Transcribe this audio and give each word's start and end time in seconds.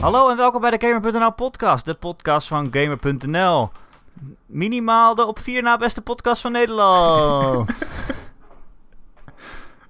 Hallo 0.00 0.28
en 0.30 0.36
welkom 0.36 0.60
bij 0.60 0.70
de 0.70 0.86
Gamer.nl 0.86 1.32
podcast, 1.32 1.84
de 1.84 1.94
podcast 1.94 2.48
van 2.48 2.68
Gamer.nl. 2.70 3.70
Minimaal 4.46 5.14
de 5.14 5.24
op 5.24 5.38
vier 5.38 5.62
na 5.62 5.76
beste 5.76 6.02
podcast 6.02 6.40
van 6.42 6.52
Nederland. 6.52 7.70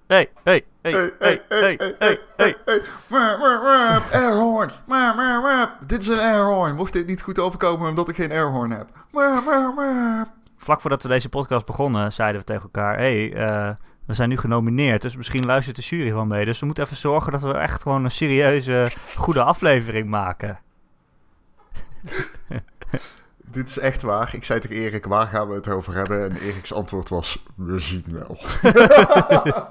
hey, 0.07 0.31
hey, 0.43 0.65
hey, 0.83 0.93
hey, 1.19 1.43
hey, 1.49 1.79
hey, 1.99 2.19
hey, 2.37 2.57
hey. 2.67 2.87
Airhorns. 4.12 4.83
Dit 5.87 6.03
is 6.03 6.09
een 6.09 6.19
airhorn. 6.19 6.77
Mocht 6.77 6.93
dit 6.93 7.07
niet 7.07 7.23
goed 7.23 7.39
overkomen 7.39 7.89
omdat 7.89 8.09
ik 8.09 8.15
geen 8.15 8.31
airhorn 8.33 8.71
heb. 8.71 8.89
Vlak 10.57 10.81
voordat 10.81 11.03
we 11.03 11.09
deze 11.09 11.29
podcast 11.29 11.67
begonnen, 11.67 12.13
zeiden 12.13 12.41
we 12.41 12.47
tegen 12.47 12.63
elkaar: 12.63 12.97
hey, 12.97 13.33
eh, 13.33 13.71
we 14.11 14.17
zijn 14.17 14.29
nu 14.29 14.37
genomineerd, 14.37 15.03
dus 15.03 15.17
misschien 15.17 15.47
luistert 15.47 15.77
de 15.77 15.83
jury 15.83 16.12
wel 16.12 16.25
mee. 16.25 16.45
Dus 16.45 16.61
we 16.61 16.66
moeten 16.66 16.84
even 16.84 16.97
zorgen 16.97 17.33
dat 17.33 17.41
we 17.41 17.53
echt 17.53 17.83
gewoon 17.83 18.05
een 18.05 18.11
serieuze, 18.11 18.91
goede 19.17 19.43
aflevering 19.43 20.09
maken. 20.09 20.59
Dit 23.37 23.69
is 23.69 23.79
echt 23.79 24.03
waar. 24.03 24.34
Ik 24.34 24.45
zei 24.45 24.61
tegen 24.61 24.77
Erik, 24.77 25.05
waar 25.05 25.27
gaan 25.27 25.48
we 25.48 25.55
het 25.55 25.69
over 25.69 25.95
hebben? 25.95 26.31
En 26.31 26.37
Eriks 26.37 26.73
antwoord 26.73 27.09
was, 27.09 27.45
we 27.55 27.79
zien 27.79 28.05
wel. 28.07 28.39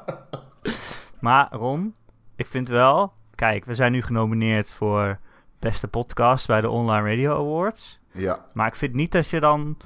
Maar 1.19 1.47
Ron, 1.51 1.95
ik 2.35 2.47
vind 2.47 2.67
wel, 2.67 3.13
kijk, 3.35 3.65
we 3.65 3.73
zijn 3.73 3.91
nu 3.91 4.01
genomineerd 4.01 4.73
voor 4.73 5.19
beste 5.59 5.87
podcast 5.87 6.47
bij 6.47 6.61
de 6.61 6.69
Online 6.69 7.09
Radio 7.09 7.35
Awards. 7.35 7.99
Ja, 8.11 8.45
Maar 8.53 8.67
ik 8.67 8.75
vind 8.75 8.93
niet 8.93 9.11
dat 9.11 9.29
je 9.29 9.39
dan 9.39 9.77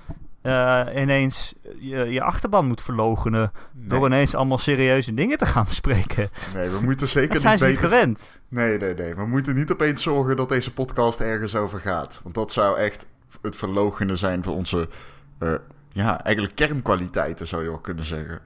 eh, 0.44 1.02
ineens 1.02 1.54
je, 1.80 1.98
je 1.98 2.22
achterban 2.22 2.66
moet 2.68 2.82
verlogenen 2.82 3.52
door 3.72 4.00
nee, 4.00 4.08
ineens 4.08 4.36
allemaal 4.36 4.58
serieuze 4.58 5.14
dingen 5.14 5.38
te 5.38 5.46
gaan 5.46 5.66
bespreken. 5.70 6.30
nee, 6.54 6.70
we 6.70 6.80
moeten 6.82 7.08
zeker 7.08 7.32
Dat 7.34 7.42
zijn 7.42 7.54
niet 7.54 7.62
ze 7.62 7.68
niet 7.68 7.76
beter... 7.82 7.90
gewend. 7.90 8.32
Nee, 8.48 8.78
nee, 8.78 8.94
nee. 8.94 9.16
We 9.16 9.26
moeten 9.26 9.56
niet 9.56 9.72
opeens 9.72 10.04
zorgen 10.04 10.36
dat 10.36 10.50
deze 10.50 10.74
podcast 10.74 11.20
ergens 11.20 11.56
over 11.56 11.80
gaat. 11.80 12.20
Want 12.24 12.36
dat 12.36 12.52
zou 12.52 12.78
echt 12.78 13.06
het 13.42 13.56
verlogenen 13.56 14.18
zijn 14.18 14.44
van 14.44 14.54
onze... 14.54 14.90
eh, 15.38 15.54
ja, 15.92 16.24
eigenlijk 16.24 16.56
kernkwaliteiten 16.56 17.48
zou 17.48 17.64
je 17.64 17.70
wel 17.70 17.80
kunnen 17.80 18.06
zeggen. 18.06 18.40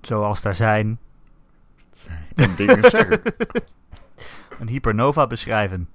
Zoals 0.00 0.42
daar 0.42 0.54
zijn. 0.54 0.98
En 2.34 2.54
dingen 2.56 2.90
zeggen. 2.90 3.20
Een 4.60 4.68
hypernova 4.68 5.26
beschrijven. 5.26 5.88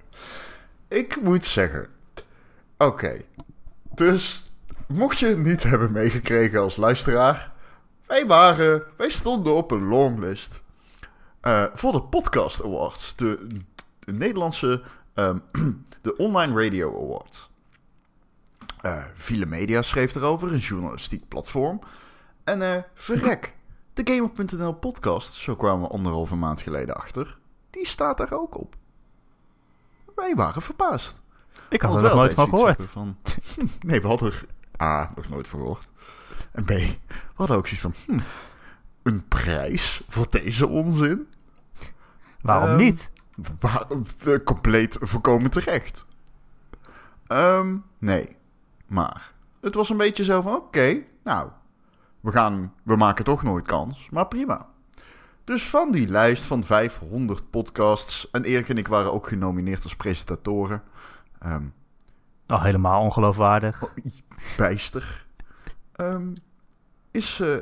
Ik 0.88 1.20
moet 1.22 1.44
zeggen. 1.44 1.86
Oké. 2.78 3.20
Dus, 3.94 4.49
mocht 4.92 5.18
je 5.18 5.26
het 5.26 5.38
niet 5.38 5.62
hebben 5.62 5.92
meegekregen 5.92 6.60
als 6.60 6.76
luisteraar. 6.76 7.52
Wij 8.06 8.26
waren. 8.26 8.82
Wij 8.96 9.10
stonden 9.10 9.54
op 9.54 9.70
een 9.70 9.84
longlist. 9.84 10.62
eh, 11.40 11.64
voor 11.74 11.92
de 11.92 12.02
Podcast 12.02 12.64
Awards. 12.64 13.16
De, 13.16 13.46
de 13.98 14.12
Nederlandse. 14.12 14.82
ehm, 15.14 15.38
de 16.02 16.16
Online 16.16 16.64
Radio 16.64 17.02
Awards. 17.04 17.50
Eh 18.80 19.04
Viele 19.14 19.46
Media 19.46 19.82
schreef 19.82 20.14
erover, 20.14 20.52
een 20.52 20.58
journalistiek 20.58 21.28
platform. 21.28 21.80
En 22.44 22.62
eh 22.62 22.82
verrek. 22.94 23.54
De 23.94 24.02
Gamer.nl 24.14 24.72
podcast, 24.72 25.34
zo 25.34 25.56
kwamen 25.56 25.88
we 25.88 25.94
anderhalve 25.94 26.36
maand 26.36 26.60
geleden 26.60 26.94
achter. 26.96 27.38
Die 27.70 27.86
staat 27.86 28.18
daar 28.18 28.32
ook 28.32 28.58
op. 28.58 28.74
Wij 30.14 30.34
waren 30.34 30.62
verbaasd. 30.62 31.20
Ik 31.68 31.82
had 31.82 32.02
er 32.02 32.14
nooit 32.16 32.32
van 32.34 32.48
gehoord. 32.48 32.82
Van, 32.82 33.16
nee, 33.86 34.00
we 34.00 34.06
hadden 34.06 34.32
er 34.32 34.46
A, 34.80 35.12
nog 35.16 35.28
nooit 35.28 35.48
van 35.48 35.58
gehoord. 35.60 35.90
En 36.52 36.64
B, 36.64 36.68
we 36.68 36.96
hadden 37.34 37.56
ook 37.56 37.66
zoiets 37.66 37.98
van... 38.06 38.14
hm, 38.16 38.20
een 39.02 39.28
prijs 39.28 40.02
voor 40.08 40.26
deze 40.30 40.66
onzin? 40.66 41.28
Waarom 42.42 42.68
Ehm, 42.68 42.76
niet? 42.78 43.10
Eh, 44.24 44.34
compleet 44.44 44.96
voorkomen 45.00 45.50
terecht. 45.50 46.06
Ehm, 47.26 47.76
nee, 47.98 48.36
maar 48.86 49.32
het 49.60 49.74
was 49.74 49.88
een 49.90 49.96
beetje 49.96 50.24
zo 50.24 50.40
van... 50.40 50.54
Oké, 50.54 51.02
nou, 51.24 51.50
we, 52.20 52.32
gaan, 52.32 52.74
we 52.82 52.96
maken 52.96 53.24
toch 53.24 53.42
nooit 53.42 53.66
kans, 53.66 54.08
maar 54.10 54.26
prima. 54.26 54.68
Dus 55.44 55.68
van 55.68 55.92
die 55.92 56.08
lijst 56.08 56.42
van 56.42 56.64
500 56.64 57.50
podcasts... 57.50 58.30
en 58.30 58.44
Erik 58.44 58.68
en 58.68 58.78
ik 58.78 58.88
waren 58.88 59.12
ook 59.12 59.26
genomineerd 59.28 59.82
als 59.82 59.96
presentatoren... 59.96 60.82
Ehm, 61.38 61.64
Oh, 62.50 62.62
helemaal 62.62 63.02
ongeloofwaardig. 63.02 63.82
bijster. 64.56 65.26
Ehm, 65.92 66.32
is, 67.10 67.40
eh, 67.40 67.56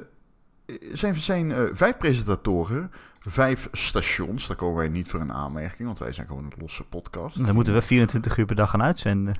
zijn, 0.92 1.16
zijn 1.16 1.52
eh, 1.52 1.62
vijf 1.72 1.96
presentatoren, 1.96 2.90
vijf 3.18 3.68
stations. 3.72 4.46
Daar 4.46 4.56
komen 4.56 4.76
wij 4.76 4.88
niet 4.88 5.08
voor 5.08 5.20
een 5.20 5.32
aanmerking, 5.32 5.86
want 5.86 5.98
wij 5.98 6.12
zijn 6.12 6.26
gewoon 6.26 6.44
een 6.44 6.52
losse 6.58 6.84
podcast. 6.84 7.46
Dan 7.46 7.54
moeten 7.54 7.74
we 7.74 7.80
24 7.80 8.36
uur 8.36 8.46
per 8.46 8.56
dag 8.56 8.70
gaan 8.70 8.82
uitzenden. 8.82 9.34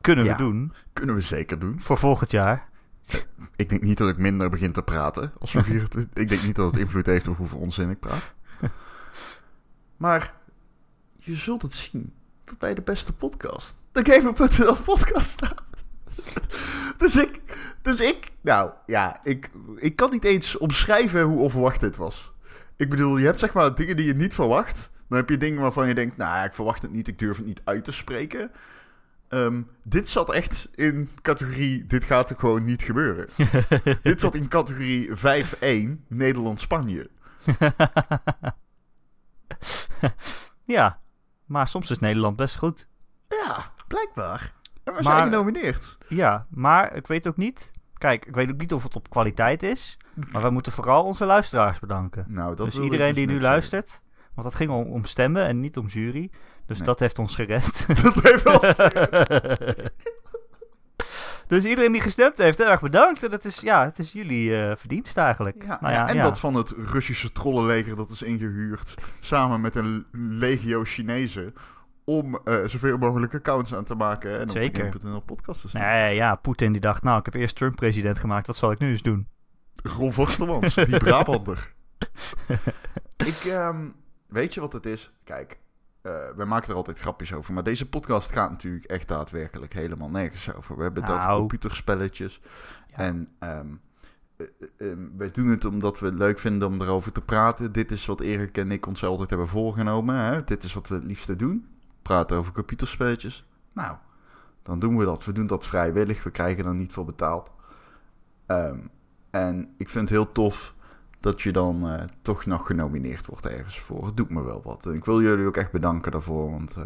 Kunnen 0.00 0.24
we 0.24 0.34
doen. 0.34 0.72
Kunnen 0.92 1.14
we 1.14 1.20
zeker 1.20 1.58
doen. 1.58 1.80
Voor 1.80 1.98
volgend 1.98 2.30
jaar. 2.30 2.68
Ik 3.56 3.68
denk 3.68 3.82
niet 3.82 3.98
dat 3.98 4.08
ik 4.08 4.18
minder 4.18 4.50
begin 4.50 4.72
te 4.72 4.82
praten. 4.82 5.32
Als 5.38 5.52
we 5.52 5.62
24, 5.62 6.10
ik 6.22 6.28
denk 6.28 6.42
niet 6.42 6.56
dat 6.56 6.70
het 6.70 6.80
invloed 6.80 7.06
heeft 7.06 7.28
op 7.28 7.36
hoeveel 7.36 7.58
onzin 7.58 7.90
ik 7.90 8.00
praat. 8.00 8.32
Maar 9.96 10.34
je 11.18 11.34
zult 11.34 11.62
het 11.62 11.72
zien 11.72 12.12
dat 12.48 12.58
bij 12.58 12.74
de 12.74 12.82
beste 12.82 13.12
podcast 13.12 13.76
de 13.92 14.12
Gamer.nl 14.12 14.74
podcast 14.74 15.30
staat. 15.30 15.62
Dus 16.98 17.16
ik, 17.16 17.40
dus 17.82 18.00
ik, 18.00 18.30
nou 18.40 18.70
ja, 18.86 19.20
ik, 19.22 19.50
ik 19.76 19.96
kan 19.96 20.10
niet 20.10 20.24
eens 20.24 20.58
omschrijven 20.58 21.22
hoe 21.22 21.40
onverwacht 21.40 21.80
dit 21.80 21.96
was. 21.96 22.32
Ik 22.76 22.88
bedoel, 22.88 23.16
je 23.16 23.24
hebt 23.24 23.38
zeg 23.38 23.52
maar 23.52 23.74
dingen 23.74 23.96
die 23.96 24.06
je 24.06 24.14
niet 24.14 24.34
verwacht. 24.34 24.90
Dan 25.08 25.18
heb 25.18 25.28
je 25.28 25.38
dingen 25.38 25.60
waarvan 25.60 25.88
je 25.88 25.94
denkt, 25.94 26.16
nou 26.16 26.44
ik 26.44 26.52
verwacht 26.52 26.82
het 26.82 26.92
niet, 26.92 27.08
ik 27.08 27.18
durf 27.18 27.36
het 27.36 27.46
niet 27.46 27.60
uit 27.64 27.84
te 27.84 27.92
spreken. 27.92 28.50
Ehm, 29.28 29.62
dit 29.82 30.08
zat 30.08 30.32
echt 30.32 30.68
in 30.74 31.10
categorie, 31.22 31.86
dit 31.86 32.04
gaat 32.04 32.30
er 32.30 32.36
gewoon 32.38 32.64
niet 32.64 32.82
gebeuren. 32.82 33.28
dit 34.02 34.20
zat 34.20 34.34
in 34.34 34.48
categorie 34.48 35.10
5-1, 35.16 35.20
Nederland-Spanje. 36.08 37.10
ja, 40.64 41.00
maar 41.48 41.68
soms 41.68 41.90
is 41.90 41.98
Nederland 41.98 42.36
best 42.36 42.56
goed. 42.56 42.88
Ja, 43.28 43.72
blijkbaar. 43.88 44.52
En 44.84 44.94
we 44.94 45.02
Maar- 45.02 45.16
zijn 45.18 45.24
genomineerd. 45.32 45.98
Ja, 46.08 46.46
maar 46.50 46.94
ik 46.96 47.06
weet 47.06 47.26
ook 47.28 47.36
niet. 47.36 47.70
Kijk, 47.94 48.26
ik 48.26 48.34
weet 48.34 48.50
ook 48.50 48.56
niet 48.58 48.72
of 48.72 48.82
het 48.82 48.96
op 48.96 49.10
kwaliteit 49.10 49.62
is. 49.62 49.96
Maar 50.32 50.42
we 50.42 50.50
moeten 50.50 50.72
vooral 50.72 51.04
onze 51.04 51.24
luisteraars 51.24 51.78
bedanken. 51.78 52.24
Nou, 52.28 52.54
dat 52.56 52.66
dus 52.66 52.78
iedereen 52.78 53.14
die 53.14 53.24
net 53.26 53.34
nu 53.34 53.40
zeggen. 53.40 53.50
luistert. 53.50 54.00
Want 54.34 54.46
het 54.46 54.56
ging 54.56 54.70
om, 54.70 54.92
om 54.92 55.04
stemmen 55.04 55.46
en 55.46 55.60
niet 55.60 55.76
om 55.76 55.86
jury. 55.86 56.30
Dus 56.66 56.76
Nee. 56.78 56.86
dat 56.86 56.98
heeft 56.98 57.18
ons 57.18 57.34
gered. 57.34 57.86
Dat 58.02 58.14
heeft 58.14 58.42
wel... 58.42 58.60
dus 61.48 61.64
iedereen 61.64 61.92
die 61.92 62.00
gestemd 62.00 62.38
heeft, 62.38 62.58
heel 62.58 62.66
erg 62.66 62.80
bedankt. 62.80 63.22
En 63.22 63.30
dat 63.30 63.44
is, 63.44 63.60
ja, 63.60 63.84
het 63.84 63.98
is 63.98 64.12
jullie 64.12 64.56
eh, 64.56 64.76
verdienst 64.76 65.16
eigenlijk. 65.16 65.62
Ja, 65.62 65.78
nou 65.80 65.92
ja, 65.92 66.00
ja, 66.00 66.08
en 66.08 66.14
ja. 66.14 66.22
dat 66.22 66.38
van 66.38 66.54
het 66.54 66.74
Russische 66.76 67.32
trollenleger 67.32 67.96
dat 67.96 68.10
is 68.10 68.22
ingehuurd 68.22 68.94
samen 69.20 69.60
met 69.60 69.74
een 69.74 70.06
legio 70.12 70.84
Chinezen 70.84 71.54
om 72.04 72.40
eh, 72.44 72.64
zoveel 72.64 72.98
mogelijk 72.98 73.34
accounts 73.34 73.74
aan 73.74 73.84
te 73.84 73.94
maken 73.94 74.40
en 74.40 74.48
Zeker. 74.48 74.86
op 74.86 75.00
de 75.00 75.20
podcast 75.26 75.60
te 75.60 75.68
staan. 75.68 75.82
Nee, 75.82 76.14
ja, 76.14 76.34
Poetin 76.34 76.72
die 76.72 76.80
dacht, 76.80 77.02
nou, 77.02 77.18
ik 77.18 77.24
heb 77.24 77.34
eerst 77.34 77.56
Trump 77.56 77.76
president 77.76 78.18
gemaakt. 78.18 78.46
Wat 78.46 78.56
zal 78.56 78.70
ik 78.70 78.78
nu 78.78 78.88
eens 78.88 79.02
doen? 79.02 79.28
Ron 79.82 80.12
Vastermans, 80.12 80.74
die 80.74 80.96
Brabander. 81.04 81.72
ik, 83.32 83.44
ehm, 83.44 83.88
weet 84.28 84.54
je 84.54 84.60
wat 84.60 84.72
het 84.72 84.86
is? 84.86 85.10
Kijk, 85.24 85.58
eh 86.02 86.12
we 86.36 86.44
maken 86.44 86.68
er 86.70 86.74
altijd 86.76 87.00
grapjes 87.00 87.32
over, 87.34 87.54
maar 87.54 87.62
deze 87.62 87.88
podcast 87.88 88.32
gaat 88.32 88.50
natuurlijk 88.50 88.84
echt 88.84 89.08
daadwerkelijk 89.08 89.72
helemaal 89.72 90.10
nergens 90.10 90.54
over. 90.54 90.76
We 90.76 90.82
hebben 90.82 91.02
het 91.02 91.12
over 91.12 91.26
Nou. 91.26 91.38
computerspelletjes 91.38 92.40
Ja. 92.86 92.96
en 92.96 93.28
ehm, 93.38 93.66
wij 95.16 95.30
doen 95.30 95.48
het 95.48 95.64
omdat 95.64 95.98
we 96.00 96.06
het 96.06 96.18
leuk 96.18 96.38
vinden 96.38 96.68
om 96.68 96.80
erover 96.82 97.12
te 97.12 97.20
praten. 97.20 97.72
Dit 97.72 97.90
is 97.90 98.06
wat 98.06 98.20
Erik 98.20 98.58
en 98.58 98.72
ik 98.72 98.86
ons 98.86 99.04
altijd 99.04 99.30
hebben 99.30 99.48
voorgenomen. 99.48 100.14
Hè? 100.14 100.44
Dit 100.44 100.64
is 100.64 100.74
wat 100.74 100.88
we 100.88 100.94
het 100.94 101.04
liefste 101.04 101.36
doen. 101.36 101.66
Praten 102.02 102.36
over 102.36 102.52
computerspelletjes. 102.52 103.48
Nou, 103.72 103.96
dan 104.62 104.78
doen 104.78 104.96
we 104.96 105.04
dat. 105.04 105.24
We 105.24 105.32
doen 105.32 105.46
dat 105.46 105.66
vrijwillig. 105.66 106.22
We 106.22 106.30
krijgen 106.30 106.64
er 106.66 106.74
niet 106.74 106.92
voor 106.92 107.04
betaald. 107.04 107.50
Ehm, 108.46 108.80
en 109.30 109.74
ik 109.76 109.88
vind 109.88 110.08
het 110.08 110.18
heel 110.18 110.32
tof 110.32 110.74
dat 111.20 111.42
je 111.42 111.52
dan 111.52 111.88
eh, 111.88 112.02
toch 112.22 112.46
nog 112.46 112.66
genomineerd 112.66 113.26
wordt 113.26 113.46
ergens 113.46 113.78
voor. 113.80 114.06
Het 114.06 114.16
doet 114.16 114.30
me 114.30 114.42
wel 114.42 114.60
wat. 114.64 114.86
Ik 114.92 115.04
wil 115.04 115.22
jullie 115.22 115.46
ook 115.46 115.56
echt 115.56 115.70
bedanken 115.72 116.12
daarvoor. 116.12 116.50
Want 116.50 116.74
eh, 116.76 116.82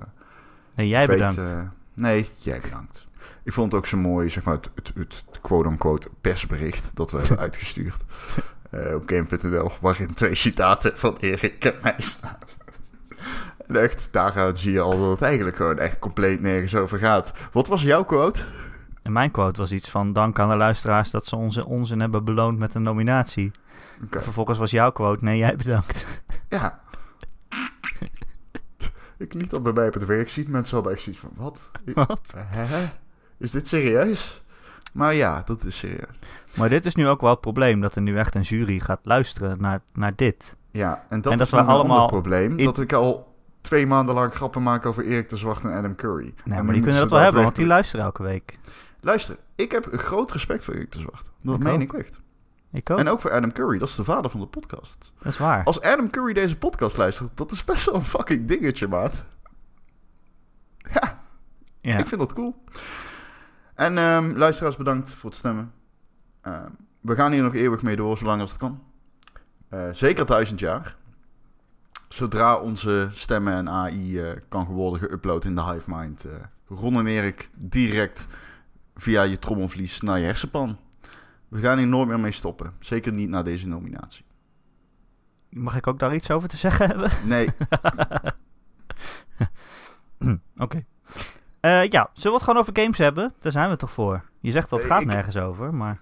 Nee, 0.75 0.89
jij 0.89 1.07
weet, 1.07 1.19
bedankt. 1.19 1.39
eh, 1.39 1.63
nee, 1.95 2.29
jij 2.35 2.61
bedankt. 2.61 3.07
Ik 3.45 3.53
vond 3.53 3.73
het 3.73 3.81
ook 3.81 3.87
zo 3.87 3.97
mooi, 3.97 4.29
zeg 4.29 4.45
maar, 4.45 4.55
het, 4.55 4.71
het, 4.75 4.93
het 4.95 5.25
quote-unquote 5.41 6.09
persbericht 6.21 6.91
dat 6.97 7.11
we 7.11 7.19
hebben 7.19 7.39
uitgestuurd 7.47 8.05
op 8.95 9.03
Game.nl, 9.07 9.71
waarin 9.81 10.15
twee 10.15 10.35
citaten 10.35 10.99
van 10.99 11.17
Erik 11.21 11.65
en 11.65 11.75
mij 11.83 11.95
staan. 11.99 12.39
En 13.67 13.77
echt, 13.77 14.09
daaruit 14.11 14.59
zie 14.59 14.73
je 14.73 14.81
al 14.81 14.99
dat 14.99 15.11
het 15.11 15.23
eigenlijk 15.23 15.57
gewoon 15.57 15.79
echt 15.79 15.99
compleet 15.99 16.41
nergens 16.41 16.75
over 16.75 16.99
gaat. 16.99 17.33
Wat 17.53 17.67
was 17.69 17.83
jouw 17.83 18.05
quote? 18.05 18.41
En 19.03 19.13
mijn 19.13 19.31
quote 19.31 19.61
was 19.61 19.73
iets 19.73 19.91
van, 19.91 20.13
dank 20.13 20.39
aan 20.39 20.49
de 20.49 20.57
luisteraars 20.57 21.11
dat 21.11 21.27
ze 21.27 21.37
onze 21.37 21.67
onzin 21.67 22.01
hebben 22.01 22.25
beloond 22.25 22.59
met 22.59 22.75
een 22.75 22.83
nominatie. 22.83 23.51
Vervolgens 24.11 24.59
was 24.59 24.71
jouw 24.71 24.93
quote, 24.93 25.25
nee, 25.25 25.39
jij 25.39 25.57
bedankt. 25.57 26.07
Ja. 26.49 26.81
ik 29.19 29.33
liet 29.35 29.51
dat 29.51 29.63
bij 29.63 29.73
mij 29.73 29.87
op 29.87 29.95
het 29.95 30.05
werk 30.05 30.29
zien. 30.31 30.51
Mensen 30.51 30.75
hadden 30.75 30.93
echt 30.93 31.03
zoiets 31.03 31.21
van, 31.21 31.31
wat? 31.37 31.71
Wat? 31.95 32.35
Hè? 32.37 32.91
Is 33.39 33.51
dit 33.51 33.69
serieus? 33.69 34.43
Maar 34.93 35.15
ja, 35.15 35.43
dat 35.45 35.65
is 35.65 35.77
serieus. 35.79 36.19
Maar 36.57 36.69
dit 36.69 36.87
is 36.87 36.95
nu 36.95 37.09
ook 37.09 37.21
wel 37.21 37.31
het 37.31 37.41
probleem, 37.41 37.81
dat 37.81 37.95
er 37.95 38.03
nu 38.03 38.19
echt 38.19 38.35
een 38.35 38.41
jury 38.43 38.79
gaat 38.79 39.01
luisteren 39.03 39.61
naar, 39.61 39.81
naar 39.93 40.13
dit. 40.17 40.57
Ja, 40.71 41.05
en 41.09 41.21
dat 41.21 41.33
En 41.33 41.39
dat 41.39 41.47
is 41.47 41.53
we 41.53 41.57
dan 41.59 41.67
een 41.69 41.73
allemaal 41.73 42.07
probleem. 42.07 42.59
in- 42.59 42.65
Dat 42.65 42.81
ik 42.81 42.93
al 42.93 43.35
twee 43.61 43.87
maanden 43.87 44.15
lang 44.15 44.35
grappen 44.35 44.63
maak 44.63 44.87
over 44.87 45.05
Erik 45.05 45.29
de 45.29 45.37
Zwart 45.37 45.61
en 45.65 45.73
Adam 45.73 45.95
Curry. 45.95 46.35
Nee, 46.45 46.59
En 46.59 46.65
maar 46.65 46.75
die 46.75 46.83
kunnen 46.83 47.01
dat 47.01 47.11
wel 47.11 47.19
hebben, 47.21 47.43
want 47.43 47.57
die 47.57 47.67
luisteren 47.67 48.05
elke 48.05 48.23
week. 48.23 48.59
Luister, 49.05 49.37
ik 49.57 49.73
heb 49.73 49.93
een 49.93 49.99
groot 49.99 50.33
respect 50.33 50.65
voor 50.65 50.75
Erik 50.75 50.93
de 50.93 50.99
Zwart. 50.99 51.31
Dat 51.41 51.55
Ik 51.55 51.61
meen 51.63 51.75
ook. 51.75 51.81
ik 51.81 51.93
echt. 51.93 52.21
Ik 52.73 52.91
ook, 52.91 52.99
En 52.99 53.09
ook 53.09 53.21
voor 53.21 53.31
Adam 53.33 53.53
Curry, 53.53 53.79
dat 53.79 53.89
is 53.89 53.95
de 53.95 54.05
vader 54.05 54.31
van 54.31 54.41
de 54.41 54.47
podcast. 54.47 55.13
dat 55.23 55.33
is 55.33 55.39
waar. 55.39 55.65
Als 55.65 55.81
Adam 55.81 56.11
Curry 56.11 56.33
deze 56.33 56.57
podcast 56.57 56.97
luistert, 56.97 57.31
dat 57.35 57.53
is 57.53 57.65
best 57.65 57.85
wel 57.85 57.95
een 57.95 58.05
fucking 58.05 58.47
dingetje, 58.49 58.89
maat. 58.89 59.25
Ja, 60.79 61.19
Ja. 61.81 61.99
ik 61.99 62.07
vind 62.07 62.21
dat 62.21 62.33
cool. 62.33 62.65
En 63.75 63.99
ehm, 63.99 64.37
luisteraars, 64.37 64.77
bedankt 64.77 65.11
voor 65.11 65.31
het 65.31 65.39
stemmen. 65.39 65.73
Ehm, 66.41 66.71
we 67.01 67.15
gaan 67.15 67.33
hier 67.33 67.43
nog 67.43 67.55
eeuwig 67.55 67.83
mee 67.83 67.97
door, 67.97 68.19
zolang 68.19 68.41
als 68.41 68.51
het 68.51 68.59
kan. 68.59 68.83
Eh, 69.69 69.89
zeker 69.93 70.27
duizend 70.27 70.61
jaar. 70.61 70.97
Zodra 72.09 72.57
onze 72.59 73.09
stemmen 73.13 73.53
en 73.55 73.69
AI 73.69 74.21
eh, 74.21 74.37
kan 74.49 74.65
worden 74.65 75.01
geüpload 75.11 75.45
in 75.47 75.55
de 75.55 75.63
HiveMind, 75.65 76.25
eh 76.25 76.33
Ron 76.69 76.95
en 76.95 77.07
Erik 77.07 77.51
direct 77.57 78.27
via 78.97 79.23
je 79.23 79.39
trommelvlies 79.39 80.01
naar 80.01 80.19
je 80.19 80.25
hersenpan. 80.25 80.79
We 81.49 81.61
gaan 81.61 81.79
hier 81.79 81.87
nooit 81.87 82.09
meer 82.09 82.21
mee 82.21 82.33
stoppen. 82.33 82.73
Zeker 82.81 83.13
niet 83.13 83.29
na 83.29 83.43
deze 83.43 83.69
nominatie. 83.69 84.25
Mag 85.51 85.77
ik 85.77 85.87
ook 85.87 85.99
daar 85.99 86.15
iets 86.15 86.31
over 86.31 86.49
te 86.49 86.57
zeggen 86.57 86.87
hebben? 86.89 87.11
Nee, 87.25 87.49
Oké. 90.57 90.85
Eh, 91.61 91.85
ja, 91.89 92.11
zullen 92.13 92.31
we 92.31 92.33
het 92.33 92.43
gewoon 92.43 92.57
over 92.61 92.77
games 92.83 92.99
hebben? 92.99 93.35
Daar 93.39 93.53
zijn 93.53 93.71
we 93.71 93.77
toch 93.77 93.93
voor. 93.93 94.25
Je 94.41 94.51
zegt 94.51 94.71
dat 94.71 94.79
het 94.79 94.89
Eh, 94.89 94.95
gaat 94.95 95.03
ik- 95.05 95.09
nergens 95.13 95.37
over, 95.37 95.75
maar 95.75 95.99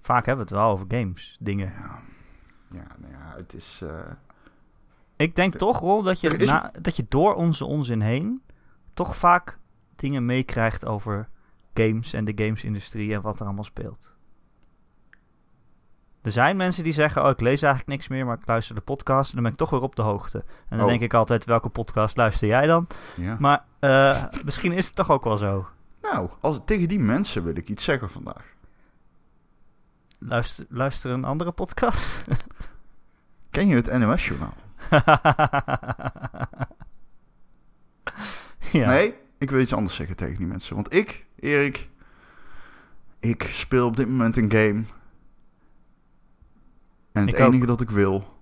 vaak 0.00 0.26
hebben 0.26 0.46
we 0.46 0.50
het 0.54 0.60
wel 0.62 0.70
over 0.70 0.86
games, 0.88 1.36
dingen. 1.40 1.66
Ja, 1.72 1.98
ja, 2.70 2.86
nou 2.98 3.12
ja 3.12 3.36
het 3.36 3.54
is. 3.54 3.80
eh, 3.84 4.10
Ik 5.16 5.36
denk 5.36 5.56
toch, 5.56 5.78
Rol, 5.80 6.02
dat 6.02 6.20
je, 6.20 6.28
is- 6.36 6.48
na, 6.48 6.70
dat 6.80 6.96
je 6.96 7.06
door 7.08 7.34
onze 7.34 7.64
onzin 7.64 8.00
heen 8.00 8.42
toch 8.94 9.16
vaak 9.16 9.58
dingen 9.96 10.26
meekrijgt 10.26 10.84
over 10.86 11.28
games 11.74 12.12
en 12.12 12.24
de 12.24 12.32
gamesindustrie 12.44 13.14
en 13.14 13.20
wat 13.22 13.40
er 13.40 13.44
allemaal 13.46 13.64
speelt. 13.64 14.10
Er 16.22 16.30
zijn 16.32 16.56
mensen 16.56 16.84
die 16.84 16.92
zeggen, 16.92 17.24
oh, 17.24 17.30
ik 17.30 17.40
lees 17.40 17.62
eigenlijk 17.62 17.86
niks 17.96 18.08
meer, 18.08 18.26
maar 18.26 18.38
ik 18.38 18.46
luister 18.46 18.74
de 18.74 18.80
podcast 18.80 19.28
en 19.28 19.34
dan 19.34 19.42
ben 19.44 19.52
ik 19.52 19.58
toch 19.58 19.70
weer 19.70 19.80
op 19.80 19.96
de 19.96 20.02
hoogte. 20.02 20.38
En 20.38 20.76
dan 20.76 20.80
Oh. 20.80 20.86
denk 20.86 21.00
ik 21.00 21.14
altijd, 21.14 21.44
welke 21.44 21.68
podcast 21.68 22.16
luister 22.16 22.48
jij 22.48 22.66
dan? 22.66 22.86
ja. 23.16 23.36
Maar 23.38 23.64
eh, 23.78 24.24
misschien 24.44 24.72
is 24.72 24.86
het 24.86 24.94
toch 24.94 25.10
ook 25.10 25.24
wel 25.24 25.36
zo. 25.36 25.66
Nou, 26.02 26.30
als, 26.40 26.60
tegen 26.64 26.88
die 26.88 26.98
mensen 26.98 27.44
wil 27.44 27.56
ik 27.56 27.68
iets 27.68 27.84
zeggen 27.84 28.10
vandaag. 28.10 28.54
Luister, 30.18 30.66
luister 30.68 31.10
een 31.10 31.24
andere 31.24 31.52
podcast. 31.52 32.24
Ken 33.50 33.66
je 33.68 33.74
het 33.74 33.98
NOS-journaal? 33.98 34.54
ja. 38.72 38.86
Nee, 38.86 39.14
ik 39.42 39.50
wil 39.50 39.60
iets 39.60 39.72
anders 39.74 39.94
zeggen 39.94 40.16
tegen 40.16 40.36
die 40.36 40.46
mensen. 40.46 40.74
Want 40.74 40.94
ik, 40.94 41.26
Erik, 41.36 41.88
ik 43.20 43.42
speel 43.42 43.86
op 43.86 43.96
dit 43.96 44.08
moment 44.08 44.36
een 44.36 44.50
game. 44.50 44.84
En 47.12 47.26
het 47.26 47.34
Ik 47.34 47.40
ook. 47.40 47.52
enige 47.52 47.66
dat 47.66 47.80
ik 47.80 47.90
wil, 47.90 48.38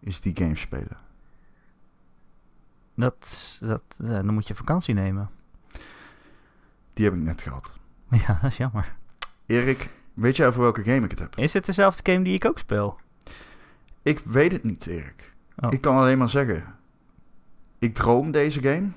is 0.00 0.20
die 0.20 0.36
game 0.36 0.56
spelen. 0.56 0.96
Dat, 2.94 3.58
dat, 3.62 3.82
eh, 3.98 4.08
dan 4.08 4.34
moet 4.34 4.48
je 4.48 4.54
vakantie 4.54 4.94
nemen. 4.94 5.30
Die 6.92 7.04
heb 7.04 7.14
ik 7.14 7.20
net 7.20 7.42
gehad. 7.42 7.78
Ja, 8.26 8.38
dat 8.42 8.50
is 8.50 8.56
jammer. 8.56 8.96
Erik, 9.46 9.90
weet 10.14 10.36
jij 10.36 10.46
over 10.46 10.60
welke 10.60 10.82
game 10.84 11.04
ik 11.04 11.10
het 11.10 11.18
heb? 11.18 11.36
Is 11.36 11.52
het 11.52 11.66
dezelfde 11.66 12.12
game 12.12 12.24
die 12.24 12.34
ik 12.34 12.44
ook 12.44 12.58
speel? 12.58 12.98
Ik 14.02 14.18
weet 14.18 14.52
het 14.52 14.64
niet, 14.64 14.86
Erik. 14.86 15.32
Oh. 15.56 15.72
Ik 15.72 15.80
kan 15.80 15.96
alleen 15.96 16.18
maar 16.18 16.28
zeggen. 16.28 16.64
Ik 17.78 17.94
droom 17.94 18.30
deze 18.30 18.62
game. 18.62 18.88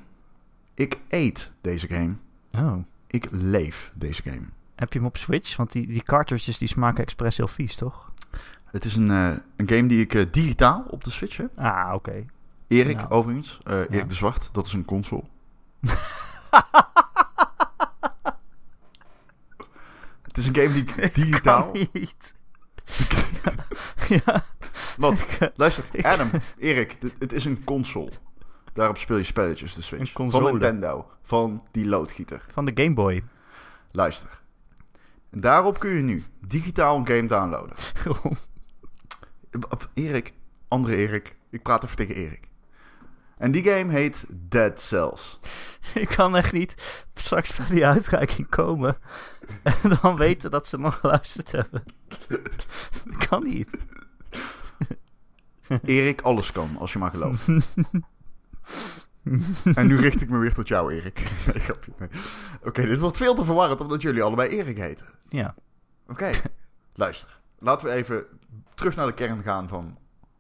Ik 0.74 0.98
eet 1.10 1.52
deze 1.62 1.88
game. 1.88 2.14
Oh. 2.52 2.76
Ik 3.08 3.28
leef 3.32 3.92
deze 3.96 4.22
game. 4.22 4.46
Heb 4.76 4.94
je 4.94 5.00
hem 5.00 5.08
op 5.08 5.18
Switch? 5.18 5.56
Want 5.56 5.72
die, 5.72 5.88
die 5.88 6.04
cartridges 6.04 6.58
die 6.58 6.68
smaken 6.68 7.04
expres 7.04 7.38
heel 7.38 7.48
vies, 7.48 7.76
toch? 7.76 8.12
Het 8.66 8.86
is 8.86 8.96
een, 8.96 9.12
eh, 9.12 9.32
een 9.56 9.68
game 9.70 9.88
die 9.88 10.00
ik 10.00 10.14
eh, 10.14 10.26
digitaal 10.32 10.86
op 10.90 11.04
de 11.04 11.10
Switch 11.10 11.38
heb. 11.38 11.60
Ah, 11.60 11.92
oké. 11.94 12.26
Erik, 12.68 12.98
Nou. 12.98 13.10
overigens. 13.10 13.60
eh, 13.64 13.78
Erik 13.78 13.94
Ja. 13.94 14.04
de 14.04 14.14
Zwart, 14.14 14.50
dat 14.54 14.66
is 14.66 14.74
een 14.74 14.86
console. 14.86 15.24
Het 20.22 20.38
is 20.38 20.48
een 20.48 20.56
game 20.56 20.74
die 20.74 20.84
ik 21.04 21.16
digitaal... 21.16 21.72
Kan 21.72 21.88
niet. 21.94 22.36
ja. 24.26 24.44
Wat? 24.98 25.26
Luister, 25.56 25.84
Adam, 26.02 26.30
Erik, 26.58 26.98
het 27.20 27.34
is 27.34 27.46
een 27.46 27.64
console. 27.64 28.12
Daarop 28.74 28.98
speel 28.98 29.18
je 29.18 29.24
spelletjes, 29.24 29.74
de 29.74 29.82
Switch. 29.82 30.08
Een 30.08 30.14
console. 30.14 30.44
Van 30.44 30.52
Nintendo, 30.52 31.10
van 31.22 31.64
die 31.72 31.88
loodgieter. 31.88 32.46
Van 32.52 32.66
de 32.66 32.72
Game 32.76 32.94
Boy. 32.94 33.24
Luister. 33.92 34.42
En 35.30 35.40
daarop 35.40 35.80
kun 35.80 35.92
je 35.92 36.02
nu 36.02 36.24
digitaal 36.48 36.98
een 36.98 37.08
game 37.08 37.28
downloaden. 37.28 37.76
Erik, 39.94 40.34
andere 40.68 40.96
Erik. 40.96 41.36
Ik 41.50 41.62
praat 41.62 41.84
even 41.84 41.96
tegen 41.96 42.16
Erik. 42.16 42.48
En 43.38 43.52
die 43.52 43.64
game 43.64 43.92
heet 43.92 44.26
Dead 44.30 44.82
Cells. 44.82 45.40
ik 45.94 46.08
kan 46.08 46.36
echt 46.36 46.52
niet 46.52 46.76
straks 47.14 47.56
bij 47.56 47.68
die 47.68 47.86
uitreiking 47.86 48.50
komen. 48.50 48.98
En 49.64 49.98
dan 50.02 50.16
weten 50.16 50.52
dat 50.52 50.68
ze 50.68 50.80
nog 50.80 51.00
geluisterd 51.00 51.52
hebben. 51.52 51.84
Dat 53.06 53.28
kan 53.28 53.44
niet. 53.44 53.70
Erik, 55.84 56.22
alles 56.22 56.52
kan, 56.52 56.78
als 56.78 56.94
je 56.94 57.00
maar 57.00 57.12
gelooft. 57.12 57.48
en 59.76 59.88
nu 59.88 60.00
richt 60.00 60.22
ik 60.22 60.30
me 60.30 60.38
weer 60.38 60.54
tot 60.54 60.68
jou, 60.68 60.94
Erik. 60.94 61.20
Nee, 61.54 61.60
grapje. 61.64 61.92
nee. 61.98 62.10
Oké, 62.64 62.82
dit 62.86 63.00
wordt 63.00 63.18
veel 63.18 63.34
te 63.34 63.46
verwarrend 63.46 63.82
omdat 63.82 64.02
jullie 64.02 64.24
allebei 64.24 64.50
Erik 64.50 64.78
heten. 64.78 65.06
Ja. 65.30 65.56
Oké, 66.08 66.32
luister. 66.94 67.42
Laten 67.58 67.88
we 67.88 67.94
even 67.94 68.26
terug 68.76 68.96
naar 68.96 69.06
de 69.06 69.14
kern 69.14 69.44
gaan 69.44 69.68
van 69.68 69.98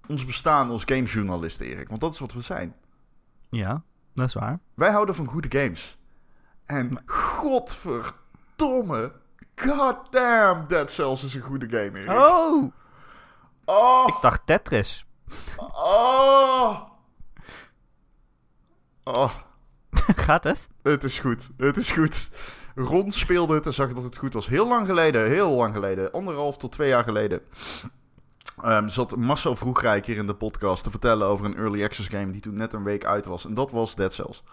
ons 0.08 0.26
bestaan 0.26 0.70
als 0.70 0.84
gamesjournalisten, 0.86 1.66
Erik. 1.66 1.88
Want 1.88 2.02
dat 2.02 2.14
is 2.14 2.20
wat 2.20 2.34
we 2.34 2.42
zijn. 2.42 2.76
Ja, 3.50 3.84
dat 4.14 4.28
is 4.28 4.34
waar. 4.34 4.60
Wij 4.74 4.92
houden 4.92 5.16
van 5.16 5.28
goede 5.28 5.60
games. 5.60 5.98
En 6.66 7.02
godverdomme, 7.06 9.12
goddamn, 9.56 10.68
Dead 10.68 10.92
Cells 10.92 11.24
is 11.24 11.36
een 11.36 11.42
goede 11.42 11.70
game, 11.70 12.00
Erik. 12.00 12.10
Oh! 12.10 12.72
Oh, 13.66 14.04
Ik 14.08 14.16
dacht 14.22 14.42
Tetris. 14.46 15.06
oh, 15.58 16.82
oh. 19.04 19.34
Gaat 20.26 20.44
het? 20.44 20.68
Het 20.82 21.04
is 21.04 21.20
goed, 21.20 21.50
het 21.58 21.78
is 21.78 21.92
goed. 21.92 22.30
Ron 22.76 23.12
speelde 23.12 23.54
het 23.54 23.66
en 23.66 23.74
zag 23.74 23.94
dat 23.94 24.04
het 24.04 24.18
goed 24.18 24.34
was. 24.34 24.48
Heel 24.48 24.68
lang 24.68 24.88
geleden, 24.88 25.30
heel 25.30 25.56
lang 25.56 25.74
geleden. 25.74 26.12
Anderhalf 26.12 26.58
tot 26.58 26.72
twee 26.72 26.90
jaar 26.90 27.04
geleden. 27.04 27.42
Ehm, 28.62 28.90
zat 28.90 29.16
Marcel 29.16 29.56
Vroegrijk 29.56 30.06
hier 30.06 30.18
in 30.18 30.28
de 30.28 30.36
podcast 30.36 30.84
te 30.84 30.90
vertellen 30.90 31.28
over 31.28 31.46
een 31.46 31.56
early 31.56 31.84
access 31.84 32.08
game 32.10 32.32
die 32.32 32.42
toen 32.42 32.54
net 32.54 32.74
een 32.74 32.84
week 32.84 33.06
uit 33.06 33.26
was. 33.26 33.46
En 33.46 33.54
dat 33.54 33.72
was 33.72 33.96
Dead 33.96 34.14
Cells. 34.14 34.44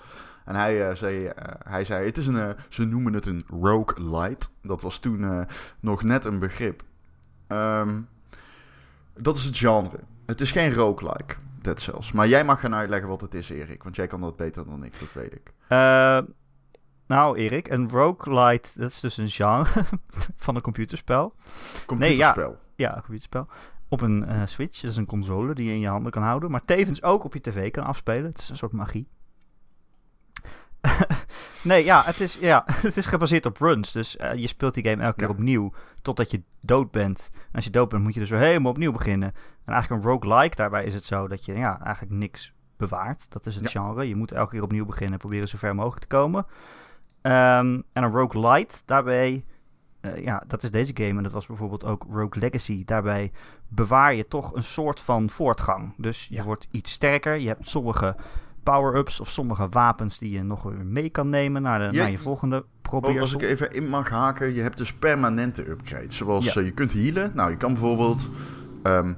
En 0.45 0.55
hij, 0.55 0.89
eh, 0.89 0.95
zei, 0.95 1.27
eh, 1.27 1.55
hij 1.65 1.85
zei, 1.85 2.07
het 2.07 2.17
is 2.17 2.27
een, 2.27 2.39
eh, 2.39 2.51
ze 2.69 2.85
noemen 2.85 3.13
het 3.13 3.27
een 3.27 3.45
roguelite. 3.61 4.47
Dat 4.63 4.83
was 4.83 4.99
toen 4.99 5.47
nog 5.81 6.03
net 6.03 6.25
een 6.25 6.39
begrip. 6.39 6.83
Ehm, 7.47 8.01
dat 9.15 9.37
is 9.37 9.45
het 9.45 9.57
genre. 9.57 10.01
Het 10.27 10.41
is 10.41 10.51
geen 10.51 10.75
roguelike, 10.75 11.35
Dead 11.63 11.81
Cells. 11.81 12.13
Maar 12.13 12.29
jij 12.29 12.45
mag 12.45 12.61
gaan 12.61 12.75
uitleggen 12.75 13.09
wat 13.09 13.21
het 13.21 13.35
is, 13.35 13.51
Erik. 13.51 13.83
Want 13.83 13.97
jij 13.97 14.07
kan 14.07 14.21
dat 14.21 14.37
beter 14.37 14.65
dan 14.65 14.85
ik, 14.85 15.01
dat 15.01 15.13
weet 15.13 15.33
ik. 15.33 15.53
Eh, 15.69 16.19
nou, 17.07 17.37
Erik, 17.37 17.69
een 17.69 17.91
roguelite, 17.91 18.69
dat 18.75 18.91
is 18.91 19.01
dus 19.01 19.17
een 19.17 19.31
genre 19.31 19.85
van 20.37 20.57
een 20.57 20.63
computerspel. 20.63 21.35
Computerspel. 21.87 22.59
Ja, 22.77 22.89
een 22.89 23.03
computerspel. 23.03 23.47
Op 23.89 24.01
een 24.01 24.25
eh, 24.25 24.43
Switch, 24.47 24.81
dat 24.81 24.91
is 24.91 24.97
een 24.97 25.07
console 25.07 25.55
die 25.55 25.67
je 25.67 25.73
in 25.73 25.81
je 25.81 25.89
handen 25.89 26.13
kan 26.13 26.23
houden, 26.23 26.51
maar 26.51 26.65
tevens 26.65 27.03
ook 27.03 27.25
op 27.25 27.35
je 27.35 27.41
tv 27.41 27.71
kan 27.71 27.85
afspelen. 27.85 28.25
Het 28.25 28.39
is 28.39 28.49
een 28.49 28.57
soort 28.57 28.73
magie. 28.73 29.09
nee, 31.63 31.85
ja 31.85 32.03
het, 32.05 32.21
is, 32.21 32.39
ja, 32.41 32.65
het 32.87 32.97
is 32.97 33.07
gebaseerd 33.07 33.47
op 33.47 33.57
runs. 33.57 33.93
Dus 33.93 34.17
eh, 34.17 34.35
je 34.35 34.47
speelt 34.47 34.75
die 34.75 34.85
game 34.85 35.03
elke 35.03 35.17
keer 35.17 35.29
opnieuw 35.29 35.73
totdat 36.03 36.31
je 36.31 36.43
dood 36.61 36.91
bent. 36.91 37.31
En 37.33 37.55
als 37.55 37.65
je 37.65 37.71
dood 37.71 37.89
bent, 37.89 38.03
moet 38.03 38.15
je 38.15 38.21
dus 38.21 38.31
weer 38.31 38.41
helemaal 38.41 38.71
opnieuw 38.71 38.93
beginnen. 38.93 39.29
En 39.65 39.73
eigenlijk 39.73 40.05
een 40.05 40.11
roguelike, 40.11 40.57
daarbij 40.57 40.85
is 40.85 40.95
het 40.95 41.05
zo 41.05 41.29
dat 41.29 41.45
je 41.45 41.53
ja, 41.53 41.81
eigenlijk 41.85 42.15
niks 42.15 42.53
bewaart. 42.77 43.33
Dat 43.33 43.47
is 43.47 43.55
het 43.55 43.71
genre. 43.71 44.09
Je 44.09 44.17
moet 44.17 44.33
elke 44.33 44.51
keer 44.51 44.63
opnieuw 44.63 44.87
beginnen 44.87 45.13
en 45.13 45.19
proberen 45.19 45.49
zo 45.49 45.59
ver 45.59 45.75
mogelijk 45.75 46.01
te 46.01 46.17
komen. 46.17 46.47
Ehm, 47.23 47.81
en 47.93 48.03
een 48.03 48.11
roguelite, 48.13 48.83
daarbij 48.85 49.45
eh, 50.01 50.25
ja, 50.25 50.43
dat 50.47 50.63
is 50.63 50.71
deze 50.71 50.91
game 50.95 51.17
en 51.17 51.23
dat 51.23 51.33
was 51.33 51.47
bijvoorbeeld 51.47 51.85
ook 51.85 52.07
Rogue 52.11 52.41
Legacy. 52.41 52.85
Daarbij 52.85 53.33
bewaar 53.69 54.15
je 54.15 54.29
toch 54.29 54.55
een 54.55 54.63
soort 54.65 55.01
van 55.01 55.31
voortgang. 55.31 55.95
Dus 55.97 56.27
je 56.29 56.35
Ja. 56.35 56.43
wordt 56.43 56.69
iets 56.71 56.93
sterker. 56.93 57.37
Je 57.37 57.49
hebt 57.49 57.69
sommige 57.69 58.17
power-ups 58.63 59.21
of 59.21 59.31
sommige 59.31 59.69
wapens 59.69 60.19
die 60.19 60.31
je 60.31 60.43
nog 60.43 60.63
weer 60.63 60.87
mee 60.87 61.11
kan 61.11 61.29
nemen 61.29 61.63
naar, 61.63 61.79
de, 61.79 61.97
Ja, 61.97 62.03
naar 62.03 62.11
je 62.11 62.19
volgende 62.19 62.57
Oh, 62.57 62.99
probeersel. 63.01 63.21
als 63.23 63.33
ik 63.35 63.43
even 63.43 63.71
in 63.73 63.89
mag 63.89 64.09
haken, 64.09 64.55
je 64.55 64.61
hebt 64.63 64.77
dus 64.79 64.93
permanente 64.93 65.69
upgrades. 65.71 66.17
Zoals 66.17 66.45
Ja. 66.45 66.55
eh, 66.61 66.65
je 66.67 66.71
kunt 66.73 66.93
healen. 66.93 67.33
Nou, 67.35 67.51
je 67.51 67.57
kan 67.57 67.73
bijvoorbeeld... 67.73 68.29
ehm, 68.83 69.13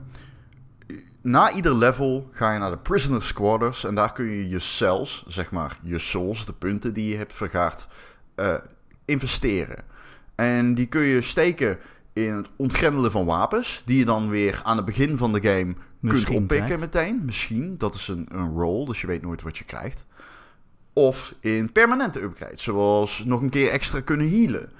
na 1.22 1.52
ieder 1.52 1.74
level 1.74 2.28
ga 2.32 2.52
je 2.52 2.58
naar 2.58 2.70
de 2.70 2.78
Prisoner 2.78 3.30
Quarters. 3.34 3.84
En 3.84 3.94
daar 3.94 4.12
kun 4.12 4.24
je 4.24 4.48
je 4.48 4.58
cells, 4.58 5.24
zeg 5.26 5.50
maar 5.50 5.78
je 5.82 5.98
souls, 5.98 6.46
de 6.46 6.52
punten 6.52 6.94
die 6.94 7.08
je 7.10 7.16
hebt 7.16 7.32
vergaard, 7.32 7.88
eh, 8.34 8.54
investeren. 9.04 9.84
En 10.34 10.74
die 10.74 10.86
kun 10.86 11.00
je 11.02 11.22
steken 11.22 11.78
in 12.12 12.32
het 12.32 12.48
ontgrendelen 12.56 13.10
van 13.10 13.24
wapens. 13.24 13.82
Die 13.86 13.98
je 13.98 14.04
dan 14.04 14.28
weer 14.28 14.60
aan 14.64 14.76
het 14.76 14.84
begin 14.86 15.16
van 15.18 15.32
de 15.32 15.42
game 15.42 15.74
kunt 16.02 16.12
Misschien, 16.12 16.42
oppikken 16.42 16.74
hè? 16.74 16.78
meteen. 16.78 17.22
Misschien, 17.24 17.78
dat 17.78 17.94
is 17.94 18.08
een, 18.08 18.26
een 18.32 18.50
roll, 18.50 18.84
dus 18.86 19.00
je 19.00 19.06
weet 19.06 19.22
nooit 19.22 19.42
wat 19.42 19.58
je 19.58 19.64
krijgt. 19.64 20.04
Of 20.92 21.34
in 21.40 21.72
permanente 21.72 22.20
upgrades, 22.22 22.62
zoals 22.62 23.24
nog 23.24 23.40
een 23.40 23.50
keer 23.50 23.70
extra 23.70 24.00
kunnen 24.00 24.30
healen. 24.30 24.70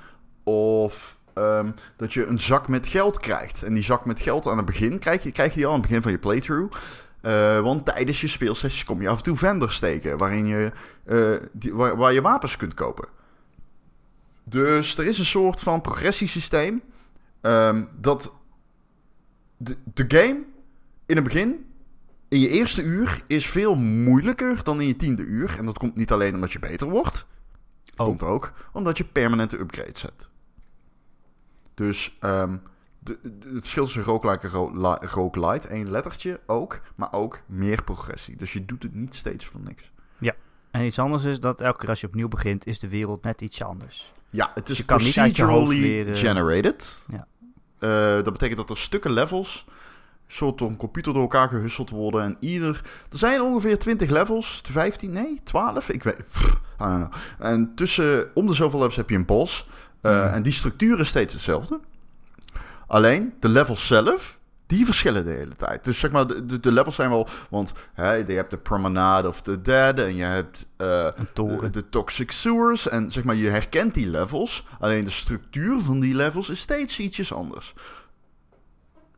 Of 0.45 1.17
ehm, 1.35 1.71
dat 1.97 2.13
je 2.13 2.27
een 2.27 2.41
zak 2.41 2.69
met 2.69 2.89
geld 2.89 3.19
krijgt. 3.19 3.63
En 3.63 3.75
die 3.75 3.83
zak 3.83 4.05
met 4.05 4.21
geld 4.21 4.47
aan 4.47 4.57
het 4.57 4.67
begin 4.67 4.99
krijg 4.99 5.23
je, 5.23 5.31
krijg 5.33 5.51
je 5.51 5.57
die 5.57 5.67
al 5.67 5.73
aan 5.73 5.79
het 5.79 5.89
begin 5.89 6.03
van 6.03 6.13
je 6.13 6.19
playthrough. 6.19 6.77
Eh, 7.21 7.61
want 7.61 7.85
tijdens 7.85 8.21
je 8.21 8.27
speelsessies 8.27 8.85
kom 8.85 9.03
je 9.03 9.09
af 9.09 9.17
en 9.17 9.23
toe 9.23 9.37
vendors 9.37 9.75
steken 9.77 10.19
waarin 10.19 10.47
je, 10.47 10.73
eh, 11.05 11.49
die, 11.53 11.75
waar, 11.75 11.97
waar 11.97 12.13
je 12.13 12.23
wapens 12.23 12.57
kunt 12.57 12.75
kopen. 12.75 13.09
Dus 14.45 14.99
er 14.99 15.07
is 15.07 15.19
een 15.19 15.25
soort 15.25 15.61
van 15.61 15.81
progressiesysteem. 15.81 16.83
ehm, 17.41 17.85
dat 18.01 18.33
de, 19.57 19.77
de 19.95 20.05
game 20.09 20.43
in 21.07 21.17
het 21.17 21.25
begin, 21.25 21.67
in 22.29 22.39
je 22.41 22.49
eerste 22.49 22.83
uur, 22.83 23.25
is 23.27 23.47
veel 23.47 23.75
moeilijker 23.75 24.65
dan 24.65 24.81
in 24.81 24.87
je 24.87 24.97
tiende 24.97 25.23
uur. 25.23 25.59
En 25.59 25.67
dat 25.67 25.79
komt 25.79 25.97
niet 25.97 26.13
alleen 26.13 26.35
omdat 26.35 26.53
je 26.53 26.59
beter 26.59 26.89
wordt. 26.89 27.27
Oh. 27.97 28.07
Komt 28.07 28.23
ook 28.23 28.53
omdat 28.73 28.99
je 28.99 29.05
permanente 29.05 29.59
upgrades 29.59 30.03
hebt. 30.03 30.29
Dus 31.75 32.17
de, 32.21 32.59
de- 32.99 33.19
het 33.55 33.61
verschil 33.61 33.85
tussen 33.85 34.03
roguelike 34.03 34.47
en 34.47 35.09
roguelite, 35.09 35.69
één 35.69 35.91
lettertje 35.91 36.41
ook, 36.47 36.81
maar 36.95 37.13
ook 37.13 37.43
meer 37.47 37.83
progressie. 37.85 38.37
Dus 38.37 38.53
je 38.53 38.65
doet 38.65 38.83
het 38.83 38.95
niet 38.95 39.15
steeds 39.15 39.47
voor 39.47 39.61
niks. 39.61 39.91
En 40.73 40.85
iets 40.85 40.99
anders 40.99 41.25
is 41.25 41.41
dat 41.41 41.61
elke 41.61 41.79
keer 41.79 41.89
als 41.89 42.01
je 42.01 42.07
opnieuw 42.07 42.29
begint, 42.29 42.67
is 42.67 42.79
de 42.79 42.89
wereld 42.89 43.25
net 43.25 43.41
iets 43.41 43.63
anders. 43.63 44.13
Ja, 44.31 44.51
het 44.55 44.69
is 44.69 44.85
procedurally 44.85 46.17
generated. 46.17 47.07
Ja. 47.09 47.27
Eh, 47.79 48.25
dat 48.25 48.33
betekent 48.33 48.57
dat 48.59 48.71
er 48.71 48.77
stukken 48.79 49.13
levels 49.13 49.67
soort 50.33 50.59
door 50.59 50.69
een 50.69 50.77
computer 50.77 51.13
door 51.13 51.23
elkaar 51.23 51.49
gehusseld 51.49 51.91
worden. 51.91 52.23
En 52.23 52.37
ieder... 52.41 52.81
Er 53.11 53.19
zijn 53.19 53.43
ongeveer 53.43 53.79
20 53.79 54.11
levels. 54.11 54.63
15? 54.71 55.13
Nee, 55.13 55.41
12? 55.45 55.89
Ik 55.89 56.03
weet... 56.03 56.17
pff. 56.33 56.61
En 57.39 57.73
tussen... 57.75 58.31
Om 58.35 58.47
de 58.47 58.53
zoveel 58.53 58.79
levels 58.79 58.97
heb 58.97 59.11
je 59.11 59.17
een 59.17 59.27
boss. 59.27 59.69
Eh, 60.01 60.21
Hmm. 60.21 60.33
En 60.33 60.43
die 60.43 60.53
structuur 60.53 61.01
is 61.01 61.09
steeds 61.09 61.33
hetzelfde. 61.33 61.81
Alleen, 62.87 63.35
de 63.41 63.49
levels 63.49 63.87
zelf... 63.87 64.41
Die 64.67 64.85
verschillen 64.85 65.25
de 65.25 65.31
hele 65.31 65.55
tijd. 65.57 65.85
Dus 65.85 65.99
zeg 65.99 66.11
maar, 66.11 66.27
de, 66.27 66.73
levels 66.73 66.95
zijn 66.95 67.11
wel... 67.11 67.29
Want 67.51 67.73
hè, 67.93 68.13
je 68.13 68.33
hebt 68.33 68.51
de 68.51 68.59
Promenade 68.59 69.29
of 69.29 69.43
the 69.43 69.61
Dead. 69.61 69.99
En 69.99 70.17
je 70.17 70.25
hebt... 70.25 70.67
eh, 70.77 71.09
de, 71.35 71.71
de 71.71 71.89
toxic 71.89 72.31
sewers. 72.31 72.89
En 72.89 73.11
zeg 73.11 73.25
maar, 73.25 73.35
je 73.35 73.49
herkent 73.49 73.95
die 73.95 74.09
levels. 74.09 74.67
Alleen 74.81 75.05
de 75.05 75.11
structuur 75.11 75.81
van 75.81 76.01
die 76.01 76.15
levels 76.15 76.51
is 76.51 76.61
steeds 76.61 76.99
ietsjes 76.99 77.33
anders. 77.33 77.75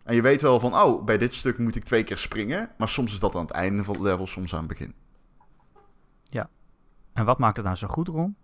En 0.05 0.15
je 0.15 0.23
weet 0.23 0.43
wel 0.43 0.61
van, 0.61 0.75
oh, 0.75 1.05
bij 1.05 1.19
dit 1.19 1.35
stuk 1.35 1.59
moet 1.59 1.77
ik 1.77 1.85
twee 1.85 2.05
keer 2.05 2.19
springen. 2.19 2.71
Maar 2.79 2.89
soms 2.89 3.13
is 3.13 3.19
dat 3.19 3.37
aan 3.37 3.43
het 3.43 3.51
einde 3.51 3.85
van 3.85 3.95
het 3.95 4.03
level, 4.03 4.27
soms 4.27 4.53
aan 4.53 4.59
het 4.59 4.69
begin. 4.69 4.95
En 7.15 7.25
wat 7.25 7.39
maakt 7.39 7.57
het 7.57 7.65
nou 7.65 7.77
zo 7.77 7.87
goed, 7.87 8.09
Ron? 8.09 8.37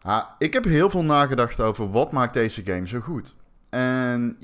Ah, 0.00 0.24
ik 0.38 0.52
heb 0.52 0.64
heel 0.64 0.90
veel 0.90 1.02
nagedacht 1.04 1.60
over 1.60 1.90
wat 1.90 2.12
maakt 2.12 2.34
deze 2.34 2.62
game 2.64 2.88
zo 2.88 3.00
goed. 3.00 3.34
En 3.68 4.36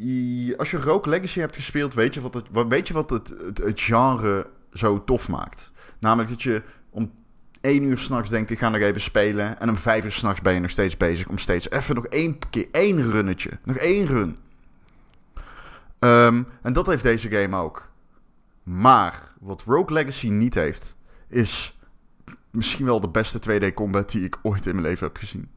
als 0.56 0.70
je 0.70 0.76
Rogue 0.76 1.12
Legacy 1.12 1.40
hebt 1.40 1.56
gespeeld, 1.56 1.94
weet 1.94 2.14
je 2.14 2.20
wat 2.20 2.34
het, 2.34 2.46
weet 2.68 2.88
je 2.88 2.94
wat 2.94 3.10
het, 3.10 3.28
het, 3.28 3.58
het 3.58 3.80
genre 3.80 4.46
zo 4.72 5.04
tof 5.04 5.28
maakt. 5.28 5.72
Namelijk 5.98 6.28
dat 6.28 6.42
je 6.42 6.62
om 6.90 7.12
één 7.60 7.82
uur 7.82 7.98
s'nachts 7.98 8.30
denkt, 8.30 8.50
ik 8.50 8.58
ga 8.58 8.68
nog 8.68 8.80
even 8.80 9.00
spelen. 9.00 9.60
En 9.60 9.68
om 9.68 9.76
vijf 9.76 10.04
uur 10.04 10.12
s'nachts 10.12 10.40
ben 10.40 10.54
je 10.54 10.60
nog 10.60 10.70
steeds 10.70 10.96
bezig 10.96 11.28
om 11.28 11.38
steeds 11.38 11.70
even 11.70 11.94
nog 11.94 12.06
één 12.06 12.38
keer, 12.50 12.68
één 12.72 13.10
runnetje. 13.10 13.50
Nog 13.64 13.76
één 13.76 14.06
run. 14.06 14.36
Ehm, 16.00 16.42
en 16.62 16.72
dat 16.72 16.86
heeft 16.86 17.02
deze 17.02 17.30
game 17.30 17.56
ook. 17.56 17.90
Maar 18.62 19.32
wat 19.40 19.62
Rogue 19.66 19.92
Legacy 19.92 20.28
niet 20.28 20.54
heeft, 20.54 20.96
is 21.28 21.78
misschien 22.50 22.86
wel 22.86 23.00
de 23.00 23.08
beste 23.08 23.38
2D 23.38 23.74
combat 23.74 24.10
die 24.10 24.24
ik 24.24 24.38
ooit 24.42 24.66
in 24.66 24.74
mijn 24.74 24.86
leven 24.86 25.06
heb 25.06 25.16
gezien. 25.16 25.48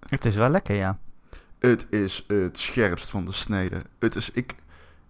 Het 0.00 0.24
is 0.24 0.36
wel 0.36 0.48
lekker, 0.48 0.74
ja. 0.74 0.98
Het 1.58 1.86
is 1.90 2.24
het 2.26 2.58
scherpst 2.58 3.10
van 3.10 3.24
de 3.24 3.32
snede. 3.32 3.82
Het 3.98 4.16
is, 4.16 4.30
ik, 4.30 4.54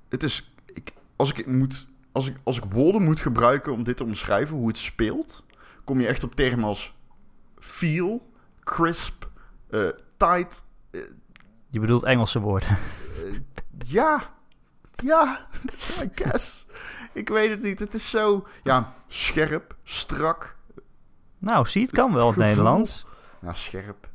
het 0.08 0.22
is, 0.22 0.52
ik, 0.74 0.92
als 1.16 1.32
ik 1.32 1.46
moet, 1.46 1.88
als 2.12 2.28
ik, 2.28 2.36
als 2.42 2.56
ik 2.56 2.64
woorden 2.70 3.02
moet 3.02 3.20
gebruiken 3.20 3.72
om 3.72 3.84
dit 3.84 3.96
te 3.96 4.04
omschrijven, 4.04 4.56
hoe 4.56 4.68
het 4.68 4.76
speelt, 4.76 5.44
kom 5.84 6.00
je 6.00 6.06
echt 6.06 6.24
op 6.24 6.34
termen 6.34 6.64
als 6.64 6.96
feel, 7.58 8.30
crisp, 8.60 9.30
eh, 9.70 9.88
tight, 10.16 10.64
eh, 10.90 11.00
Je 11.70 11.80
bedoelt 11.80 12.04
Engelse 12.04 12.40
woorden. 12.40 12.76
Ja, 13.86 14.30
ja, 14.90 15.40
I 16.02 16.08
guess. 16.14 16.66
Ik 17.12 17.28
weet 17.28 17.50
het 17.50 17.62
niet. 17.62 17.78
Het 17.78 17.94
is 17.94 18.10
zo, 18.10 18.46
ja, 18.62 18.94
scherp, 19.06 19.76
strak, 19.82 20.56
nou, 21.38 21.66
zie, 21.66 21.82
het 21.82 21.90
kan 21.90 22.12
wel 22.12 22.26
het. 22.26 22.36
Nederlands. 22.36 23.06
Ja, 23.40 23.52
scherp. 23.52 24.08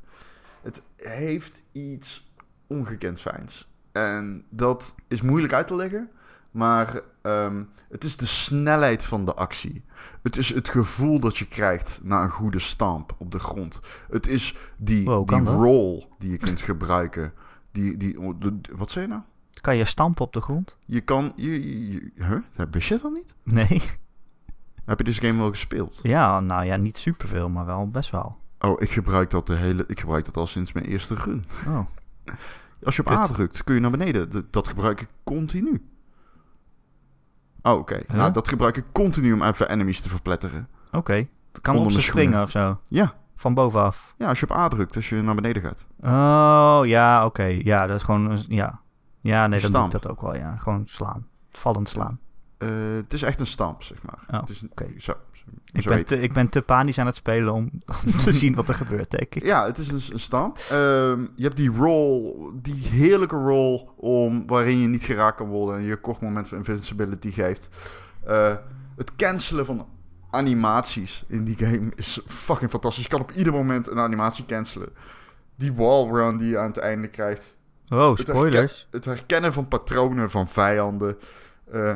Het 0.62 0.82
heeft 0.96 1.64
iets 1.72 2.32
ongekend 2.68 3.20
fijns. 3.20 3.68
En 3.92 4.46
dat 4.50 4.96
is 5.08 5.22
moeilijk 5.22 5.54
uit 5.54 5.68
te 5.68 5.76
leggen. 5.76 6.10
Maar 6.52 7.02
ehm, 7.22 7.64
het 7.90 8.04
is 8.04 8.18
de 8.18 8.26
snelheid 8.26 9.06
van 9.06 9.26
de 9.26 9.34
actie. 9.34 9.84
Het 10.24 10.38
is 10.38 10.54
het 10.54 10.70
gevoel 10.70 11.20
dat 11.20 11.38
je 11.38 11.46
krijgt 11.48 12.00
na 12.04 12.24
een 12.24 12.30
goede 12.30 12.60
stamp 12.60 13.16
op 13.18 13.32
de 13.32 13.40
grond. 13.40 13.80
Het 14.10 14.28
is 14.28 14.56
die, 14.78 15.06
Wow, 15.06 15.28
die 15.28 15.40
roll 15.44 16.06
die 16.20 16.32
je 16.32 16.38
kunt 16.38 16.62
gebruiken. 16.62 17.34
Die, 17.72 17.98
die, 17.98 18.38
de- 18.40 18.60
wat 18.76 18.92
zei 18.92 19.06
je 19.06 19.12
nou? 19.12 19.22
Kan 19.62 19.76
je 19.76 19.86
stampen 19.86 20.26
op 20.26 20.34
de 20.34 20.42
grond? 20.42 20.78
Je 20.86 21.02
kan... 21.02 21.34
Je, 21.36 21.52
je, 21.52 21.92
je- 21.92 22.12
huh? 22.16 22.38
Dat 22.56 22.68
wist 22.72 22.88
je 22.88 23.00
dat 23.02 23.12
niet? 23.14 23.36
Nee. 23.44 23.82
Heb 24.86 24.98
je 24.98 25.04
deze 25.04 25.22
game 25.22 25.40
wel 25.40 25.50
gespeeld? 25.50 26.00
Ja, 26.04 26.40
nou 26.40 26.66
ja, 26.66 26.76
niet 26.76 26.98
superveel, 26.98 27.50
maar 27.50 27.66
wel 27.66 27.88
best 27.90 28.10
wel. 28.12 28.38
Oh, 28.60 28.82
ik 28.82 28.92
gebruik 28.92 29.30
dat 29.30 29.48
de 29.48 29.56
hele... 29.56 29.84
Ik 29.88 30.00
gebruik 30.00 30.26
dat 30.26 30.38
al 30.38 30.48
sinds 30.48 30.72
mijn 30.72 30.86
eerste 30.86 31.16
run. 31.16 31.44
Oh. 31.68 31.80
Als 32.84 32.96
je 32.96 33.02
op 33.02 33.08
Kut. 33.08 33.18
A 33.18 33.28
drukt, 33.28 33.64
kun 33.64 33.74
je 33.76 33.80
naar 33.82 33.92
beneden. 33.92 34.48
Dat 34.52 34.68
gebruik 34.68 35.02
ik 35.02 35.08
continu. 35.24 35.88
Oh, 37.62 37.78
oké. 37.78 37.96
Huh? 38.08 38.18
Nou, 38.18 38.32
dat 38.32 38.48
gebruik 38.48 38.78
ik 38.78 38.86
continu 38.92 39.34
om 39.34 39.42
even 39.44 39.70
enemies 39.70 40.00
te 40.00 40.10
verpletteren. 40.10 40.68
Oké. 40.92 41.28
Kan 41.62 41.76
Onder 41.76 41.88
op 41.94 42.00
ze 42.00 42.02
springen 42.02 42.42
of 42.42 42.50
zo? 42.52 42.80
Ja. 42.88 43.14
Van 43.36 43.54
bovenaf? 43.54 44.14
Ja, 44.18 44.28
als 44.28 44.40
je 44.40 44.50
op 44.50 44.56
A 44.56 44.68
drukt, 44.68 44.96
als 44.96 45.10
je 45.10 45.22
naar 45.22 45.36
beneden 45.36 45.64
gaat. 45.64 45.86
Oh, 46.02 46.88
ja, 46.88 47.26
oké. 47.26 47.44
Ja, 47.44 47.88
dat 47.88 47.96
is 47.96 48.04
gewoon... 48.04 48.44
Ja, 48.48 48.82
ja 49.24 49.48
nee, 49.48 49.60
dan 49.60 49.72
doe 49.72 49.82
ik 49.82 49.88
Stamp. 49.88 49.92
dat 49.92 50.08
ook 50.08 50.22
wel, 50.22 50.36
ja. 50.36 50.56
Gewoon 50.58 50.84
slaan. 50.86 51.28
Vallend 51.52 51.90
slaan. 51.90 52.20
Eh, 52.58 52.70
het 52.96 53.14
is 53.14 53.22
echt 53.22 53.40
een 53.40 53.46
stamp, 53.46 53.84
zeg 53.84 53.98
maar. 54.04 54.20
Oh, 54.32 54.40
het 54.40 54.50
is 54.50 54.62
een, 54.62 54.72
oké. 54.72 54.86
Zo, 54.98 55.14
zo, 55.32 55.44
Ik 55.72 55.82
zo 55.82 55.90
ben, 55.90 56.06
te, 56.06 56.20
ik 56.20 56.34
ben 56.34 56.50
te 56.50 56.62
panisch 56.62 57.00
aan 57.00 57.06
het 57.06 57.16
spelen 57.16 57.54
om, 57.54 57.70
om 58.06 58.18
te 58.18 58.32
zien 58.42 58.56
wat 58.56 58.68
er 58.70 58.76
gebeurt, 58.76 59.12
denk 59.12 59.36
ik. 59.36 59.44
Ja, 59.44 59.66
het 59.66 59.78
is 59.78 59.88
een, 59.88 60.14
een 60.14 60.20
stamp. 60.20 60.58
Ehm, 60.58 61.22
je 61.36 61.44
hebt 61.44 61.56
die 61.56 61.72
roll, 61.72 62.34
die 62.62 62.88
heerlijke 62.88 63.36
roll 63.36 63.88
om, 63.96 64.48
waarin 64.48 64.80
je 64.80 64.88
niet 64.88 65.04
geraakt 65.04 65.38
kan 65.38 65.48
worden 65.48 65.76
en 65.76 65.84
je 65.84 65.96
kort 65.96 66.22
moment 66.22 66.48
van 66.48 66.58
invincibility 66.58 67.32
geeft. 67.32 67.70
Eh, 68.26 68.56
het 68.96 69.16
cancelen 69.16 69.66
van 69.66 69.88
animaties 70.30 71.24
in 71.28 71.44
die 71.44 71.56
game 71.56 71.92
is 71.96 72.22
fucking 72.26 72.70
fantastisch. 72.70 73.04
Je 73.04 73.10
kan 73.10 73.22
op 73.22 73.32
ieder 73.32 73.54
moment 73.54 73.90
een 73.92 74.00
animatie 74.00 74.46
cancelen. 74.46 74.90
Die 75.56 75.74
wallrun 75.74 76.38
die 76.38 76.50
je 76.50 76.58
aan 76.58 76.68
het 76.68 76.78
einde 76.78 77.08
krijgt. 77.08 77.56
Oh, 77.94 78.18
Het 78.18 78.28
spoilers. 78.28 78.88
Het 78.92 79.06
herkennen 79.06 79.54
van 79.54 79.68
patronen 79.68 80.32
van 80.32 80.48
vijanden. 80.48 81.18
Eh, 81.72 81.96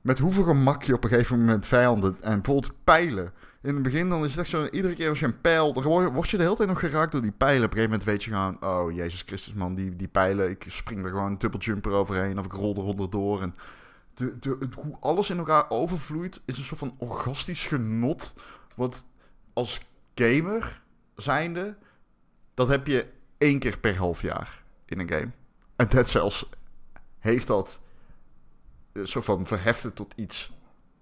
met 0.00 0.18
hoeveel 0.18 0.42
gemak 0.44 0.82
je 0.82 0.94
op 0.94 1.04
een 1.04 1.10
gegeven 1.10 1.38
moment 1.38 1.66
vijanden... 1.66 2.16
En 2.20 2.40
bijvoorbeeld 2.40 2.72
pijlen. 2.84 3.32
In 3.62 3.74
het 3.74 3.82
begin 3.82 4.08
dan 4.08 4.24
is 4.24 4.30
het 4.30 4.40
echt 4.40 4.48
zo... 4.48 4.66
Iedere 4.66 4.94
keer 4.94 5.08
als 5.08 5.20
je 5.20 5.26
een 5.26 5.40
pijl... 5.40 5.72
Dan 5.72 5.82
word 5.82 6.06
je, 6.06 6.12
word 6.12 6.30
je 6.30 6.36
de 6.36 6.42
hele 6.42 6.56
tijd 6.56 6.68
nog 6.68 6.78
geraakt 6.78 7.12
door 7.12 7.22
die 7.22 7.32
pijlen. 7.32 7.64
Op 7.64 7.70
een 7.70 7.78
gegeven 7.78 7.90
moment 7.90 8.08
weet 8.08 8.24
je 8.24 8.30
gewoon... 8.30 8.62
Oh, 8.62 8.92
Jezus 8.92 9.22
Christus 9.26 9.54
man, 9.54 9.74
die, 9.74 9.96
die 9.96 10.08
pijlen... 10.08 10.50
Ik 10.50 10.64
spring 10.68 11.04
er 11.04 11.10
gewoon 11.10 11.30
een 11.30 11.38
dubbeljumper 11.38 11.92
overheen. 11.92 12.38
Of 12.38 12.44
ik 12.44 12.52
rol 12.52 12.76
er 12.76 12.82
onderdoor. 12.82 13.42
En 13.42 13.54
de, 14.14 14.38
de, 14.38 14.56
het- 14.60 14.74
hoe 14.74 14.96
alles 15.00 15.30
in 15.30 15.38
elkaar 15.38 15.64
overvloeit... 15.68 16.40
Is 16.44 16.58
een 16.58 16.64
soort 16.64 16.80
van 16.80 16.94
orgastisch 16.98 17.66
genot. 17.66 18.34
Wat 18.74 19.04
als 19.52 19.80
gamer 20.14 20.82
zijnde... 21.16 21.76
Dat 22.54 22.68
heb 22.68 22.86
je 22.86 23.06
één 23.38 23.58
keer 23.58 23.78
per 23.78 23.96
half 23.96 24.22
jaar 24.22 24.66
in 24.90 24.98
een 25.00 25.08
game. 25.08 25.30
En 25.76 25.88
Dead 25.88 26.08
Cells 26.08 26.48
heeft 27.18 27.46
dat 27.46 27.80
soort 29.02 29.24
van 29.24 29.46
verheffen 29.46 29.94
tot 29.94 30.12
iets. 30.16 30.52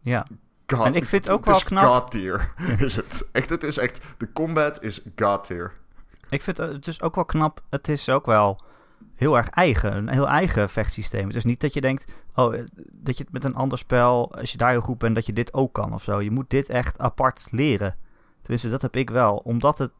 Ja. 0.00 0.26
God, 0.66 0.86
En 0.86 0.94
ik 0.94 1.06
vind 1.06 1.28
ook 1.28 1.46
het 1.46 1.56
is 1.56 1.62
wel 1.68 1.78
knap- 1.80 1.92
God 2.02 2.10
tier 2.10 2.52
is 2.86 2.96
het. 2.96 3.28
Echt, 3.32 3.50
het 3.50 3.62
is 3.62 3.78
echt... 3.78 4.00
De 4.18 4.32
combat 4.32 4.82
is 4.82 5.02
God 5.16 5.44
tier. 5.44 5.72
Ik 6.28 6.42
vind 6.42 6.56
het 6.56 6.84
dus 6.84 7.02
ook 7.02 7.14
wel 7.14 7.24
knap. 7.24 7.62
Het 7.70 7.88
is 7.88 8.08
ook 8.08 8.26
wel 8.26 8.60
heel 9.14 9.36
erg 9.36 9.48
eigen. 9.48 9.96
Een 9.96 10.08
heel 10.08 10.28
eigen 10.28 10.70
vechtsysteem. 10.70 11.26
Het 11.26 11.36
is 11.36 11.44
niet 11.44 11.60
dat 11.60 11.74
je 11.74 11.80
denkt, 11.80 12.04
oh, 12.34 12.54
eh, 12.54 12.64
dat 12.92 13.16
je 13.16 13.24
het 13.24 13.32
met 13.32 13.44
een 13.44 13.54
ander 13.54 13.78
spel, 13.78 14.34
als 14.34 14.52
je 14.52 14.58
daar 14.58 14.70
heel 14.70 14.80
goed 14.80 14.98
bent, 14.98 15.14
dat 15.14 15.26
je 15.26 15.32
dit 15.32 15.54
ook 15.54 15.72
kan 15.72 15.92
of 15.92 16.02
zo. 16.02 16.20
Je 16.20 16.30
moet 16.30 16.50
dit 16.50 16.68
echt 16.68 16.98
apart 16.98 17.48
leren. 17.50 17.96
Tenminste, 18.40 18.68
dat 18.70 18.82
heb 18.82 18.96
ik 18.96 19.10
wel. 19.10 19.36
Omdat 19.36 19.78
het 19.78 19.92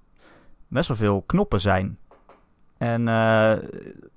best 0.69 0.89
wel 0.89 0.97
veel 0.97 1.23
knoppen 1.27 1.61
zijn. 1.61 1.99
En 2.79 3.09
eh, 3.09 3.59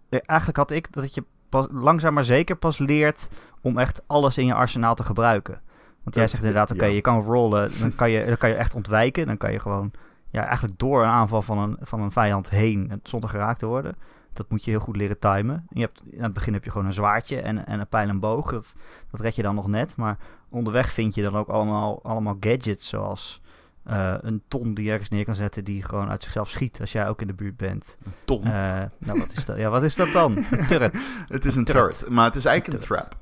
eigenlijk 0.10 0.58
had 0.58 0.72
ik 0.72 0.94
dat 0.94 1.14
je 1.14 1.24
pas, 1.50 1.68
langzaam 1.72 2.14
maar 2.14 2.24
zeker 2.24 2.56
pas 2.56 2.78
leert 2.78 3.30
om 3.62 3.78
echt 3.78 4.02
alles 4.08 4.38
in 4.38 4.46
je 4.46 4.54
arsenaal 4.54 4.96
te 4.96 5.04
gebruiken. 5.04 5.62
Want 6.04 6.16
jij 6.16 6.28
zegt 6.28 6.44
inderdaad, 6.44 6.72
oké, 6.72 6.86
ja. 6.86 6.94
je 6.94 7.02
kan 7.02 7.22
rollen, 7.22 7.72
dan 7.80 7.96
kan 7.96 8.10
je, 8.12 8.26
dan 8.26 8.38
kan 8.38 8.50
je 8.50 8.56
echt 8.56 8.76
ontwijken. 8.76 9.26
Dan 9.26 9.38
kan 9.38 9.52
je 9.52 9.60
gewoon 9.60 9.92
ja, 10.30 10.46
eigenlijk 10.46 10.80
door 10.80 11.04
een 11.04 11.10
aanval 11.10 11.42
van 11.42 11.58
een, 11.58 11.78
van 11.82 12.02
een 12.02 12.12
vijand 12.12 12.50
heen 12.50 12.88
en 12.90 13.00
zonder 13.04 13.30
geraakt 13.30 13.60
te 13.60 13.66
worden. 13.66 13.96
Dat 14.34 14.50
moet 14.50 14.66
je 14.66 14.72
heel 14.72 14.80
goed 14.80 14.96
leren 14.96 15.20
timen. 15.20 15.66
Je 15.70 15.80
hebt, 15.80 16.04
aan 16.18 16.24
het 16.24 16.34
begin 16.34 16.54
heb 16.54 16.64
je 16.64 16.72
gewoon 16.72 16.88
een 16.88 16.94
zwaardje 16.94 17.42
en, 17.42 17.66
en 17.66 17.80
een 17.80 17.88
pijl 17.88 18.10
en 18.10 18.20
boog. 18.20 18.52
Dat, 18.52 18.76
dat 19.12 19.22
red 19.22 19.36
je 19.36 19.42
dan 19.42 19.56
nog 19.56 19.68
net. 19.68 19.96
Maar 19.96 20.18
onderweg 20.50 20.92
vind 20.92 21.16
je 21.16 21.24
dan 21.24 21.36
ook 21.36 21.48
allemaal, 21.48 22.04
allemaal 22.04 22.38
gadgets 22.40 22.90
zoals 22.90 23.42
eh, 23.90 24.14
een 24.22 24.42
ton 24.48 24.74
die 24.74 24.86
je 24.86 24.92
ergens 24.92 25.10
neer 25.10 25.26
kan 25.26 25.36
zetten 25.36 25.64
die 25.64 25.84
gewoon 25.84 26.10
uit 26.10 26.24
zichzelf 26.24 26.50
schiet 26.50 26.80
als 26.82 26.92
jij 26.92 27.08
ook 27.08 27.22
in 27.22 27.28
de 27.28 27.34
buurt 27.34 27.58
bent. 27.58 27.98
Tom. 28.26 28.44
Eh, 28.44 28.52
nou, 28.98 29.20
wat 29.20 29.32
is 29.32 29.46
dat? 29.46 29.58
Ja, 29.58 29.70
wat 29.70 29.84
is 29.84 29.96
dat 29.96 30.12
dan? 30.12 30.38
Een 30.52 30.68
turret. 30.68 31.24
het 31.28 31.46
is 31.46 31.56
een 31.56 31.66
turret. 31.66 31.98
turret. 31.98 32.10
Maar 32.14 32.26
het 32.26 32.36
is 32.36 32.46
eigenlijk 32.46 32.80
een 32.82 32.88
trap. 32.88 33.16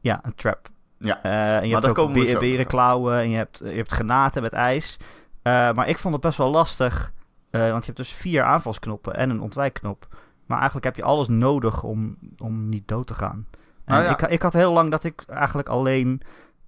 Ja, 0.00 0.18
een 0.22 0.34
trap. 0.34 0.68
Ja. 0.98 1.22
Eh, 1.22 1.56
en 1.56 1.66
je 1.66 1.72
Maar 1.72 1.82
hebt 1.82 1.98
ook 1.98 2.12
be- 2.12 2.36
berenklauwen 2.38 3.18
en 3.18 3.30
je 3.30 3.36
hebt, 3.36 3.58
je 3.64 3.70
hebt 3.70 3.92
granaten 3.92 4.42
met 4.42 4.52
ijs. 4.52 4.96
Maar 5.42 5.88
ik 5.88 5.98
vond 5.98 6.14
het 6.14 6.22
best 6.22 6.38
wel 6.38 6.50
lastig, 6.50 7.12
want 7.50 7.78
je 7.78 7.84
hebt 7.84 7.96
dus 7.96 8.12
vier 8.12 8.42
aanvalsknoppen 8.42 9.14
en 9.14 9.30
een 9.30 9.40
ontwijkknop. 9.40 10.06
Maar 10.46 10.56
eigenlijk 10.56 10.86
heb 10.86 10.96
je 10.96 11.02
alles 11.02 11.28
nodig 11.28 11.82
om, 11.82 12.16
om 12.38 12.68
niet 12.68 12.88
dood 12.88 13.06
te 13.06 13.14
gaan. 13.14 13.46
En 13.84 13.96
Ah, 13.96 14.02
ja. 14.04 14.10
ik, 14.18 14.30
ik 14.30 14.42
had 14.42 14.52
heel 14.52 14.72
lang 14.72 14.90
dat 14.90 15.04
ik 15.04 15.22
eigenlijk 15.28 15.68
alleen 15.68 16.20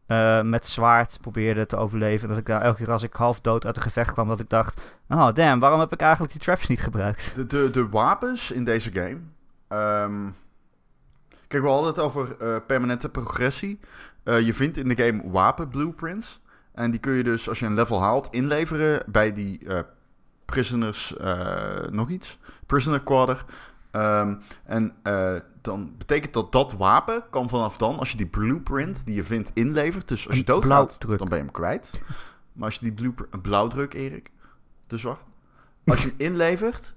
eh, 0.09 0.43
met 0.43 0.67
zwaard 0.67 1.19
probeerde 1.21 1.67
te 1.67 1.77
overleven. 1.77 2.29
Dat 2.29 2.39
ik 2.39 2.47
daar 2.47 2.63
elke 2.63 2.77
keer 2.77 2.93
als 2.93 3.03
ik 3.03 3.13
half 3.13 3.41
dood 3.41 3.67
uit 3.67 3.77
een 3.77 3.83
gevecht 3.83 4.13
kwam, 4.13 4.29
dat 4.29 4.41
ik 4.41 4.49
dacht... 4.49 4.81
Oh, 5.09 5.35
damn, 5.35 5.61
waarom 5.61 5.81
heb 5.81 5.93
ik 5.93 6.01
eigenlijk 6.01 6.33
die 6.33 6.41
traps 6.41 6.67
niet 6.67 6.81
gebruikt? 6.81 7.35
De, 7.35 7.47
de, 7.47 7.71
de 7.71 7.89
wapens 7.89 8.51
in 8.51 8.65
deze 8.65 8.93
game. 8.93 9.21
ehm, 9.69 10.31
kijk, 11.49 11.63
we 11.63 11.69
hadden 11.69 12.05
over 12.05 12.37
eh, 12.39 12.57
permanente 12.67 13.09
progressie. 13.09 13.81
Eh, 14.23 14.41
je 14.41 14.55
vindt 14.55 14.77
in 14.77 14.89
de 14.89 15.05
game 15.05 15.31
wapen 15.31 15.69
blueprints. 15.69 16.41
En 16.73 16.91
die 16.91 17.01
kun 17.01 17.13
je 17.13 17.25
dus, 17.25 17.49
als 17.49 17.59
je 17.59 17.67
een 17.67 17.75
level 17.75 18.03
haalt, 18.03 18.29
inleveren 18.31 19.03
bij 19.07 19.33
die 19.33 19.61
prisoners. 20.45 21.15
nog 21.91 22.11
iets? 22.11 22.39
Prisoner 22.67 23.03
quarter. 23.03 23.45
Ehm, 23.91 24.35
en 24.65 24.95
eh, 25.03 25.35
dan 25.61 25.95
betekent 25.99 26.33
dat 26.33 26.53
dat 26.53 26.73
wapen 26.73 27.25
kan 27.31 27.49
vanaf 27.49 27.77
dan, 27.77 27.99
als 27.99 28.11
je 28.11 28.17
die 28.17 28.27
blueprint 28.27 29.07
die 29.07 29.15
je 29.15 29.25
vindt 29.25 29.51
inlevert. 29.55 30.09
Dus 30.09 30.29
als 30.29 30.37
je 30.37 30.45
doodgaat, 30.45 30.97
dan 31.01 31.17
ben 31.17 31.39
je 31.39 31.45
hem 31.45 31.51
kwijt. 31.51 32.03
Maar 32.53 32.65
als 32.65 32.75
je 32.75 32.81
die 32.81 32.93
blueprint... 32.93 33.43
Blauwdruk, 33.43 33.95
Erik. 33.95 34.31
Dus 34.87 35.03
wat? 35.03 35.19
Als 35.85 36.03
je 36.03 36.09
hem 36.09 36.17
inlevert, 36.19 36.95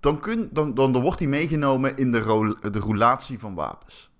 dan, 0.00 0.20
kun, 0.20 0.48
dan, 0.52 0.74
dan, 0.74 0.92
dan 0.92 1.02
wordt 1.02 1.18
hij 1.18 1.28
meegenomen 1.28 1.96
in 1.96 2.12
de, 2.12 2.56
de 2.70 2.78
roulatie 2.78 3.38
van 3.38 3.54
wapens. 3.54 4.10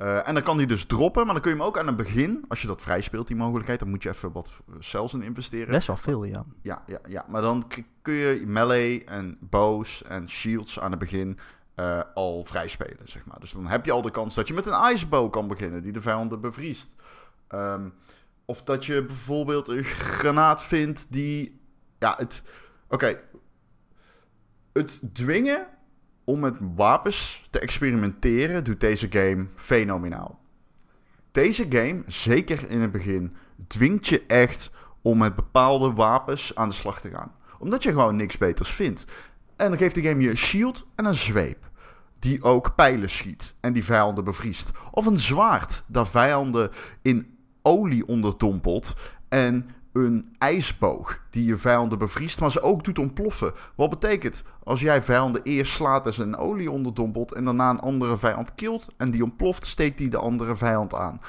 Eh, 0.00 0.28
en 0.28 0.34
dan 0.34 0.42
kan 0.42 0.56
hij 0.56 0.66
dus 0.66 0.84
droppen, 0.84 1.24
maar 1.24 1.32
dan 1.32 1.42
kun 1.42 1.50
je 1.50 1.56
hem 1.56 1.66
ook 1.66 1.78
aan 1.78 1.86
het 1.86 1.96
begin, 1.96 2.44
als 2.48 2.60
je 2.60 2.66
dat 2.66 2.82
vrij 2.82 3.00
speelt, 3.00 3.26
die 3.26 3.36
mogelijkheid, 3.36 3.78
dan 3.78 3.88
moet 3.88 4.02
je 4.02 4.08
even 4.08 4.32
wat 4.32 4.50
cells 4.78 5.14
in 5.14 5.22
investeren. 5.22 5.70
Best 5.70 5.86
wel 5.86 5.96
veel, 5.96 6.24
ja. 6.24 6.44
Ja, 6.62 6.82
ja, 6.86 6.98
ja, 7.08 7.24
maar 7.28 7.42
dan 7.42 7.70
kun 8.02 8.14
je 8.14 8.42
melee 8.46 9.04
en 9.04 9.36
bows 9.40 10.02
en 10.02 10.28
shields 10.28 10.80
aan 10.80 10.90
het 10.90 11.00
begin 11.00 11.38
eh, 11.74 12.00
al 12.14 12.44
vrij 12.44 12.68
spelen, 12.68 13.08
zeg 13.08 13.24
maar. 13.24 13.40
Dus 13.40 13.52
dan 13.52 13.66
heb 13.66 13.84
je 13.84 13.92
al 13.92 14.02
de 14.02 14.10
kans 14.10 14.34
dat 14.34 14.48
je 14.48 14.54
met 14.54 14.66
een 14.66 14.92
icebow 14.92 15.30
kan 15.30 15.48
beginnen, 15.48 15.82
die 15.82 15.92
de 15.92 16.02
vijanden 16.02 16.40
bevriest. 16.40 16.88
Ehm, 17.48 17.88
of 18.44 18.62
dat 18.62 18.86
je 18.86 19.04
bijvoorbeeld 19.04 19.68
een 19.68 19.84
granaat 19.84 20.62
vindt 20.62 21.06
die... 21.12 21.60
Ja, 21.98 22.14
het... 22.16 22.42
Oké. 22.88 23.20
Het 24.72 25.00
dwingen 25.12 25.66
om 26.30 26.40
met 26.40 26.56
wapens 26.74 27.42
te 27.50 27.58
experimenteren 27.58 28.64
doet 28.64 28.80
deze 28.80 29.06
game 29.10 29.46
fenomenaal. 29.56 30.38
Deze 31.32 31.66
game, 31.68 32.02
zeker 32.06 32.70
in 32.70 32.80
het 32.80 32.92
begin, 32.92 33.36
dwingt 33.66 34.06
je 34.06 34.26
echt 34.26 34.70
om 35.02 35.18
met 35.18 35.34
bepaalde 35.34 35.92
wapens 35.92 36.54
aan 36.54 36.68
de 36.68 36.74
slag 36.74 37.00
te 37.00 37.10
gaan. 37.10 37.32
Omdat 37.58 37.82
je 37.82 37.90
gewoon 37.90 38.16
niks 38.16 38.38
beters 38.38 38.70
vindt. 38.70 39.04
En 39.56 39.68
dan 39.68 39.78
geeft 39.78 39.94
de 39.94 40.02
game 40.02 40.22
je 40.22 40.30
een 40.30 40.36
shield 40.36 40.86
en 40.94 41.04
een 41.04 41.14
zweep. 41.14 41.70
Die 42.18 42.42
ook 42.42 42.74
pijlen 42.74 43.10
schiet 43.10 43.54
en 43.60 43.72
die 43.72 43.84
vijanden 43.84 44.24
bevriest. 44.24 44.70
Of 44.90 45.06
een 45.06 45.18
zwaard 45.18 45.82
dat 45.86 46.08
vijanden 46.08 46.70
in 47.02 47.38
olie 47.62 48.06
onderdompelt. 48.06 48.94
En 49.28 49.70
een 49.92 50.34
ijsboog 50.38 51.20
die 51.30 51.44
je 51.44 51.56
vijanden 51.56 51.98
bevriest, 51.98 52.40
maar 52.40 52.50
ze 52.50 52.62
ook 52.62 52.84
doet 52.84 52.98
ontploffen. 52.98 53.52
Wat 53.74 53.90
betekent 53.90 54.42
als 54.64 54.80
jij 54.80 55.02
vijanden 55.02 55.42
eerst 55.42 55.72
slaat 55.72 56.06
en 56.06 56.12
ze 56.12 56.22
in 56.22 56.36
olie 56.36 56.70
onderdompelt 56.70 57.32
en 57.32 57.44
daarna 57.44 57.70
een 57.70 57.80
andere 57.80 58.16
vijand 58.16 58.54
kilt 58.54 58.86
en 58.96 59.10
die 59.10 59.22
ontploft, 59.22 59.66
steekt 59.66 59.98
die 59.98 60.08
de 60.08 60.18
andere 60.18 60.56
vijand 60.56 60.94
aan. 60.94 61.20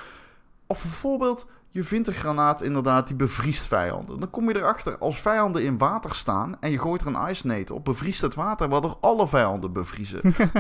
Of 0.68 0.82
bijvoorbeeld, 0.82 1.48
je 1.70 1.84
vindt 1.84 2.08
een 2.08 2.14
granaat 2.14 2.62
inderdaad 2.62 3.08
die 3.08 3.16
bevriest 3.16 3.68
vijanden. 3.68 4.20
Dan 4.20 4.30
kom 4.30 4.50
je 4.50 4.56
erachter, 4.56 4.98
als 4.98 5.22
vijanden 5.22 5.64
in 5.64 5.78
water 5.78 6.16
staan 6.16 6.56
en 6.60 6.72
je 6.72 6.80
gooit 6.80 7.02
er 7.02 7.08
een 7.08 7.36
nade 7.44 7.74
op, 7.74 7.86
bevriest 7.86 8.22
het 8.22 8.36
water, 8.36 8.70
waardoor 8.70 8.98
alle 9.02 9.28
vijanden 9.28 9.74
bevriezen. 9.74 10.20
Ver- 10.34 10.52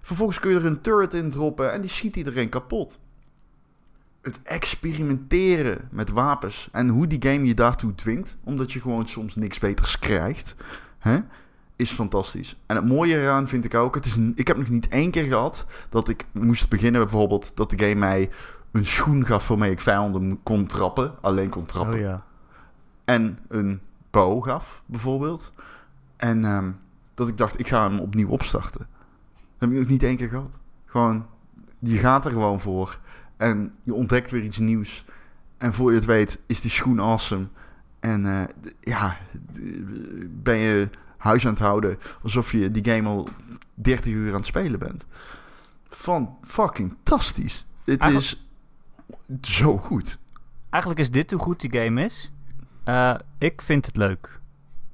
vervolgens 0.00 0.40
kun 0.40 0.50
je 0.50 0.56
er 0.56 0.66
een 0.66 0.80
turret 0.80 1.14
in 1.14 1.30
droppen 1.30 1.72
en 1.72 1.80
die 1.80 1.90
schiet 1.90 2.16
iedereen 2.16 2.48
kapot. 2.48 2.98
Het 4.26 4.42
experimenteren 4.42 5.88
met 5.90 6.10
wapens 6.10 6.68
en 6.72 6.88
hoe 6.88 7.06
die 7.06 7.22
game 7.22 7.46
je 7.46 7.54
daartoe 7.54 7.94
dwingt, 7.94 8.36
omdat 8.44 8.72
je 8.72 8.80
gewoon 8.80 9.08
soms 9.08 9.36
niks 9.36 9.58
beters 9.58 9.98
krijgt, 9.98 10.56
hè, 10.98 11.18
is 11.76 11.90
fantastisch. 11.90 12.56
En 12.66 12.76
het 12.76 12.86
mooie 12.86 13.20
eraan 13.20 13.48
vind 13.48 13.64
ik 13.64 13.74
ook, 13.74 13.94
het 13.94 14.04
is, 14.04 14.18
ik 14.34 14.46
heb 14.46 14.56
nog 14.56 14.68
niet 14.68 14.88
één 14.88 15.10
keer 15.10 15.24
gehad 15.24 15.66
dat 15.88 16.08
ik 16.08 16.24
moest 16.32 16.68
beginnen 16.68 17.00
bijvoorbeeld 17.00 17.56
dat 17.56 17.70
de 17.70 17.78
game 17.78 17.94
mij 17.94 18.30
een 18.72 18.86
schoen 18.86 19.26
gaf 19.26 19.48
waarmee 19.48 19.70
ik 19.70 19.80
vijanden 19.80 20.42
kon 20.42 20.66
trappen, 20.66 21.14
alleen 21.20 21.50
kon 21.50 21.66
trappen. 21.66 21.94
Oh 21.94 22.00
ja. 22.00 22.24
En 23.04 23.38
een 23.48 23.80
bow 24.10 24.44
gaf, 24.44 24.82
bijvoorbeeld. 24.86 25.52
En 26.16 26.44
ehm, 26.44 26.70
dat 27.14 27.28
ik 27.28 27.38
dacht, 27.38 27.58
ik 27.58 27.68
ga 27.68 27.88
hem 27.88 27.98
opnieuw 27.98 28.28
opstarten. 28.28 28.86
Dat 29.34 29.58
heb 29.58 29.70
ik 29.70 29.78
nog 29.78 29.88
niet 29.88 30.02
één 30.02 30.16
keer 30.16 30.28
gehad. 30.28 30.58
Gewoon, 30.86 31.26
je 31.78 31.98
gaat 31.98 32.24
er 32.24 32.32
gewoon 32.32 32.60
voor. 32.60 32.98
En 33.36 33.74
je 33.82 33.94
ontdekt 33.94 34.30
weer 34.30 34.42
iets 34.42 34.58
nieuws. 34.58 35.04
En 35.58 35.72
voor 35.72 35.90
je 35.90 35.96
het 35.96 36.04
weet, 36.04 36.40
is 36.46 36.60
die 36.60 36.70
schoen 36.70 37.00
awesome. 37.00 37.46
En 38.00 38.26
eh, 38.26 38.44
ja, 38.80 39.16
ben 40.28 40.56
je 40.56 40.88
huis 41.16 41.44
aan 41.46 41.52
het 41.52 41.60
houden 41.60 41.98
alsof 42.22 42.52
je 42.52 42.70
die 42.70 42.84
game 42.94 43.08
al 43.08 43.28
30 43.74 44.12
uur 44.12 44.30
aan 44.30 44.36
het 44.36 44.46
spelen 44.46 44.78
bent. 44.78 45.06
Van 45.88 46.36
fucking 46.42 46.90
fantastisch. 46.90 47.66
Het 47.84 48.00
Eigenlijk- 48.00 48.38
is 49.42 49.54
zo 49.54 49.76
goed. 49.78 50.18
Eigenlijk 50.70 51.02
is 51.02 51.10
dit 51.10 51.30
hoe 51.30 51.40
goed 51.40 51.60
die 51.60 51.80
game 51.80 52.04
is. 52.04 52.32
Eh, 52.84 53.14
ik 53.38 53.62
vind 53.62 53.86
het 53.86 53.96
leuk. 53.96 54.40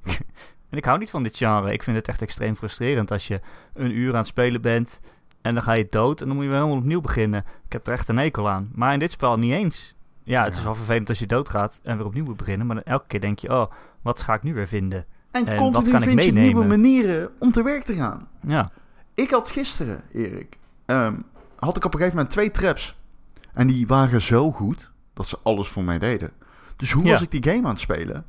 en 0.69 0.77
ik 0.77 0.85
hou 0.85 0.99
niet 0.99 1.09
van 1.09 1.23
dit 1.23 1.37
genre. 1.37 1.73
Ik 1.73 1.83
vind 1.83 1.97
het 1.97 2.07
echt 2.07 2.21
extreem 2.21 2.55
frustrerend 2.55 3.11
als 3.11 3.27
je 3.27 3.41
een 3.73 3.91
uur 3.91 4.11
aan 4.11 4.17
het 4.17 4.27
spelen 4.27 4.61
bent 4.61 5.01
en 5.43 5.53
dan 5.53 5.63
ga 5.63 5.73
je 5.73 5.87
dood 5.89 6.21
en 6.21 6.27
dan 6.27 6.35
moet 6.35 6.45
je 6.45 6.49
weer 6.51 6.59
helemaal 6.59 6.79
opnieuw 6.79 7.01
beginnen. 7.01 7.45
Ik 7.65 7.71
heb 7.73 7.87
er 7.87 7.93
echt 7.93 8.09
een 8.09 8.17
hekel 8.17 8.49
aan. 8.49 8.71
Maar 8.75 8.93
in 8.93 8.99
dit 8.99 9.11
spel 9.11 9.37
niet 9.37 9.51
eens. 9.51 9.95
Ja, 10.23 10.43
het 10.43 10.53
Ja. 10.53 10.57
is 10.59 10.63
wel 10.65 10.75
vervelend 10.75 11.09
als 11.09 11.19
je 11.19 11.25
doodgaat 11.27 11.79
en 11.83 11.97
weer 11.97 12.05
opnieuw 12.05 12.23
moet 12.25 12.37
beginnen. 12.37 12.67
Maar 12.67 12.75
dan 12.75 12.85
elke 12.85 13.07
keer 13.07 13.21
denk 13.21 13.39
je, 13.39 13.49
oh, 13.49 13.71
wat 14.01 14.21
ga 14.21 14.33
ik 14.33 14.43
nu 14.43 14.53
weer 14.53 14.67
vinden? 14.67 15.05
En, 15.31 15.45
En 15.47 15.57
continu 15.57 15.71
wat 15.71 15.83
kan 15.89 16.01
ik 16.01 16.07
vind 16.09 16.23
je 16.23 16.31
meenemen? 16.33 16.41
nieuwe 16.43 16.65
manieren 16.65 17.29
om 17.39 17.51
te 17.51 17.63
werk 17.63 17.83
te 17.83 17.93
gaan. 17.93 18.27
Ja, 18.47 18.71
Ik 19.13 19.29
had 19.29 19.49
gisteren, 19.49 20.01
Erik, 20.13 20.57
ehm, 20.85 21.15
had 21.59 21.77
ik 21.77 21.85
op 21.85 21.93
een 21.93 21.99
gegeven 21.99 22.15
moment 22.17 22.29
twee 22.33 22.51
traps. 22.51 22.97
En 23.53 23.67
die 23.67 23.87
waren 23.87 24.21
zo 24.21 24.51
goed 24.51 24.91
dat 25.13 25.27
ze 25.27 25.37
alles 25.43 25.67
voor 25.67 25.83
mij 25.83 25.99
deden. 25.99 26.31
Dus 26.75 26.91
hoe 26.91 27.03
Ja. 27.03 27.11
was 27.11 27.21
ik 27.21 27.31
die 27.31 27.43
game 27.43 27.63
aan 27.63 27.69
het 27.69 27.79
spelen? 27.79 28.25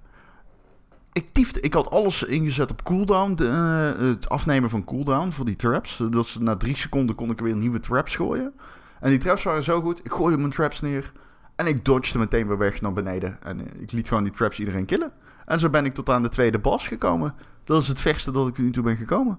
Ik 1.15 1.29
tiefde, 1.29 1.61
ik 1.61 1.75
had 1.75 1.91
alles 1.91 2.23
ingezet 2.23 2.71
op 2.71 2.83
cooldown, 2.83 3.35
de, 3.35 3.49
eh, 3.49 4.07
het 4.07 4.29
afnemen 4.29 4.71
van 4.71 4.85
cooldown 4.85 5.31
voor 5.31 5.45
die 5.45 5.57
traps. 5.57 6.03
Dat 6.11 6.27
ze 6.27 6.43
na 6.43 6.57
drie 6.57 6.77
seconden 6.77 7.15
kon 7.15 7.31
ik 7.31 7.41
weer 7.41 7.57
nieuwe 7.57 7.81
traps 7.81 8.17
gooien. 8.17 8.55
En 9.01 9.11
die 9.11 9.19
traps 9.19 9.43
waren 9.43 9.63
zo 9.63 9.81
goed, 9.81 10.05
ik 10.05 10.13
gooide 10.13 10.39
mijn 10.39 10.51
traps 10.51 10.81
neer. 10.81 11.13
En 11.57 11.67
ik 11.67 11.85
dodgede 11.85 12.19
meteen 12.19 12.47
weer 12.47 12.59
weg 12.59 12.81
naar 12.81 12.93
beneden. 12.93 13.43
En 13.43 13.61
eh, 13.61 13.81
ik 13.81 13.93
liet 13.93 14.09
gewoon 14.09 14.23
die 14.25 14.33
traps 14.33 14.59
iedereen 14.59 14.85
killen. 14.85 15.13
En 15.47 15.59
zo 15.59 15.71
ben 15.71 15.85
ik 15.85 15.95
tot 15.95 16.09
aan 16.09 16.23
de 16.23 16.29
tweede 16.29 16.59
boss 16.59 16.89
gekomen. 16.89 17.35
Dat 17.65 17.83
is 17.83 17.89
het 17.89 18.01
verste 18.01 18.31
dat 18.31 18.49
ik 18.49 18.59
nu 18.59 18.71
toe 18.71 18.83
ben 18.83 18.97
gekomen. 18.97 19.39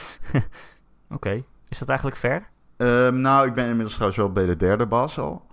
Oké. 1.16 1.44
Is 1.68 1.78
dat 1.78 1.88
eigenlijk 1.88 2.18
fair? 2.18 2.48
Ehm, 2.76 3.20
nou, 3.20 3.46
ik 3.46 3.54
ben 3.54 3.64
inmiddels 3.64 3.92
trouwens 3.92 4.18
wel 4.18 4.32
bij 4.32 4.46
de 4.46 4.56
derde 4.56 4.86
baas 4.86 5.18
al. 5.18 5.46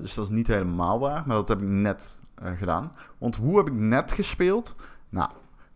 Dus 0.00 0.14
dat 0.14 0.24
is 0.24 0.30
niet 0.30 0.46
helemaal 0.46 0.98
waar, 0.98 1.22
maar 1.26 1.36
dat 1.36 1.48
heb 1.48 1.62
ik 1.62 1.68
net 1.68 2.20
gedaan. 2.56 2.92
Want 3.18 3.36
hoe 3.36 3.56
heb 3.56 3.66
ik 3.66 3.72
net 3.72 4.12
gespeeld? 4.12 4.74
Nou, 5.08 5.30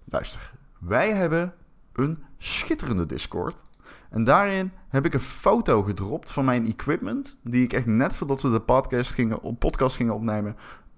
luister. 0.05 0.53
Wij 0.79 1.15
hebben 1.15 1.55
een 1.93 2.25
schitterende 2.39 3.07
Discord. 3.07 3.63
En 4.11 4.25
daarin 4.25 4.73
heb 4.89 5.05
ik 5.05 5.15
een 5.15 5.21
foto 5.21 5.83
gedropt 5.83 6.31
van 6.31 6.45
mijn 6.45 6.67
equipment. 6.67 7.37
Die 7.43 7.65
ik 7.65 7.73
echt 7.73 7.87
net 7.87 8.17
voordat 8.17 8.43
we 8.43 8.51
de 8.51 8.61
podcast 8.61 9.13
gingen, 9.13 9.59
podcast 9.59 9.97
gingen 9.97 10.15
opnemen. 10.15 10.57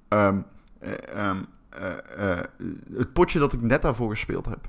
Um, 0.09 0.45
um, 1.17 1.47
uh, 1.81 2.37
het 2.93 3.13
potje 3.13 3.39
dat 3.39 3.53
ik 3.53 3.61
net 3.61 3.83
daarvoor 3.83 4.11
gespeeld 4.11 4.47
heb. 4.47 4.69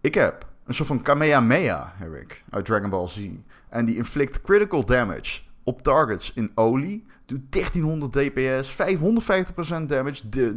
Ik 0.00 0.14
heb 0.14 0.46
een 0.64 0.74
soort 0.74 0.88
van 0.88 1.02
Kamehameha, 1.02 1.92
heb 1.96 2.14
ik, 2.14 2.44
uit 2.50 2.64
Dragon 2.64 2.90
Ball 2.90 3.06
Z. 3.06 3.28
En 3.68 3.84
die 3.84 3.96
inflict 3.96 4.40
critical 4.40 4.84
damage 4.84 5.40
op 5.68 5.82
targets 5.82 6.32
in 6.34 6.50
olie. 6.54 7.06
Doet 7.26 7.52
1300 7.52 8.12
dps, 8.12 8.72
550% 8.72 9.86
damage. 9.86 10.28
De, 10.28 10.56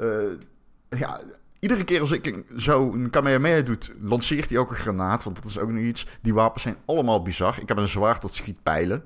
uh, 0.00 0.98
ja, 0.98 1.20
iedere 1.58 1.84
keer 1.84 2.00
als 2.00 2.10
ik 2.10 2.44
zo 2.56 2.92
een 2.92 3.10
Kamehameha 3.10 3.60
doet, 3.60 3.92
lanceert 4.00 4.50
hij 4.50 4.58
ook 4.58 4.70
een 4.70 4.76
granaat. 4.76 5.24
Want 5.24 5.36
dat 5.36 5.44
is 5.44 5.58
ook 5.58 5.70
nog 5.70 5.82
iets. 5.82 6.06
Die 6.22 6.34
wapens 6.34 6.62
zijn 6.62 6.76
allemaal 6.84 7.22
bizar. 7.22 7.58
Ik 7.60 7.68
heb 7.68 7.76
een 7.76 7.88
zwaard 7.88 8.22
dat 8.22 8.34
schiet 8.34 8.62
pijlen. 8.62 9.04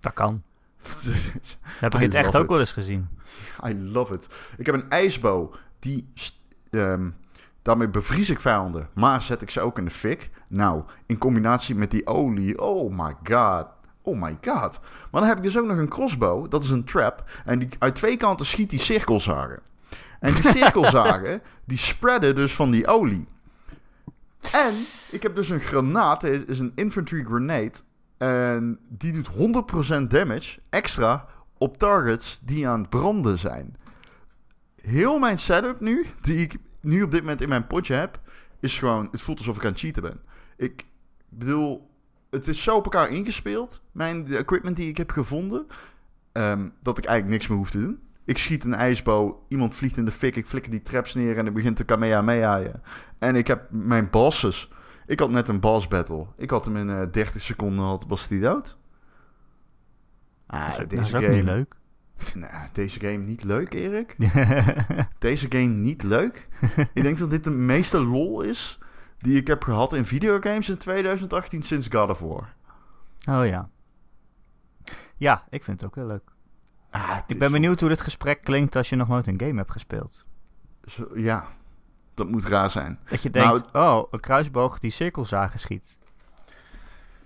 Dat 0.00 0.12
kan. 0.12 0.42
heb 1.80 1.94
ik 1.94 2.00
het 2.00 2.14
echt 2.14 2.36
ook 2.36 2.48
wel 2.48 2.60
eens 2.60 2.72
gezien. 2.72 3.08
I 3.66 3.74
love 3.78 4.14
it. 4.14 4.28
Ik 4.56 4.66
heb 4.66 4.74
een 4.74 4.90
ijsbow. 4.90 5.54
Die... 5.78 6.12
Um, 6.70 7.14
daarmee 7.62 7.88
bevries 7.88 8.30
ik 8.30 8.40
vijanden. 8.40 8.88
Maar 8.94 9.22
zet 9.22 9.42
ik 9.42 9.50
ze 9.50 9.60
ook 9.60 9.78
in 9.78 9.84
de 9.84 9.90
fik. 9.90 10.30
Nou, 10.48 10.84
in 11.06 11.18
combinatie 11.18 11.74
met 11.74 11.90
die 11.90 12.06
olie. 12.06 12.60
Oh 12.60 12.90
my 12.90 13.14
god. 13.22 13.66
Oh 14.06 14.20
my 14.20 14.38
god. 14.40 14.80
Maar 15.10 15.20
dan 15.20 15.24
heb 15.24 15.36
ik 15.36 15.42
dus 15.42 15.58
ook 15.58 15.66
nog 15.66 15.76
een 15.76 15.88
crossbow. 15.88 16.50
Dat 16.50 16.64
is 16.64 16.70
een 16.70 16.84
trap. 16.84 17.30
En 17.44 17.58
die, 17.58 17.68
uit 17.78 17.94
twee 17.94 18.16
kanten 18.16 18.46
schiet 18.46 18.70
die 18.70 18.80
cirkelzagen. 18.80 19.60
En 20.20 20.34
die 20.34 20.48
cirkelzagen, 20.58 21.42
die 21.64 21.78
spreaden 21.78 22.34
dus 22.34 22.54
van 22.54 22.70
die 22.70 22.86
olie. 22.86 23.28
En 24.52 24.74
ik 25.10 25.22
heb 25.22 25.34
dus 25.34 25.48
een 25.48 25.60
granaat. 25.60 26.22
Het 26.22 26.48
is 26.48 26.58
een 26.58 26.72
infantry 26.74 27.24
grenade. 27.24 27.72
En 28.18 28.78
die 28.88 29.12
doet 29.12 29.64
100% 30.02 30.06
damage 30.06 30.58
extra 30.70 31.26
op 31.58 31.76
targets 31.76 32.40
die 32.42 32.68
aan 32.68 32.80
het 32.80 32.90
branden 32.90 33.38
zijn. 33.38 33.76
Heel 34.80 35.18
mijn 35.18 35.38
setup 35.38 35.80
nu, 35.80 36.06
die 36.20 36.36
ik 36.36 36.56
nu 36.80 37.02
op 37.02 37.10
dit 37.10 37.20
moment 37.20 37.42
in 37.42 37.48
mijn 37.48 37.66
potje 37.66 37.94
heb, 37.94 38.20
is 38.60 38.78
gewoon... 38.78 39.08
Het 39.10 39.20
voelt 39.20 39.38
alsof 39.38 39.56
ik 39.56 39.64
aan 39.64 39.70
het 39.70 39.80
cheaten 39.80 40.02
ben. 40.02 40.20
Ik 40.56 40.84
bedoel, 41.28 41.90
het 42.34 42.48
is 42.48 42.62
zo 42.62 42.76
op 42.76 42.84
elkaar 42.84 43.10
ingespeeld. 43.10 43.82
Mijn 43.92 44.24
de 44.24 44.36
equipment 44.36 44.76
die 44.76 44.88
ik 44.88 44.96
heb 44.96 45.10
gevonden, 45.10 45.66
um, 46.32 46.72
dat 46.82 46.98
ik 46.98 47.04
eigenlijk 47.04 47.36
niks 47.36 47.48
meer 47.48 47.58
hoef 47.58 47.70
te 47.70 47.80
doen. 47.80 47.98
Ik 48.24 48.38
schiet 48.38 48.64
een 48.64 48.74
ijsbow, 48.74 49.34
iemand 49.48 49.74
vliegt 49.74 49.96
in 49.96 50.04
de 50.04 50.10
fik, 50.10 50.36
ik 50.36 50.46
flikker 50.46 50.70
die 50.70 50.82
traps 50.82 51.14
neer 51.14 51.36
en 51.36 51.46
ik 51.46 51.54
begint 51.54 51.76
te 51.76 51.84
kamehameha. 51.84 52.62
En 53.18 53.36
ik 53.36 53.46
heb 53.46 53.66
mijn 53.70 54.10
bosses. 54.10 54.70
Ik 55.06 55.18
had 55.18 55.30
net 55.30 55.48
een 55.48 55.60
boss 55.60 55.88
battle. 55.88 56.26
Ik 56.36 56.50
had 56.50 56.64
hem 56.64 56.76
in 56.76 56.88
uh, 56.88 57.02
30 57.10 57.42
seconden, 57.42 57.84
had, 57.84 58.04
was 58.08 58.28
hij 58.28 58.38
dood. 58.38 58.76
Ah, 60.46 60.76
dat 60.76 60.80
is, 60.80 60.98
deze 60.98 61.12
dat 61.12 61.20
is 61.20 61.26
game... 61.26 61.36
niet 61.36 61.44
leuk. 61.44 61.74
Nou, 62.34 62.68
deze 62.72 63.00
game 63.00 63.16
niet 63.16 63.44
leuk, 63.44 63.74
Erik. 63.74 64.16
deze 65.18 65.46
game 65.48 65.64
niet 65.64 66.02
leuk. 66.02 66.48
ik 66.92 67.02
denk 67.02 67.18
dat 67.18 67.30
dit 67.30 67.44
de 67.44 67.50
meeste 67.50 68.04
lol 68.04 68.42
is 68.42 68.78
die 69.24 69.36
ik 69.36 69.46
heb 69.46 69.62
gehad 69.62 69.92
in 69.92 70.04
videogames 70.04 70.68
in 70.68 70.76
2018 70.76 71.62
sinds 71.62 71.88
God 71.90 72.08
of 72.08 72.18
War. 72.18 72.54
Oh 73.28 73.46
ja. 73.46 73.68
Ja, 75.16 75.44
ik 75.50 75.64
vind 75.64 75.80
het 75.80 75.88
ook 75.88 75.94
heel 75.94 76.06
leuk. 76.06 76.30
Ah, 76.90 77.18
ik 77.26 77.38
ben 77.38 77.52
benieuwd 77.52 77.80
hoe 77.80 77.88
dit 77.88 78.00
gesprek 78.00 78.42
klinkt 78.42 78.76
als 78.76 78.88
je 78.88 78.96
nog 78.96 79.08
nooit 79.08 79.26
een 79.26 79.40
game 79.40 79.56
hebt 79.56 79.70
gespeeld. 79.70 80.24
Zo, 80.84 81.08
ja, 81.14 81.46
dat 82.14 82.28
moet 82.28 82.44
raar 82.44 82.70
zijn. 82.70 82.98
Dat 83.08 83.22
je 83.22 83.30
denkt, 83.30 83.72
nou, 83.72 84.02
oh, 84.02 84.12
een 84.12 84.20
kruisboog 84.20 84.78
die 84.78 84.90
cirkelzagen 84.90 85.58
schiet. 85.58 85.98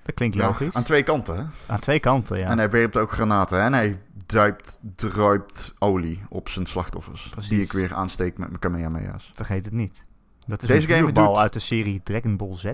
Dat 0.03 0.15
klinkt 0.15 0.37
logisch. 0.37 0.75
aan 0.75 0.83
twee 0.83 1.03
kanten. 1.03 1.51
Aan 1.67 1.79
twee 1.79 2.01
kanten, 2.01 2.39
ja. 2.39 2.49
En 2.49 2.59
hij 2.59 2.71
werpt 2.71 2.97
ook 2.97 3.11
granaten. 3.11 3.61
En 3.61 3.73
hij 3.73 4.03
duipt, 4.27 4.81
druipt 4.95 5.75
olie 5.79 6.23
op 6.29 6.49
zijn 6.49 6.67
slachtoffers. 6.67 7.29
Precies. 7.29 7.51
Die 7.51 7.63
ik 7.63 7.73
weer 7.73 7.95
aansteek 7.95 8.39
met 8.39 8.49
mijn 8.49 8.61
Kamehameha's. 8.61 9.31
Vergeet 9.35 9.65
het 9.65 9.75
niet. 9.75 10.07
Dat 10.49 10.63
is 10.63 10.69
Deze 10.69 10.93
een 10.93 10.99
game 10.99 11.13
doet... 11.13 11.37
uit 11.37 11.53
de 11.53 11.59
serie 11.59 12.01
Dragon 12.05 12.37
Ball 12.37 12.57
Z. 12.57 12.73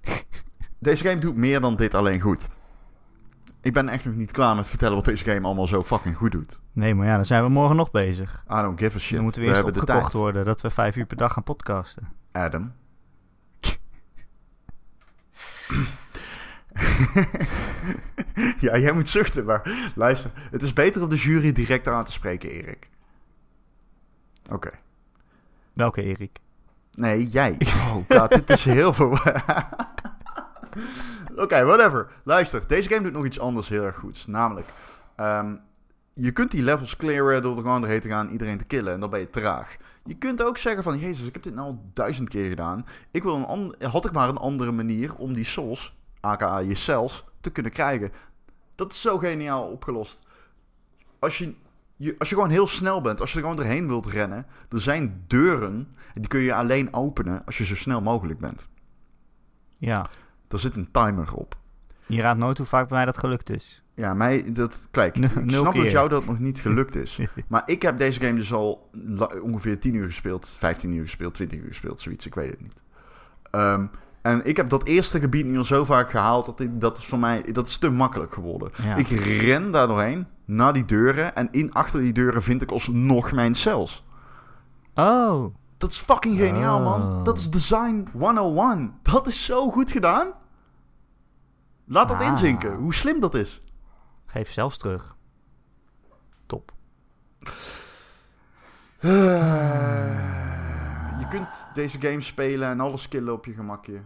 Deze 0.78 1.04
game 1.04 1.18
doet 1.18 1.36
meer 1.36 1.60
dan 1.60 1.76
dit 1.76 1.94
alleen 1.94 2.20
goed. 2.20 2.48
Ik 3.60 3.72
ben 3.72 3.88
echt 3.88 4.04
nog 4.04 4.14
niet 4.14 4.30
klaar 4.30 4.56
met 4.56 4.66
vertellen 4.66 4.94
wat 4.94 5.04
deze 5.04 5.24
game 5.24 5.46
allemaal 5.46 5.66
zo 5.66 5.82
fucking 5.82 6.16
goed 6.16 6.32
doet. 6.32 6.60
Nee, 6.72 6.94
maar 6.94 7.06
ja, 7.06 7.16
dan 7.16 7.26
zijn 7.26 7.42
we 7.42 7.48
morgen 7.48 7.76
nog 7.76 7.90
bezig. 7.90 8.44
I 8.50 8.60
don't 8.60 8.80
give 8.80 8.96
a 8.96 9.00
shit. 9.00 9.14
Dan 9.14 9.22
moeten 9.22 9.42
we 9.42 9.48
eerst 9.48 9.60
we 9.60 9.66
opgekocht 9.66 10.12
worden 10.12 10.44
dat 10.44 10.60
we 10.60 10.70
vijf 10.70 10.96
uur 10.96 11.06
per 11.06 11.16
dag 11.16 11.32
gaan 11.32 11.42
podcasten. 11.42 12.08
Adam. 12.32 12.72
ja, 18.66 18.78
jij 18.78 18.92
moet 18.92 19.08
zuchten, 19.08 19.44
maar 19.44 19.90
luister. 19.94 20.30
Het 20.50 20.62
is 20.62 20.72
beter 20.72 21.02
om 21.02 21.08
de 21.08 21.16
jury 21.16 21.52
direct 21.52 21.88
aan 21.88 22.04
te 22.04 22.12
spreken, 22.12 22.50
Erik. 22.50 22.90
Oké. 24.50 24.70
Welke 25.72 26.02
Erik? 26.02 26.40
Nee, 26.96 27.26
jij. 27.26 27.56
Oh 27.96 28.18
god, 28.18 28.30
dit 28.30 28.50
is 28.50 28.64
heel 28.64 28.92
veel... 28.92 29.10
Oké, 31.36 31.64
whatever. 31.64 32.12
Luister, 32.24 32.66
deze 32.66 32.88
game 32.88 33.02
doet 33.02 33.12
nog 33.12 33.24
iets 33.24 33.40
anders 33.40 33.68
heel 33.68 33.82
erg 33.82 33.96
goeds. 33.96 34.26
Namelijk, 34.26 34.68
um, 35.16 35.60
je 36.14 36.32
kunt 36.32 36.50
die 36.50 36.62
levels 36.62 36.96
clearen 36.96 37.42
door 37.42 37.56
er 37.56 37.62
gewoon 37.62 37.80
doorheen 37.80 38.00
te 38.00 38.08
gaan 38.08 38.28
iedereen 38.28 38.58
te 38.58 38.64
killen. 38.64 38.92
En 38.92 39.00
dan 39.00 39.10
ben 39.10 39.20
je 39.20 39.30
traag. 39.30 39.76
Je 40.04 40.14
kunt 40.14 40.42
ook 40.42 40.58
zeggen 40.58 40.82
van, 40.82 40.98
jezus, 40.98 41.26
ik 41.26 41.32
heb 41.32 41.42
dit 41.42 41.54
nou 41.54 41.66
al 41.66 41.90
duizend 41.92 42.28
keer 42.28 42.48
gedaan. 42.48 42.86
Ik 43.10 43.22
wil 43.22 43.48
een 43.48 43.74
had 43.90 44.04
ik 44.04 44.12
maar 44.12 44.28
een 44.28 44.36
andere 44.36 44.72
manier 44.72 45.14
om 45.14 45.34
die 45.34 45.44
souls, 45.44 45.96
aka 46.20 46.58
je 46.58 46.74
cells, 46.74 47.24
te 47.40 47.50
kunnen 47.50 47.72
krijgen. 47.72 48.12
Dat 48.74 48.92
is 48.92 49.00
zo 49.00 49.18
geniaal 49.18 49.62
opgelost. 49.62 50.18
Als 51.18 51.38
je, 51.38 51.54
je, 51.96 52.14
als 52.18 52.28
je 52.28 52.34
gewoon 52.34 52.50
heel 52.50 52.66
snel 52.66 53.00
bent, 53.00 53.20
als 53.20 53.30
je 53.30 53.36
er 53.36 53.42
gewoon 53.42 53.56
doorheen 53.56 53.86
wilt 53.86 54.06
rennen, 54.06 54.46
er 54.68 54.80
zijn 54.80 55.24
deuren 55.26 55.88
en 56.14 56.20
die 56.20 56.28
kun 56.28 56.40
je 56.40 56.54
alleen 56.54 56.94
openen 56.94 57.44
als 57.44 57.58
je 57.58 57.64
zo 57.64 57.74
snel 57.74 58.00
mogelijk 58.00 58.38
bent. 58.38 58.68
Ja. 59.78 60.06
Er 60.48 60.58
zit 60.58 60.76
een 60.76 60.90
timer 60.90 61.34
op. 61.34 61.56
Je 62.06 62.20
raadt 62.20 62.38
nooit 62.38 62.58
hoe 62.58 62.66
vaak 62.66 62.88
bij 62.88 62.96
mij 62.96 63.06
dat 63.06 63.18
gelukt 63.18 63.50
is. 63.50 63.82
Ja, 63.94 64.14
mij, 64.14 64.52
dat, 64.52 64.88
kijk, 64.90 65.16
ik 65.18 65.30
snap 65.46 65.74
dat 65.74 65.90
jou 65.90 66.08
dat 66.08 66.26
nog 66.26 66.38
niet 66.38 66.60
gelukt 66.60 66.94
is. 66.94 67.20
maar 67.48 67.62
ik 67.66 67.82
heb 67.82 67.98
deze 67.98 68.20
game 68.20 68.36
dus 68.36 68.52
al 68.52 68.90
ongeveer 69.42 69.80
10 69.80 69.94
uur 69.94 70.06
gespeeld, 70.06 70.56
15 70.58 70.92
uur 70.92 71.02
gespeeld, 71.02 71.34
20 71.34 71.58
uur 71.58 71.66
gespeeld, 71.66 72.00
zoiets, 72.00 72.26
ik 72.26 72.34
weet 72.34 72.50
het 72.50 72.60
niet. 72.60 72.82
Um, 73.52 73.90
en 74.26 74.44
ik 74.44 74.56
heb 74.56 74.68
dat 74.68 74.84
eerste 74.84 75.20
gebied 75.20 75.46
nu 75.46 75.58
al 75.58 75.64
zo 75.64 75.84
vaak 75.84 76.10
gehaald, 76.10 76.46
dat, 76.46 76.60
ik, 76.60 76.80
dat 76.80 76.98
is 76.98 77.04
voor 77.04 77.18
mij 77.18 77.42
dat 77.52 77.66
is 77.66 77.78
te 77.78 77.90
makkelijk 77.90 78.32
geworden. 78.32 78.70
Ik 78.96 79.08
ren 79.08 79.70
daar 79.70 79.86
doorheen, 79.86 80.26
naar 80.44 80.72
die 80.72 80.84
deuren, 80.84 81.34
en 81.34 81.48
in 81.50 81.72
achter 81.72 82.00
die 82.00 82.12
deuren 82.12 82.42
vind 82.42 82.62
ik 82.62 82.70
alsnog 82.70 83.32
mijn 83.32 83.54
cells. 83.54 84.04
Oh. 84.94 85.54
Dat 85.78 85.90
is 85.90 85.98
fucking 85.98 86.38
geniaal, 86.38 86.80
man. 86.80 87.02
Oh. 87.02 87.24
Dat 87.24 87.38
is 87.38 87.50
Design 87.50 88.08
101. 88.12 88.94
Dat 89.02 89.26
is 89.26 89.44
zo 89.44 89.70
goed 89.70 89.92
gedaan. 89.92 90.32
Laat 91.84 92.08
dat 92.08 92.20
ah. 92.20 92.26
inzinken, 92.26 92.74
hoe 92.74 92.94
slim 92.94 93.20
dat 93.20 93.34
is. 93.34 93.62
Geef 94.26 94.52
zelfs 94.52 94.78
terug. 94.78 95.16
Top. 96.46 96.72
je 101.20 101.26
kunt 101.30 101.48
deze 101.74 102.00
game 102.00 102.20
spelen 102.20 102.68
en 102.68 102.80
alles 102.80 103.08
killen 103.08 103.32
op 103.32 103.44
je 103.44 103.52
gemakje. 103.52 104.00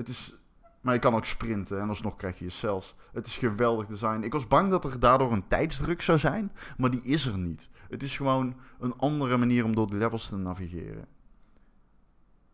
Het 0.00 0.08
is... 0.08 0.34
Maar 0.80 0.94
je 0.94 1.00
kan 1.00 1.14
ook 1.14 1.24
sprinten 1.24 1.80
en 1.80 1.88
alsnog 1.88 2.16
krijg 2.16 2.38
je 2.38 2.44
je 2.44 2.50
cells. 2.50 2.94
Het 3.12 3.26
is 3.26 3.36
geweldig 3.36 3.86
design. 3.86 4.22
Ik 4.22 4.32
was 4.32 4.46
bang 4.46 4.70
dat 4.70 4.84
er 4.84 5.00
daardoor 5.00 5.32
een 5.32 5.48
tijdsdruk 5.48 6.02
zou 6.02 6.18
zijn, 6.18 6.52
maar 6.76 6.90
die 6.90 7.02
is 7.02 7.26
er 7.26 7.38
niet. 7.38 7.68
Het 7.88 8.02
is 8.02 8.16
gewoon 8.16 8.56
een 8.78 8.94
andere 8.96 9.36
manier 9.36 9.64
om 9.64 9.74
door 9.74 9.86
de 9.86 9.96
levels 9.96 10.28
te 10.28 10.36
navigeren. 10.36 11.06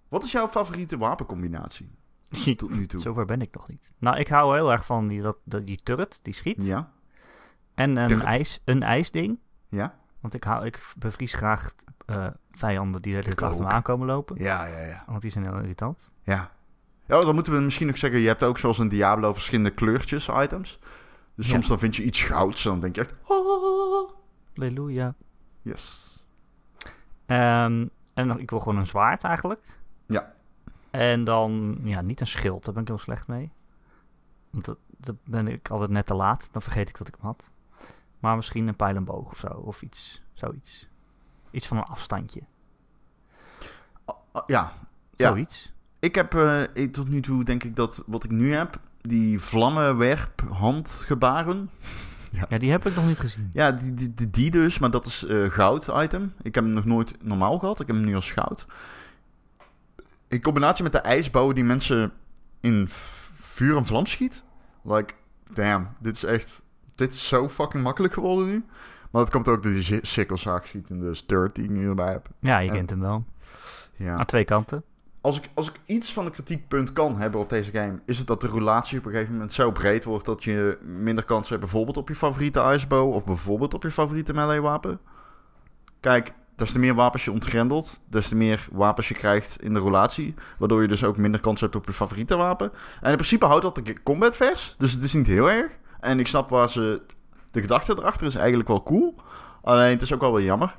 Wat 0.09 0.25
is 0.25 0.33
jouw 0.33 0.49
favoriete 0.49 0.99
wapencombinatie? 0.99 1.91
Tot 2.57 2.71
nu 2.71 2.87
toe. 2.87 3.01
Zover 3.01 3.25
ben 3.25 3.41
ik 3.41 3.55
nog 3.55 3.69
niet. 3.69 3.93
Nou, 3.99 4.17
ik 4.17 4.29
hou 4.29 4.55
heel 4.55 4.73
erg 4.73 4.85
van 4.85 5.09
die, 5.09 5.23
dat, 5.23 5.67
die 5.67 5.81
turret, 5.83 6.21
die 6.23 6.35
schiet. 6.35 6.65
Ja. 6.65 6.93
En 7.75 7.97
een, 7.97 8.23
ijs, 8.23 8.61
een 8.65 8.83
ijsding. 8.83 9.39
Ja. 9.69 9.99
Want 10.21 10.35
ik, 10.35 10.45
hou, 10.45 10.67
ik 10.67 10.93
bevries 10.99 11.35
graag 11.35 11.75
uh, 12.07 12.27
vijanden 12.51 13.03
die 13.03 13.17
er 13.17 13.45
achter 13.45 13.63
me 13.63 13.69
aankomen 13.69 14.07
lopen. 14.07 14.37
Ja, 14.39 14.65
ja, 14.65 14.81
ja. 14.81 15.05
Want 15.07 15.23
die 15.23 15.31
zijn 15.31 15.45
heel 15.45 15.59
irritant. 15.59 16.11
Ja. 16.23 16.55
Ja, 17.07 17.21
dan 17.21 17.35
moeten 17.35 17.53
we 17.53 17.61
misschien 17.61 17.89
ook 17.89 17.97
zeggen, 17.97 18.21
je 18.21 18.27
hebt 18.27 18.43
ook 18.43 18.59
zoals 18.59 18.79
een 18.79 18.89
Diablo 18.89 19.33
verschillende 19.33 19.71
kleurtjes 19.71 20.29
items. 20.29 20.79
Dus 21.35 21.49
soms 21.49 21.67
dan 21.67 21.79
vind 21.79 21.97
je 21.97 22.03
iets 22.03 22.23
gouds 22.23 22.65
en 22.65 22.71
dan 22.71 22.81
denk 22.81 22.95
je 22.95 23.01
echt... 23.01 23.15
Halleluja. 24.55 25.15
Yes. 25.63 26.05
Um, 27.27 27.91
En 28.15 28.39
ik 28.39 28.51
wil 28.51 28.59
gewoon 28.59 28.77
een 28.77 28.87
zwaard 28.87 29.25
eigenlijk. 29.25 29.79
Ja. 30.07 30.35
En 30.91 31.25
dan, 31.25 31.79
ja, 31.83 32.01
niet 32.01 32.21
een 32.21 32.27
schild. 32.27 32.65
Daar 32.65 32.73
ben 32.75 32.83
ik 32.83 32.89
heel 32.89 32.99
slecht 32.99 33.27
mee. 33.27 33.53
Want 34.51 34.65
dat, 34.65 34.79
dat 34.97 35.17
ben 35.25 35.49
ik 35.49 35.71
altijd 35.71 35.91
net 35.91 36.07
te 36.07 36.15
laat. 36.15 36.49
Dan 36.53 36.63
vergeet 36.63 36.89
ik 36.89 36.99
dat 36.99 37.09
ik 37.09 37.15
hem 37.15 37.27
had. 37.27 37.51
Maar 38.19 38.37
misschien 38.37 38.69
een 38.69 38.77
pijl 38.77 38.97
en 38.97 39.05
boog 39.05 39.31
of 39.31 39.39
zo. 39.39 39.49
Of 39.49 39.83
iets, 39.83 40.23
zoiets. 40.33 40.89
Iets 41.51 41.67
van 41.67 41.77
een 41.77 41.83
afstandje. 41.83 42.43
Ah, 44.05 44.43
ja, 44.47 44.73
Ja. 45.15 45.29
Zoiets. 45.29 45.73
Ik 46.07 46.15
heb 46.15 46.35
eh, 46.35 46.63
ik, 46.73 46.93
tot 46.93 47.09
nu 47.09 47.21
toe 47.21 47.45
denk 47.45 47.65
ik 47.65 47.77
dat 47.77 48.03
wat 48.07 48.25
ik 48.25 48.31
nu 48.31 48.53
heb, 48.53 48.79
die 49.01 49.41
vlammenwerp 49.41 50.43
handgebaren. 50.51 51.71
Ja, 52.49 52.59
die 52.59 52.71
heb 52.71 52.87
ik 52.87 52.95
nog 52.95 53.07
niet 53.07 53.19
gezien. 53.19 53.51
Ja, 53.53 53.73
die, 53.73 53.95
die, 54.15 54.31
die, 54.31 54.51
dus, 54.51 54.79
maar 54.79 54.91
dat 54.91 55.07
is 55.07 55.25
eh, 55.27 55.51
goud 55.51 55.89
item. 55.97 56.33
Ik 56.43 56.55
heb 56.55 56.65
hem 56.65 56.73
nog 56.73 56.85
nooit 56.85 57.17
normaal 57.23 57.59
gehad. 57.59 57.81
Ik 57.81 57.87
heb 57.87 57.97
hem 57.97 58.05
nu 58.05 58.15
als 58.15 58.31
goud. 58.33 58.67
In 60.29 60.43
combinatie 60.43 60.83
met 60.83 60.93
de 60.93 60.99
ijsbouwen 60.99 61.55
die 61.55 61.65
mensen 61.65 62.13
in 62.61 62.89
vuur 63.41 63.77
en 63.77 63.87
vlam 63.87 64.07
schiet. 64.07 64.43
Like, 64.83 65.15
damn, 65.53 65.89
dit 65.99 66.17
is 66.17 66.25
echt... 66.25 66.63
Dit 66.95 67.15
is 67.15 67.29
zo 67.29 67.49
fucking 67.49 67.83
makkelijk 67.83 68.15
geworden 68.15 68.47
nu. 68.47 68.65
Maar 69.11 69.23
dat 69.23 69.31
komt 69.31 69.49
ook 69.49 69.63
door 69.63 69.73
die 69.73 69.83
zi- 69.83 69.99
sikkelzaagschietende 70.03 71.15
sturt 71.15 71.55
die 71.55 71.65
ik 71.65 71.71
nu 71.71 71.89
erbij 71.89 72.13
heb. 72.13 72.29
Ja, 72.41 72.59
je 72.59 72.67
Ja. 72.69 72.73
kent 72.75 72.91
hem 72.91 73.01
wel. 73.01 73.25
Ja. 73.97 74.17
Aan 74.17 74.25
twee 74.25 74.45
kanten. 74.45 74.83
Als 75.27 75.37
ik, 75.37 75.49
als 75.55 75.69
ik 75.69 75.75
iets 75.87 76.13
van 76.13 76.27
een 76.27 76.33
kritiekpunt 76.33 76.93
kan 76.93 77.17
hebben 77.17 77.41
op 77.41 77.49
deze 77.49 77.71
game, 77.71 77.99
is 78.05 78.19
het 78.19 78.27
dat 78.27 78.41
de 78.41 78.47
roulatie 78.47 78.99
op 78.99 79.05
een 79.05 79.11
gegeven 79.13 79.33
moment 79.33 79.53
zo 79.53 79.71
breed 79.71 80.05
wordt 80.05 80.25
dat 80.25 80.45
je 80.45 80.79
minder 80.83 81.25
kans 81.25 81.49
hebt 81.49 81.61
bijvoorbeeld 81.61 81.97
op 81.97 82.09
je 82.09 82.15
favoriete 82.15 82.73
icebow 82.75 83.13
of 83.13 83.25
bijvoorbeeld 83.25 83.75
op 83.75 83.83
je 83.83 83.91
favoriete 83.91 84.33
melee 84.33 84.61
wapen. 84.61 85.01
Kijk, 86.01 86.33
des 86.57 86.73
te 86.73 86.79
meer 86.79 86.95
wapens 86.95 87.25
je 87.25 87.33
ontgrendelt, 87.33 88.01
des 88.09 88.29
te 88.29 88.35
meer 88.35 88.69
wapens 88.73 89.09
je 89.09 89.15
krijgt 89.15 89.63
in 89.63 89.73
de 89.75 89.79
roulatie, 89.79 90.35
waardoor 90.59 90.83
je 90.83 90.89
dus 90.89 91.05
ook 91.05 91.17
minder 91.17 91.41
kans 91.41 91.61
hebt 91.61 91.77
op 91.77 91.87
je 91.87 91.93
favoriete 91.93 92.37
wapen. 92.37 92.73
En 93.01 93.11
in 93.11 93.17
principe 93.17 93.47
houdt 93.47 93.63
dat 93.63 93.75
de 93.75 94.03
combat 94.03 94.37
vers, 94.37 94.75
dus 94.79 94.93
het 94.93 95.03
is 95.03 95.15
niet 95.15 95.27
heel 95.27 95.51
erg. 95.51 95.79
En 96.01 96.19
ik 96.19 96.27
snap 96.27 96.51
waar 96.51 96.71
ze, 96.71 97.03
de 97.51 97.61
gedachte 97.61 97.95
erachter 97.99 98.27
is 98.27 98.35
eigenlijk 98.35 98.69
wel 98.69 98.83
cool, 98.83 99.15
alleen 99.63 99.91
het 99.91 100.03
is 100.03 100.15
ook 100.15 100.21
wel 100.21 100.33
wel 100.33 100.43
jammer. 100.43 100.77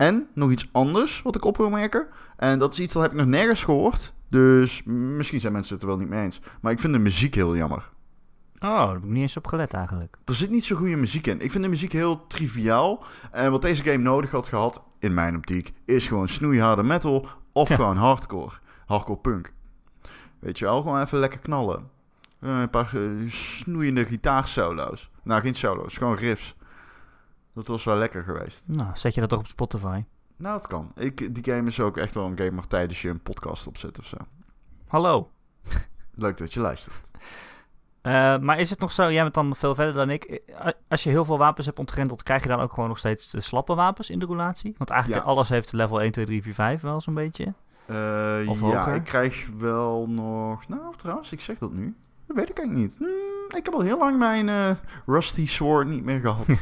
En 0.00 0.28
nog 0.34 0.50
iets 0.50 0.68
anders 0.72 1.22
wat 1.22 1.36
ik 1.36 1.44
op 1.44 1.56
wil 1.56 1.70
merken. 1.70 2.06
En 2.40 2.58
dat 2.58 2.72
is 2.72 2.80
iets 2.80 2.92
dat 2.92 3.02
heb 3.02 3.10
ik 3.12 3.16
nog 3.18 3.26
nergens 3.26 3.64
gehoord. 3.64 4.12
Dus 4.28 4.82
misschien 4.84 5.40
zijn 5.40 5.52
mensen 5.52 5.72
het 5.74 5.82
er 5.82 5.88
wel 5.88 5.98
niet 5.98 6.08
mee 6.08 6.24
eens. 6.24 6.40
Maar 6.60 6.72
ik 6.72 6.80
vind 6.80 6.92
de 6.92 6.98
muziek 6.98 7.34
heel 7.34 7.56
jammer. 7.56 7.88
Oh, 8.58 8.68
daar 8.76 8.88
heb 8.88 8.96
ik 8.96 9.04
niet 9.04 9.20
eens 9.22 9.36
op 9.36 9.46
gelet 9.46 9.72
eigenlijk. 9.72 10.16
Er 10.24 10.34
zit 10.34 10.50
niet 10.50 10.64
zo 10.64 10.76
goede 10.76 10.96
muziek 10.96 11.26
in. 11.26 11.40
Ik 11.40 11.50
vind 11.50 11.62
de 11.64 11.70
muziek 11.70 11.92
heel 11.92 12.26
triviaal. 12.26 13.04
En 13.30 13.50
wat 13.50 13.62
deze 13.62 13.82
game 13.84 13.96
nodig 13.98 14.30
had 14.30 14.46
gehad, 14.46 14.82
in 14.98 15.14
mijn 15.14 15.36
optiek, 15.36 15.72
is 15.84 16.06
gewoon 16.08 16.28
snoeiharde 16.28 16.82
metal 16.82 17.26
of 17.52 17.68
Ja. 17.68 17.74
gewoon 17.74 17.96
hardcore. 17.96 18.50
Hardcore 18.86 19.18
punk. 19.18 19.52
Weet 20.38 20.58
je 20.58 20.64
wel, 20.64 20.82
gewoon 20.82 21.00
even 21.00 21.18
lekker 21.18 21.38
knallen. 21.40 21.88
Eh, 22.40 22.60
Een 22.60 22.70
paar 22.70 22.90
eh, 22.94 23.28
snoeiende 23.28 24.04
gitaarsolo's. 24.04 25.10
Nou, 25.22 25.40
geen 25.40 25.54
solo's, 25.54 25.96
gewoon 25.96 26.16
riffs. 26.16 26.56
Dat 27.54 27.66
was 27.66 27.84
wel 27.84 27.96
lekker 27.96 28.22
geweest. 28.22 28.62
Nou, 28.66 28.90
zet 28.94 29.14
je 29.14 29.20
dat 29.20 29.30
toch 29.30 29.38
op 29.38 29.46
Spotify? 29.46 30.02
Nou, 30.40 30.58
dat 30.58 30.66
kan. 30.66 30.92
Ik, 30.96 31.34
die 31.34 31.54
game 31.54 31.68
is 31.68 31.80
ook 31.80 31.96
echt 31.96 32.14
wel 32.14 32.26
een 32.26 32.36
game 32.38 32.54
waar 32.54 32.66
tijdens 32.66 33.02
je 33.02 33.08
een 33.08 33.20
podcast 33.22 33.66
opzet 33.66 33.98
of 33.98 34.06
zo. 34.06 34.16
Hallo. 34.88 35.30
Leuk 36.14 36.36
dat 36.38 36.52
je 36.52 36.60
luistert. 36.60 37.10
Eh, 38.02 38.38
maar 38.38 38.58
is 38.58 38.70
het 38.70 38.78
nog 38.80 38.92
zo, 38.92 39.12
jij 39.12 39.22
bent 39.22 39.34
dan 39.34 39.56
veel 39.56 39.74
verder 39.74 39.94
dan 39.94 40.10
ik. 40.10 40.24
Eh, 40.24 40.66
Als 40.88 41.02
je 41.02 41.10
heel 41.10 41.24
veel 41.24 41.38
wapens 41.38 41.66
hebt 41.66 41.78
ontgrendeld, 41.78 42.22
krijg 42.22 42.42
je 42.42 42.48
dan 42.48 42.60
ook 42.60 42.72
gewoon 42.72 42.88
nog 42.88 42.98
steeds 42.98 43.30
de 43.30 43.40
slappe 43.40 43.74
wapens 43.74 44.10
in 44.10 44.18
de 44.18 44.26
roulatie? 44.26 44.74
Want 44.78 44.90
eigenlijk 44.90 45.22
Ja. 45.24 45.28
alles 45.30 45.48
heeft 45.48 45.72
level 45.72 46.00
1, 46.02 46.12
2, 46.12 46.24
3, 46.24 46.42
4, 46.42 46.54
5 46.54 46.80
wel 46.80 47.00
zo'n 47.00 47.14
beetje. 47.14 47.44
Eh, 47.86 48.48
Of 48.48 48.60
ja, 48.60 48.66
hoger? 48.66 48.94
ik 48.94 49.04
krijg 49.04 49.48
wel 49.58 50.06
nog... 50.08 50.68
Nou, 50.68 50.94
trouwens, 50.96 51.32
ik 51.32 51.40
zeg 51.40 51.58
dat 51.58 51.72
nu. 51.72 51.96
Dat 52.26 52.36
weet 52.36 52.48
ik 52.48 52.58
eigenlijk 52.58 52.88
niet. 52.88 52.96
Hmm, 52.98 53.58
ik 53.58 53.64
heb 53.64 53.74
al 53.74 53.80
heel 53.80 53.98
lang 53.98 54.18
mijn 54.18 54.76
Rusty 55.06 55.46
Sword 55.46 55.86
niet 55.88 56.04
meer 56.04 56.20
gehad. 56.20 56.46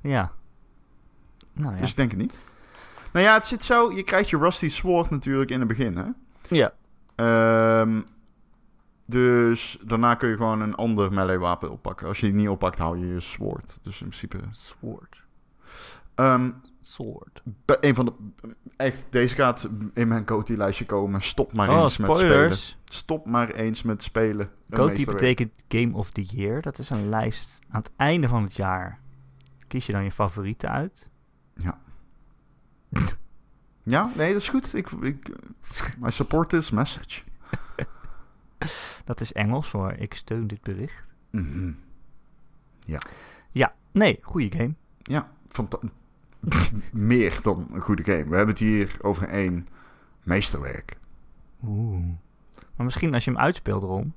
Ja. 0.00 0.32
Nou 1.54 1.74
ja. 1.74 1.80
Dus 1.80 1.90
ik 1.90 1.96
denk 1.96 2.10
het 2.10 2.20
niet. 2.20 2.38
Nou 3.12 3.26
ja, 3.26 3.34
het 3.34 3.46
zit 3.46 3.64
zo... 3.64 3.92
Je 3.92 4.02
krijgt 4.02 4.30
je 4.30 4.38
Rusty 4.38 4.68
Sword 4.68 5.10
natuurlijk 5.10 5.50
in 5.50 5.58
het 5.58 5.68
begin, 5.68 5.96
hè? 5.96 6.06
ja. 6.48 6.72
Ehm, 7.14 8.00
dus 9.06 9.78
daarna 9.82 10.14
kun 10.14 10.28
je 10.28 10.36
gewoon 10.36 10.60
een 10.60 10.74
ander 10.74 11.12
melee 11.12 11.38
wapen 11.38 11.70
oppakken. 11.70 12.06
Als 12.06 12.20
je 12.20 12.26
die 12.26 12.34
niet 12.34 12.48
oppakt, 12.48 12.78
hou 12.78 12.98
je 12.98 13.06
je 13.06 13.20
sword. 13.20 13.78
Dus 13.82 14.02
in 14.02 14.08
principe... 14.08 14.38
Sword. 14.50 15.22
Ehm, 16.14 16.50
Sword. 16.80 17.42
Een 17.80 17.94
van 17.94 18.04
de... 18.04 18.12
Echt, 18.76 19.06
deze 19.10 19.34
gaat 19.34 19.68
in 19.94 20.08
mijn 20.08 20.24
Coty-lijstje 20.24 20.84
komen. 20.84 21.22
Stop 21.22 21.52
maar 21.52 21.70
oh, 21.70 21.80
eens 21.80 21.96
met 21.96 22.16
spelen. 22.16 22.56
Stop 22.84 23.26
maar 23.26 23.50
eens 23.50 23.82
met 23.82 24.02
spelen. 24.02 24.50
Coty 24.70 25.04
betekent 25.04 25.52
Game 25.68 25.94
of 25.94 26.10
the 26.10 26.22
Year. 26.22 26.62
Dat 26.62 26.78
is 26.78 26.90
een 26.90 27.08
lijst 27.08 27.58
aan 27.68 27.80
het 27.80 27.90
einde 27.96 28.28
van 28.28 28.42
het 28.42 28.54
jaar. 28.54 28.98
Kies 29.66 29.86
je 29.86 29.92
dan 29.92 30.04
je 30.04 30.12
favorieten 30.12 30.70
uit. 30.70 31.08
Ja, 33.84 34.10
nee, 34.16 34.32
dat 34.32 34.40
is 34.40 34.48
goed. 34.48 34.74
Ik, 34.74 34.90
ik, 34.90 35.28
I 36.06 36.10
support 36.10 36.48
this 36.48 36.70
message. 36.70 37.22
Dat 39.04 39.20
is 39.20 39.32
Engels 39.32 39.68
voor 39.68 39.92
ik 39.92 40.14
steun 40.14 40.46
dit 40.46 40.62
bericht. 40.62 41.02
Mhm. 41.30 41.72
Ja, 43.50 43.74
nee, 43.92 44.18
goede 44.22 44.56
game. 44.56 44.74
Ja, 45.02 45.30
meer 46.92 47.38
dan 47.42 47.66
een 47.72 47.80
goede 47.80 48.02
game. 48.02 48.24
We 48.28 48.36
hebben 48.36 48.54
het 48.54 48.58
hier 48.58 48.96
over 49.00 49.28
één 49.28 49.66
meesterwerk. 50.22 50.96
Oeh. 51.64 52.06
Maar 52.76 52.84
misschien 52.84 53.14
als 53.14 53.24
je 53.24 53.30
hem 53.30 53.40
uitspeelt, 53.40 53.82
Ron, 53.82 54.14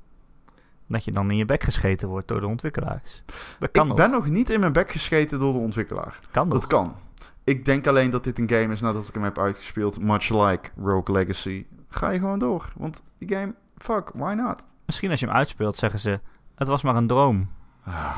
dat 0.88 1.06
je 1.06 1.12
dan 1.12 1.32
in 1.32 1.38
je 1.38 1.46
bek 1.46 1.64
gescheten 1.64 2.08
wordt 2.08 2.28
door 2.28 2.40
de 2.40 2.48
ontwikkelaars. 2.48 3.24
Dat 3.60 3.72
kan 3.72 3.84
ik 3.84 3.88
nog. 3.88 3.98
ben 3.98 4.12
nog 4.12 4.30
niet 4.30 4.50
in 4.50 4.60
mijn 4.60 4.74
bek 4.74 4.92
gescheten 4.92 5.40
door 5.40 5.54
de 5.54 5.60
ontwikkelaar. 5.60 6.20
Kan 6.32 6.48
nog. 6.48 6.60
Dat 6.60 6.68
kan. 6.68 6.96
Ik 7.48 7.66
denk 7.66 7.88
alleen 7.88 8.10
dat 8.10 8.24
dit 8.24 8.40
een 8.40 8.50
game 8.50 8.74
is 8.74 8.82
nadat 8.82 9.08
ik 9.08 9.14
hem 9.14 9.24
heb 9.24 9.38
uitgespeeld. 9.40 10.00
Much 10.02 10.30
like 10.30 10.70
Rogue 10.78 11.16
Legacy. 11.16 11.66
Ga 11.90 12.10
je 12.10 12.20
gewoon 12.20 12.40
door. 12.40 12.72
Want 12.76 13.04
die 13.18 13.36
game, 13.38 13.56
fuck, 13.78 14.12
why 14.14 14.34
not? 14.34 14.66
Misschien 14.86 15.12
als 15.12 15.20
je 15.20 15.26
hem 15.26 15.36
uitspeelt, 15.36 15.76
zeggen 15.78 16.00
ze: 16.00 16.20
Het 16.56 16.68
was 16.68 16.82
maar 16.82 16.96
een 16.96 17.08
droom. 17.08 17.48
Ah. 17.84 18.18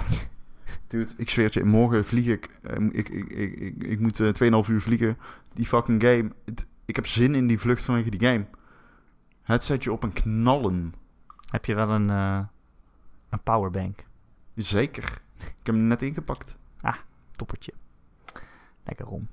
Dude, 0.87 1.11
ik 1.17 1.29
zweer 1.29 1.45
het 1.45 1.53
je, 1.53 1.63
morgen 1.63 2.05
vlieg 2.05 2.25
ik. 2.27 2.49
eh, 2.63 2.85
ik, 2.91 3.09
ik, 3.09 3.29
ik, 3.29 3.59
ik, 3.59 3.83
ik 3.83 3.99
moet 3.99 4.19
eh, 4.19 4.63
2,5 4.63 4.69
uur 4.69 4.81
vliegen. 4.81 5.17
Die 5.53 5.65
fucking 5.65 6.03
game. 6.03 6.31
Het- 6.45 6.65
ik 6.85 6.95
heb 6.95 7.05
zin 7.07 7.35
in 7.35 7.47
die 7.47 7.59
vlucht 7.59 7.83
vanwege 7.83 8.09
die 8.09 8.29
game. 8.29 8.45
Het 9.43 9.63
zet 9.63 9.83
je 9.83 9.91
op 9.91 10.03
een 10.03 10.13
knallen. 10.13 10.93
Heb 11.49 11.65
je 11.65 11.75
wel 11.75 11.89
een, 11.89 12.09
eh, 12.09 12.39
een 13.29 13.41
powerbank? 13.43 14.05
Zeker. 14.55 15.21
Ik 15.37 15.55
heb 15.63 15.75
hem 15.75 15.87
net 15.87 16.01
ingepakt. 16.01 16.57
Toppertje. 17.35 17.73
Lekker 18.89 19.05
Ron. 19.05 19.27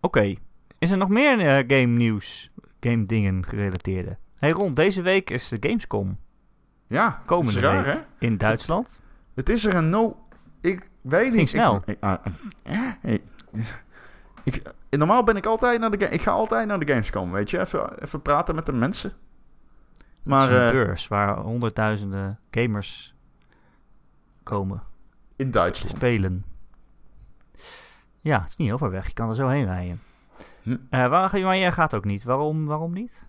Oké. 0.00 0.34
Is 0.78 0.90
er 0.90 0.96
nog 0.96 1.08
meer 1.08 1.40
eh, 1.40 1.78
game 1.78 1.96
nieuws? 1.96 2.50
Game 2.80 3.06
dingen 3.06 3.46
gerelateerde? 3.46 4.16
Hey 4.38 4.50
Ron, 4.50 4.74
deze 4.74 5.02
week 5.02 5.30
is 5.30 5.48
de 5.48 5.56
Gamescom 5.60 6.18
Ja, 6.86 7.22
Komende 7.26 7.58
is 7.58 7.64
raar, 7.64 7.84
hè? 7.86 7.98
in 8.18 8.38
Duitsland. 8.38 9.00
Het 9.34 9.48
is 9.48 9.64
er 9.64 9.74
een 9.74 9.90
no... 9.90 10.26
Ik 10.60 10.88
weet 11.00 11.24
niet. 11.28 11.34
Ging 11.36 11.48
snel. 11.48 11.76
Ik, 11.76 11.86
ik- 11.86 11.96
ah, 12.00 12.18
eh, 12.62 12.92
eh, 13.02 13.18
ik, 14.44 14.62
normaal 14.90 15.24
ben 15.24 15.36
ik 15.36 15.46
altijd 15.46 15.80
naar 15.80 15.90
de... 15.90 15.96
Ik 16.08 16.22
ga 16.22 16.30
altijd 16.30 16.66
naar 16.66 16.78
de 16.78 16.88
Gamescom, 16.88 17.32
weet 17.32 17.50
je? 17.50 17.60
Even, 17.60 18.02
even 18.02 18.22
praten 18.22 18.54
met 18.54 18.66
de 18.66 18.72
mensen. 18.72 19.12
Maar 20.24 20.50
het 20.50 20.58
is 20.58 20.64
een 20.64 20.72
beurs 20.84 21.08
waar 21.08 21.36
honderdduizenden 21.38 22.38
gamers 22.50 23.14
komen 24.42 24.82
in 25.36 25.50
Duitsland. 25.50 25.96
spelen. 25.96 26.44
Ja, 28.22 28.40
het 28.40 28.48
is 28.48 28.56
niet 28.56 28.68
heel 28.68 28.78
ver 28.78 28.90
weg. 28.90 29.06
Je 29.06 29.12
kan 29.12 29.28
er 29.28 29.34
zo 29.34 29.48
heen 29.48 29.64
rijden. 29.64 30.00
Hm. 30.62 30.76
Waar, 30.90 31.36
je- 31.38 31.44
maar 31.44 31.58
jij 31.58 31.72
gaat 31.72 31.94
ook 31.94 32.04
niet. 32.04 32.24
Waarom, 32.24 32.66
waarom 32.66 32.92
niet? 32.92 33.24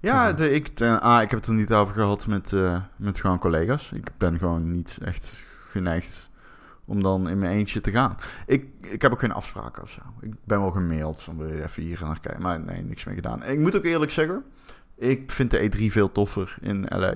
Ja, 0.00 0.32
de, 0.32 0.50
ik, 0.50 0.76
de- 0.76 1.00
ah, 1.00 1.22
ik 1.22 1.30
heb 1.30 1.38
het 1.38 1.48
er 1.48 1.54
niet 1.54 1.72
over 1.72 1.94
gehad 1.94 2.26
met, 2.26 2.52
eh, 2.52 2.80
met 2.96 3.20
gewoon 3.20 3.38
collega's. 3.38 3.92
Ik 3.92 4.10
ben 4.18 4.38
gewoon 4.38 4.72
niet 4.72 4.98
echt 5.04 5.46
geneigd 5.68 6.30
om 6.84 7.02
dan 7.02 7.28
in 7.28 7.38
mijn 7.38 7.52
eentje 7.56 7.80
te 7.80 7.90
gaan. 7.90 8.16
Ik, 8.46 8.66
ik 8.80 9.02
heb 9.02 9.12
ook 9.12 9.18
geen 9.18 9.32
afspraken 9.32 9.82
of 9.82 9.90
zo. 9.90 10.00
Ik 10.20 10.32
ben 10.44 10.60
wel 10.60 10.70
gemaild 10.70 11.22
van 11.22 11.36
wil 11.36 11.52
je 11.52 11.62
even 11.62 11.82
hier 11.82 11.98
naar 12.04 12.20
kijken. 12.20 12.42
Maar 12.42 12.60
nee, 12.60 12.82
niks 12.82 13.04
mee 13.04 13.14
gedaan. 13.14 13.44
Ik 13.44 13.58
moet 13.58 13.76
ook 13.76 13.84
eerlijk 13.84 14.10
zeggen, 14.10 14.44
ik 14.96 15.30
vind 15.30 15.50
de 15.50 15.58
E3 15.70 15.92
veel 15.92 16.12
toffer 16.12 16.56
in 16.60 16.84
LA. 16.88 17.12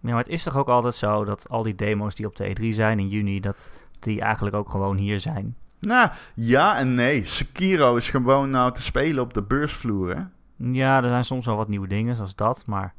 Ja, 0.00 0.12
maar 0.12 0.16
het 0.16 0.28
is 0.28 0.42
toch 0.42 0.56
ook 0.56 0.68
altijd 0.68 0.94
zo 0.94 1.24
dat 1.24 1.48
al 1.48 1.62
die 1.62 1.74
demo's 1.74 2.14
die 2.14 2.26
op 2.26 2.36
de 2.36 2.56
E3 2.56 2.74
zijn 2.74 2.98
in 2.98 3.08
juni, 3.08 3.40
dat 3.40 3.70
die 3.98 4.20
eigenlijk 4.20 4.56
ook 4.56 4.68
gewoon 4.68 4.96
hier 4.96 5.20
zijn. 5.20 5.56
Nou, 5.78 6.10
ja 6.34 6.76
en 6.76 6.94
nee. 6.94 7.24
Sekiro 7.24 7.96
is 7.96 8.10
gewoon 8.10 8.50
nou 8.50 8.72
te 8.72 8.82
spelen 8.82 9.22
op 9.22 9.34
de 9.34 9.42
beursvloer, 9.42 10.16
hè? 10.16 10.22
Ja, 10.56 11.02
er 11.02 11.08
zijn 11.08 11.24
soms 11.24 11.46
wel 11.46 11.56
wat 11.56 11.68
nieuwe 11.68 11.88
dingen, 11.88 12.16
zoals 12.16 12.34
dat, 12.34 12.62
maar 12.66 12.94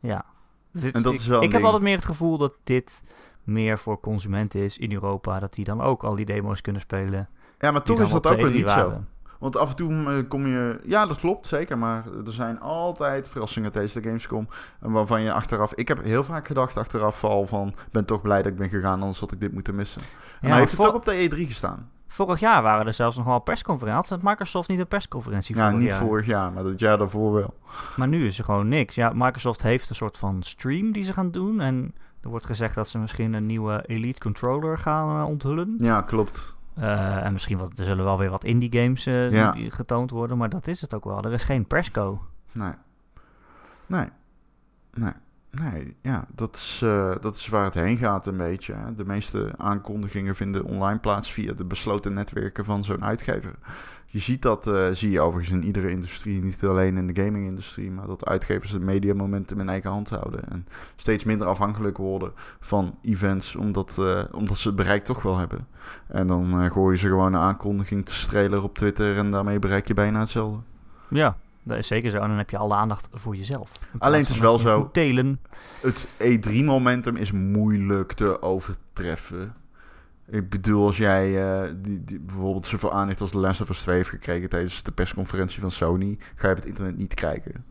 ja. 0.00 0.24
Dus 0.72 0.90
En 0.90 1.02
dat 1.02 1.12
ik, 1.12 1.18
is 1.18 1.26
wel 1.26 1.42
ik 1.42 1.52
heb 1.52 1.62
altijd 1.62 1.82
meer 1.82 1.96
het 1.96 2.04
gevoel 2.04 2.38
dat 2.38 2.54
dit 2.64 3.02
meer 3.44 3.78
voor 3.78 4.00
consumenten 4.00 4.60
is 4.60 4.78
in 4.78 4.92
Europa, 4.92 5.38
dat 5.38 5.54
die 5.54 5.64
dan 5.64 5.80
ook 5.80 6.04
al 6.04 6.14
die 6.14 6.24
demo's 6.24 6.60
kunnen 6.60 6.82
spelen. 6.82 7.28
Ja, 7.58 7.70
maar 7.70 7.82
toch 7.82 8.00
is 8.00 8.10
dat 8.10 8.26
ook 8.26 8.36
weer 8.36 8.50
E3 8.50 8.54
niet 8.54 8.68
zo. 8.68 9.00
Want 9.38 9.56
af 9.56 9.70
en 9.70 9.76
toe 9.76 9.92
eh, 9.92 10.28
kom 10.28 10.46
je... 10.46 10.80
Ja, 10.84 11.06
dat 11.06 11.18
klopt, 11.18 11.46
zeker. 11.46 11.78
Maar 11.78 12.04
er 12.26 12.32
zijn 12.32 12.60
altijd 12.60 13.28
verrassingen 13.28 13.72
tijdens 13.72 13.92
de 13.92 14.02
Gamescom. 14.02 14.48
Waarvan 14.80 15.22
je 15.22 15.32
achteraf... 15.32 15.74
Ik 15.74 15.88
heb 15.88 16.04
heel 16.04 16.24
vaak 16.24 16.46
gedacht 16.46 16.76
achteraf 16.76 17.24
al 17.24 17.46
van... 17.46 17.74
ben 17.90 18.04
toch 18.04 18.22
blij 18.22 18.42
dat 18.42 18.52
ik 18.52 18.58
ben 18.58 18.68
gegaan, 18.68 19.00
anders 19.00 19.20
had 19.20 19.32
ik 19.32 19.40
dit 19.40 19.52
moeten 19.52 19.74
missen. 19.74 20.02
En 20.02 20.08
Ja, 20.40 20.48
hij 20.48 20.58
heeft 20.58 20.76
het 20.76 20.86
ook 20.86 20.94
op 20.94 21.04
de 21.04 21.30
E3 21.30 21.36
gestaan. 21.36 21.90
Vorig 22.16 22.40
jaar 22.40 22.62
waren 22.62 22.86
er 22.86 22.94
zelfs 22.94 23.16
nog 23.16 23.26
wel 23.26 23.38
persconferenties. 23.38 24.10
Had 24.10 24.22
Microsoft 24.22 24.68
niet 24.68 24.78
een 24.78 24.86
persconferentie 24.86 25.56
Ja, 25.56 25.62
vorig 25.64 25.78
niet 25.80 25.88
jaar? 25.90 25.98
vorig 25.98 26.26
jaar, 26.26 26.52
maar 26.52 26.62
dat 26.62 26.80
jaar 26.80 26.98
daarvoor 26.98 27.32
wel. 27.32 27.54
Maar 27.96 28.08
nu 28.08 28.26
is 28.26 28.38
er 28.38 28.44
gewoon 28.44 28.68
niks. 28.68 28.94
Ja, 28.94 29.12
Microsoft 29.14 29.62
heeft 29.62 29.88
een 29.88 29.94
soort 29.94 30.18
van 30.18 30.42
stream 30.42 30.92
die 30.92 31.02
ze 31.02 31.12
gaan 31.12 31.30
doen. 31.30 31.60
En 31.60 31.94
er 32.20 32.28
wordt 32.28 32.46
gezegd 32.46 32.74
dat 32.74 32.88
ze 32.88 32.98
misschien 32.98 33.32
een 33.32 33.46
nieuwe 33.46 33.82
Elite 33.86 34.20
Controller 34.20 34.78
gaan 34.78 35.20
eh, 35.22 35.28
onthullen. 35.28 35.76
Ja, 35.80 36.02
klopt. 36.02 36.56
Eh, 36.74 37.24
en 37.24 37.32
misschien 37.32 37.58
wat, 37.58 37.78
er 37.78 37.84
zullen 37.84 38.04
wel 38.04 38.18
weer 38.18 38.30
wat 38.30 38.44
indie 38.44 38.80
games 38.82 39.06
eh, 39.06 39.30
Ja. 39.32 39.54
getoond 39.68 40.10
worden. 40.10 40.36
Maar 40.38 40.48
dat 40.48 40.66
is 40.66 40.80
het 40.80 40.94
ook 40.94 41.04
wel. 41.04 41.22
Er 41.22 41.32
is 41.32 41.44
geen 41.44 41.66
persco. 41.66 42.22
Nee. 42.52 42.72
Nee. 43.86 44.08
Nee. 44.94 45.12
Nee, 45.60 45.96
ja, 46.02 46.26
dat 46.34 46.56
is, 46.56 46.80
eh, 46.84 47.14
dat 47.20 47.36
is 47.36 47.48
waar 47.48 47.64
het 47.64 47.74
heen 47.74 47.96
gaat 47.96 48.26
een 48.26 48.36
beetje. 48.36 48.74
De 48.96 49.04
meeste 49.04 49.52
aankondigingen 49.56 50.34
vinden 50.34 50.64
online 50.64 50.98
plaats 50.98 51.32
via 51.32 51.52
de 51.52 51.64
besloten 51.64 52.14
netwerken 52.14 52.64
van 52.64 52.84
zo'n 52.84 53.04
uitgever. 53.04 53.54
Je 54.16 54.22
ziet 54.22 54.42
dat, 54.42 54.66
eh, 54.66 54.86
zie 54.92 55.10
je 55.10 55.20
overigens 55.20 55.58
in 55.58 55.64
iedere 55.64 55.90
industrie, 55.90 56.42
niet 56.42 56.64
alleen 56.64 56.96
in 56.96 57.06
de 57.06 57.22
gaming-industrie, 57.22 57.90
maar 57.90 58.06
dat 58.06 58.26
uitgevers 58.26 58.70
het 58.70 58.82
mediamomentum 58.82 59.60
in 59.60 59.68
eigen 59.68 59.90
hand 59.90 60.10
houden. 60.10 60.48
En 60.48 60.66
steeds 60.96 61.24
minder 61.24 61.46
afhankelijk 61.46 61.96
worden 61.96 62.32
van 62.60 62.98
events, 63.02 63.56
omdat, 63.56 63.96
eh, 63.98 64.22
omdat 64.32 64.56
ze 64.56 64.68
het 64.68 64.76
bereik 64.76 65.04
toch 65.04 65.22
wel 65.22 65.38
hebben. 65.38 65.66
En 66.06 66.26
dan 66.26 66.60
eh, 66.60 66.70
gooien 66.70 66.98
ze 66.98 67.08
gewoon 67.08 67.34
een 67.34 67.40
aankondiging 67.40 68.04
te 68.04 68.14
strelen 68.14 68.62
op 68.62 68.74
Twitter 68.74 69.16
en 69.16 69.30
daarmee 69.30 69.58
bereik 69.58 69.86
je 69.86 69.94
bijna 69.94 70.18
hetzelfde. 70.18 70.58
Ja, 71.08 71.36
dat 71.66 71.78
is 71.78 71.86
zeker 71.86 72.10
zo. 72.10 72.18
En 72.20 72.28
dan 72.28 72.38
heb 72.38 72.50
je 72.50 72.58
alle 72.58 72.74
aandacht 72.74 73.08
voor 73.12 73.36
jezelf. 73.36 73.72
Alleen 73.98 74.20
het 74.20 74.28
is 74.28 74.36
van 74.36 74.44
wel 74.46 74.58
zo- 74.58 74.90
Telen. 74.92 75.40
Het 75.80 76.06
E3-momentum 76.18 77.16
is 77.16 77.32
moeilijk 77.32 78.12
te 78.12 78.42
overtreffen. 78.42 79.54
Ik 80.28 80.48
bedoel, 80.48 80.86
als 80.86 80.96
jij 80.96 81.42
eh, 81.64 81.72
die, 81.76 82.04
die, 82.04 82.20
bijvoorbeeld 82.20 82.66
zoveel 82.66 82.92
aandacht 82.92 83.20
als 83.20 83.30
The 83.30 83.38
Last 83.38 83.60
of 83.60 83.68
Us 83.68 83.80
2 83.82 83.96
heeft 83.96 84.08
gekregen 84.08 84.48
tijdens 84.48 84.82
de 84.82 84.92
persconferentie 84.92 85.60
van 85.60 85.70
Sony, 85.70 86.18
ga 86.34 86.46
je 86.48 86.54
op 86.54 86.60
het 86.60 86.68
internet 86.68 86.96
niet 86.96 87.14
kijken. 87.14 87.64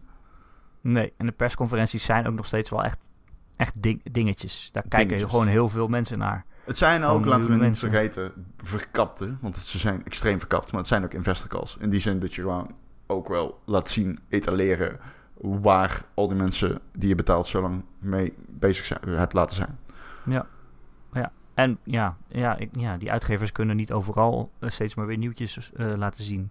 Nee, 0.82 1.14
en 1.18 1.26
de 1.26 1.32
persconferenties 1.32 2.04
zijn 2.04 2.28
ook 2.28 2.34
nog 2.36 2.46
steeds 2.46 2.70
wel 2.70 2.84
echt, 2.84 2.98
echt 3.56 3.74
ding- 3.82 4.02
dingetjes. 4.12 4.70
Daar 4.72 4.84
kijken 4.84 5.08
Dingetjes. 5.08 5.30
gewoon 5.32 5.48
heel 5.48 5.70
veel 5.70 5.88
mensen 5.88 6.18
naar. 6.18 6.46
Het 6.66 6.78
zijn 6.78 7.04
ook, 7.04 7.10
Gewoon 7.12 7.28
laten 7.28 7.46
we 7.46 7.52
niet 7.52 7.60
mensen. 7.62 7.90
vergeten, 7.90 8.32
verkapte. 8.58 9.36
Want 9.42 9.58
ze 9.58 9.78
zijn 9.80 10.06
extreem 10.06 10.40
verkapt, 10.40 10.72
maar 10.72 10.80
het 10.80 10.90
zijn 10.90 11.04
ook 11.04 11.14
investor 11.14 11.50
calls. 11.50 11.78
In 11.80 11.90
die 11.90 12.00
zin 12.00 12.20
dat 12.20 12.36
je 12.36 12.42
gewoon 12.42 12.68
ook 13.08 13.28
wel 13.28 13.60
laat 13.66 13.90
zien, 13.90 14.20
etaleren 14.30 15.00
waar 15.38 16.06
al 16.14 16.28
die 16.28 16.38
mensen 16.38 16.80
die 16.94 17.10
je 17.10 17.16
betaalt 17.16 17.48
zo 17.48 17.62
lang 17.62 17.84
mee 18.00 18.34
bezig 18.48 18.86
zijn, 18.86 19.00
hebt 19.10 19.34
laten 19.34 19.56
zijn. 19.56 19.78
Ja. 20.26 20.46
ja. 21.14 21.32
En 21.54 21.78
ja, 21.84 22.18
ja, 22.28 22.58
ik, 22.58 22.70
ja, 22.72 22.98
die 22.98 23.12
uitgevers 23.12 23.52
kunnen 23.52 23.76
niet 23.76 23.92
overal 23.92 24.52
eh, 24.60 24.70
steeds 24.70 24.96
maar 24.96 25.06
weer 25.06 25.18
nieuwtjes 25.18 25.72
eh, 25.74 25.94
laten 25.96 26.24
zien. 26.24 26.50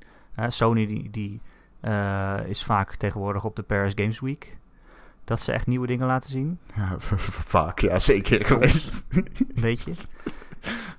Sony 0.48 0.86
die, 0.86 1.10
die 1.10 1.40
eh, 1.84 2.38
is 2.46 2.64
vaak 2.64 2.94
tegenwoordig 2.94 3.44
op 3.44 3.56
de 3.56 3.62
Paris 3.62 3.92
Games 3.94 4.20
Week. 4.20 4.56
Dat 5.24 5.40
ze 5.40 5.52
echt 5.52 5.66
nieuwe 5.66 5.86
dingen 5.86 6.06
laten 6.06 6.30
zien. 6.30 6.58
Ja, 6.76 6.94
vaak, 7.54 7.78
ja, 7.78 7.98
zeker 7.98 8.44
geweest. 8.54 9.06
Weet 9.54 9.82
je. 9.82 9.92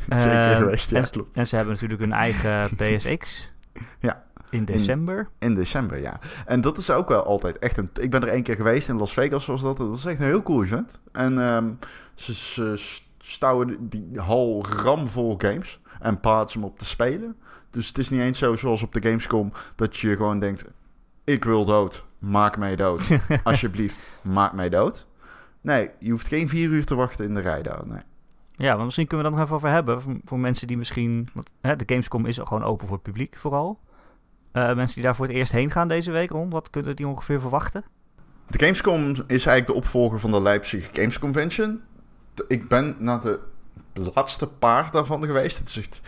zeker 0.08 0.56
geweest, 0.56 0.90
ja, 0.90 0.98
en, 0.98 1.10
klopt. 1.10 1.36
en 1.36 1.48
ze 1.48 1.56
hebben 1.56 1.74
natuurlijk 1.74 2.02
hun 2.02 2.12
eigen 2.12 2.70
PSX. 2.78 3.52
Ja. 4.00 4.24
In 4.50 4.66
december. 4.66 5.30
In 5.40 5.54
december, 5.54 6.02
ja. 6.02 6.20
En 6.46 6.62
dat 6.62 6.78
is 6.78 6.92
ook 6.92 7.10
wel 7.10 7.24
altijd 7.24 7.60
echt 7.60 7.78
een... 7.78 7.90
Ik 7.94 8.10
ben 8.10 8.22
er 8.22 8.28
één 8.28 8.44
keer 8.44 8.56
geweest 8.56 8.90
in 8.90 8.98
Las 8.98 9.14
Vegas, 9.14 9.46
was 9.46 9.62
dat. 9.62 9.78
Dat 9.78 9.88
was 9.88 10.06
echt 10.06 10.20
een 10.20 10.26
heel 10.26 10.44
cool 10.44 10.64
event. 10.64 11.00
En 11.12 11.40
ehm, 11.40 11.70
ze, 12.14 12.34
ze 12.34 13.02
stouwen 13.18 13.90
die 13.90 14.20
hal 14.20 14.66
ramvol 14.84 15.36
games 15.38 15.80
en 16.00 16.20
plaatsen 16.20 16.60
hem 16.60 16.70
op 16.70 16.80
te 16.80 16.86
spelen. 16.86 17.36
Dus 17.70 17.88
het 17.88 17.98
is 17.98 18.10
niet 18.10 18.22
eens 18.22 18.38
zo 18.38 18.56
zoals 18.56 18.84
op 18.84 18.94
de 18.94 19.02
Gamescom 19.02 19.52
dat 19.76 19.98
je 19.98 20.16
gewoon 20.16 20.40
denkt... 20.40 20.66
Ik 21.24 21.44
wil 21.44 21.66
dood, 21.66 22.06
maak 22.20 22.58
mij 22.58 22.76
dood. 22.76 23.18
Alsjeblieft, 23.44 23.98
maak 24.22 24.54
mij 24.54 24.70
dood. 24.70 25.08
Nee, 25.62 25.90
je 26.00 26.12
hoeft 26.12 26.28
geen 26.28 26.50
vier 26.50 26.70
uur 26.70 26.86
te 26.86 26.96
wachten 26.96 27.26
in 27.26 27.34
de 27.34 27.42
rij 27.42 27.62
daar. 27.64 27.88
Nee. 27.88 28.02
Ja, 28.52 28.76
maar 28.76 28.86
misschien 28.86 29.08
kunnen 29.08 29.26
we 29.26 29.32
dat 29.32 29.40
nog 29.40 29.48
even 29.48 29.60
over 29.60 29.76
hebben. 29.76 30.02
Voor, 30.02 30.16
voor 30.24 30.40
mensen 30.40 30.68
die 30.68 30.78
misschien... 30.78 31.30
Want, 31.34 31.52
hè, 31.62 31.76
de 31.76 31.84
Gamescom 31.88 32.26
is 32.26 32.38
gewoon 32.38 32.64
open 32.64 32.88
voor 32.88 32.96
het 32.96 33.06
publiek 33.06 33.36
vooral. 33.38 33.80
Eh, 34.56 34.76
mensen 34.76 34.96
die 34.96 35.04
daar 35.04 35.16
voor 35.16 35.26
het 35.26 35.36
eerst 35.36 35.52
heen 35.52 35.72
gaan 35.72 35.88
deze 35.88 36.12
week 36.12 36.30
rond. 36.30 36.52
Wat 36.54 36.70
kunnen 36.70 36.96
die 36.96 37.08
ongeveer 37.08 37.40
verwachten? 37.42 37.84
De 38.48 38.60
Gamescom 38.60 39.10
is 39.12 39.24
eigenlijk 39.28 39.66
de 39.68 39.74
opvolger 39.74 40.20
van 40.20 40.32
de 40.32 40.42
Leipzig 40.42 40.90
Games 40.92 41.20
Convention. 41.20 41.82
Ik 42.48 42.68
ben 42.68 42.96
naar 43.00 43.22
de 43.22 43.40
laatste 44.14 44.48
paar 44.48 44.92
daarvan 44.92 45.26
geweest. 45.26 45.58
Het 45.58 45.68
is 45.68 45.78
echt... 45.78 46.02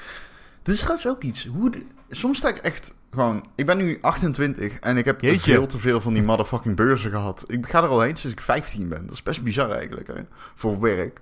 Dit 0.62 0.74
is 0.76 0.80
trouwens 0.82 1.08
ook 1.08 1.24
iets. 1.24 1.46
Hoe 1.46 1.70
de- 1.70 1.86
Soms 2.10 2.38
sta 2.38 2.50
ik 2.50 2.58
echt 2.58 2.94
gewoon... 3.12 3.46
Ik 3.56 3.66
ben 3.66 3.78
nu 3.78 3.98
28 4.02 4.80
en 4.80 4.98
ik 4.98 5.06
heb 5.06 5.22
Jeetje. 5.22 5.52
veel 5.54 5.68
te 5.68 5.78
veel 5.80 6.02
van 6.02 6.14
die 6.14 6.24
motherfucking 6.24 6.76
beurzen 6.76 7.12
gehad. 7.12 7.44
Ik 7.48 7.68
ga 7.70 7.84
er 7.84 7.90
al 7.90 8.02
heen 8.02 8.16
sinds 8.18 8.36
ik 8.36 8.42
15 8.42 8.90
ben. 8.90 9.06
Dat 9.06 9.14
is 9.14 9.24
best 9.24 9.44
bizar 9.44 9.70
eigenlijk, 9.72 10.08
hè. 10.08 10.14
Voor 10.56 10.80
werk. 10.80 11.22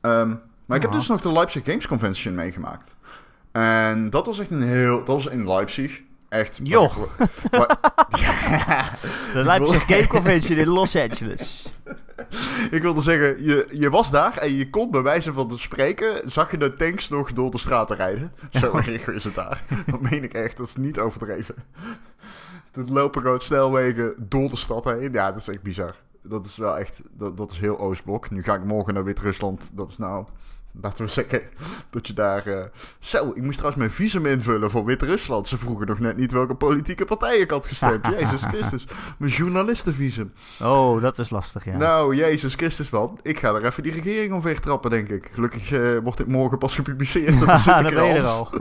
Ehm, 0.00 0.34
maar 0.66 0.76
ik 0.76 0.82
heb 0.82 0.92
dus 0.92 1.06
nog 1.08 1.20
de 1.20 1.32
Leipzig 1.32 1.64
Games 1.64 1.86
Convention 1.86 2.34
meegemaakt. 2.34 2.96
En 3.52 4.10
dat 4.10 4.26
was 4.26 4.38
echt 4.38 4.50
een 4.50 4.62
heel... 4.62 4.96
Dat 4.98 5.06
was 5.06 5.26
in 5.26 5.48
Leipzig. 5.48 6.02
Echt... 6.28 6.60
Joh. 6.62 6.96
Waar- 7.50 7.78
Ja. 8.08 8.90
De 9.32 9.44
Leipzig 9.44 9.86
Game 9.86 10.06
Convention 10.06 10.58
in 10.58 10.68
Los 10.68 10.96
Angeles. 10.96 11.72
Ik 12.70 12.82
wilde 12.82 13.00
zeggen, 13.00 13.44
je, 13.44 13.66
je 13.72 13.90
was 13.90 14.10
daar 14.10 14.36
en 14.36 14.56
je 14.56 14.70
kon 14.70 14.90
bij 14.90 15.02
wijze 15.02 15.32
van 15.32 15.48
te 15.48 15.58
spreken, 15.58 16.30
zag 16.30 16.50
je 16.50 16.56
de 16.58 16.74
tanks 16.76 17.08
nog 17.08 17.32
door 17.32 17.50
de 17.50 17.58
straten 17.58 17.96
rijden. 17.96 18.32
Zo 18.50 18.72
erg 18.76 19.06
is 19.08 19.24
het 19.24 19.34
daar. 19.34 19.62
Dat 19.90 20.00
meen 20.00 20.24
ik 20.24 20.32
echt, 20.32 20.56
dat 20.56 20.66
is 20.66 20.76
niet 20.76 20.98
overdreven. 20.98 21.54
Dat 22.72 22.88
lopen 22.88 23.22
gewoon 23.22 23.40
snelwegen 23.40 24.14
door 24.18 24.48
de 24.50 24.56
stad 24.56 24.84
heen. 24.84 25.12
Ja, 25.12 25.32
dat 25.32 25.40
is 25.40 25.48
echt 25.48 25.62
bizar. 25.62 25.94
Dat 26.22 26.46
is 26.46 26.56
wel 26.56 26.78
echt, 26.78 27.02
dat, 27.12 27.36
dat 27.36 27.50
is 27.50 27.58
heel 27.58 27.78
Oostblok. 27.78 28.30
Nu 28.30 28.42
ga 28.42 28.54
ik 28.54 28.64
morgen 28.64 28.94
naar 28.94 29.04
Wit-Rusland. 29.04 29.70
Dat 29.74 29.88
is 29.90 29.98
nou, 29.98 30.26
laten 30.82 31.04
we 31.04 31.10
zeggen, 31.10 31.42
dat 31.90 32.06
je 32.06 32.12
daar... 32.12 32.46
eh, 32.46 32.64
Zo, 32.98 33.28
ik 33.34 33.42
moest 33.42 33.56
trouwens 33.58 33.76
mijn 33.76 33.90
visum 33.90 34.26
invullen 34.26 34.70
voor 34.70 34.84
Wit-Rusland. 34.84 35.48
Ze 35.48 35.58
vroegen 35.58 35.86
nog 35.86 35.98
net 35.98 36.16
niet 36.16 36.32
welke 36.32 36.54
politieke 36.54 37.04
partij 37.04 37.38
ik 37.38 37.50
had 37.50 37.66
gestemd. 37.66 38.06
Jezus 38.18 38.42
Christus. 38.42 38.86
Mijn 39.18 39.32
journalistenvisum. 39.32 40.32
Oh, 40.62 41.02
dat 41.02 41.18
is 41.18 41.30
lastig, 41.30 41.64
ja. 41.64 41.76
Nou, 41.76 42.14
Jezus 42.16 42.54
Christus, 42.54 42.90
man. 42.90 43.18
Ik 43.22 43.38
ga 43.38 43.54
er 43.54 43.64
even 43.64 43.82
die 43.82 43.92
regering 43.92 44.32
omver 44.32 44.60
trappen, 44.60 44.90
denk 44.90 45.08
ik. 45.08 45.30
Gelukkig 45.32 45.72
eh, 45.72 45.98
wordt 46.02 46.18
dit 46.18 46.26
morgen 46.26 46.58
pas 46.58 46.74
gepubliceerd. 46.74 47.40
Dat 47.46 47.60
zit 47.60 47.80
ik 47.80 47.90
er 47.90 48.22
al. 48.24 48.48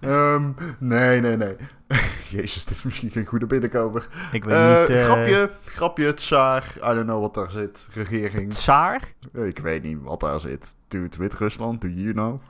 Ehm, 0.00 0.50
nee, 0.78 1.20
nee, 1.20 1.36
nee. 1.36 1.56
Jezus, 2.30 2.64
dit 2.64 2.76
is 2.76 2.82
misschien 2.82 3.10
geen 3.10 3.26
goede 3.26 3.46
binnenkomer. 3.46 4.08
Ik 4.32 4.44
weet 4.44 4.54
Eh, 4.54 4.80
niet... 4.80 4.88
eh, 4.88 5.04
grapje, 5.04 5.50
grapje, 5.64 6.14
tsaar. 6.14 6.72
I 6.76 6.80
don't 6.80 7.04
know 7.04 7.20
wat 7.20 7.34
daar 7.34 7.50
zit. 7.50 7.88
Regering. 7.92 8.52
Tsaar? 8.54 9.12
Ik 9.32 9.58
weet 9.58 9.82
niet 9.82 9.98
wat 10.02 10.20
daar 10.20 10.40
zit. 10.40 10.76
Dude, 10.88 11.16
Wit-Rusland, 11.16 11.80
do 11.80 11.88
you 11.88 12.12
know? 12.12 12.40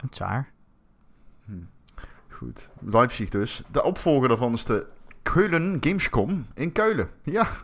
Een 0.00 0.08
tsaar? 0.08 0.50
Goed. 2.28 2.70
Leipzig 2.80 3.28
dus. 3.28 3.62
De 3.70 3.82
opvolger 3.82 4.28
daarvan 4.28 4.52
is 4.52 4.64
de 4.64 4.86
Keulen 5.22 5.76
Gamescom 5.80 6.46
in 6.54 6.72
Keulen. 6.72 7.08
Ja. 7.22 7.46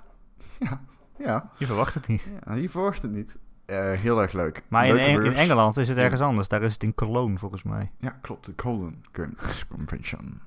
Ja. 0.59 0.81
Ja. 1.19 1.51
Je 1.57 1.67
verwacht 1.67 1.95
het 1.95 2.07
niet. 2.07 2.23
ja 2.47 2.55
je 2.55 2.71
verwacht 2.71 3.03
het 3.03 3.11
niet. 3.11 3.37
Eh, 3.67 3.91
heel 3.93 4.21
erg 4.21 4.33
leuk. 4.33 4.63
Maar 4.69 4.87
in, 4.87 4.99
Eng-. 4.99 5.33
Engeland 5.35 5.77
is 5.77 5.89
het 5.89 5.97
ergens 5.99 6.21
anders. 6.21 6.49
Daar 6.49 6.63
is 6.63 6.73
het 6.73 6.83
in 6.83 6.95
Cologne, 6.95 7.39
volgens 7.39 7.63
mij. 7.63 7.91
Ja, 7.99 8.19
klopt. 8.23 8.47
De 8.47 8.55
Colon 8.55 9.05
Games 9.13 9.65
Convention. 9.69 10.41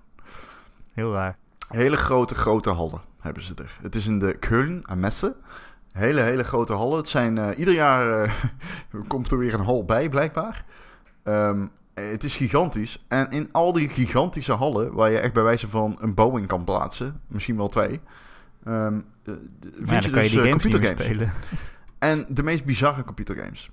Heel 0.91 1.13
raar. 1.13 1.37
Hele 1.67 1.97
grote, 1.97 2.35
grote 2.35 2.69
hallen 2.69 3.01
hebben 3.19 3.43
ze 3.43 3.53
er. 3.55 3.77
Het 3.81 3.95
is 3.95 4.07
in 4.07 4.19
de 4.19 4.37
Köln 4.39 4.81
aan 4.81 4.99
Messe. 4.99 5.35
Hele, 5.91 6.21
hele 6.21 6.43
grote 6.43 6.73
hallen. 6.73 6.97
Het 6.97 7.07
zijn 7.07 7.37
eh, 7.37 7.57
ieder 7.57 7.73
jaar 7.73 8.23
eh, 8.23 8.31
komt 9.07 9.31
er 9.31 9.37
weer 9.37 9.53
een 9.53 9.65
hal 9.65 9.85
bij, 9.85 10.09
blijkbaar. 10.09 10.65
Ehm, 11.23 11.65
het 11.93 12.23
is 12.23 12.35
gigantisch. 12.35 13.05
En 13.07 13.29
in 13.29 13.49
al 13.51 13.73
die 13.73 13.89
gigantische 13.89 14.53
hallen, 14.53 14.93
waar 14.93 15.11
je 15.11 15.19
echt 15.19 15.33
bij 15.33 15.43
wijze 15.43 15.67
van 15.67 15.97
een 15.99 16.13
Boeing 16.13 16.47
kan 16.47 16.63
plaatsen, 16.63 17.21
misschien 17.27 17.57
wel 17.57 17.69
twee, 17.69 17.99
eh, 18.63 18.87
vind 19.81 19.89
ja, 19.89 19.99
je 19.99 20.09
je 20.09 20.11
dus 20.11 20.33
meer 20.33 20.49
computergames. 20.49 21.03
spelen. 21.03 21.31
En 21.99 22.25
de 22.29 22.43
meest 22.43 22.65
bizarre 22.65 23.03
computergames. 23.03 23.71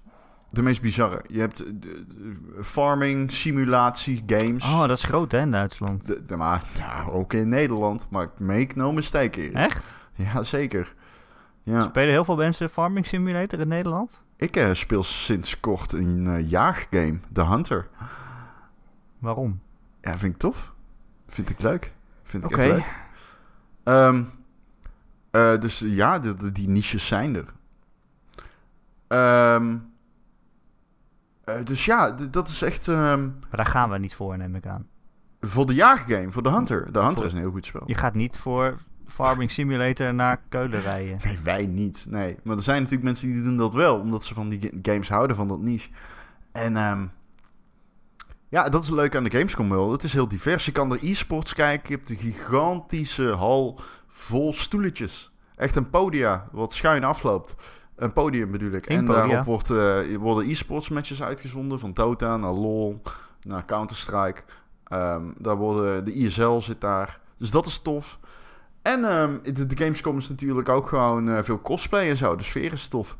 De 0.50 0.62
meest 0.62 0.80
bizarre. 0.82 1.24
Je 1.28 1.40
hebt 1.40 1.56
de 1.82 2.04
farming, 2.62 3.32
simulatie, 3.32 4.22
games. 4.26 4.64
Oh, 4.64 4.80
dat 4.80 4.90
is 4.90 5.04
groot, 5.04 5.32
hè, 5.32 5.40
in 5.40 5.50
Duitsland. 5.50 6.06
De, 6.06 6.24
de- 6.26 6.36
maar 6.36 6.62
ja, 6.76 7.04
ook 7.10 7.32
in 7.32 7.48
Nederland. 7.48 8.06
Maar 8.10 8.28
make 8.40 8.68
no 8.74 8.92
mistake 8.92 9.40
here. 9.40 9.52
Echt? 9.52 9.84
Ja, 10.14 10.42
zeker. 10.42 10.94
Ja. 11.62 11.80
Spelen 11.80 12.08
heel 12.10 12.24
veel 12.24 12.36
mensen 12.36 12.70
Farming 12.70 13.06
Simulator 13.06 13.60
in 13.60 13.68
Nederland? 13.68 14.20
Ik 14.36 14.56
eh, 14.56 14.72
speel 14.72 15.02
sinds 15.02 15.60
kort 15.60 15.92
een 15.92 16.26
eh, 16.26 16.50
jaaggame, 16.50 17.18
The 17.32 17.44
Hunter. 17.46 17.88
Waarom? 19.18 19.60
Ja, 20.00 20.18
vind 20.18 20.32
ik 20.34 20.38
tof. 20.40 20.72
Vind 21.28 21.50
ik 21.50 21.60
leuk. 21.62 21.92
Vind 22.22 22.44
ik 22.44 22.50
Oké. 22.50 22.60
echt 22.62 22.70
leuk. 22.72 22.84
Ehm, 23.82 24.22
eh, 25.30 25.60
dus 25.60 25.78
ja, 25.86 26.18
de, 26.18 26.34
de- 26.34 26.52
die 26.52 26.68
niches 26.68 27.06
zijn 27.06 27.34
er. 27.36 27.44
Ehm, 29.08 29.72
eh, 29.72 29.78
dus 31.64 31.84
ja, 31.84 32.10
dat 32.30 32.48
is 32.48 32.62
echt 32.62 32.88
ehm, 32.88 33.22
Maar 33.26 33.32
daar 33.50 33.66
gaan 33.66 33.90
we 33.90 33.98
niet 33.98 34.14
voor, 34.14 34.36
neem 34.38 34.54
ik 34.54 34.66
aan. 34.66 34.86
voor 35.40 35.66
de 35.66 35.74
jagergame, 35.74 36.30
voor 36.32 36.42
de 36.42 36.50
Hunter. 36.50 36.92
De 36.92 36.98
Hunter 36.98 37.16
Voor- 37.16 37.26
is 37.26 37.32
een 37.32 37.38
heel 37.38 37.50
goed 37.50 37.66
spel. 37.66 37.82
Je 37.86 37.94
gaat 37.94 38.14
niet 38.14 38.36
voor 38.36 38.76
Farming 39.06 39.50
Simulator 39.50 40.14
naar 40.14 40.40
Keulen 40.48 40.80
rijden. 40.80 41.18
Nee, 41.24 41.38
wij 41.44 41.66
niet. 41.66 42.06
Nee. 42.08 42.36
Maar 42.42 42.56
er 42.56 42.62
zijn 42.62 42.76
natuurlijk 42.76 43.04
mensen 43.04 43.28
die 43.32 43.42
doen 43.42 43.56
dat 43.56 43.74
wel, 43.74 43.98
omdat 43.98 44.24
ze 44.24 44.34
van 44.34 44.48
die 44.48 44.60
ga- 44.60 44.78
games 44.92 45.08
houden, 45.08 45.36
van 45.36 45.48
dat 45.48 45.60
niche. 45.60 45.88
En 46.52 46.76
ehm, 46.76 47.06
ja, 48.48 48.68
dat 48.68 48.82
is 48.82 48.90
leuk 48.90 49.16
aan 49.16 49.24
de 49.24 49.30
Gamescom 49.30 49.68
wel. 49.70 49.92
Het 49.92 50.02
is 50.04 50.12
heel 50.12 50.28
divers. 50.28 50.64
Je 50.64 50.72
kan 50.72 50.92
er 50.92 50.98
e-sports 51.04 51.54
kijken. 51.54 51.88
Je 51.88 51.94
hebt 51.96 52.10
een 52.10 52.16
gigantische 52.32 53.28
hal 53.28 53.80
vol 54.08 54.52
stoeletjes. 54.52 55.32
Echt 55.56 55.76
een 55.76 55.90
podia, 55.90 56.48
wat 56.52 56.72
schuin 56.72 57.04
afloopt. 57.04 57.54
Een 57.98 58.12
podium 58.12 58.50
bedoel 58.50 58.72
ik. 58.72 58.86
En 58.86 59.06
daarop 59.06 59.44
wordt, 59.44 59.70
eh, 59.70 60.16
worden 60.18 60.50
e-sports 60.50 60.88
matches 60.88 61.22
uitgezonden. 61.22 61.78
Van 61.78 61.92
Dota 61.92 62.36
naar 62.36 62.52
LoL, 62.52 63.02
naar 63.42 63.64
Counter-Strike. 63.64 64.42
Ehm, 64.84 65.22
daar 65.38 65.56
worden, 65.56 66.04
de 66.04 66.12
ISL 66.12 66.58
zit 66.58 66.80
daar. 66.80 67.20
Dus 67.36 67.50
dat 67.50 67.66
is 67.66 67.78
tof. 67.78 68.18
En 68.82 69.04
ehm, 69.04 69.54
de, 69.54 69.66
de 69.66 69.76
Gamescom 69.76 70.18
is 70.18 70.28
natuurlijk 70.28 70.68
ook 70.68 70.86
gewoon 70.86 71.28
eh, 71.28 71.42
veel 71.42 71.60
cosplay 71.60 72.08
en 72.08 72.16
zo. 72.16 72.36
De 72.36 72.42
sfeer 72.42 72.72
is 72.72 72.88
tof. 72.88 73.16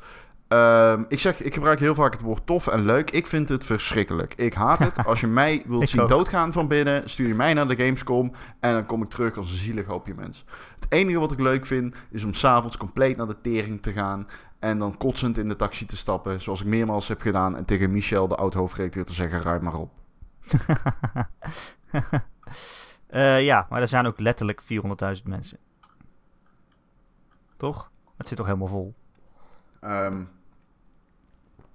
Ehm, 0.49 1.03
ik 1.09 1.19
zeg, 1.19 1.43
ik 1.43 1.55
gebruik 1.55 1.79
heel 1.79 1.95
vaak 1.95 2.13
het 2.13 2.21
woord 2.21 2.47
tof 2.47 2.67
en 2.67 2.85
leuk. 2.85 3.11
Ik 3.11 3.27
vind 3.27 3.49
het 3.49 3.65
verschrikkelijk. 3.65 4.35
Ik 4.35 4.55
haat 4.55 4.79
het. 4.79 5.07
Als 5.07 5.21
je 5.21 5.27
mij 5.27 5.63
wilt 5.67 5.89
zien 5.89 6.01
ook. 6.01 6.09
doodgaan 6.09 6.53
van 6.53 6.69
binnen, 6.69 7.11
stuur 7.11 7.29
je 7.29 7.35
mij 7.35 7.55
naar 7.55 7.69
de 7.69 7.77
Gamescom 7.77 8.33
en 8.61 8.73
dan 8.73 8.87
kom 8.87 9.03
ik 9.03 9.09
terug 9.09 9.37
als 9.37 9.51
een 9.51 9.59
zielig 9.59 9.87
hoopje 9.87 10.15
mens. 10.15 10.45
Het 10.75 10.87
enige 10.89 11.19
wat 11.19 11.33
ik 11.33 11.41
leuk 11.41 11.67
vind, 11.67 11.97
is 12.11 12.25
om 12.25 12.35
s'avonds 12.35 12.77
compleet 12.77 13.17
naar 13.17 13.27
de 13.27 13.41
tering 13.41 13.83
te 13.83 13.93
gaan 13.93 14.27
en 14.59 14.79
dan 14.79 14.97
kotsend 14.97 15.39
in 15.39 15.49
de 15.49 15.57
taxi 15.57 15.87
te 15.87 15.97
stappen, 15.97 16.41
zoals 16.41 16.61
ik 16.61 16.67
meermaals 16.67 17.09
heb 17.09 17.21
gedaan, 17.21 17.57
en 17.57 17.65
tegen 17.65 17.91
Michel, 17.91 18.29
de 18.29 18.37
oud-hoofdredacteur, 18.37 19.05
te 19.05 19.13
zeggen, 19.13 19.43
ruim 19.43 19.63
maar 19.63 19.75
op. 19.75 19.93
Eh, 23.07 23.45
ja, 23.45 23.67
maar 23.71 23.81
er 23.81 23.89
zijn 23.89 24.07
ook 24.07 24.19
letterlijk 24.21 24.63
400.000 24.63 25.23
mensen. 25.25 25.59
Toch? 27.57 27.91
Het 28.17 28.29
zit 28.29 28.37
toch 28.37 28.47
helemaal 28.47 28.69
vol? 28.69 28.95
Ehm 29.81 30.13
nam 30.13 30.19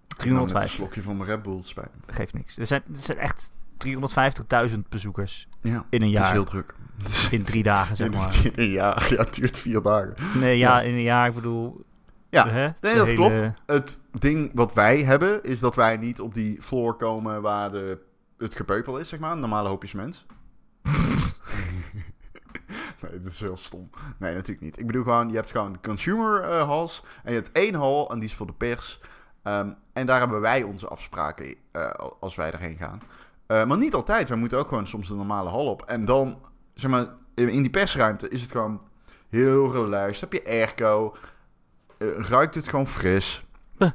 net 0.08 0.18
350. 0.18 0.62
een 0.62 0.70
slokje 0.70 1.02
van 1.02 1.18
mijn 1.18 1.30
Red 1.30 1.42
Bull 1.42 1.62
spijt. 1.62 1.90
Dat 2.06 2.16
geeft 2.16 2.34
niks. 2.34 2.58
Er 2.58 2.66
zijn, 2.66 2.84
er 2.94 3.00
zijn 3.00 3.18
echt 3.18 3.54
350.000 4.72 4.80
bezoekers 4.90 5.48
Ja, 5.62 5.86
in 5.90 6.02
een 6.02 6.02
het 6.02 6.02
is 6.02 6.10
jaar. 6.20 6.32
heel 6.32 6.44
druk. 6.46 6.76
In 7.32 7.44
drie 7.44 7.64
dagen, 7.64 7.96
zeg 7.96 8.08
In- 8.08 8.14
maar. 8.14 8.40
in 8.46 8.52
een 8.56 8.70
jaar, 8.72 9.08
ja, 9.14 9.18
het 9.18 9.34
duurt 9.36 9.58
vier 9.60 9.82
dagen. 9.82 10.14
Nee, 10.40 10.58
ja, 10.58 10.80
Ja. 10.80 10.82
in 10.88 10.94
een 10.94 11.02
jaar, 11.02 11.28
ik 11.28 11.34
bedoel... 11.36 11.86
Ja, 12.34 12.48
hè, 12.48 12.62
nee, 12.62 12.74
de 12.80 12.96
dat 12.96 13.06
hele- 13.06 13.16
klopt. 13.16 13.44
Het 13.66 14.00
ding 14.12 14.52
wat 14.54 14.74
wij 14.74 15.04
hebben, 15.04 15.44
is 15.44 15.60
dat 15.60 15.76
wij 15.76 15.98
niet 15.98 16.22
op 16.22 16.34
die 16.34 16.62
floor 16.62 16.96
komen 16.96 17.42
waar 17.42 17.72
de, 17.72 17.98
het 18.38 18.56
gepeupel 18.56 18.98
is, 18.98 19.10
zeg 19.10 19.20
maar. 19.20 19.32
Een 19.32 19.40
normale 19.40 19.70
hoopjes 19.70 19.92
mens. 19.94 20.26
nee, 23.02 23.22
dat 23.22 23.32
is 23.32 23.40
heel 23.40 23.58
stom. 23.58 23.90
Nee, 24.18 24.34
natuurlijk 24.34 24.62
niet. 24.62 24.80
Ik 24.80 24.88
bedoel 24.88 25.04
gewoon, 25.04 25.30
je 25.30 25.36
hebt 25.36 25.52
gewoon 25.52 25.78
consumer 25.82 26.42
eh, 26.42 26.64
halls 26.64 27.04
en 27.24 27.34
je 27.34 27.38
hebt 27.38 27.52
één 27.52 27.74
hal 27.74 28.12
en 28.12 28.20
die 28.20 28.30
is 28.30 28.36
voor 28.36 28.48
de 28.48 28.54
pers. 28.54 29.00
Ehm, 29.44 29.70
en 29.94 30.06
daar 30.06 30.20
hebben 30.20 30.42
wij 30.42 30.64
onze 30.64 30.88
afspraken 30.88 31.56
eh, 31.72 31.90
als 32.20 32.36
wij 32.36 32.52
erheen 32.52 32.78
gaan. 32.78 33.02
Eh, 33.48 33.66
maar 33.66 33.78
niet 33.78 33.94
altijd. 33.94 34.30
Wij 34.30 34.38
moeten 34.38 34.58
ook 34.58 34.68
gewoon 34.68 34.88
soms 34.88 35.08
de 35.08 35.14
normale 35.14 35.50
hal 35.50 35.66
op. 35.66 35.82
En 35.82 36.06
dan, 36.06 36.40
zeg 36.74 36.92
maar, 36.92 37.08
in 37.36 37.50
in 37.50 37.62
die 37.62 37.72
persruimte 37.72 38.30
is 38.30 38.42
het 38.42 38.52
gewoon 38.52 38.82
heel 39.30 39.72
relaxed. 39.74 40.22
Heb 40.22 40.34
je 40.34 40.46
airco. 40.50 41.16
Eh, 42.04 42.20
ruikt 42.30 42.56
het 42.56 42.68
gewoon 42.68 42.88
fris. 42.88 43.46
Huh. 43.78 43.90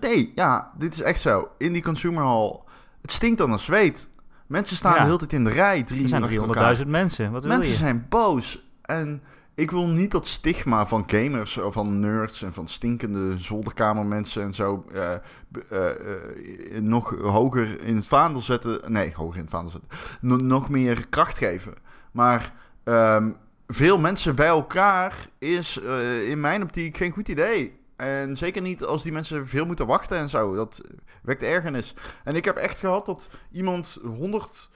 Nee, 0.00 0.32
ja, 0.34 0.72
dit 0.78 0.92
is 0.94 1.00
echt 1.00 1.20
zo. 1.20 1.48
In 1.58 1.72
die 1.72 1.82
consumer 1.82 2.22
hall, 2.22 2.60
het 3.02 3.12
stinkt 3.12 3.38
dan 3.38 3.48
naar 3.50 3.58
zweet. 3.60 4.08
Mensen 4.46 4.76
staan 4.76 4.92
Ja. 4.92 4.98
de 4.98 5.04
hele 5.04 5.16
tijd 5.18 5.32
in 5.32 5.44
de 5.44 5.50
rij, 5.50 5.82
drie 5.82 6.02
Er 6.02 6.08
zijn 6.08 6.22
achter 6.22 6.42
elkaar. 6.42 6.76
300.000 6.76 6.86
mensen. 6.90 7.32
Wat 7.32 7.44
wil 7.44 7.52
Mensen 7.52 7.70
je? 7.72 7.76
zijn 7.78 8.06
boos. 8.08 8.64
En 8.82 9.22
ik 9.54 9.70
wil 9.70 9.86
niet 9.86 10.10
dat 10.10 10.26
stigma 10.26 10.86
van 10.86 11.04
gamers 11.06 11.58
of 11.58 11.72
van 11.72 12.00
nerds 12.00 12.42
en 12.42 12.52
van 12.52 12.68
stinkende 12.68 13.38
zolderkamermensen 13.38 14.42
en 14.42 14.54
zo 14.54 14.84
eh, 14.92 15.12
eh, 15.12 15.20
eh, 15.90 16.82
nog 16.82 17.14
hoger 17.20 17.80
in 17.84 17.96
het 17.96 18.06
vaandel 18.06 18.40
zetten. 18.40 18.92
Nee, 18.92 19.12
hoger 19.14 19.34
in 19.36 19.40
het 19.42 19.50
vaandel 19.50 19.70
zetten. 19.70 19.90
N- 20.26 20.46
nog 20.46 20.68
meer 20.68 21.08
kracht 21.08 21.38
geven. 21.38 21.74
Maar 22.12 22.52
ehm, 22.84 23.30
veel 23.74 23.98
mensen 23.98 24.34
bij 24.34 24.46
elkaar 24.46 25.28
is 25.38 25.80
eh, 25.80 26.30
in 26.30 26.40
mijn 26.40 26.62
optiek 26.62 26.96
geen 26.96 27.12
goed 27.12 27.28
idee. 27.28 27.80
En 27.96 28.36
zeker 28.36 28.62
niet 28.62 28.84
als 28.84 29.02
die 29.02 29.12
mensen 29.12 29.48
veel 29.48 29.66
moeten 29.66 29.86
wachten 29.86 30.18
en 30.18 30.28
zo. 30.28 30.54
Dat 30.54 30.80
wekt 31.22 31.42
ergernis. 31.42 31.94
En 32.24 32.34
ik 32.36 32.44
heb 32.44 32.56
echt 32.56 32.78
gehad 32.78 33.06
dat 33.06 33.28
iemand 33.52 33.98
100. 34.04 34.70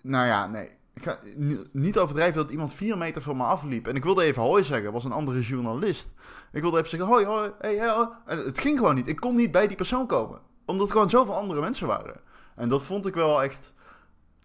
Nou 0.00 0.26
ja, 0.26 0.46
nee. 0.46 0.68
Ik 0.94 1.02
ga 1.02 1.18
ni- 1.34 1.68
niet 1.72 1.98
overdrijven 1.98 2.42
dat 2.42 2.50
iemand 2.50 2.72
vier 2.72 2.98
meter 2.98 3.22
van 3.22 3.36
me 3.36 3.42
afliep. 3.42 3.86
En 3.86 3.96
ik 3.96 4.04
wilde 4.04 4.22
even 4.24 4.42
hoi 4.42 4.64
zeggen, 4.64 4.92
was 4.92 5.04
een 5.04 5.12
andere 5.12 5.40
journalist. 5.40 6.12
Ik 6.52 6.62
wilde 6.62 6.76
even 6.78 6.90
zeggen 6.90 7.08
hoi, 7.08 7.24
hoi, 7.24 7.50
hey, 7.58 7.76
hey, 7.76 7.88
hoi. 7.88 8.08
En 8.26 8.44
het 8.44 8.60
ging 8.60 8.78
gewoon 8.78 8.94
niet. 8.94 9.08
Ik 9.08 9.16
kon 9.16 9.34
niet 9.34 9.52
bij 9.52 9.66
die 9.66 9.76
persoon 9.76 10.06
komen. 10.06 10.40
Omdat 10.66 10.86
er 10.86 10.92
gewoon 10.92 11.10
zoveel 11.10 11.36
andere 11.36 11.60
mensen 11.60 11.86
waren. 11.86 12.20
En 12.56 12.68
dat 12.68 12.82
vond 12.82 13.06
ik 13.06 13.14
wel 13.14 13.42
echt... 13.42 13.72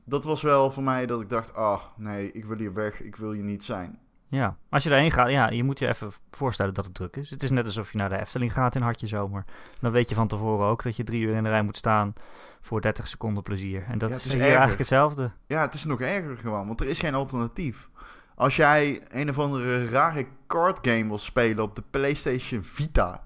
Dat 0.10 0.24
was 0.24 0.42
wel 0.42 0.72
voor 0.72 0.84
mij 0.84 1.06
dat 1.06 1.22
ik 1.22 1.30
dacht, 1.30 1.56
ah, 1.56 1.82
nee, 1.96 2.32
ik 2.32 2.46
wil 2.46 2.58
hier 2.58 2.74
weg. 2.74 3.02
Ik 3.02 3.16
wil 3.16 3.32
hier 3.32 3.44
niet 3.44 3.64
zijn. 3.64 4.00
Ja, 4.30 4.56
als 4.70 4.84
je 4.84 4.90
daarheen 4.90 5.12
gaat, 5.12 5.30
ja, 5.30 5.50
je 5.50 5.64
moet 5.64 5.80
je 5.80 5.88
even 5.88 6.12
voorstellen 6.32 6.74
dat 6.74 6.86
het 6.86 6.94
druk 6.94 7.16
is. 7.16 7.30
Het 7.30 7.44
is 7.44 7.50
net 7.50 7.66
alsof 7.66 7.92
je 7.92 7.98
naar 7.98 8.10
de 8.10 8.20
Efteling 8.20 8.54
gaat 8.54 8.76
in 8.76 8.82
Hartje 8.82 9.08
Zomer. 9.08 9.46
Dan 9.80 9.92
weet 9.92 10.10
je 10.10 10.16
van 10.16 10.28
tevoren 10.28 10.68
ook 10.68 10.84
dat 10.84 10.96
je 10.96 11.04
drie 11.04 11.22
uur 11.22 11.36
in 11.36 11.44
de 11.44 11.50
rij 11.50 11.62
moet 11.64 11.78
staan 11.78 12.14
voor 12.62 12.82
30 12.82 13.08
seconden 13.08 13.44
plezier. 13.44 13.84
En 13.90 13.98
dat 13.98 14.10
Ja, 14.10 14.16
is 14.16 14.24
hier 14.24 14.34
erger. 14.34 14.48
eigenlijk 14.48 14.78
hetzelfde. 14.80 15.32
Ja, 15.48 15.62
het 15.62 15.74
is 15.74 15.86
nog 15.86 16.02
erger 16.02 16.38
gewoon, 16.38 16.68
want 16.68 16.82
er 16.82 16.88
is 16.88 17.00
geen 17.00 17.14
alternatief. 17.16 17.90
Als 18.36 18.56
jij 18.56 19.02
een 19.10 19.30
of 19.30 19.40
andere 19.40 19.90
rare 19.90 20.26
card 20.48 20.88
game 20.88 21.08
wil 21.08 21.18
spelen 21.18 21.64
op 21.64 21.76
de 21.76 21.84
PlayStation 21.90 22.64
Vita, 22.64 23.24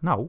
Nou, 0.00 0.28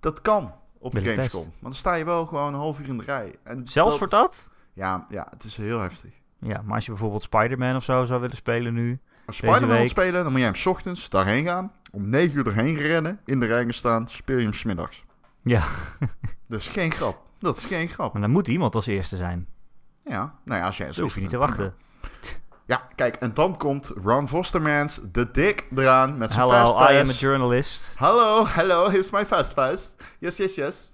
dat 0.00 0.20
kan 0.20 0.52
op 0.78 0.94
de. 0.94 1.02
Gamescom. 1.04 1.44
Maar 1.44 1.52
dan 1.70 1.72
sta 1.72 1.94
je 1.94 2.04
wel 2.04 2.26
gewoon 2.26 2.54
een 2.54 2.60
half 2.60 2.80
uur 2.80 2.88
in 2.88 2.98
de 2.98 3.04
rij. 3.04 3.34
En 3.42 3.68
zelfs 3.68 3.98
voor 3.98 4.08
dat? 4.08 4.50
Ja, 4.72 5.06
ja, 5.10 5.26
het 5.30 5.44
is 5.44 5.56
heel 5.56 5.80
heftig. 5.80 6.10
Ja, 6.38 6.62
maar 6.64 6.74
als 6.74 6.84
je 6.84 6.90
bijvoorbeeld 6.90 7.22
Spider-Man 7.22 7.76
of 7.76 7.84
zo 7.84 8.04
zou 8.04 8.20
willen 8.20 8.36
spelen 8.36 8.74
nu. 8.74 8.98
Als 9.26 9.36
Spider-Man 9.36 9.78
wil 9.78 9.88
spelen, 9.88 10.22
dan 10.22 10.30
moet 10.32 10.40
jij 10.40 10.48
hem 10.50 10.54
's 10.56 10.66
ochtends 10.66 11.08
daarheen 11.08 11.44
gaan. 11.44 11.72
Om 11.92 12.08
9 12.08 12.36
uur 12.38 12.46
erheen 12.46 12.76
rennen, 12.76 13.20
in 13.24 13.40
de 13.40 13.46
rij 13.46 13.62
gaan 13.62 13.72
staan, 13.72 14.08
speel 14.08 14.36
je 14.36 14.42
hem 14.44 14.52
smiddags. 14.52 15.04
Ja, 15.42 15.64
Dat 16.48 16.60
is 16.60 16.68
geen 16.68 16.92
grap. 16.92 17.22
Dat 17.38 17.56
is 17.56 17.64
geen 17.64 17.88
grap. 17.88 18.12
maar 18.12 18.22
dan 18.22 18.30
moet 18.30 18.48
iemand 18.48 18.74
als 18.74 18.86
eerste 18.86 19.16
zijn. 19.16 19.46
Ja, 20.04 20.34
nou 20.44 20.60
ja, 20.60 20.66
als 20.66 20.76
jij 20.76 20.92
hoef 20.96 21.14
je 21.14 21.20
niet 21.20 21.30
te 21.30 21.36
wachten. 21.36 21.74
Ja, 22.66 22.88
kijk, 22.94 23.16
en 23.16 23.34
dan 23.34 23.56
komt 23.56 23.92
Ron 24.04 24.28
Fostermans, 24.28 25.00
de 25.12 25.30
dik, 25.30 25.66
eraan 25.76 26.18
met 26.18 26.32
zijn 26.32 26.42
Hallo, 26.42 26.56
fastpass. 26.64 26.92
I 26.92 26.96
am 26.96 27.08
a 27.08 27.12
journalist. 27.12 27.92
Hallo, 27.96 28.46
hello, 28.46 28.90
here's 28.90 29.10
my 29.10 29.26
fastpass. 29.26 29.96
Yes, 30.18 30.36
yes, 30.36 30.54
yes. 30.54 30.89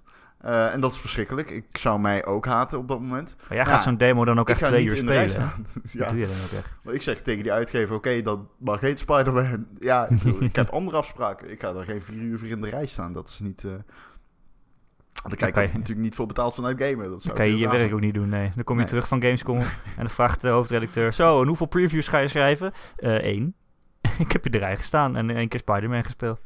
Eh, 0.47 0.73
en 0.75 0.81
dat 0.81 0.93
is 0.93 0.99
verschrikkelijk. 0.99 1.51
Ik 1.51 1.65
zou 1.79 2.01
mij 2.01 2.25
ook 2.27 2.47
haten 2.47 2.79
op 2.79 2.89
dat 2.89 3.01
moment. 3.01 3.35
Maar 3.39 3.47
jij 3.49 3.57
Ja, 3.57 3.65
gaat 3.65 3.83
zo'n 3.83 3.97
demo 3.97 4.25
dan 4.25 4.39
ook 4.39 4.49
ik 4.49 4.55
echt 4.55 4.63
ga 4.65 4.67
twee 4.69 4.81
niet 4.81 4.91
uur 4.91 4.97
in 4.97 5.07
de 5.07 5.13
rij 5.13 5.29
spelen. 5.29 5.49
staan. 5.49 5.67
Dat 5.83 5.93
ja. 6.01 6.09
doe 6.11 6.19
je 6.19 6.27
dan 6.27 6.35
ook 6.45 6.65
echt. 6.65 6.77
Maar 6.85 6.95
ik 6.95 7.03
zeg 7.03 7.21
tegen 7.23 7.43
die 7.43 7.53
uitgever, 7.53 7.95
oké, 7.95 8.23
dan 8.23 8.49
mag 8.59 8.79
geen 8.79 8.97
Spider-Man. 8.97 9.67
Ja, 9.79 10.07
ik, 10.07 10.23
bedoel, 10.23 10.43
ik 10.43 10.57
heb 10.57 10.69
andere 10.81 10.97
afspraken. 10.97 11.51
Ik 11.51 11.61
ga 11.61 11.73
daar 11.73 11.85
geen 11.85 12.03
vier 12.03 12.17
uur 12.21 12.39
voor 12.39 12.49
in 12.49 12.61
de 12.61 12.69
rij 12.71 12.87
staan. 12.87 13.13
Dat 13.13 13.29
is 13.29 13.41
niet... 13.41 13.65
eh 13.65 13.71
daar 15.27 15.37
krijg 15.37 15.53
kan 15.53 15.63
ik 15.63 15.71
je- 15.73 15.79
natuurlijk 15.79 16.07
niet 16.07 16.15
voor 16.15 16.27
betaald 16.27 16.55
vanuit 16.55 16.81
gamen. 16.83 16.99
Dat 17.03 17.11
Dan 17.11 17.21
zou 17.21 17.37
kan 17.37 17.47
je 17.47 17.57
je 17.57 17.69
werk 17.69 17.93
ook 17.93 18.01
niet 18.01 18.15
doen, 18.15 18.29
nee. 18.29 18.53
Dan 18.55 18.65
kom 18.65 18.75
je 18.75 18.81
Nee. 18.81 18.91
terug 18.91 19.09
van 19.09 19.23
Gamescom 19.23 19.57
en 19.97 19.97
dan 19.97 20.11
vraagt 20.11 20.41
de 20.41 20.49
hoofdredacteur... 20.49 21.13
Zo, 21.13 21.41
en 21.43 21.47
hoeveel 21.49 21.67
previews 21.67 22.09
ga 22.09 22.19
je 22.19 22.29
schrijven? 22.29 22.73
Eén. 22.97 23.55
ik 24.19 24.33
heb 24.33 24.45
in 24.47 24.53
de 24.53 24.59
rij 24.59 24.77
gestaan 24.77 25.17
en 25.17 25.31
één 25.31 25.49
keer 25.49 25.61
Spider-Man 25.61 26.05
gespeeld. 26.05 26.41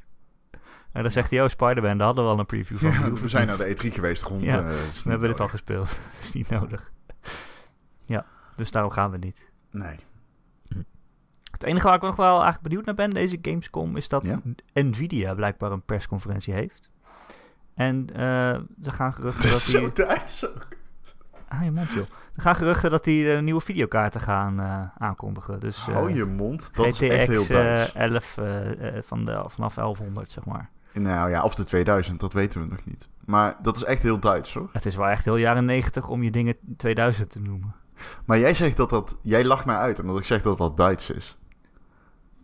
En 0.92 1.02
dan 1.02 1.10
zegt 1.10 1.30
hij, 1.30 1.42
oh, 1.42 1.48
Spider-Man, 1.48 1.96
daar 1.96 2.06
hadden 2.06 2.24
we 2.24 2.30
al 2.30 2.38
een 2.38 2.46
preview 2.46 2.78
van. 2.78 2.90
Ja, 2.90 3.12
we 3.12 3.28
zijn 3.28 3.46
naar 3.46 3.56
de 3.56 3.76
E3 3.76 3.92
geweest. 3.92 4.30
Ja, 4.38 4.64
eh, 4.64 4.86
is 4.86 5.02
We 5.02 5.10
hebben 5.10 5.28
dit 5.28 5.40
al 5.40 5.48
gespeeld. 5.48 5.88
Dat 5.88 6.20
is 6.22 6.32
niet 6.32 6.48
nodig. 6.48 6.90
Ja, 8.04 8.26
dus 8.56 8.70
daarom 8.70 8.92
gaan 8.92 9.10
we 9.10 9.18
niet. 9.18 9.50
Nee. 9.70 9.98
Het 11.50 11.62
enige 11.62 11.86
waar 11.86 11.96
ik 11.96 12.02
nog 12.02 12.16
wel 12.16 12.34
eigenlijk 12.34 12.62
benieuwd 12.62 12.84
naar 12.84 12.94
ben, 12.94 13.10
deze 13.10 13.38
Gamescom, 13.42 13.96
is 13.96 14.08
dat 14.08 14.22
Ja? 14.24 14.40
Nvidia 14.72 15.34
blijkbaar 15.34 15.72
een 15.72 15.82
persconferentie 15.82 16.54
heeft. 16.54 16.90
En 17.74 18.06
eh 18.14 18.52
er 18.82 18.92
gaan 18.92 19.12
geruchten 19.12 19.42
Dat 19.42 19.50
dat 19.50 19.60
is 19.60 19.66
die... 19.66 19.80
zo 19.80 19.92
Duits 19.92 20.48
ook. 20.48 20.68
Ah, 21.48 21.64
je 21.64 21.70
mond, 21.70 21.88
joh. 21.88 22.06
Er 22.34 22.42
gaan 22.42 22.54
geruchten 22.54 22.90
dat 22.90 23.04
die 23.04 23.32
eh, 23.32 23.42
nieuwe 23.42 23.60
videokaarten 23.60 24.20
gaan 24.20 24.60
aankondigen. 24.98 25.60
Dus, 25.60 25.76
Hou 25.76 26.14
je 26.14 26.24
mond. 26.24 26.74
Dat 26.74 26.86
is 26.86 26.98
GTX 26.98 27.08
echt 27.08 27.28
heel 27.28 27.46
Duits. 27.46 27.92
11 27.92 28.38
eh, 28.38 28.96
eh, 28.96 29.02
van 29.02 29.24
de, 29.24 29.44
vanaf 29.46 29.74
1100, 29.74 30.30
zeg 30.30 30.44
maar. 30.44 30.70
Nou 30.92 31.30
ja, 31.30 31.42
of 31.42 31.54
de 31.54 31.64
2000, 31.64 32.20
dat 32.20 32.32
weten 32.32 32.60
we 32.60 32.66
nog 32.66 32.84
niet. 32.84 33.08
Maar 33.24 33.56
dat 33.62 33.76
is 33.76 33.84
echt 33.84 34.02
heel 34.02 34.20
Duits, 34.20 34.54
hoor. 34.54 34.68
Het 34.72 34.86
is 34.86 34.96
wel 34.96 35.06
echt 35.06 35.24
heel 35.24 35.36
jaren 35.36 35.64
90 35.64 36.08
om 36.08 36.22
je 36.22 36.30
dingen 36.30 36.56
2000 36.76 37.30
te 37.30 37.40
noemen. 37.40 37.74
Maar 38.24 38.38
jij 38.38 38.54
zegt 38.54 38.76
dat 38.76 38.90
dat... 38.90 39.16
Jij 39.22 39.44
lacht 39.44 39.64
mij 39.64 39.76
uit 39.76 40.00
omdat 40.00 40.18
ik 40.18 40.24
zeg 40.24 40.42
dat 40.42 40.58
dat 40.58 40.76
Duits 40.76 41.10
is. 41.10 41.38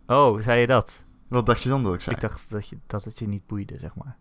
Oh, 0.07 0.41
zei 0.43 0.61
je 0.61 0.67
dat? 0.67 1.05
Wat 1.29 1.47
dacht 1.47 1.63
je 1.63 1.69
dan 1.69 1.83
dat 1.83 1.95
ik 1.95 2.01
zei? 2.01 2.15
Ik 2.15 2.23
dacht 2.23 2.51
dat, 2.51 2.69
je, 2.69 2.79
dat 2.87 3.05
het 3.05 3.19
je 3.19 3.29
niet 3.29 3.47
boeide, 3.47 3.79
zeg 3.79 3.95
maar. 3.95 4.17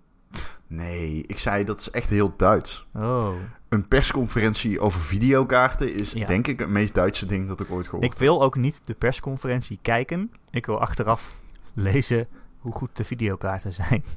Nee, 0.67 1.23
ik 1.27 1.37
zei 1.39 1.63
dat 1.63 1.79
is 1.79 1.89
echt 1.89 2.09
heel 2.09 2.33
Duits. 2.37 2.87
Oh. 2.93 3.33
Een 3.69 3.87
persconferentie 3.87 4.79
over 4.79 4.99
videokaarten 4.99 5.93
is 5.93 6.11
Ja. 6.11 6.25
denk 6.25 6.47
ik 6.47 6.59
het 6.59 6.69
meest 6.69 6.93
Duitse 6.93 7.25
ding 7.25 7.47
dat 7.47 7.59
ik 7.59 7.71
ooit 7.71 7.87
gehoord 7.87 8.05
Ik 8.05 8.13
wil 8.13 8.43
ook 8.43 8.55
niet 8.55 8.79
de 8.83 8.93
persconferentie 8.93 9.79
kijken. 9.81 10.31
Ik 10.49 10.65
wil 10.65 10.79
achteraf 10.79 11.39
lezen 11.73 12.27
hoe 12.65 12.73
goed 12.73 12.89
de 12.97 13.03
videokaarten 13.03 13.73
zijn. 13.73 14.03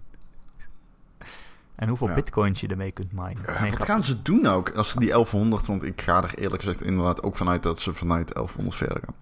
en 1.75 1.89
hoeveel 1.89 2.09
Ja. 2.09 2.15
bitcoins 2.15 2.61
je 2.61 2.67
ermee 2.69 2.93
kunt 2.93 3.13
minen. 3.13 3.37
Ja, 3.47 3.61
Nee, 3.63 3.71
wat 3.71 3.85
gaan 3.85 4.03
ze 4.05 4.23
doen 4.23 4.47
ook 4.47 4.71
als 4.71 4.91
ze 4.91 4.99
die 4.99 5.09
1100... 5.09 5.67
Want 5.67 5.83
ik 5.83 6.01
ga 6.01 6.23
er 6.23 6.35
eerlijk 6.39 6.63
gezegd 6.63 6.83
inderdaad 6.83 7.23
ook 7.23 7.37
vanuit 7.37 7.63
dat 7.63 7.81
ze 7.81 7.93
vanuit 7.93 8.33
1100 8.35 8.77
verder 8.77 9.01
gaan. 9.05 9.15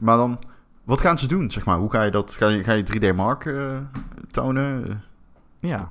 Maar 0.00 0.16
dan, 0.16 0.38
wat 0.84 1.00
gaan 1.00 1.18
ze 1.18 1.26
doen, 1.28 1.50
zeg 1.50 1.64
maar? 1.64 1.78
Hoe 1.78 1.90
ga 1.90 2.02
je 2.02 2.10
dat... 2.10 2.34
Ga 2.34 2.48
je, 2.48 2.64
ga 2.64 2.72
je 2.72 2.84
3D 3.12 3.14
Mark 3.16 3.46
eh, 3.46 3.76
tonen? 4.30 5.02
Ja, 5.58 5.90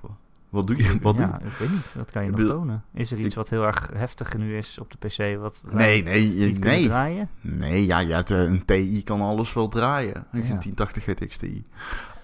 Wat 0.50 0.68
doe 0.68 0.78
je? 0.78 1.00
Wat 1.02 1.18
doe 1.18 1.26
ik 1.26 1.52
weet 1.60 1.70
niet. 1.70 1.94
Wat 1.96 2.12
kan 2.12 2.24
je 2.24 2.32
nog 2.32 2.48
tonen? 2.48 2.84
Is 2.94 3.12
er 3.12 3.20
iets 3.20 3.36
wat 3.36 3.50
heel 3.50 3.64
erg 3.64 3.90
heftig 3.94 4.38
nu 4.38 4.58
is 4.58 4.80
op 4.80 4.92
de 4.92 5.08
PC? 5.08 5.40
Wat 5.40 5.62
Nee, 5.72 6.04
nee, 6.04 6.30
niet 6.30 6.60
nee. 6.64 6.84
draaien? 6.86 7.30
Nee, 7.42 7.86
ja, 7.86 8.00
je 8.00 8.14
hebt, 8.14 8.32
eh, 8.32 8.42
een 8.42 8.66
TI 8.66 9.04
kan 9.04 9.22
alles 9.22 9.54
wel 9.54 9.68
draaien. 9.68 10.26
Een 10.32 10.42
Ja. 10.42 10.48
1080 10.48 11.04
GTX 11.04 11.38
Ti. 11.38 11.66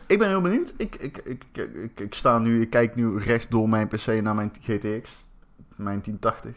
Ik 0.08 0.20
ben 0.20 0.28
heel 0.28 0.41
benieuwd. 0.41 0.74
Ik, 0.78 0.95
ik, 0.95 1.18
ik, 1.18 1.45
ik, 1.99 2.14
sta 2.14 2.38
nu, 2.38 2.62
ik 2.62 2.70
kijk 2.70 2.95
nu 2.95 3.18
rechts 3.18 3.47
door 3.47 3.70
mijn 3.70 3.88
PC 3.88 4.22
naar 4.22 4.36
mijn 4.36 4.51
GTX. 4.62 5.28
Mijn 5.76 6.01
1080. 6.01 6.56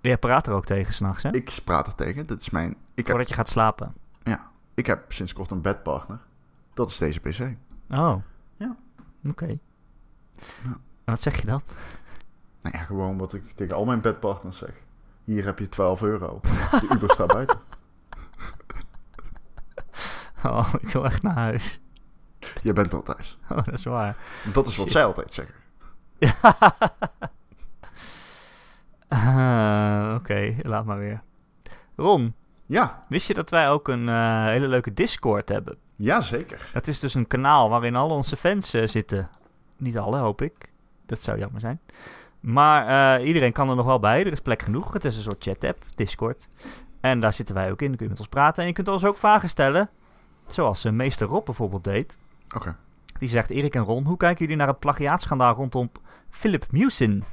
Je 0.00 0.16
praat 0.16 0.46
er 0.46 0.52
ook 0.52 0.64
tegen 0.64 0.92
s'nachts, 0.92 1.22
hè? 1.22 1.30
Ik 1.34 1.58
praat 1.64 1.86
er 1.86 1.94
tegen. 1.94 2.26
Dat 2.26 2.40
is 2.40 2.50
mijn... 2.50 2.70
Ik 2.70 2.76
heb, 2.94 3.06
Voordat 3.06 3.28
je 3.28 3.34
gaat 3.34 3.48
slapen. 3.48 3.94
ik 4.74 4.86
heb 4.86 5.12
sinds 5.12 5.32
kort 5.32 5.50
een 5.50 5.60
bedpartner. 5.60 6.18
Dat 6.74 6.90
is 6.90 6.98
deze 6.98 7.20
PC. 7.20 7.56
Oh. 7.90 8.16
Ja. 8.56 8.74
Oké. 9.28 9.46
Ja. 9.46 9.56
En 10.64 10.80
Wat 11.04 11.22
zeg 11.22 11.40
je 11.40 11.46
dan? 11.46 11.62
Nou 12.62 12.76
ja, 12.76 12.82
gewoon 12.82 13.18
wat 13.18 13.34
ik 13.34 13.50
tegen 13.50 13.76
al 13.76 13.84
mijn 13.84 14.00
bedpartners 14.00 14.56
zeg. 14.56 14.82
Hier 15.24 15.44
heb 15.44 15.58
je 15.58 15.68
12 15.68 16.02
euro. 16.02 16.40
De 16.42 16.88
Uber 16.94 17.10
staat 17.10 17.32
buiten. 17.32 17.58
Oh, 20.44 20.74
ik 20.80 20.88
wil 20.88 21.04
echt 21.04 21.22
naar 21.22 21.34
huis. 21.34 21.80
Je 22.62 22.72
bent 22.72 22.94
al 22.94 23.02
thuis. 23.02 23.38
Oh, 23.50 23.56
dat 23.64 23.72
is 23.74 23.84
waar. 23.84 24.16
Dat 24.52 24.66
is 24.66 24.76
wat 24.76 24.84
Shit. 24.86 24.94
zij 24.96 25.04
altijd 25.04 25.32
zeggen. 25.32 25.54
Ah, 29.08 30.14
Oké, 30.14 30.54
laat 30.62 30.84
maar 30.84 30.98
weer. 30.98 31.22
Ron, 31.96 32.34
Ja, 32.66 33.04
wist 33.08 33.26
je 33.26 33.34
dat 33.34 33.50
wij 33.50 33.68
ook 33.70 33.88
een 33.88 34.08
eh, 34.08 34.44
hele 34.44 34.68
leuke 34.68 34.94
Discord 34.94 35.48
hebben? 35.48 35.76
ja 35.96 36.20
zeker. 36.20 36.70
Dat 36.72 36.86
is 36.86 37.00
dus 37.00 37.14
een 37.14 37.26
kanaal 37.26 37.68
waarin 37.68 37.96
al 37.96 38.10
onze 38.10 38.36
fans 38.36 38.74
eh, 38.74 38.86
zitten. 38.86 39.28
Niet 39.76 39.98
alle, 39.98 40.18
hoop 40.18 40.42
ik. 40.42 40.72
Dat 41.06 41.18
zou 41.20 41.38
jammer 41.38 41.60
zijn. 41.60 41.80
Maar 42.40 43.18
eh, 43.18 43.26
iedereen 43.26 43.52
kan 43.52 43.68
er 43.70 43.76
nog 43.76 43.86
wel 43.86 43.98
bij. 43.98 44.20
Er 44.26 44.32
is 44.32 44.40
plek 44.40 44.62
genoeg. 44.62 44.92
Het 44.92 45.04
is 45.04 45.16
een 45.16 45.22
soort 45.22 45.42
chat-app, 45.42 45.82
Discord. 45.94 46.48
En 47.00 47.20
daar 47.20 47.32
zitten 47.32 47.54
wij 47.54 47.70
ook 47.70 47.80
in. 47.82 47.86
Dan 47.88 47.96
kun 47.96 48.04
je 48.04 48.10
met 48.10 48.20
ons 48.20 48.28
praten. 48.28 48.62
En 48.62 48.68
je 48.68 48.74
kunt 48.74 48.88
ons 48.88 49.04
ook 49.04 49.16
vragen 49.18 49.48
stellen. 49.48 49.88
Zoals 50.46 50.84
meester 50.84 51.26
Rob 51.26 51.44
bijvoorbeeld 51.44 51.84
deed. 51.84 52.18
Oké. 52.54 52.76
Die 53.18 53.28
zegt, 53.28 53.50
Erik 53.50 53.74
en 53.74 53.82
Ron, 53.82 54.04
hoe 54.04 54.16
kijken 54.16 54.40
jullie 54.40 54.56
naar 54.56 54.68
het 54.68 54.78
plagiaatschandaal 54.78 55.54
rondom 55.54 55.90
Philip 56.30 56.66
Mewsin? 56.72 57.24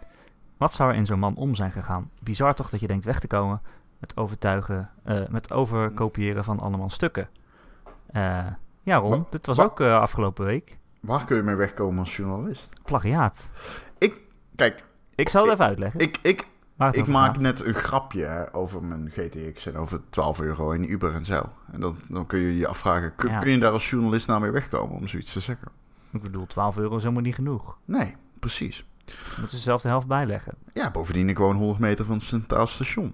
Wat 0.58 0.74
zou 0.74 0.90
er 0.90 0.96
in 0.96 1.06
zo'n 1.06 1.20
man 1.20 1.36
om 1.36 1.56
zijn 1.56 1.72
gegaan? 1.72 2.10
Bizar 2.20 2.54
toch 2.56 2.70
dat 2.70 2.80
je 2.80 2.88
denkt 2.88 3.06
weg 3.06 3.20
te 3.20 3.28
komen 3.28 3.62
met 4.00 4.18
overtuigen, 4.18 4.90
eh, 5.04 5.22
met 5.30 5.52
overkopiëren 5.52 6.44
van 6.44 6.60
andermans 6.60 6.94
stukken. 6.94 7.30
Eh, 8.08 8.46
ja, 8.84 8.96
Ron, 8.98 9.10
Wa- 9.10 9.26
dit 9.30 9.46
was 9.46 9.58
wa- 9.58 9.64
ook 9.64 9.80
eh, 9.80 10.00
afgelopen 10.00 10.46
week. 10.46 10.78
Waar 11.00 11.26
kun 11.26 11.36
je 11.36 11.42
mee 11.44 11.56
wegkomen 11.56 12.00
als 12.00 12.16
journalist? 12.16 12.70
Plagiaat. 12.86 13.52
Kijk, 14.56 14.84
Ik 15.16 15.30
zal 15.30 15.42
het 15.42 15.50
Ik- 15.52 15.54
even 15.58 15.66
uitleggen. 15.70 16.00
ik, 16.00 16.18
ik, 16.22 16.48
ik 16.92 17.08
maak 17.08 17.38
net 17.38 17.66
een 17.66 17.74
grapje 17.74 18.24
hè, 18.24 18.54
over 18.54 18.84
mijn 18.84 19.10
GTX 19.12 19.66
en 19.66 19.76
over 19.76 20.02
12 20.10 20.40
euro 20.40 20.72
in 20.72 20.92
Uber 20.92 21.14
en 21.16 21.26
zo. 21.26 21.50
En 21.72 21.80
dan, 21.80 21.96
dan 22.10 22.26
kun 22.26 22.40
je 22.40 22.58
je 22.58 22.68
afvragen, 22.68 23.16
kun, 23.16 23.30
Ja. 23.30 23.38
kun 23.40 23.52
je 23.52 23.60
daar 23.60 23.72
als 23.72 23.90
journalist 23.90 24.28
nou 24.28 24.42
mee 24.42 24.52
wegkomen 24.52 24.96
om 24.98 25.08
zoiets 25.08 25.34
te 25.34 25.40
zeggen? 25.40 25.68
Ik 26.12 26.22
bedoel, 26.22 26.46
12 26.48 26.78
euro 26.78 26.96
is 26.96 27.02
helemaal 27.02 27.24
niet 27.24 27.36
genoeg. 27.36 27.78
Nee, 27.86 28.16
precies. 28.40 28.86
Je 29.06 29.14
moet 29.40 29.52
er 29.52 29.58
zelf 29.58 29.82
de 29.82 29.88
helft 29.88 30.08
bijleggen. 30.08 30.54
Ja, 30.74 30.92
bovendien 30.92 31.30
ik 31.30 31.38
woon 31.38 31.56
100 31.56 31.80
meter 31.80 32.06
van 32.06 32.16
het 32.16 32.24
Centraal 32.24 32.68
Station. 32.68 33.14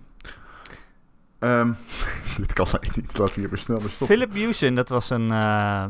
Ehm, 1.39 1.71
dit 2.37 2.53
kan 2.53 2.65
echt 2.79 2.95
niet. 2.95 3.17
Laten 3.17 3.33
we 3.33 3.39
hier 3.39 3.49
weer 3.49 3.57
snel 3.59 3.79
mee 3.79 3.87
stoppen. 3.89 4.15
Philip 4.17 4.33
Mewsin, 4.33 4.75
dat 4.75 4.89
was 4.89 5.09
een, 5.09 5.31
eh, 5.31 5.85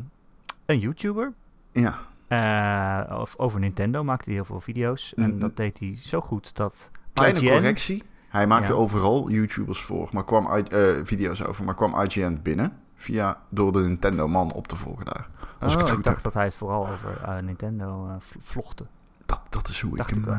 een 0.66 0.80
YouTuber. 0.80 1.34
Ja, 1.72 2.00
Eh, 2.28 3.20
of- 3.20 3.34
over 3.38 3.60
Nintendo 3.60 4.04
maakte 4.04 4.26
hij 4.26 4.34
heel 4.34 4.46
veel 4.46 4.62
video's. 4.62 5.14
En 5.16 5.34
Mm. 5.34 5.40
dat 5.40 5.56
deed 5.58 5.80
hij 5.80 5.98
zo 6.02 6.22
goed 6.22 6.56
dat 6.56 6.92
kleine 7.18 7.40
IGN 7.40 7.52
correctie. 7.52 8.04
Hij 8.30 8.48
maakte 8.48 8.72
Ja. 8.72 8.78
overal 8.78 9.30
YouTubers 9.30 9.82
voor, 9.82 10.10
maar 10.12 10.24
kwam 10.24 10.48
uit, 10.48 10.70
eh, 10.70 10.80
video's 11.04 11.44
over, 11.44 11.64
maar 11.66 11.76
kwam 11.76 12.00
IGN 12.02 12.40
binnen 12.44 12.74
via 12.96 13.38
door 13.50 13.72
de 13.72 13.80
Nintendo 13.80 14.28
man 14.28 14.52
op 14.52 14.68
te 14.68 14.76
volgen 14.76 15.06
daar. 15.06 15.28
Als 15.60 15.74
ik 15.76 15.82
Oh, 15.82 15.88
ik 15.88 16.04
dacht 16.04 16.16
heb. 16.16 16.24
dat 16.24 16.34
hij 16.34 16.44
het 16.46 16.56
vooral 16.56 16.88
over 16.88 17.22
eh, 17.26 17.38
Nintendo 17.38 18.08
eh, 18.08 18.16
v- 18.20 18.36
vlochtte. 18.40 18.86
Dat, 19.26 19.42
dat 19.50 19.68
is 19.68 19.82
hoe 19.82 19.98
ik 20.00 20.08
hem, 20.10 20.24
ik 20.24 20.36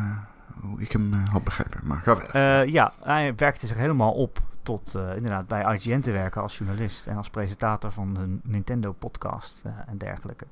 hoe 0.60 0.80
ik 0.80 0.92
hem 0.92 1.10
had 1.30 1.44
begrepen. 1.44 1.80
Maar 1.82 2.00
ga 2.02 2.16
verder. 2.16 2.68
Ja, 2.68 2.92
hij 3.02 3.34
werkte 3.36 3.66
zich 3.66 3.76
helemaal 3.76 4.12
op 4.12 4.38
tot 4.62 4.94
inderdaad 5.14 5.46
bij 5.46 5.74
IGN 5.74 6.00
te 6.00 6.10
werken 6.10 6.42
als 6.42 6.58
journalist 6.58 7.06
en 7.06 7.16
als 7.16 7.30
presentator 7.30 7.92
van 7.92 8.14
de 8.14 8.38
Nintendo 8.42 8.92
podcast 8.92 9.64
en 9.86 9.98
dergelijke. 9.98 10.46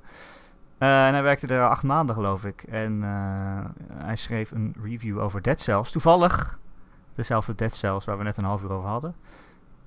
Eh, 0.79 1.07
en 1.07 1.13
hij 1.13 1.23
werkte 1.23 1.47
er 1.47 1.69
acht 1.69 1.83
maanden, 1.83 2.15
geloof 2.15 2.45
ik. 2.45 2.63
En 2.63 3.03
eh, 3.03 3.65
hij 4.05 4.17
schreef 4.17 4.51
een 4.51 4.75
review 4.83 5.21
over 5.21 5.43
Dead 5.43 5.61
Cells. 5.61 5.91
Toevallig 5.91 6.59
dezelfde 7.15 7.55
Dead 7.55 7.75
Cells 7.75 8.05
waar 8.05 8.19
we 8.19 8.25
net 8.25 8.37
een 8.37 8.45
half 8.45 8.63
uur 8.63 8.73
over 8.73 8.89
hadden. 8.89 9.15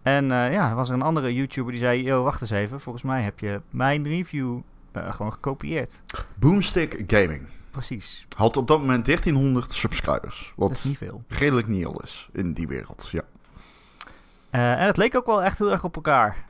En 0.01 0.23
eh, 0.31 0.51
ja, 0.51 0.69
er 0.69 0.75
was 0.75 0.87
er 0.89 0.95
een 0.95 1.01
andere 1.01 1.33
YouTuber 1.33 1.71
die 1.71 1.81
zei: 1.81 2.03
Yo, 2.03 2.23
wacht 2.23 2.41
eens 2.41 2.49
even. 2.49 2.79
Volgens 2.81 3.03
mij 3.03 3.21
heb 3.23 3.39
je 3.39 3.61
mijn 3.69 4.03
review 4.03 4.59
gewoon 4.93 5.33
gekopieerd. 5.33 6.01
Boomstick 6.35 7.03
Gaming 7.07 7.47
Precies. 7.71 8.25
had 8.37 8.57
op 8.57 8.67
dat 8.67 8.79
moment 8.79 9.05
1300 9.05 9.73
subscribers. 9.73 10.53
Dat 10.57 10.67
Wat 10.67 10.77
is 10.77 10.83
niet 10.83 10.97
veel. 10.97 11.23
redelijk 11.27 11.67
nieuw 11.67 11.91
is 11.99 12.29
in 12.33 12.53
die 12.53 12.67
wereld. 12.67 13.09
Ja. 13.11 13.21
En 14.49 14.85
het 14.85 14.97
leek 14.97 15.15
ook 15.15 15.25
wel 15.25 15.43
echt 15.43 15.57
heel 15.57 15.71
erg 15.71 15.83
op 15.83 15.95
elkaar. 15.95 16.45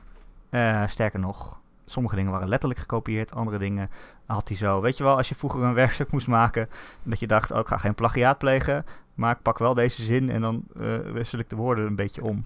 Sterker 0.86 1.18
nog, 1.20 1.59
sommige 1.90 2.16
dingen 2.16 2.32
waren 2.32 2.48
letterlijk 2.48 2.80
gekopieerd. 2.80 3.34
Andere 3.34 3.58
dingen 3.58 3.90
had 4.26 4.48
hij 4.48 4.56
zo. 4.56 4.80
Weet 4.80 4.96
je 4.96 5.04
wel, 5.04 5.16
als 5.16 5.28
je 5.28 5.34
vroeger 5.34 5.62
een 5.62 5.74
werkstuk 5.74 6.12
moest 6.12 6.26
maken. 6.26 6.68
Dat 7.02 7.18
je 7.20 7.26
dacht, 7.26 7.50
oh, 7.50 7.58
ik 7.58 7.66
ga 7.66 7.76
geen 7.76 7.94
plagiaat 7.94 8.38
plegen. 8.38 8.86
Maar 9.14 9.34
ik 9.34 9.42
pak 9.42 9.58
wel 9.58 9.74
deze 9.74 10.02
zin 10.02 10.30
en 10.30 10.40
dan 10.40 10.64
eh, 10.80 10.98
wissel 11.12 11.38
ik 11.38 11.48
de 11.48 11.56
woorden 11.56 11.86
een 11.86 11.96
beetje 11.96 12.22
om. 12.22 12.44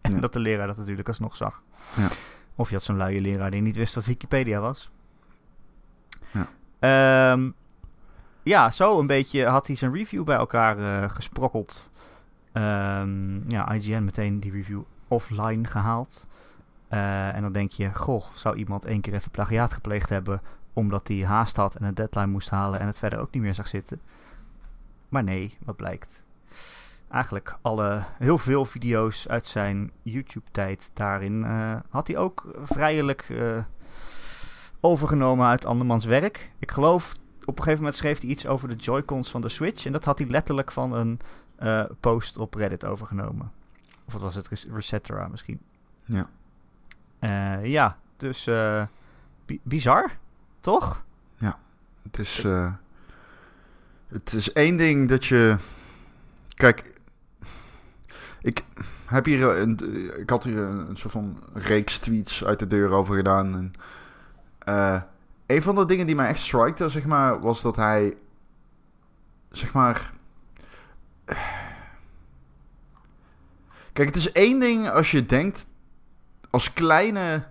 en 0.00 0.12
Ja. 0.14 0.20
dat 0.20 0.32
de 0.32 0.38
leraar 0.38 0.66
dat 0.66 0.76
natuurlijk 0.76 1.08
alsnog 1.08 1.36
zag. 1.36 1.62
Ja. 1.96 2.08
Of 2.54 2.68
je 2.68 2.74
had 2.74 2.84
zo'n 2.84 2.96
luie 2.96 3.20
leraar 3.20 3.50
die 3.50 3.62
niet 3.62 3.76
wist 3.76 3.94
dat 3.94 4.04
Wikipedia 4.04 4.60
was. 4.60 4.90
Ja. 6.30 6.48
Ehm, 6.78 7.50
ja, 8.42 8.70
zo 8.70 8.98
een 8.98 9.06
beetje 9.06 9.46
had 9.46 9.66
hij 9.66 9.76
zijn 9.76 9.92
review 9.94 10.24
bij 10.24 10.36
elkaar 10.36 10.78
eh, 10.78 11.10
gesprokkeld. 11.10 11.90
Ehm, 12.52 13.50
ja, 13.50 13.72
IGN 13.72 14.04
meteen 14.04 14.40
die 14.40 14.52
review 14.52 14.80
offline 15.08 15.66
gehaald. 15.66 16.26
Eh, 16.92 17.34
en 17.34 17.42
dan 17.42 17.52
denk 17.52 17.70
je, 17.70 17.94
goh, 17.94 18.24
zou 18.34 18.56
iemand 18.56 18.84
één 18.84 19.00
keer 19.00 19.14
even 19.14 19.30
plagiaat 19.30 19.72
gepleegd 19.72 20.08
hebben... 20.08 20.40
omdat 20.72 21.08
hij 21.08 21.24
haast 21.24 21.56
had 21.56 21.74
en 21.74 21.84
een 21.84 21.94
deadline 21.94 22.26
moest 22.26 22.50
halen 22.50 22.80
en 22.80 22.86
het 22.86 22.98
verder 22.98 23.18
ook 23.18 23.32
niet 23.32 23.42
meer 23.42 23.54
zag 23.54 23.68
zitten? 23.68 24.00
Maar 25.08 25.22
nee, 25.22 25.58
wat 25.64 25.76
blijkt? 25.76 26.22
Eigenlijk 27.08 27.56
alle, 27.62 28.02
heel 28.18 28.38
veel 28.38 28.64
video's 28.64 29.28
uit 29.28 29.46
zijn 29.46 29.90
YouTube-tijd 30.02 30.90
daarin 30.94 31.44
eh, 31.44 31.76
had 31.88 32.06
hij 32.06 32.16
ook 32.16 32.58
vrijelijk 32.62 33.26
eh, 33.30 33.64
overgenomen 34.80 35.46
uit 35.46 35.64
andermans 35.64 36.04
werk. 36.04 36.52
Ik 36.58 36.70
geloof, 36.70 37.12
op 37.40 37.56
een 37.56 37.62
gegeven 37.62 37.78
moment 37.78 37.96
schreef 37.96 38.20
hij 38.20 38.28
iets 38.30 38.46
over 38.46 38.68
de 38.68 38.76
Joy-Cons 38.76 39.30
van 39.30 39.40
de 39.40 39.48
Switch. 39.48 39.86
En 39.86 39.92
dat 39.92 40.04
had 40.04 40.18
hij 40.18 40.28
letterlijk 40.28 40.72
van 40.72 40.92
een 40.92 41.20
post 42.00 42.38
op 42.38 42.54
Reddit 42.54 42.84
overgenomen. 42.84 43.52
Of 44.04 44.12
wat 44.12 44.22
was 44.22 44.34
het? 44.34 44.48
Res- 44.48 44.66
Resetera 44.72 45.28
misschien. 45.28 45.60
Ja. 46.04 46.28
Eh, 47.22 47.64
ja, 47.64 47.96
dus 48.16 48.46
eh, 48.46 48.84
bi- 49.46 49.60
bizar, 49.62 50.10
toch? 50.60 51.04
Het 52.02 52.18
is, 52.18 52.44
eh, 52.44 52.72
het 54.08 54.32
is 54.32 54.52
één 54.52 54.76
ding 54.76 55.08
dat 55.08 55.24
je. 55.24 55.56
Kijk, 56.54 57.00
ik 58.40 58.64
heb 59.06 59.24
hier 59.24 59.42
een, 59.42 59.78
ik 60.20 60.30
had 60.30 60.44
hier 60.44 60.58
een, 60.58 60.96
soort 60.96 61.12
van 61.12 61.42
reeks 61.52 61.98
tweets 61.98 62.44
uit 62.44 62.58
de 62.58 62.66
deur 62.66 62.90
over 62.90 63.14
gedaan. 63.14 63.72
En, 64.64 65.02
een 65.46 65.62
van 65.62 65.74
de 65.74 65.84
dingen 65.84 66.06
die 66.06 66.16
mij 66.16 66.28
echt 66.28 66.40
strikte, 66.40 66.88
zeg 66.88 67.06
maar, 67.06 67.40
was 67.40 67.62
dat 67.62 67.76
hij, 67.76 68.16
zeg 69.50 69.72
maar. 69.72 70.12
Kijk, 73.92 74.08
het 74.08 74.16
is 74.16 74.32
één 74.32 74.60
ding 74.60 74.90
als 74.90 75.10
je 75.10 75.26
denkt... 75.26 75.66
Als 76.52 76.72
kleine 76.72 77.46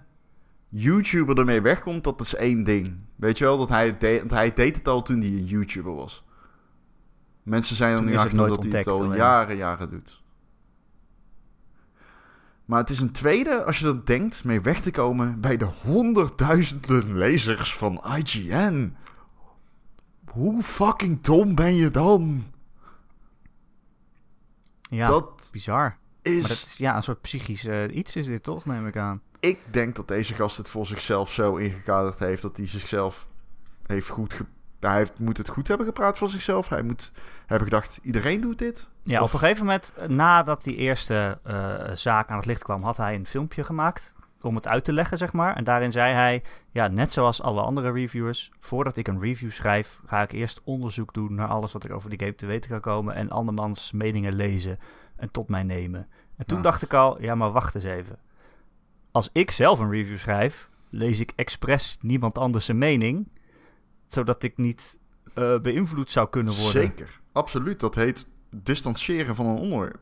YouTuber 0.70 1.38
ermee 1.38 1.62
wegkomt, 1.62 2.04
dat 2.04 2.22
is 2.22 2.36
één 2.36 2.64
ding. 2.64 2.98
Weet 3.16 3.38
je 3.38 3.44
wel, 3.44 3.58
dat 3.58 3.70
hij, 3.70 3.86
het 3.86 4.00
deed, 4.00 4.20
want 4.20 4.32
hij 4.32 4.54
deed 4.54 4.76
het 4.76 4.88
al 4.88 5.02
toen 5.02 5.20
hij 5.20 5.30
een 5.30 5.46
YouTuber 5.46 5.96
was. 5.96 6.24
Mensen 7.44 7.76
zijn 7.76 7.98
er 7.98 8.04
nu 8.04 8.18
achter 8.18 8.48
dat 8.48 8.64
hij 8.64 8.78
het 8.78 8.88
al 8.88 9.04
alleen. 9.04 9.18
jaren, 9.18 9.58
jaren 9.58 9.90
doet. 9.90 10.22
Maar 12.66 12.80
het 12.80 12.90
is 12.90 13.00
een 13.00 13.12
tweede, 13.12 13.64
als 13.64 13.80
je 13.80 13.86
dat 13.86 14.08
denkt, 14.08 14.44
mee 14.44 14.62
weg 14.62 14.82
te 14.82 14.92
komen 14.92 15.42
bij 15.42 15.58
de 15.58 15.66
honderdduizenden 15.66 17.18
lezers 17.18 17.76
van 17.76 18.04
IGN. 18.18 18.96
Hoe 20.26 20.64
fucking 20.64 21.22
dom 21.22 21.56
ben 21.56 21.76
je 21.76 21.92
dan? 21.92 22.44
Ja, 24.82 25.08
dat 25.08 25.50
bizar. 25.52 25.98
Is... 26.22 26.40
Maar 26.40 26.50
dat 26.50 26.64
is 26.66 26.78
ja, 26.78 26.96
een 26.96 27.04
soort 27.04 27.22
psychisch 27.22 27.66
eh, 27.66 27.96
iets 27.96 28.16
is 28.16 28.26
dit 28.26 28.44
toch, 28.44 28.66
neem 28.66 28.88
ik 28.88 28.98
aan. 28.98 29.22
Ik 29.40 29.60
denk 29.72 29.96
dat 29.96 30.08
deze 30.08 30.34
gast 30.34 30.58
het 30.58 30.70
voor 30.70 30.86
zichzelf 30.86 31.32
zo 31.32 31.56
ingekaderd 31.56 32.20
heeft 32.20 32.42
dat 32.42 32.58
hij 32.58 32.68
zichzelf 32.68 33.28
heeft 33.88 34.10
goed. 34.10 34.34
Ge- 34.34 34.46
hij 34.80 34.98
heeft, 34.98 35.20
moet 35.20 35.38
het 35.38 35.50
goed 35.50 35.68
hebben 35.68 35.86
gepraat 35.86 36.18
voor 36.18 36.30
zichzelf. 36.30 36.70
Hij 36.70 36.82
moet 36.84 37.12
hebben 37.46 37.68
gedacht: 37.68 38.00
iedereen 38.02 38.42
doet 38.42 38.58
dit. 38.60 38.90
Ja, 39.04 39.22
Of- 39.22 39.28
op 39.28 39.34
een 39.34 39.40
gegeven 39.40 39.66
moment, 39.66 39.94
eh, 39.98 40.08
nadat 40.08 40.64
die 40.64 40.76
eerste 40.76 41.40
eh, 41.44 41.76
zaak 41.94 42.30
aan 42.30 42.38
het 42.38 42.46
licht 42.46 42.64
kwam, 42.64 42.84
had 42.84 42.98
hij 42.98 43.16
een 43.16 43.26
filmpje 43.26 43.64
gemaakt 43.64 44.14
om 44.42 44.56
het 44.56 44.68
uit 44.68 44.84
te 44.84 44.94
leggen, 44.94 45.18
zeg 45.18 45.34
maar. 45.34 45.56
En 45.56 45.64
daarin 45.64 45.92
zei 45.92 46.14
hij, 46.14 46.44
ja, 46.72 46.88
net 46.88 47.12
zoals 47.12 47.42
alle 47.42 47.62
andere 47.62 47.92
reviewers, 47.92 48.52
voordat 48.60 48.98
ik 48.98 49.08
een 49.08 49.20
review 49.20 49.52
schrijf, 49.52 50.00
ga 50.06 50.22
ik 50.22 50.32
eerst 50.32 50.62
onderzoek 50.64 51.14
doen 51.14 51.34
naar 51.36 51.48
alles 51.48 51.72
wat 51.72 51.84
ik 51.84 51.92
over 51.92 52.10
die 52.10 52.20
game 52.20 52.36
te 52.36 52.46
weten 52.46 52.70
kan 52.70 52.80
komen 52.82 53.16
en 53.16 53.30
andermans 53.30 53.92
meningen 53.92 54.36
lezen 54.36 54.80
en 55.22 55.32
tot 55.32 55.48
mij 55.48 55.64
nemen. 55.64 56.08
En 56.38 56.46
toen 56.46 56.58
Ja. 56.58 56.64
dacht 56.64 56.82
ik 56.82 56.94
al, 56.94 57.22
ja, 57.22 57.36
maar 57.36 57.52
wacht 57.52 57.76
eens 57.76 57.84
even. 57.84 58.20
Als 59.12 59.30
ik 59.34 59.52
zelf 59.52 59.80
een 59.80 59.90
review 59.92 60.18
schrijf, 60.18 60.70
lees 60.90 61.20
ik 61.20 61.34
expres 61.36 61.98
niemand 62.02 62.38
anders 62.38 62.66
zijn 62.66 62.78
mening, 62.78 63.28
zodat 64.08 64.44
ik 64.44 64.58
niet 64.58 64.98
eh, 65.34 65.60
beïnvloed 65.60 66.12
zou 66.12 66.30
kunnen 66.30 66.54
worden. 66.54 66.82
Zeker, 66.82 67.20
absoluut. 67.32 67.80
Dat 67.80 67.96
heet 67.96 68.26
distancieren 68.50 69.36
van 69.36 69.46
een 69.46 69.58
onderwerp. 69.58 70.00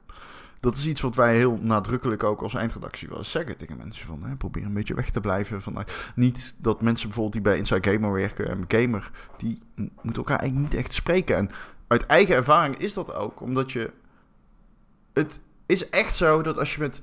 Dat 0.59 0.75
is 0.75 0.87
iets 0.87 1.01
wat 1.01 1.15
wij 1.15 1.35
heel 1.35 1.59
nadrukkelijk 1.61 2.23
ook 2.23 2.41
als 2.41 2.53
eindredactie 2.53 3.07
wel 3.07 3.17
eens 3.17 3.31
zeggen 3.31 3.57
tegen 3.57 3.77
mensen. 3.77 4.05
Van, 4.05 4.23
hè, 4.23 4.35
probeer 4.35 4.63
een 4.65 4.73
beetje 4.73 4.93
weg 4.93 5.09
te 5.09 5.19
blijven. 5.19 5.61
Van, 5.61 5.77
eh, 5.79 5.83
niet 6.15 6.55
dat 6.57 6.81
mensen 6.81 7.05
bijvoorbeeld 7.07 7.33
die 7.33 7.43
bij 7.43 7.57
Inside 7.57 7.91
Gamer 7.91 8.11
werken 8.11 8.49
en 8.49 8.65
Gamer, 8.67 9.11
die 9.37 9.59
moeten 9.75 10.15
elkaar 10.15 10.39
eigenlijk 10.39 10.71
niet 10.71 10.81
echt 10.81 10.93
spreken. 10.93 11.35
En 11.35 11.49
uit 11.87 12.05
eigen 12.05 12.35
ervaring 12.35 12.77
is 12.77 12.93
dat 12.93 13.13
ook, 13.13 13.41
omdat 13.41 13.71
je... 13.71 13.91
Het 15.13 15.39
is 15.65 15.89
echt 15.89 16.15
zo 16.15 16.41
dat 16.41 16.57
als 16.57 16.73
je 16.73 16.81
met 16.81 17.01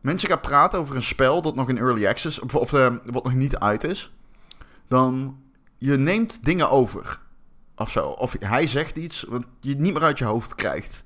mensen 0.00 0.28
gaat 0.28 0.40
praten 0.40 0.78
over 0.78 0.96
een 0.96 1.02
spel 1.02 1.42
dat 1.42 1.54
nog 1.54 1.68
in 1.68 1.78
early 1.78 2.06
access, 2.06 2.40
of, 2.40 2.72
eh, 2.72 2.94
wat 3.04 3.24
nog 3.24 3.34
niet 3.34 3.58
uit 3.58 3.84
is, 3.84 4.12
dan 4.88 5.38
je 5.78 5.96
neemt 5.96 6.44
dingen 6.44 6.70
over. 6.70 7.20
Of 7.76 7.90
zo. 7.90 8.06
Of 8.08 8.36
hij 8.40 8.66
zegt 8.66 8.96
iets 8.96 9.24
wat 9.28 9.42
je 9.60 9.74
niet 9.74 9.92
meer 9.92 10.02
uit 10.02 10.18
je 10.18 10.24
hoofd 10.24 10.54
krijgt. 10.54 11.04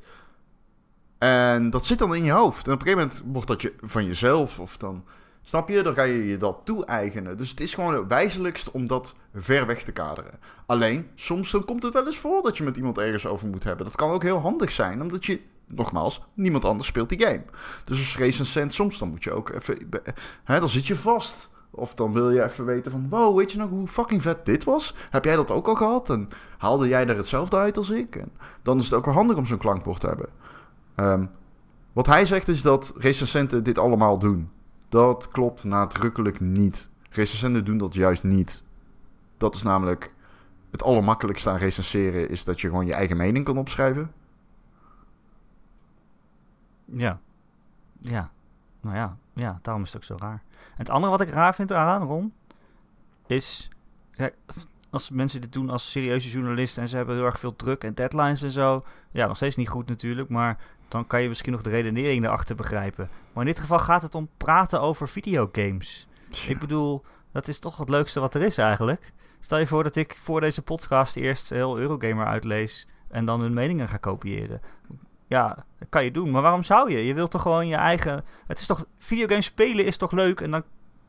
En 1.19 1.71
dat 1.71 1.87
zit 1.87 1.99
dan 1.99 2.15
in 2.15 2.25
je 2.25 2.33
hoofd. 2.33 2.67
En 2.67 2.73
op 2.73 2.81
een 2.81 2.87
gegeven 2.87 3.09
moment 3.09 3.33
wordt 3.33 3.49
dat 3.49 3.63
je 3.63 3.75
van 3.81 4.05
jezelf. 4.05 4.61
Of 4.61 4.77
dan, 4.77 5.05
snap 5.43 5.69
je, 5.69 5.83
dan 5.83 5.95
ga 5.95 6.03
je 6.03 6.27
je 6.27 6.37
dat 6.37 6.61
toe-eigenen. 6.65 7.37
Dus 7.37 7.51
het 7.51 7.61
is 7.61 7.75
gewoon 7.75 7.95
het 7.95 8.07
wijzelijkst 8.09 8.71
om 8.71 8.87
dat 8.87 9.15
ver 9.35 9.67
weg 9.67 9.83
te 9.83 9.93
kaderen. 9.93 10.39
Alleen, 10.67 11.11
soms 11.15 11.51
dan 11.51 11.65
komt 11.65 11.83
het 11.83 11.93
wel 11.93 12.07
eens 12.07 12.19
voor 12.19 12.43
dat 12.43 12.57
je 12.57 12.65
met 12.65 12.77
iemand 12.77 12.99
ergens 12.99 13.27
over 13.27 13.49
moet 13.49 13.65
hebben. 13.65 13.87
Dat 13.87 13.97
kan 13.97 14.11
ook 14.11 14.23
heel 14.23 14.39
handig 14.39 14.71
zijn, 14.71 15.03
omdat 15.03 15.25
je, 15.25 15.41
nogmaals, 15.75 16.23
niemand 16.35 16.65
anders 16.65 16.89
speelt 16.89 17.09
die 17.09 17.21
game. 17.21 17.43
Dus 17.85 17.99
als 17.99 18.17
recensent, 18.17 18.75
soms 18.75 18.99
dan 18.99 19.09
moet 19.09 19.25
je 19.25 19.33
ook 19.33 19.49
even, 19.49 19.89
hè, 20.45 20.61
dan 20.61 20.69
zit 20.69 20.87
je 20.87 20.97
vast. 20.97 21.51
Of 21.75 21.95
dan 21.95 22.13
wil 22.13 22.31
je 22.31 22.43
even 22.43 22.65
weten 22.65 22.91
van, 22.91 23.09
wow, 23.09 23.37
weet 23.37 23.53
je 23.53 23.59
nog 23.59 23.71
hoe 23.71 23.87
fucking 23.87 24.23
vet 24.23 24.47
dit 24.47 24.65
was? 24.65 24.95
Heb 25.11 25.25
jij 25.25 25.37
dat 25.37 25.51
ook 25.51 25.69
al 25.69 25.75
gehad? 25.75 26.11
En 26.11 26.29
haalde 26.59 26.89
jij 26.89 27.07
er 27.07 27.17
hetzelfde 27.17 27.57
uit 27.57 27.77
als 27.77 27.91
ik? 27.91 28.17
En 28.17 28.33
dan 28.63 28.79
is 28.79 28.85
het 28.85 28.95
ook 28.95 29.05
wel 29.05 29.15
handig 29.15 29.37
om 29.37 29.47
zo'n 29.47 29.59
klankbord 29.59 30.01
te 30.01 30.07
hebben. 30.07 30.29
Ehm, 30.95 31.27
wat 31.93 32.07
hij 32.07 32.27
zegt 32.27 32.49
is 32.49 32.63
dat 32.63 32.93
recensenten 32.97 33.65
dit 33.65 33.79
allemaal 33.79 34.19
doen. 34.19 34.51
Dat 34.89 35.29
klopt 35.29 35.65
nadrukkelijk 35.65 36.41
niet. 36.41 36.89
Recensenten 37.11 37.65
doen 37.65 37.79
dat 37.79 37.95
juist 37.95 38.23
niet. 38.23 38.63
Dat 39.37 39.55
is 39.55 39.63
namelijk 39.63 40.13
het 40.71 40.83
allermakkelijkste 40.83 41.51
aan 41.51 41.57
recenseren... 41.57 42.29
is 42.29 42.45
dat 42.45 42.61
je 42.61 42.69
gewoon 42.69 42.87
je 42.87 42.93
eigen 42.93 43.17
mening 43.17 43.45
kan 43.45 43.59
opschrijven. 43.59 44.13
Ja. 46.95 47.21
Ja. 48.01 48.31
Nou 48.81 48.97
ja, 48.97 49.17
ja, 49.35 49.59
daarom 49.63 49.83
is 49.83 49.93
het 49.93 49.97
ook 49.97 50.19
zo 50.19 50.27
raar. 50.27 50.43
En 50.53 50.77
het 50.77 50.91
andere 50.91 51.13
wat 51.13 51.21
ik 51.21 51.31
raar 51.31 51.55
vind 51.55 51.73
aan 51.73 52.03
Ron, 52.03 52.33
is... 53.27 53.71
Kijk, 54.11 54.35
als 54.91 55.11
mensen 55.11 55.41
dit 55.41 55.53
doen 55.53 55.71
als 55.71 55.91
serieuze 55.91 56.31
journalisten 56.31 56.83
en 56.83 56.89
ze 56.89 56.97
hebben 56.97 57.15
heel 57.17 57.25
erg 57.25 57.39
veel 57.39 57.57
druk 57.57 57.85
en 57.85 57.95
deadlines 57.95 58.43
en 58.43 58.51
zo... 58.51 58.85
Ja, 59.11 59.27
nog 59.27 59.37
steeds 59.37 59.57
niet 59.57 59.69
goed 59.69 59.89
natuurlijk, 59.89 60.29
maar 60.29 60.59
dan 60.89 61.07
kan 61.07 61.23
je 61.23 61.29
misschien 61.29 61.53
nog 61.53 61.63
de 61.63 61.71
redenering 61.71 62.25
erachter 62.25 62.57
begrijpen. 62.57 63.09
Maar 63.33 63.47
in 63.47 63.53
dit 63.53 63.61
geval 63.61 63.79
gaat 63.79 64.03
het 64.03 64.15
om 64.15 64.29
praten 64.37 64.81
over 64.81 65.09
videogames. 65.09 66.07
Ik 66.47 66.59
bedoel, 66.59 67.05
dat 67.33 67.49
is 67.49 67.59
toch 67.59 67.79
het 67.79 67.89
leukste 67.89 68.21
wat 68.21 68.35
er 68.35 68.43
is 68.43 68.59
eigenlijk. 68.59 69.13
Stel 69.41 69.59
je 69.59 69.67
voor 69.67 69.83
dat 69.83 69.97
ik 69.97 70.17
voor 70.21 70.41
deze 70.41 70.63
podcast 70.63 71.17
eerst 71.17 71.51
heel 71.51 71.79
Eurogamer 71.79 72.27
uitlees 72.27 72.89
en 73.09 73.25
dan 73.25 73.41
hun 73.41 73.53
meningen 73.53 73.89
ga 73.89 73.97
kopiëren. 73.97 74.61
Ja, 75.33 75.65
dat 75.79 75.89
kan 75.89 76.05
je 76.05 76.11
doen. 76.11 76.31
Maar 76.31 76.43
waarom 76.43 76.63
zou 76.63 76.91
je? 76.91 77.07
Je 77.07 77.15
wilt 77.15 77.31
toch 77.31 77.43
gewoon 77.43 77.67
je 77.67 77.75
eigen... 77.75 78.25
Het 78.47 78.59
is 78.59 78.67
toch... 78.67 78.85
Videogames 78.99 79.45
spelen 79.45 79.85
is 79.85 79.97
toch 79.97 80.13
leuk? 80.13 80.41
En 80.41 80.51
dan... 80.51 80.63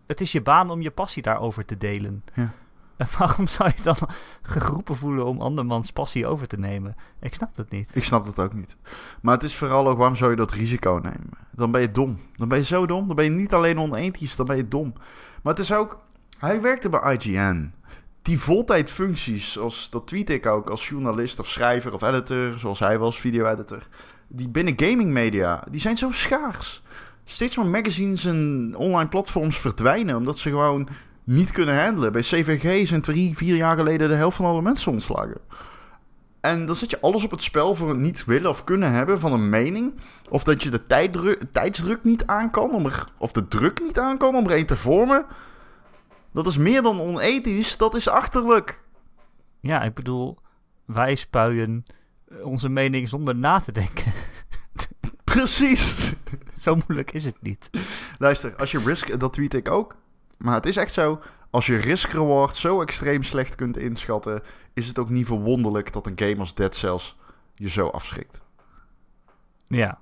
Het 0.07 0.21
is 0.21 0.31
je 0.31 0.41
baan 0.41 0.69
om 0.69 0.81
je 0.81 0.91
passie 0.91 1.23
daarover 1.23 1.65
te 1.65 1.77
delen. 1.77 2.23
Ja. 2.33 2.51
En 2.97 3.07
waarom 3.17 3.47
zou 3.47 3.71
je 3.75 3.83
dan 3.83 3.95
geroepen 4.41 4.95
voelen 4.95 5.25
om 5.25 5.41
andermans 5.41 5.91
passie 5.91 6.27
over 6.27 6.47
te 6.47 6.57
nemen? 6.57 6.95
Ik 7.19 7.33
snap 7.33 7.55
dat 7.55 7.69
niet. 7.69 7.89
Ik 7.93 8.03
snap 8.03 8.25
dat 8.25 8.39
ook 8.39 8.53
niet. 8.53 8.77
Maar 9.21 9.33
het 9.33 9.43
is 9.43 9.55
vooral 9.55 9.87
ook, 9.87 9.97
waarom 9.97 10.15
zou 10.15 10.29
je 10.29 10.35
dat 10.35 10.51
risico 10.51 10.99
nemen? 11.03 11.29
Dan 11.51 11.71
ben 11.71 11.81
je 11.81 11.91
dom. 11.91 12.19
Dan 12.35 12.47
ben 12.47 12.57
je 12.57 12.63
zo 12.63 12.85
dom. 12.85 13.07
Dan 13.07 13.15
ben 13.15 13.25
je 13.25 13.31
niet 13.31 13.53
alleen 13.53 13.79
onethisch, 13.79 14.35
dan 14.35 14.45
ben 14.45 14.55
je 14.55 14.67
dom. 14.67 14.93
Maar 15.41 15.53
het 15.53 15.61
is 15.61 15.73
ook... 15.73 15.99
Hij 16.39 16.61
werkte 16.61 16.89
bij 16.89 17.15
IGN. 17.15 17.73
Die 18.21 18.39
voltijdfuncties, 18.39 19.51
zoals, 19.51 19.89
dat 19.89 20.07
tweet 20.07 20.29
ik 20.29 20.45
ook 20.45 20.69
als 20.69 20.89
journalist 20.89 21.39
of 21.39 21.49
schrijver 21.49 21.93
of 21.93 22.01
editor, 22.01 22.59
zoals 22.59 22.79
hij 22.79 22.97
was, 22.97 23.19
video-editor. 23.19 23.87
Die 24.35 24.49
binnen 24.49 24.73
gaming 24.75 25.11
media, 25.11 25.63
die 25.69 25.81
zijn 25.81 25.97
zo 25.97 26.11
schaars. 26.11 26.81
Steeds 27.25 27.57
meer 27.57 27.65
magazines 27.65 28.25
en 28.25 28.73
online 28.77 29.09
platforms 29.09 29.57
verdwijnen, 29.57 30.15
omdat 30.15 30.37
ze 30.37 30.49
gewoon 30.49 30.87
niet 31.23 31.51
kunnen 31.51 31.83
handelen. 31.83 32.11
Bij 32.11 32.21
CVG 32.21 32.87
zijn 32.87 33.01
drie, 33.01 33.37
vier 33.37 33.55
jaar 33.55 33.77
geleden 33.77 34.09
de 34.09 34.15
helft 34.15 34.37
van 34.37 34.45
alle 34.45 34.61
mensen 34.61 34.91
ontslagen. 34.91 35.41
En 36.41 36.65
dan 36.65 36.75
zet 36.75 36.89
je 36.89 37.01
alles 37.01 37.23
op 37.23 37.31
het 37.31 37.43
spel 37.43 37.75
voor 37.75 37.89
het 37.89 37.97
niet 37.97 38.25
willen 38.25 38.49
of 38.49 38.63
kunnen 38.63 38.91
hebben 38.91 39.19
van 39.19 39.33
een 39.33 39.49
mening. 39.49 39.93
Of 40.29 40.43
dat 40.43 40.63
je 40.63 40.69
de 40.69 40.85
tijdsdruk 41.51 42.03
niet 42.03 42.25
aan 42.25 42.51
kan, 42.51 42.73
om 42.73 42.85
er, 42.85 43.07
of 43.17 43.31
de 43.31 43.47
druk 43.47 43.81
niet 43.81 43.99
aan 43.99 44.17
kan 44.17 44.35
om 44.35 44.45
er 44.45 44.57
een 44.57 44.65
te 44.65 44.75
vormen. 44.75 45.25
Dat 46.31 46.47
is 46.47 46.57
meer 46.57 46.81
dan 46.81 47.01
onethisch, 47.01 47.77
dat 47.77 47.95
is 47.95 48.09
achterlijk. 48.09 48.83
Ja, 49.59 49.81
ik 49.81 49.93
bedoel... 49.93 50.37
Wij 50.85 51.15
spuien 51.15 51.85
onze 52.43 52.69
mening 52.69 53.09
zonder 53.09 53.35
na 53.35 53.59
te 53.59 53.71
denken. 53.71 54.13
Precies. 55.23 56.13
Zo 56.57 56.75
moeilijk 56.75 57.11
is 57.11 57.25
het 57.25 57.41
niet. 57.41 57.69
Luister, 58.17 58.55
als 58.55 58.71
je 58.71 58.79
risk, 58.79 59.19
dat 59.19 59.33
tweet 59.33 59.53
ik 59.53 59.69
ook. 59.69 59.95
Maar 60.37 60.55
het 60.55 60.65
is 60.65 60.77
echt 60.77 60.93
zo, 60.93 61.21
als 61.49 61.65
je 61.65 61.77
risk-reward 61.77 62.55
zo 62.55 62.81
extreem 62.81 63.23
slecht 63.23 63.55
kunt 63.55 63.77
inschatten, 63.77 64.41
is 64.73 64.87
het 64.87 64.99
ook 64.99 65.09
niet 65.09 65.25
verwonderlijk 65.25 65.93
dat 65.93 66.07
een 66.07 66.19
game 66.19 66.37
als 66.37 66.55
Dead 66.55 66.75
Cells 66.75 67.17
je 67.55 67.69
zo 67.69 67.87
afschrikt. 67.87 68.41
Ja. 69.65 69.99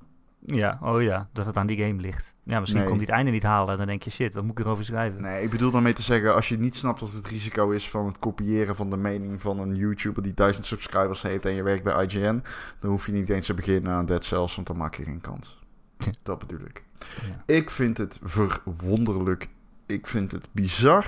Ja, 0.54 0.80
oh 0.82 1.02
ja, 1.02 1.30
dat 1.34 1.45
het 1.45 1.58
aan 1.58 1.68
die 1.68 1.78
game 1.86 2.02
ligt. 2.02 2.36
Ja, 2.43 2.60
misschien 2.60 2.82
Nee. 2.82 2.89
komt 2.89 2.99
hij 2.99 3.08
het 3.10 3.16
einde 3.18 3.32
niet 3.32 3.43
halen. 3.43 3.78
Dan 3.78 3.88
denk 3.88 4.04
je, 4.04 4.10
shit, 4.12 4.34
wat 4.34 4.43
moet 4.43 4.60
ik 4.60 4.66
erover 4.66 4.86
schrijven? 4.86 5.22
Nee, 5.22 5.43
ik 5.43 5.49
bedoel 5.49 5.72
daarmee 5.72 5.93
te 5.93 6.02
zeggen, 6.02 6.36
als 6.36 6.49
je 6.49 6.58
niet 6.60 6.76
snapt 6.76 6.99
wat 6.99 7.12
het 7.12 7.28
risico 7.28 7.70
is 7.70 7.89
van 7.89 8.06
het 8.06 8.20
kopiëren 8.20 8.76
van 8.76 8.89
de 8.89 8.97
mening 8.97 9.41
van 9.41 9.60
een 9.60 9.76
YouTuber 9.76 10.24
die 10.24 10.34
duizend 10.34 10.66
subscribers 10.66 11.22
heeft 11.22 11.45
en 11.45 11.54
je 11.54 11.64
werkt 11.64 11.84
bij 11.84 12.06
IGN, 12.06 12.43
dan 12.80 12.89
hoef 12.89 13.06
je 13.06 13.12
niet 13.12 13.30
eens 13.30 13.45
te 13.45 13.54
beginnen 13.54 13.91
aan 13.91 14.06
Dead 14.06 14.24
Cells, 14.24 14.56
want 14.56 14.68
dan 14.68 14.78
maak 14.78 14.95
je 14.95 15.04
geen 15.04 15.22
kans. 15.22 15.60
Dat 16.24 16.39
bedoel 16.39 16.66
ik. 16.66 16.84
Ja. 16.99 17.54
Ik 17.56 17.70
vind 17.70 17.97
het 17.97 18.20
verwonderlijk. 18.24 19.49
Ik 19.86 20.08
vind 20.08 20.32
het 20.32 20.47
bizar. 20.52 21.06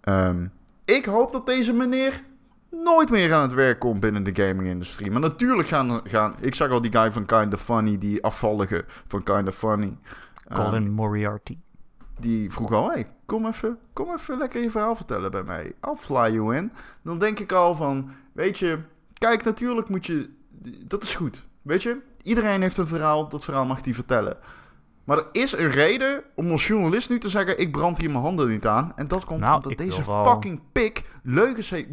Ehm, 0.00 0.46
ik 0.84 1.04
hoop 1.04 1.32
dat 1.32 1.46
deze 1.46 1.72
meneer 1.72 2.22
nooit 2.70 3.10
meer 3.10 3.34
aan 3.34 3.42
het 3.42 3.52
werk 3.54 3.78
komt 3.78 4.00
binnen 4.00 4.22
de 4.22 4.34
gaming-industrie. 4.46 5.10
Maar 5.10 5.20
natuurlijk 5.20 5.68
gaan, 5.68 6.00
gaan... 6.04 6.34
Ik 6.40 6.54
zag 6.54 6.70
al 6.70 6.80
die 6.80 6.92
guy 6.92 7.12
van 7.12 7.24
Kinda 7.26 7.56
Funny, 7.56 7.98
die 7.98 8.22
afvallige 8.24 8.84
van 9.06 9.22
Kinda 9.22 9.52
Funny. 9.52 9.96
Ehm, 10.48 10.62
Colin 10.64 10.90
Moriarty. 10.92 11.58
die 12.20 12.52
vroeg 12.52 12.72
al, 12.72 12.90
hey, 12.90 13.06
kom 13.26 13.46
even, 13.46 13.78
kom 13.92 14.12
even 14.12 14.38
lekker 14.38 14.62
je 14.62 14.70
verhaal 14.70 14.96
vertellen 14.96 15.30
bij 15.30 15.42
mij. 15.42 15.64
I'll 15.64 15.96
fly 15.96 16.30
you 16.34 16.56
in. 16.56 16.72
Dan 17.02 17.18
denk 17.18 17.38
ik 17.38 17.52
al 17.52 17.74
van, 17.74 18.10
weet 18.32 18.58
je, 18.58 18.78
kijk, 19.18 19.44
natuurlijk 19.44 19.88
moet 19.88 20.06
je, 20.06 20.30
dat 20.86 21.02
is 21.02 21.14
goed. 21.14 21.44
Weet 21.62 21.82
je, 21.82 21.96
iedereen 22.22 22.62
heeft 22.62 22.76
een 22.78 22.86
verhaal, 22.86 23.28
dat 23.28 23.44
verhaal 23.44 23.66
mag 23.66 23.84
hij 23.84 23.94
vertellen. 23.94 24.36
Maar 25.04 25.16
er 25.18 25.26
is 25.32 25.52
een 25.52 25.70
reden 25.70 26.22
om 26.34 26.50
als 26.50 26.66
journalist 26.66 27.10
nu 27.10 27.18
te 27.18 27.28
zeggen: 27.28 27.58
ik 27.58 27.72
brand 27.72 27.98
hier 27.98 28.10
mijn 28.10 28.22
handen 28.22 28.48
niet 28.48 28.66
aan. 28.66 28.92
En 28.96 29.08
dat 29.08 29.24
komt 29.24 29.40
Nou, 29.40 29.54
omdat 29.54 29.78
deze 29.78 30.04
wel- 30.04 30.24
fucking 30.24 30.60
pik 30.72 31.04
leugens 31.22 31.70
heeft. 31.70 31.88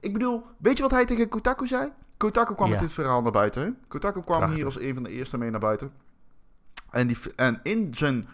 Ik 0.00 0.12
bedoel, 0.12 0.44
weet 0.58 0.76
je 0.76 0.82
wat 0.82 0.92
hij 0.92 1.04
tegen 1.04 1.28
Kotaku 1.28 1.66
zei? 1.66 1.88
Kotaku 2.16 2.54
kwam 2.54 2.66
Ja. 2.66 2.72
met 2.72 2.82
dit 2.82 2.92
verhaal 2.92 3.22
naar 3.22 3.32
buiten. 3.32 3.62
Hè? 3.62 3.70
Kotaku 3.88 4.20
kwam 4.22 4.36
Prachtig. 4.36 4.56
hier 4.56 4.64
als 4.64 4.80
een 4.80 4.94
van 4.94 5.02
de 5.02 5.10
eerste 5.10 5.38
mee 5.38 5.50
naar 5.50 5.60
buiten. 5.60 5.92
En, 6.90 7.06
die, 7.06 7.16
en 7.36 7.60
in 7.62 7.94
zijn. 7.94 8.26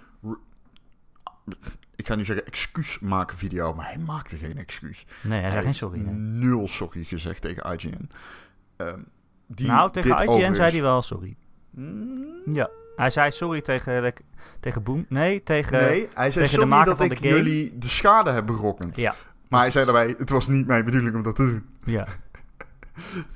Ik 1.96 2.06
ga 2.06 2.14
nu 2.14 2.24
zeggen 2.24 2.46
excuus 2.46 2.98
maken 2.98 3.36
video, 3.38 3.74
maar 3.74 3.86
hij 3.86 3.98
maakte 3.98 4.36
geen 4.36 4.58
excuus. 4.58 5.06
Nee, 5.22 5.40
hij 5.40 5.50
zei 5.50 5.62
geen 5.62 5.74
sorry. 5.74 5.98
nee. 6.00 6.14
Nul 6.14 6.68
sorry 6.68 7.04
gezegd 7.04 7.40
tegen 7.42 7.72
IGN. 7.72 8.08
Ehm, 8.76 8.98
die 9.46 9.66
Nou, 9.66 9.90
tegen 9.92 10.10
IGN 10.10 10.28
overigens- 10.28 10.56
zei 10.58 10.70
hij 10.70 10.82
wel 10.82 11.02
sorry. 11.02 11.36
Mm, 11.70 12.26
Ja. 12.46 12.70
Hij 12.96 13.10
zei 13.10 13.30
sorry 13.30 13.60
tegen, 13.62 14.02
de, 14.02 14.14
tegen 14.60 14.82
Boom. 14.82 15.06
Nee, 15.08 15.42
tegen... 15.42 15.72
Nee, 15.72 16.08
hij 16.14 16.30
zei 16.30 16.32
tegen 16.32 16.42
de 16.42 16.48
sorry 16.48 16.68
maker 16.68 16.86
dat 16.86 16.96
van 16.96 17.06
ik 17.10 17.22
de 17.22 17.28
game. 17.28 17.36
jullie 17.42 17.78
de 17.78 17.88
schade 17.88 18.30
heb 18.30 18.46
berokkend. 18.46 18.96
Ja, 18.96 19.14
Maar 19.54 19.62
hij 19.62 19.70
zei 19.72 19.84
daarbij, 19.84 20.14
het 20.18 20.30
was 20.30 20.48
niet 20.48 20.66
mijn 20.66 20.84
bedoeling 20.84 21.14
om 21.14 21.22
dat 21.22 21.36
te 21.36 21.42
doen. 21.44 21.64
ja. 21.84 22.06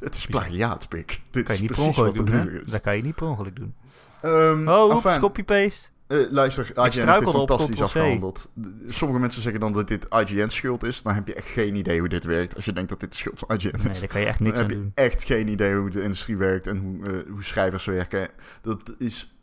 Het 0.00 0.14
is 0.14 0.26
plagiaat, 0.26 0.88
pik. 0.88 1.20
Dit 1.30 1.44
kan 1.44 1.54
is 1.54 1.60
je 1.60 1.66
niet 1.66 1.76
per 1.76 1.82
precies 1.84 1.96
wat 2.02 2.16
de 2.16 2.22
doen, 2.22 2.26
hè? 2.26 2.38
bedoeling 2.38 2.64
is. 2.66 2.70
Dat 2.70 2.80
kan 2.80 2.96
je 2.96 3.02
niet 3.02 3.14
per 3.14 3.26
ongeluk 3.26 3.56
doen. 3.56 3.74
Ehm, 4.22 4.68
Oh, 4.68 4.84
oeps, 4.94 5.04
enfin, 5.04 5.20
copy-paste. 5.20 5.88
eh, 6.06 6.18
luister, 6.30 6.64
IGN 6.64 7.06
heeft 7.08 7.18
dit 7.18 7.28
fantastisch 7.30 7.82
afgehandeld. 7.82 8.50
De- 8.54 8.82
Sommige 8.86 9.20
mensen 9.20 9.42
zeggen 9.42 9.60
dan 9.60 9.72
dat 9.72 9.88
dit 9.88 10.06
IGN 10.10 10.48
schuld 10.48 10.84
is. 10.84 11.02
Dan 11.02 11.14
heb 11.14 11.26
je 11.26 11.34
echt 11.34 11.46
geen 11.46 11.74
idee 11.74 11.98
hoe 11.98 12.08
dit 12.08 12.24
werkt. 12.24 12.54
Als 12.54 12.64
je 12.64 12.72
denkt 12.72 12.88
dat 12.88 13.00
dit 13.00 13.10
de 13.10 13.16
schuld 13.16 13.38
van 13.38 13.56
IGN 13.56 13.76
is. 13.76 13.82
Nee, 13.84 13.98
daar 13.98 14.08
kan 14.08 14.20
je 14.20 14.26
echt 14.26 14.38
Dan 14.38 14.46
niks 14.46 14.58
heb 14.58 14.68
aan 14.70 14.74
je 14.76 14.80
doen. 14.82 14.92
echt 14.94 15.22
geen 15.24 15.48
idee 15.48 15.74
hoe 15.76 15.90
de 15.90 16.02
industrie 16.02 16.36
werkt 16.36 16.66
en 16.66 16.76
hoe, 16.78 17.06
eh, 17.06 17.30
hoe 17.30 17.44
schrijvers 17.44 17.84
werken. 17.84 18.28
Dat 18.62 18.94
is 18.98 19.37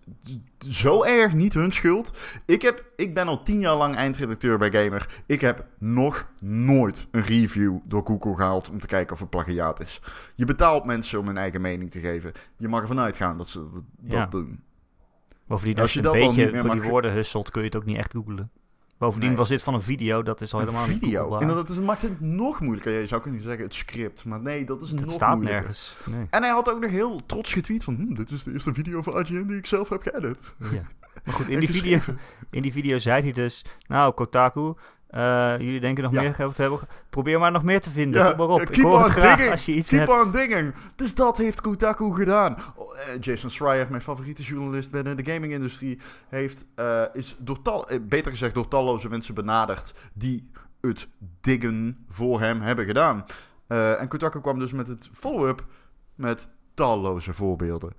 zo 0.70 1.04
erg 1.04 1.34
niet 1.34 1.54
hun 1.54 1.72
schuld. 1.72 2.18
Ik, 2.46 2.62
heb, 2.62 2.86
ik 2.96 3.14
ben 3.14 3.28
al 3.28 3.44
tien 3.44 3.60
jaar 3.60 3.76
lang 3.76 3.96
eindredacteur 3.96 4.58
bij 4.58 4.72
Gamer. 4.72 5.24
Ik 5.26 5.42
heb 5.42 5.66
nog 5.80 6.30
nooit 6.40 7.08
een 7.12 7.22
review 7.22 7.78
door 7.84 8.02
Google 8.06 8.36
gehaald 8.36 8.70
om 8.70 8.80
te 8.80 8.88
kijken 8.88 9.14
of 9.14 9.20
het 9.20 9.30
plagiaat 9.30 9.80
is. 9.82 10.02
Je 10.36 10.46
betaalt 10.46 10.86
mensen 10.86 11.20
om 11.20 11.28
hun 11.28 11.38
eigen 11.38 11.62
mening 11.62 11.92
te 11.92 12.00
geven. 12.00 12.32
Je 12.58 12.68
mag 12.68 12.82
ervan 12.82 13.00
uitgaan 13.00 13.38
dat 13.38 13.48
ze 13.50 13.60
dat, 13.72 13.84
Ja. 14.12 14.26
doen. 14.26 14.64
Bovendien, 15.48 15.76
Als 15.76 15.84
als 15.84 15.94
je 15.94 16.00
je 16.02 16.06
een 16.06 16.12
dat 16.12 16.22
dan 16.22 16.36
beetje 16.36 16.62
voor 16.62 16.76
die 16.82 16.90
woorden 16.90 17.12
husselt, 17.14 17.52
kun 17.52 17.62
je 17.62 17.68
het 17.68 17.78
ook 17.78 17.86
niet 17.86 17.98
echt 17.98 18.12
googlen. 18.12 18.52
Bovendien 18.98 19.30
Nee. 19.30 19.38
was 19.38 19.50
dit 19.50 19.64
van 19.64 19.74
een 19.74 19.82
video, 19.82 20.24
dat 20.24 20.42
is 20.42 20.54
al 20.54 20.60
Een 20.60 20.66
helemaal 20.66 20.88
niet 20.88 21.00
video. 21.04 21.38
Inderdaad, 21.40 21.68
dus 21.68 21.76
het 21.76 21.86
maakt 21.86 22.02
het 22.02 22.22
nog 22.22 22.60
moeilijker. 22.60 23.00
Je 23.00 23.06
zou 23.08 23.22
kunnen 23.22 23.42
zeggen 23.42 23.64
het 23.64 23.74
script, 23.74 24.26
maar 24.26 24.42
nee, 24.42 24.66
dat 24.66 24.82
is 24.82 24.90
Het 24.92 25.02
nog 25.02 25.12
staat 25.12 25.34
moeilijker. 25.36 25.60
nergens. 25.62 25.96
Nee. 26.06 26.28
En 26.30 26.42
hij 26.44 26.52
had 26.52 26.72
ook 26.72 26.80
nog 26.82 26.90
heel 26.92 27.20
trots 27.26 27.54
getweet 27.54 27.84
van... 27.84 27.96
"Hm, 27.96 28.14
dit 28.14 28.32
is 28.32 28.44
de 28.44 28.52
eerste 28.54 28.74
video 28.74 29.02
van 29.02 29.20
IGN 29.20 29.46
die 29.48 29.58
ik 29.58 29.66
zelf 29.66 29.90
heb 29.90 30.02
geëdit. 30.02 30.54
Ja. 30.72 30.82
Maar 31.24 31.34
goed, 31.36 31.48
in 31.54 31.60
die, 31.60 31.70
video, 31.70 32.00
in 32.52 32.62
die 32.62 32.72
video 32.72 32.98
zei 32.98 33.22
hij 33.22 33.32
dus... 33.32 33.66
Nou, 33.88 34.14
Kotaku, 34.14 34.74
eh, 35.16 35.54
jullie 35.60 35.80
denken 35.80 36.04
nog 36.04 36.12
Ja. 36.14 36.22
meer 36.22 36.34
geld 36.34 36.56
te 36.56 36.62
hebben. 36.62 36.80
Probeer 37.10 37.40
maar 37.40 37.52
nog 37.52 37.64
meer 37.64 37.82
te 37.82 37.90
vinden. 37.90 38.22
Ja, 38.22 38.28
Kom 38.30 38.38
maar 38.38 38.48
op. 38.48 38.62
Ik 38.62 38.68
keep 38.68 38.86
on 38.86 39.04
digging. 39.04 39.52
als 39.52 39.66
je 39.66 39.74
iets 39.74 39.90
Keep 39.90 40.00
hebt. 40.08 40.26
on 40.26 40.32
digging. 40.32 40.74
Dus 40.96 41.16
dat 41.16 41.38
heeft 41.38 41.62
Kotaku 41.62 42.14
gedaan. 42.14 42.56
Oh, 42.76 42.98
eh, 42.98 43.04
Jason 43.20 43.50
Schreier, 43.50 43.88
mijn 43.90 44.02
favoriete 44.02 44.44
journalist 44.44 44.92
binnen 44.92 45.18
de 45.18 45.32
gaming-industrie, 45.32 46.00
heeft, 46.28 46.66
eh, 46.76 47.02
is 47.14 47.36
door 47.40 47.62
tal, 47.62 47.90
eh, 47.90 48.00
beter 48.02 48.32
gezegd 48.32 48.54
door 48.54 48.68
talloze 48.68 49.10
mensen 49.10 49.34
benaderd 49.36 49.94
die 50.14 50.50
het 50.82 51.08
diggen 51.42 52.06
voor 52.10 52.40
hem 52.40 52.62
hebben 52.62 52.86
gedaan. 52.86 53.26
Eh, 53.68 54.02
en 54.02 54.08
Kotaku 54.08 54.42
kwam 54.42 54.60
dus 54.60 54.72
met 54.74 54.88
het 54.88 55.10
follow-up 55.14 55.66
met 56.16 56.50
talloze 56.74 57.34
voorbeelden. 57.34 57.94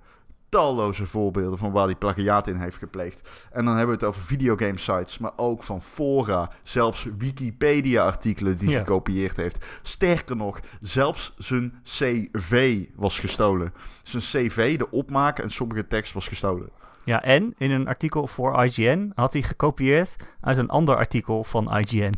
Talloze 0.49 1.05
voorbeelden 1.05 1.57
van 1.57 1.71
waar 1.71 1.85
hij 1.85 1.95
plagiaat 1.95 2.47
in 2.47 2.55
heeft 2.55 2.77
gepleegd. 2.77 3.47
En 3.51 3.65
dan 3.65 3.77
hebben 3.77 3.97
we 3.97 4.05
het 4.05 4.09
over 4.15 4.21
videogame 4.21 4.77
sites, 4.77 5.17
maar 5.17 5.31
ook 5.35 5.63
van 5.63 5.81
fora. 5.81 6.49
Zelfs 6.63 7.07
Wikipedia-artikelen 7.17 8.57
die 8.57 8.69
Ja. 8.69 8.77
gekopieerd 8.77 9.37
heeft. 9.37 9.65
Sterker 9.81 10.35
nog, 10.35 10.59
zelfs 10.81 11.33
zijn 11.37 11.73
CV 11.83 12.83
was 12.95 13.19
gestolen. 13.19 13.73
Zijn 14.03 14.23
CV, 14.23 14.77
de 14.77 14.91
opmaak 14.91 15.39
en 15.39 15.49
sommige 15.49 15.87
tekst 15.87 16.13
was 16.13 16.27
gestolen. 16.27 16.69
Ja, 17.03 17.23
en 17.23 17.53
in 17.57 17.71
een 17.71 17.87
artikel 17.87 18.27
voor 18.27 18.63
IGN 18.65 19.11
had 19.15 19.33
hij 19.33 19.41
gekopieerd 19.41 20.15
uit 20.41 20.57
een 20.57 20.69
ander 20.69 20.95
artikel 20.95 21.43
van 21.43 21.77
IGN. 21.77 22.13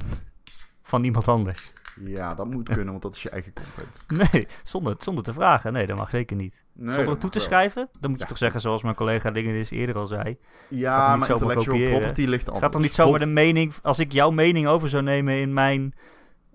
Van 0.83 1.03
iemand 1.03 1.27
anders. 1.27 1.71
Ja, 2.05 2.35
dat 2.35 2.45
moet 2.51 2.69
kunnen, 2.75 2.87
want 2.89 3.01
dat 3.01 3.15
is 3.15 3.23
je 3.23 3.29
eigen 3.29 3.53
content. 3.53 4.31
Nee, 4.33 4.47
zonder, 4.63 4.95
zonder 4.97 5.23
te 5.23 5.33
vragen. 5.33 5.73
Nee, 5.73 5.87
dat 5.87 5.97
mag 5.97 6.09
zeker 6.09 6.35
niet. 6.35 6.63
Nee, 6.73 6.93
zonder 6.93 7.11
het 7.11 7.19
toe 7.19 7.29
te 7.29 7.37
wel. 7.37 7.47
schrijven, 7.47 7.89
dan 7.99 8.09
moet 8.09 8.19
je 8.19 8.23
Ja. 8.23 8.29
toch 8.29 8.37
zeggen 8.37 8.61
zoals 8.61 8.83
mijn 8.83 8.95
collega 8.95 9.31
Dingenis 9.31 9.69
eerder 9.71 9.95
al 9.97 10.07
zei. 10.07 10.37
Ja, 10.67 11.15
maar 11.15 11.29
intellectual 11.29 11.65
kopiëren. 11.65 11.99
property 11.99 12.21
ligt 12.25 12.31
Het 12.45 12.45
anders. 12.47 12.63
gaat 12.63 12.71
toch 12.71 12.81
niet 12.81 12.93
zomaar 12.93 13.19
de 13.19 13.25
mening... 13.25 13.73
Als 13.81 13.99
ik 13.99 14.11
jouw 14.11 14.29
mening 14.31 14.67
over 14.67 14.89
zou 14.89 15.03
nemen 15.03 15.33
in 15.39 15.53
mijn... 15.53 15.93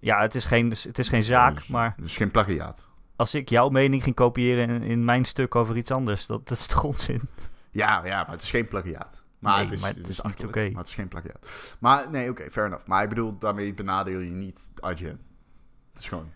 Ja, 0.01 0.20
het 0.20 0.34
is 0.34 0.45
geen, 0.45 0.70
het 0.70 0.99
is 0.99 1.09
geen 1.09 1.22
zaak, 1.24 1.55
Dus- 1.57 1.66
maar 1.66 1.95
Dus 1.97 2.16
geen 2.16 2.30
plagiaat. 2.30 2.88
als 3.16 3.34
ik 3.34 3.49
jouw 3.49 3.68
mening 3.68 4.03
ging 4.03 4.14
kopiëren 4.14 4.68
in, 4.70 4.82
in 4.82 5.05
mijn 5.05 5.24
stuk 5.24 5.55
over 5.55 5.76
iets 5.76 5.90
anders, 5.90 6.26
dat, 6.26 6.49
dat 6.49 6.59
is 6.59 6.66
toch 6.66 6.84
onzin? 6.84 7.20
Ja, 7.70 8.05
ja, 8.05 8.22
maar 8.22 8.30
het 8.30 8.42
is 8.42 8.51
geen 8.51 8.68
plagiaat. 8.68 9.22
Maar 9.38 9.55
Nee, 9.55 9.64
het 9.64 9.72
is, 9.74 9.80
maar 9.80 9.88
het 9.90 9.99
het 9.99 10.09
is 10.09 10.16
is 10.16 10.22
niet 10.22 10.45
oké. 10.45 10.68
Maar 10.68 10.78
het 10.78 10.88
is 10.88 10.95
geen 10.95 11.09
plagiaat. 11.09 11.49
Maar 11.80 12.11
nee, 12.11 12.30
oké, 12.30 12.51
fair 12.51 12.66
enough. 12.66 12.86
Maar 12.86 13.03
ik 13.03 13.09
bedoel, 13.09 13.38
daarmee 13.38 13.74
benadeel 13.74 14.18
je 14.20 14.30
niet 14.30 14.70
IGN. 14.95 15.18
Het 15.95 16.03
is 16.03 16.09
gewoon, 16.09 16.30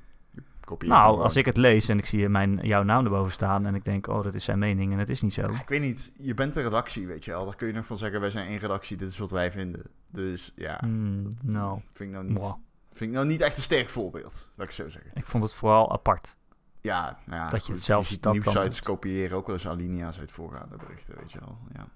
Nou, 0.79 1.23
als 1.23 1.37
ik 1.37 1.45
het 1.45 1.57
lees 1.57 1.89
en 1.89 1.99
ik 1.99 2.07
zie 2.07 2.29
mijn, 2.29 2.59
jouw 2.63 2.83
naam 2.83 3.05
erboven 3.05 3.33
staan 3.33 3.67
en 3.67 3.75
ik 3.75 3.85
denk, 3.85 4.07
oh, 4.07 4.23
dat 4.23 4.35
is 4.35 4.45
zijn 4.45 4.59
mening 4.59 4.93
en 4.93 4.99
het 4.99 5.09
is 5.09 5.23
niet 5.23 5.33
zo. 5.33 5.53
Ja, 5.53 5.61
ik 5.61 5.69
weet 5.69 5.81
niet, 5.81 6.13
je 6.19 6.35
bent 6.35 6.55
de 6.55 6.61
redactie, 6.61 7.07
weet 7.07 7.25
je 7.25 7.31
wel. 7.31 7.45
Daar 7.45 7.57
kun 7.57 7.67
je 7.67 7.73
nog 7.73 7.87
van 7.87 7.97
zeggen, 7.97 8.21
wij 8.21 8.31
zijn 8.31 8.49
één 8.49 8.59
redactie, 8.59 8.97
dit 8.97 9.11
is 9.11 9.19
wat 9.19 9.31
wij 9.31 9.53
vinden. 9.53 9.83
Dus 10.11 10.53
ja, 10.57 10.77
Hmm, 10.81 11.37
nou, 11.43 11.81
vind 11.93 12.11
ik 12.11 12.15
nou 12.17 12.25
niet, 12.25 12.57
vind 12.93 13.11
ik 13.11 13.17
nou 13.17 13.27
niet 13.27 13.41
echt 13.41 13.57
een 13.57 13.63
sterk 13.63 13.89
voorbeeld, 13.89 14.51
laat 14.55 14.67
ik 14.67 14.73
zo 14.73 14.89
zeggen. 14.89 15.11
ik 15.15 15.27
vond 15.27 15.43
het 15.43 15.55
vooral 15.55 15.93
apart. 15.93 16.37
Ja, 16.81 17.19
nou 17.27 17.41
ja 17.43 17.51
Dat 17.51 17.67
je 17.67 17.73
het 17.73 17.83
zelfs 17.83 18.09
ziet 18.09 18.25
nieuwsites 18.31 18.83
kopiëren 18.83 19.37
ook 19.37 19.47
wel 19.47 19.55
eens 19.55 19.69
alinea's 19.69 20.19
uit 20.19 20.31
voorgaande 20.31 20.77
berichten, 20.77 21.17
weet 21.17 21.33
je 21.33 21.39
wel. 21.39 21.59
Ja. 21.73 21.89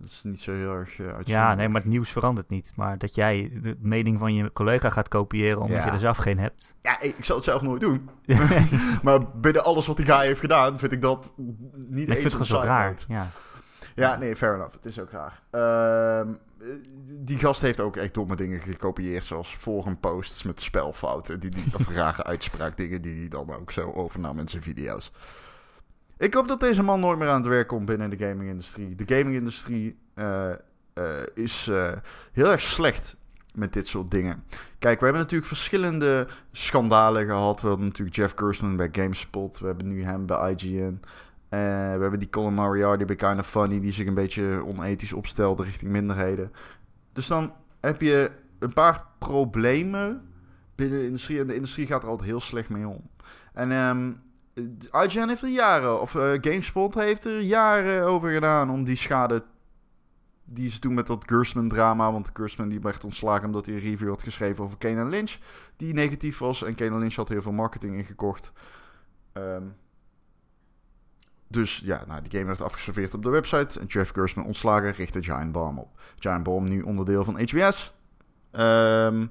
Dat 0.00 0.08
is 0.10 0.22
niet 0.22 0.40
zo 0.40 0.52
heel 0.52 0.72
erg 0.72 0.98
uh, 0.98 1.14
Ja, 1.24 1.54
nee, 1.54 1.68
maar 1.68 1.80
het 1.80 1.90
nieuws 1.90 2.10
verandert 2.10 2.48
niet. 2.48 2.72
Maar 2.76 2.98
dat 2.98 3.14
jij 3.14 3.50
de 3.62 3.76
mening 3.80 4.18
van 4.18 4.34
je 4.34 4.52
collega 4.52 4.90
gaat 4.90 5.08
kopiëren 5.08 5.60
omdat 5.60 5.78
Ja. 5.78 5.84
je 5.84 5.90
er 5.90 5.98
zelf 5.98 6.16
geen 6.16 6.38
hebt. 6.38 6.74
Ja, 6.82 7.00
ik 7.00 7.18
ik 7.18 7.24
zal 7.24 7.36
het 7.36 7.44
zelf 7.44 7.62
nooit 7.62 7.80
doen. 7.80 8.10
maar 9.02 9.30
binnen 9.30 9.64
alles 9.64 9.86
wat 9.86 9.96
die 9.96 10.06
guy 10.06 10.24
heeft 10.26 10.40
gedaan, 10.40 10.78
vind 10.78 10.92
ik 10.92 11.02
dat 11.02 11.32
niet 11.74 12.08
ik 12.08 12.14
eens 12.14 12.34
vind 12.34 12.46
zo 12.46 12.54
side 12.54 12.66
raar. 12.66 12.94
Ja. 13.08 13.26
Ja, 13.94 14.16
nee, 14.16 14.36
fair 14.36 14.54
enough. 14.54 14.72
Het 14.72 14.84
is 14.84 14.98
ook 14.98 15.10
raar. 15.10 15.40
Ehm, 15.50 16.28
eh, 16.60 16.66
die 17.04 17.38
gast 17.38 17.60
heeft 17.60 17.80
ook 17.80 17.96
echt 17.96 18.14
domme 18.14 18.36
dingen 18.36 18.60
gekopieerd, 18.60 19.24
zoals 19.24 19.54
forum 19.58 19.98
posts 20.00 20.42
met 20.42 20.60
spelfouten, 20.60 21.40
die, 21.40 21.50
die, 21.50 21.64
of 21.78 21.88
rare 21.88 22.24
uitspraakdingen 22.32 23.02
die 23.02 23.18
hij 23.18 23.28
dan 23.28 23.54
ook 23.54 23.70
zo 23.70 23.92
overnam 23.92 24.38
in 24.38 24.48
zijn 24.48 24.62
video's. 24.62 25.12
Ik 26.20 26.34
hoop 26.34 26.48
dat 26.48 26.60
deze 26.60 26.82
man 26.82 27.00
nooit 27.00 27.18
meer 27.18 27.28
aan 27.28 27.40
het 27.40 27.46
werk 27.46 27.68
komt 27.68 27.84
binnen 27.84 28.10
de 28.10 28.26
gaming-industrie. 28.26 28.94
De 28.94 29.16
gaming-industrie 29.16 29.98
eh, 30.14 30.50
eh, 30.50 30.56
is 31.34 31.68
eh, 31.68 31.92
heel 32.32 32.50
erg 32.50 32.60
slecht 32.60 33.16
met 33.54 33.72
dit 33.72 33.86
soort 33.86 34.10
dingen. 34.10 34.44
Kijk, 34.78 34.98
we 34.98 35.04
hebben 35.04 35.22
natuurlijk 35.22 35.48
verschillende 35.48 36.28
schandalen 36.52 37.26
gehad. 37.26 37.60
We 37.60 37.68
hadden 37.68 37.86
natuurlijk 37.86 38.16
Jeff 38.16 38.32
Gerstmann 38.36 38.76
bij 38.76 38.88
GameSpot. 38.92 39.58
We 39.58 39.66
hebben 39.66 39.88
nu 39.88 40.04
hem 40.04 40.26
bij 40.26 40.52
IGN. 40.52 41.00
We 41.48 41.56
hebben 42.00 42.18
die 42.18 42.30
Colin 42.30 42.54
Moriarty 42.54 43.04
bij 43.04 43.16
Kind 43.16 43.38
of 43.38 43.46
Funny... 43.46 43.80
die 43.80 43.92
zich 43.92 44.06
een 44.06 44.14
beetje 44.14 44.64
onethisch 44.66 45.12
opstelde 45.12 45.62
richting 45.62 45.90
minderheden. 45.90 46.52
Dus 47.12 47.26
dan 47.26 47.52
heb 47.80 48.00
je 48.00 48.30
een 48.58 48.72
paar 48.72 49.06
problemen 49.18 50.22
binnen 50.74 50.98
de 50.98 51.04
industrie... 51.04 51.40
en 51.40 51.46
de 51.46 51.54
industrie 51.54 51.86
gaat 51.86 52.02
er 52.02 52.08
altijd 52.08 52.28
heel 52.28 52.40
slecht 52.40 52.68
mee 52.68 52.88
om. 52.88 53.10
En 53.52 53.72
ehm 53.72 54.10
IGN 55.04 55.28
heeft 55.28 55.42
er 55.42 55.48
jaren... 55.48 56.00
of 56.00 56.14
eh, 56.14 56.32
GameSpot 56.40 56.94
heeft 56.94 57.24
er 57.24 57.40
jaren 57.40 58.06
over 58.06 58.30
gedaan... 58.30 58.70
om 58.70 58.84
die 58.84 58.96
schade 58.96 59.44
die 60.44 60.70
ze 60.70 60.78
toen 60.78 60.94
met 60.94 61.06
dat 61.06 61.24
Gerstmann-drama... 61.26 62.12
want 62.12 62.30
Gerstmann 62.32 62.70
die 62.70 62.80
werd 62.80 63.04
ontslagen 63.04 63.46
omdat 63.46 63.66
hij 63.66 63.74
een 63.74 63.80
review 63.80 64.08
had 64.08 64.22
geschreven 64.22 64.64
over 64.64 64.78
Kane 64.78 65.04
Lynch... 65.04 65.38
die 65.76 65.94
negatief 65.94 66.38
was 66.38 66.62
en 66.62 66.74
Kane 66.74 66.98
Lynch 66.98 67.14
had 67.14 67.28
heel 67.28 67.42
veel 67.42 67.52
marketing 67.52 67.96
ingekocht... 67.96 68.52
Ehm 69.32 69.64
dus 71.50 71.80
ja, 71.84 72.04
nou, 72.06 72.22
die 72.22 72.30
game 72.30 72.44
werd 72.44 72.62
afgeserveerd 72.62 73.14
op 73.14 73.22
de 73.22 73.28
website. 73.28 73.80
En 73.80 73.86
Jeff 73.86 74.12
Gerstmann 74.12 74.46
ontslagen 74.46 74.92
richtte 74.92 75.22
Giant 75.22 75.52
Bomb 75.52 75.78
op. 75.78 76.00
Giant 76.18 76.42
Bomb 76.42 76.68
nu 76.68 76.82
onderdeel 76.82 77.24
van 77.24 77.40
HBS. 77.40 77.94
Ehm, 78.50 79.26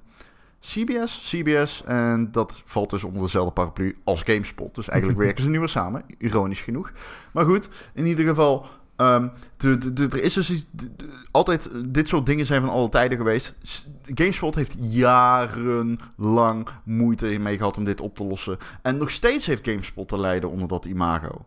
CBS, 0.59 1.29
CBS. 1.29 1.83
En 1.85 2.31
dat 2.31 2.61
valt 2.65 2.89
dus 2.89 3.03
onder 3.03 3.21
dezelfde 3.21 3.51
paraplu 3.53 3.97
als 4.03 4.21
GameSpot. 4.21 4.75
Dus 4.75 4.89
eigenlijk 4.89 5.21
werken 5.25 5.43
ze 5.43 5.49
nu 5.49 5.59
weer 5.59 5.69
samen. 5.69 6.03
Ironisch 6.17 6.61
genoeg. 6.61 6.91
Maar 7.33 7.45
goed, 7.45 7.69
in 7.93 8.05
ieder 8.05 8.25
geval... 8.25 8.65
ehm, 8.95 9.27
de, 9.57 9.77
de, 9.77 9.93
de- 9.93 10.07
er 10.11 10.23
is 10.23 10.33
dus 10.33 10.49
iets- 10.51 10.65
altijd... 11.31 11.69
Dit 11.85 12.07
soort 12.07 12.25
dingen 12.25 12.45
zijn 12.45 12.61
van 12.61 12.69
alle 12.69 12.89
tijden 12.89 13.17
geweest. 13.17 13.55
GameSpot 14.13 14.55
heeft 14.55 14.75
jarenlang 14.77 16.67
moeite 16.83 17.25
mee 17.27 17.57
gehad 17.57 17.77
om 17.77 17.83
dit 17.83 18.01
op 18.01 18.15
te 18.15 18.23
lossen. 18.23 18.57
En 18.81 18.97
nog 18.97 19.11
steeds 19.11 19.45
heeft 19.45 19.67
GameSpot 19.67 20.07
te 20.07 20.19
lijden 20.19 20.49
onder 20.49 20.67
dat 20.67 20.85
imago 20.85 21.45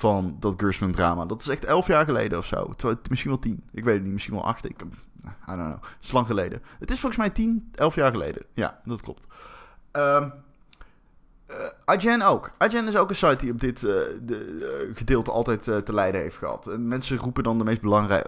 van 0.00 0.36
dat 0.38 0.54
Gersman 0.56 0.92
drama. 0.92 1.24
Dat 1.24 1.40
is 1.40 1.48
echt 1.48 1.64
elf 1.64 1.86
jaar 1.86 2.04
geleden 2.04 2.38
of 2.38 2.46
zo. 2.46 2.70
Misschien 3.08 3.30
wel 3.30 3.40
tien. 3.40 3.62
Ik 3.72 3.84
weet 3.84 3.94
het 3.94 4.02
niet. 4.02 4.12
Misschien 4.12 4.34
wel 4.34 4.44
acht. 4.44 4.64
Ik, 4.64 4.80
I 4.82 4.84
don't 5.46 5.58
know. 5.58 5.82
Het 5.82 6.04
is 6.04 6.12
lang 6.12 6.26
geleden. 6.26 6.62
Het 6.78 6.90
is 6.90 7.00
volgens 7.00 7.20
mij 7.20 7.30
tien, 7.30 7.70
elf 7.74 7.94
jaar 7.94 8.10
geleden. 8.10 8.42
Ja, 8.54 8.80
dat 8.84 9.00
klopt. 9.00 9.26
IGN 11.86 12.22
ook. 12.22 12.50
IGN 12.58 12.86
is 12.86 12.96
ook 12.96 13.08
een 13.08 13.16
site 13.16 13.36
die 13.36 13.52
op 13.52 13.60
dit 13.60 13.84
eh, 13.84 13.92
de, 14.22 14.86
eh, 14.88 14.96
gedeelte 14.96 15.30
altijd 15.30 15.62
te 15.62 15.94
lijden 15.94 16.20
heeft 16.20 16.36
gehad. 16.36 16.66
En 16.66 16.88
mensen 16.88 17.16
roepen 17.16 17.42
dan 17.42 17.58
de 17.58 17.64
meest 17.64 17.80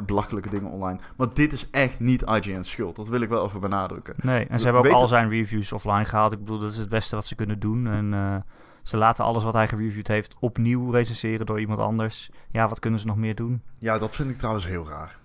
belachelijke 0.06 0.50
dingen 0.50 0.70
online. 0.70 0.98
Maar 1.16 1.34
dit 1.34 1.52
is 1.52 1.70
echt 1.70 2.00
niet 2.00 2.22
IGN's 2.22 2.70
schuld. 2.70 2.96
Dat 2.96 3.08
wil 3.08 3.20
ik 3.20 3.28
wel 3.28 3.44
even 3.44 3.60
benadrukken. 3.60 4.14
Nee, 4.16 4.46
en 4.46 4.58
ze 4.58 4.64
hebben 4.64 4.84
ook 4.84 4.96
al 4.96 5.08
zijn 5.08 5.28
reviews 5.28 5.72
offline 5.72 6.04
gehaald. 6.04 6.32
Ik 6.32 6.38
bedoel, 6.38 6.58
dat 6.58 6.70
is 6.70 6.78
het 6.78 6.88
beste 6.88 7.14
wat 7.14 7.26
ze 7.26 7.34
kunnen 7.34 7.58
doen. 7.58 7.86
En 7.86 8.44
ze 8.82 8.96
laten 8.96 9.24
alles 9.24 9.42
wat 9.44 9.54
hij 9.54 9.68
gereviewd 9.68 10.08
heeft 10.08 10.34
opnieuw 10.40 10.90
recenseren 10.90 11.46
door 11.46 11.60
iemand 11.60 11.80
anders. 11.80 12.30
Ja, 12.50 12.68
wat 12.68 12.78
kunnen 12.78 13.00
ze 13.00 13.06
nog 13.06 13.16
meer 13.16 13.34
doen? 13.34 13.62
Ja, 13.78 13.98
dat 13.98 14.14
vind 14.14 14.30
ik 14.30 14.38
trouwens 14.38 14.66
heel 14.66 14.88
raar. 14.88 15.18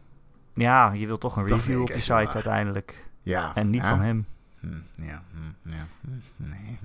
Ja, 0.53 0.91
je 0.91 1.05
wilt 1.08 1.22
toch 1.22 1.36
een 1.36 1.47
Dat 1.47 1.58
review 1.58 1.82
op 1.82 1.88
je 1.88 1.99
site 1.99 2.14
raar. 2.14 2.34
uiteindelijk. 2.34 3.10
Ja. 3.22 3.55
En 3.55 3.70
niet 3.70 3.84
ja. 3.84 3.89
van 3.89 4.01
hem. 4.01 4.26
Hm, 4.60 4.68
ja, 4.95 5.24
hm, 5.32 5.70
ja, 5.72 5.86
hm, 6.01 6.10
nee. 6.49 6.80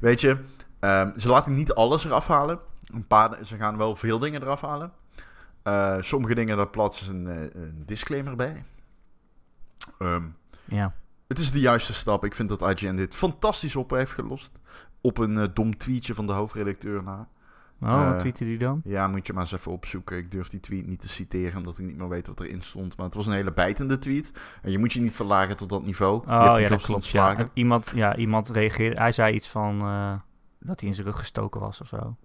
Weet 0.00 0.20
je, 0.20 0.38
ehm, 0.78 1.18
ze 1.18 1.28
laten 1.28 1.54
niet 1.54 1.74
alles 1.74 2.04
eraf 2.04 2.26
halen. 2.26 2.58
Een 2.94 3.06
paar, 3.06 3.44
ze 3.44 3.56
gaan 3.56 3.76
wel 3.76 3.96
veel 3.96 4.18
dingen 4.18 4.42
eraf 4.42 4.60
halen. 4.60 4.92
Eh, 5.62 5.96
sommige 6.00 6.34
dingen, 6.34 6.56
daar 6.56 6.68
plaatsen 6.68 7.06
ze 7.06 7.12
een, 7.12 7.26
eh, 7.26 7.62
een 7.62 7.82
disclaimer 7.86 8.36
bij. 8.36 8.64
Ehm, 9.98 10.22
Ja. 10.64 10.92
het 11.28 11.38
is 11.38 11.52
de 11.52 11.60
juiste 11.60 11.92
stap. 11.94 12.24
Ik 12.24 12.34
vind 12.34 12.48
dat 12.48 12.62
IGN 12.62 12.94
dit 12.96 13.14
fantastisch 13.14 13.76
op 13.76 13.90
heeft 13.90 14.12
gelost. 14.12 14.58
Op 15.06 15.18
een 15.18 15.38
eh, 15.38 15.46
dom 15.54 15.76
tweetje 15.76 16.14
van 16.14 16.26
de 16.26 16.32
hoofdredacteur 16.32 17.02
na. 17.02 17.28
Oh, 17.80 17.88
Eh, 17.90 18.10
wat 18.10 18.18
tweette 18.18 18.44
die 18.44 18.58
dan? 18.58 18.80
Ja, 18.84 19.08
moet 19.08 19.26
je 19.26 19.32
maar 19.32 19.42
eens 19.42 19.52
even 19.52 19.72
opzoeken. 19.72 20.16
Ik 20.16 20.30
durf 20.30 20.48
die 20.48 20.60
tweet 20.60 20.86
niet 20.86 21.00
te 21.00 21.08
citeren, 21.08 21.56
omdat 21.56 21.78
ik 21.78 21.84
niet 21.86 21.96
meer 21.96 22.08
weet 22.08 22.26
wat 22.26 22.40
erin 22.40 22.62
stond. 22.62 22.96
Maar 22.96 23.06
het 23.06 23.14
was 23.14 23.26
een 23.26 23.32
hele 23.32 23.52
bijtende 23.52 23.98
tweet. 23.98 24.32
En 24.62 24.70
je 24.70 24.78
moet 24.78 24.92
je 24.92 25.00
niet 25.00 25.12
verlagen 25.12 25.56
tot 25.56 25.68
dat 25.68 25.84
niveau. 25.84 26.20
je 26.26 26.32
Oh 26.32 26.42
hebt 26.44 26.54
die 26.54 26.62
ja, 26.62 26.68
dat 26.68 26.82
klopt. 26.82 27.06
Ja. 27.06 27.48
Iemand, 27.54 27.92
ja, 27.94 28.16
iemand 28.16 28.50
reageerde. 28.50 29.00
Hij 29.00 29.12
zei 29.12 29.34
iets 29.34 29.48
van 29.48 29.80
eh, 29.80 30.12
dat 30.60 30.80
hij 30.80 30.88
in 30.88 30.94
zijn 30.94 31.06
rug 31.06 31.18
gestoken 31.18 31.60
was 31.60 31.80
of 31.80 31.88
zo. 31.88 32.16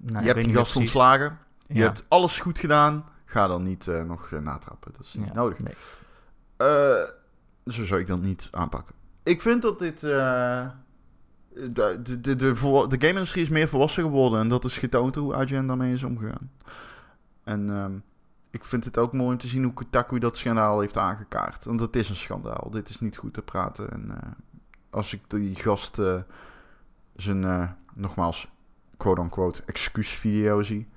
Nou, 0.00 0.24
je 0.24 0.30
hebt 0.32 0.44
die 0.44 0.54
gast 0.54 0.76
ontslagen. 0.76 1.38
Je 1.66 1.74
Ja. 1.74 1.80
hebt 1.82 2.04
alles 2.08 2.40
goed 2.40 2.58
gedaan. 2.58 3.04
Ga 3.24 3.46
dan 3.46 3.62
niet 3.62 3.88
eh, 3.88 4.02
nog 4.04 4.32
eh, 4.32 4.38
natrappen. 4.40 4.92
Dat 4.92 5.00
is 5.04 5.14
niet 5.14 5.26
Ja, 5.26 5.32
nodig. 5.34 5.58
nee. 5.58 5.74
Eh, 6.56 7.02
zo 7.66 7.84
zou 7.84 8.00
ik 8.00 8.06
dat 8.06 8.20
niet 8.22 8.48
aanpakken. 8.50 8.94
Ik 9.22 9.40
vind 9.40 9.62
dat 9.62 9.78
dit... 9.78 10.02
de, 11.54 12.00
de, 12.02 12.20
de, 12.20 12.36
de, 12.36 12.52
de 12.88 12.96
game-industrie 12.98 13.42
is 13.42 13.48
meer 13.48 13.68
volwassen 13.68 14.02
geworden. 14.02 14.40
En 14.40 14.48
dat 14.48 14.64
is 14.64 14.78
getoond 14.78 15.14
hoe 15.14 15.34
IGN 15.44 15.66
daarmee 15.66 15.92
is 15.92 16.02
omgegaan. 16.04 16.50
En 17.44 17.70
ehm, 17.70 17.92
ik 18.50 18.64
vind 18.64 18.84
het 18.84 18.98
ook 18.98 19.12
mooi 19.12 19.30
om 19.32 19.38
te 19.38 19.46
zien 19.48 19.62
hoe 19.64 19.72
Kotaku 19.72 20.18
dat 20.18 20.36
schandaal 20.36 20.80
heeft 20.80 20.96
aangekaart. 20.96 21.64
Want 21.64 21.80
het 21.80 21.96
is 21.96 22.08
een 22.08 22.16
schandaal. 22.16 22.70
Dit 22.70 22.88
is 22.88 23.00
niet 23.00 23.16
goed 23.16 23.34
te 23.34 23.42
praten. 23.42 23.90
En 23.90 24.10
eh, 24.10 24.28
als 24.90 25.12
ik 25.14 25.20
die 25.28 25.54
gast 25.54 25.98
eh, 25.98 26.14
zijn, 27.16 27.44
eh, 27.44 27.68
nogmaals, 27.94 28.48
quote-unquote, 28.96 29.62
excuusvideo 29.66 30.62
zie... 30.62 30.88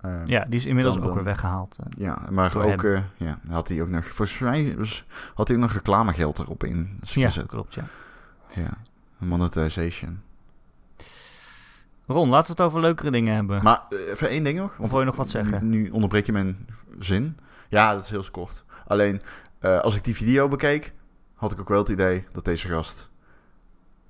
eh, 0.00 0.20
Ja, 0.24 0.44
die 0.44 0.58
is 0.58 0.66
inmiddels 0.66 0.96
Dan- 0.96 1.06
ook 1.08 1.14
weer 1.14 1.24
weggehaald. 1.24 1.76
eh. 1.80 1.86
ja, 1.98 2.22
maar 2.30 2.56
ook 2.56 2.82
ja, 3.16 3.38
had 3.50 3.68
hij 3.68 3.82
ook 3.82 3.88
nog, 3.88 4.06
volgens 4.06 4.38
mij 4.38 4.76
was, 4.76 5.04
had 5.34 5.48
hij 5.48 5.56
ook 5.56 5.62
nog 5.62 5.72
reclamegeld 5.72 6.38
erop 6.38 6.64
in 6.64 6.98
Ja, 7.02 7.26
gezet. 7.26 7.46
klopt, 7.46 7.74
ja. 7.74 7.84
Ja, 8.54 8.70
monetization. 9.18 10.20
Ron, 12.06 12.28
laten 12.28 12.46
we 12.46 12.62
het 12.62 12.70
over 12.70 12.80
leukere 12.80 13.10
dingen 13.10 13.34
hebben. 13.34 13.62
Maar 13.62 13.82
eh, 13.90 13.98
even 14.10 14.28
één 14.28 14.44
ding 14.44 14.58
nog. 14.58 14.78
Of 14.78 14.90
wil 14.90 15.00
je 15.00 15.06
nog 15.06 15.16
wat 15.16 15.28
zeggen? 15.28 15.68
Nu, 15.68 15.90
onderbreek 15.90 16.26
je 16.26 16.32
mijn 16.32 16.66
zin. 16.98 17.38
Ja, 17.68 17.94
dat 17.94 18.04
is 18.04 18.10
heel 18.10 18.24
kort. 18.30 18.64
Alleen, 18.86 19.22
eh, 19.58 19.80
als 19.80 19.96
ik 19.96 20.04
die 20.04 20.14
video 20.14 20.48
bekeek, 20.48 20.92
had 21.34 21.52
ik 21.52 21.60
ook 21.60 21.68
wel 21.68 21.78
het 21.78 21.88
idee 21.88 22.24
dat 22.32 22.44
deze 22.44 22.68
gast 22.68 23.10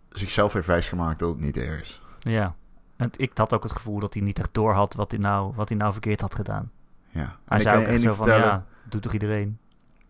zichzelf 0.09 0.53
heeft 0.53 0.67
wijsgemaakt 0.67 1.19
dat 1.19 1.29
het 1.29 1.41
niet 1.41 1.57
erg 1.57 1.81
is. 1.81 2.01
Ja. 2.19 2.55
En 2.97 3.11
ik 3.17 3.31
had 3.35 3.53
ook 3.53 3.63
het 3.63 3.73
gevoel 3.73 3.99
dat 3.99 4.15
hij 4.15 4.23
niet 4.23 4.39
echt 4.39 4.55
door 4.55 4.73
had 4.73 4.95
wat 4.95 5.11
hij 5.11 5.21
nou, 5.21 5.53
wat 5.55 5.69
hij 5.69 5.79
nou 5.79 5.93
verkeerd 5.93 6.21
had 6.21 6.35
gedaan. 6.35 6.71
Ja. 7.11 7.21
Hij 7.21 7.31
En 7.47 7.57
ik 7.57 7.63
zei 7.63 7.81
ook 7.81 7.87
echt 7.87 8.01
zo 8.01 8.13
van, 8.13 8.29
ja, 8.29 8.65
doet 8.85 9.03
toch 9.03 9.13
iedereen? 9.13 9.59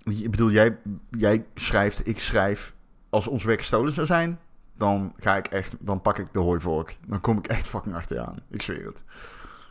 Ik 0.04 0.30
bedoel, 0.30 0.50
jij, 0.50 0.76
jij 1.10 1.44
schrijft, 1.54 2.06
ik 2.06 2.20
schrijf. 2.20 2.74
Als 3.10 3.26
ons 3.26 3.44
werk 3.44 3.58
gestolen 3.58 3.92
zou 3.92 4.06
zijn, 4.06 4.38
dan 4.76 5.12
ga 5.18 5.36
ik 5.36 5.46
echt, 5.46 5.76
dan 5.80 6.00
pak 6.00 6.18
ik 6.18 6.26
de 6.32 6.38
hooivork. 6.38 6.98
Dan 7.06 7.20
kom 7.20 7.38
ik 7.38 7.46
echt 7.46 7.68
fucking 7.68 7.94
achteraan. 7.94 8.36
Ik 8.50 8.62
zweer 8.62 8.84
het. 8.86 9.04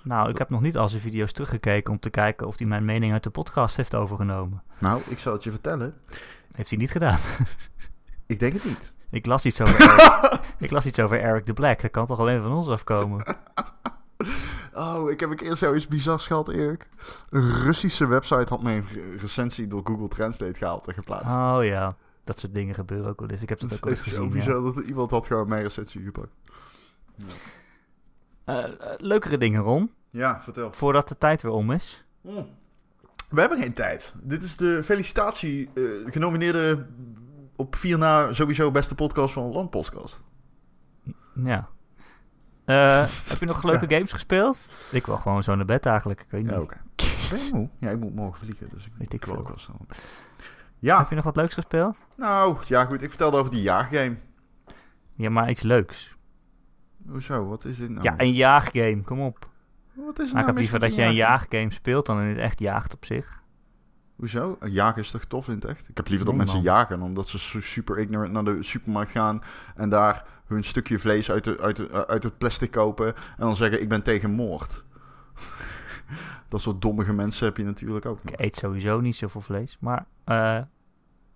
Nou, 0.04 0.30
ik 0.30 0.38
heb 0.38 0.50
nog 0.50 0.62
niet 0.62 0.78
al 0.78 0.88
zijn 0.90 1.02
video's 1.02 1.32
teruggekeken 1.32 1.94
om 1.94 2.00
te 2.00 2.10
kijken 2.10 2.48
of 2.48 2.58
hij 2.58 2.68
mijn 2.68 2.86
mening 2.86 3.14
uit 3.14 3.24
de 3.24 3.30
podcast 3.30 3.76
heeft 3.76 3.96
overgenomen. 3.96 4.64
Nou, 4.80 5.02
ik 5.08 5.20
zal 5.20 5.34
het 5.34 5.44
je 5.44 5.50
vertellen. 5.52 5.94
Heeft 6.52 6.70
hij 6.70 6.80
niet 6.80 6.92
gedaan. 6.92 7.18
Ik 8.28 8.40
denk 8.40 8.54
het 8.54 8.64
niet. 8.66 8.94
ik, 9.10 9.26
las 9.26 9.46
iets 9.46 9.62
over 9.62 9.82
Eric, 9.82 10.40
ik 10.60 10.72
las 10.72 10.86
iets 10.86 11.00
over 11.00 11.20
Eric 11.22 11.46
the 11.46 11.54
Black. 11.54 11.82
Dat 11.82 11.92
kan 11.92 12.06
toch 12.06 12.20
alleen 12.20 12.42
van 12.42 12.52
ons 12.52 12.68
afkomen? 12.68 13.24
Oh, 14.74 15.12
ik 15.12 15.20
heb 15.20 15.30
een 15.30 15.36
keer 15.36 15.56
zoiets 15.56 15.88
bizars 15.88 16.28
gehad, 16.28 16.48
Erik. 16.50 16.88
Een 17.30 17.52
Russische 17.52 18.08
website 18.08 18.46
had 18.50 18.64
mijn 18.64 18.86
re- 18.94 19.16
recensie 19.18 19.68
door 19.68 19.82
Google 19.84 20.08
Translate 20.08 20.54
gehaald 20.58 20.88
en 20.88 20.94
geplaatst. 20.94 21.36
Oh 21.38 21.58
ja, 21.62 21.96
dat 22.26 22.40
soort 22.40 22.54
dingen 22.54 22.76
gebeuren 22.76 23.10
ook 23.10 23.20
wel 23.20 23.30
eens. 23.30 23.42
Ik 23.42 23.50
heb 23.50 23.60
Het 23.60 23.70
dat 23.70 23.78
is 23.78 23.84
ook 23.84 23.90
wel 23.90 23.94
eens 23.98 24.14
zo 24.14 24.24
gezien. 24.24 24.28
ja. 24.28 24.62
bizar 24.62 24.74
dat 24.74 24.86
iemand 24.86 25.12
had 25.12 25.28
gewoon 25.28 25.48
mijn 25.48 25.62
recensie 25.64 26.04
gepakt. 26.04 26.32
Eh, 28.44 28.64
eh, 28.64 28.72
leukere 28.98 29.38
dingen, 29.38 29.62
Ron. 29.62 29.92
Ja, 30.10 30.42
vertel. 30.42 30.74
Voordat 30.74 31.08
de 31.08 31.18
tijd 31.18 31.42
weer 31.42 31.52
om 31.52 31.72
is. 31.72 32.06
Hmm. 32.22 32.48
We 33.30 33.40
hebben 33.40 33.62
geen 33.62 33.74
tijd. 33.74 34.14
Dit 34.22 34.44
is 34.44 34.58
de 34.58 34.84
felicitatie 34.84 35.70
eh, 35.74 35.84
genomineerde 36.06 36.86
op 37.56 37.76
vier 37.76 37.98
na 37.98 38.34
sowieso 38.34 38.72
beste 38.72 38.96
podcast 38.96 39.34
van 39.34 39.44
een 39.44 39.52
landpodcast. 39.52 40.24
Ja. 41.34 41.68
Eh, 42.66 43.08
heb 43.30 43.40
je 43.40 43.46
nog 43.46 43.64
leuke 43.64 43.90
games 43.96 44.12
gespeeld? 44.14 44.58
Ik 44.92 45.06
wil 45.06 45.18
gewoon 45.18 45.44
zo 45.44 45.56
naar 45.56 45.66
bed 45.66 45.86
eigenlijk. 45.86 46.22
Ik 46.22 46.28
weet 46.30 46.42
niet. 46.44 46.52
Ja, 46.52 46.60
oké. 46.62 46.78
Ben 47.30 47.40
je 47.44 47.50
moe? 47.54 47.70
Ja, 47.80 47.90
ik 47.90 48.00
moet 48.00 48.16
morgen 48.16 48.40
vliegen, 48.46 48.70
dus 48.74 48.86
ik 48.86 48.92
Weet 48.98 49.14
ik 49.14 49.26
wil 49.26 49.34
veel. 49.34 49.44
ook 49.44 49.50
wel 49.50 49.60
snel. 49.60 49.86
Ja, 50.86 50.98
Heb 50.98 51.10
je 51.10 51.16
nog 51.16 51.24
wat 51.24 51.36
leuks 51.36 51.54
gespeeld? 51.54 51.98
nou, 52.18 52.58
ja 52.66 52.86
goed. 52.86 53.02
Ik 53.02 53.10
vertelde 53.10 53.38
over 53.38 53.52
die 53.52 53.62
jaaggame. 53.62 54.16
Ja, 55.14 55.30
maar 55.30 55.50
iets 55.50 55.62
leuks. 55.62 56.16
Hoezo? 57.08 57.48
Wat 57.48 57.66
is 57.66 57.78
dit 57.78 57.90
nou? 57.90 58.04
Ja, 58.04 58.14
een 58.18 58.34
jaaggame. 58.34 59.02
Kom 59.04 59.20
op. 59.22 59.50
Wat 59.94 60.00
is 60.00 60.04
er 60.04 60.16
Nou, 60.16 60.28
ik 60.28 60.34
nou 60.34 60.46
heb 60.46 60.58
liever 60.58 60.80
dat 60.80 60.96
je 60.96 61.02
een 61.02 61.14
jaaggame? 61.14 61.50
jaaggame 61.52 61.74
speelt 61.74 62.06
dan 62.06 62.22
in 62.22 62.28
het 62.28 62.38
echt 62.38 62.60
jaagt 62.60 62.94
op 62.94 63.06
zich. 63.06 63.44
Hoezo? 64.16 64.56
Een 64.60 64.72
jagen 64.72 65.02
is 65.02 65.12
toch 65.12 65.26
tof 65.26 65.48
in 65.48 65.54
het 65.56 65.66
echt? 65.66 65.90
Ik 65.90 65.98
heb 65.98 66.08
liever 66.08 66.26
dat 66.26 66.36
Nee, 66.36 66.44
mensen 66.46 66.64
man. 66.64 66.74
jagen, 66.74 67.02
omdat 67.02 67.28
ze 67.28 67.40
su- 67.40 67.62
super 67.62 68.00
ignorant 68.00 68.32
naar 68.32 68.44
de 68.44 68.64
supermarkt 68.64 69.12
gaan 69.12 69.42
en 69.76 69.90
daar 69.90 70.26
hun 70.48 70.64
stukje 70.64 71.00
vlees 71.00 71.32
uit, 71.32 71.44
de, 71.44 71.60
uit, 71.62 71.76
de, 71.76 72.08
uit 72.08 72.24
het 72.24 72.38
plastic 72.38 72.72
kopen 72.72 73.08
en 73.16 73.22
dan 73.38 73.56
zeggen 73.56 73.82
ik 73.82 73.90
ben 73.90 74.04
tegen 74.04 74.32
moord. 74.32 74.84
dat 76.50 76.62
soort 76.62 76.82
dommige 76.82 77.14
mensen 77.14 77.46
heb 77.48 77.58
je 77.58 77.64
natuurlijk 77.64 78.06
ook 78.06 78.24
nog. 78.24 78.34
Ik 78.34 78.40
eet 78.40 78.56
sowieso 78.56 79.00
niet 79.00 79.16
zoveel 79.16 79.42
vlees. 79.42 79.78
Maar 79.80 80.06
eh, 80.24 80.62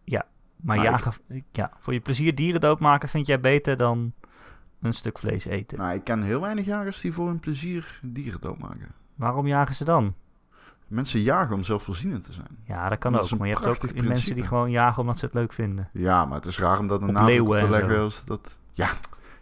ja, 0.09 0.25
maar 0.55 0.75
Maar 0.77 0.85
ik- 0.85 0.91
jagen, 0.91 1.13
ja, 1.51 1.71
voor 1.79 1.93
je 1.93 1.99
plezier 1.99 2.35
dieren 2.35 2.61
doodmaken 2.61 3.09
vind 3.09 3.27
jij 3.27 3.39
beter 3.39 3.77
dan 3.77 4.13
een 4.81 4.93
stuk 4.93 5.19
vlees 5.19 5.45
eten. 5.45 5.77
Nou, 5.77 5.93
ik 5.93 6.03
ken 6.03 6.21
heel 6.21 6.41
weinig 6.41 6.65
jagers 6.65 7.01
die 7.01 7.13
voor 7.13 7.27
hun 7.27 7.39
plezier 7.39 7.99
dieren 8.03 8.41
doodmaken. 8.41 8.91
Waarom 9.15 9.47
jagen 9.47 9.75
ze 9.75 9.83
dan? 9.83 10.13
Mensen 10.87 11.21
jagen 11.21 11.55
om 11.55 11.63
zelfvoorzienend 11.63 12.23
te 12.23 12.33
zijn. 12.33 12.57
Ja, 12.63 12.89
dat 12.89 12.97
kan 12.99 13.11
Dat 13.11 13.31
ook. 13.33 13.39
Maar 13.39 13.47
je 13.47 13.53
hebt 13.53 13.83
ook 13.85 14.03
mensen 14.03 14.35
die 14.35 14.43
gewoon 14.43 14.71
jagen 14.71 15.01
omdat 15.01 15.17
ze 15.17 15.25
het 15.25 15.33
leuk 15.33 15.53
vinden. 15.53 15.89
Ja, 15.93 16.25
maar 16.25 16.35
het 16.37 16.45
is 16.45 16.59
raar 16.59 16.79
om 16.79 16.87
dat 16.87 17.01
een 17.01 17.13
nadruk 17.13 17.23
op 17.23 17.29
leeuwen 17.29 17.59
te 17.59 17.65
en 17.65 17.71
leggen 17.71 17.99
als 17.99 18.25
dat... 18.25 18.59
Ja, 18.73 18.89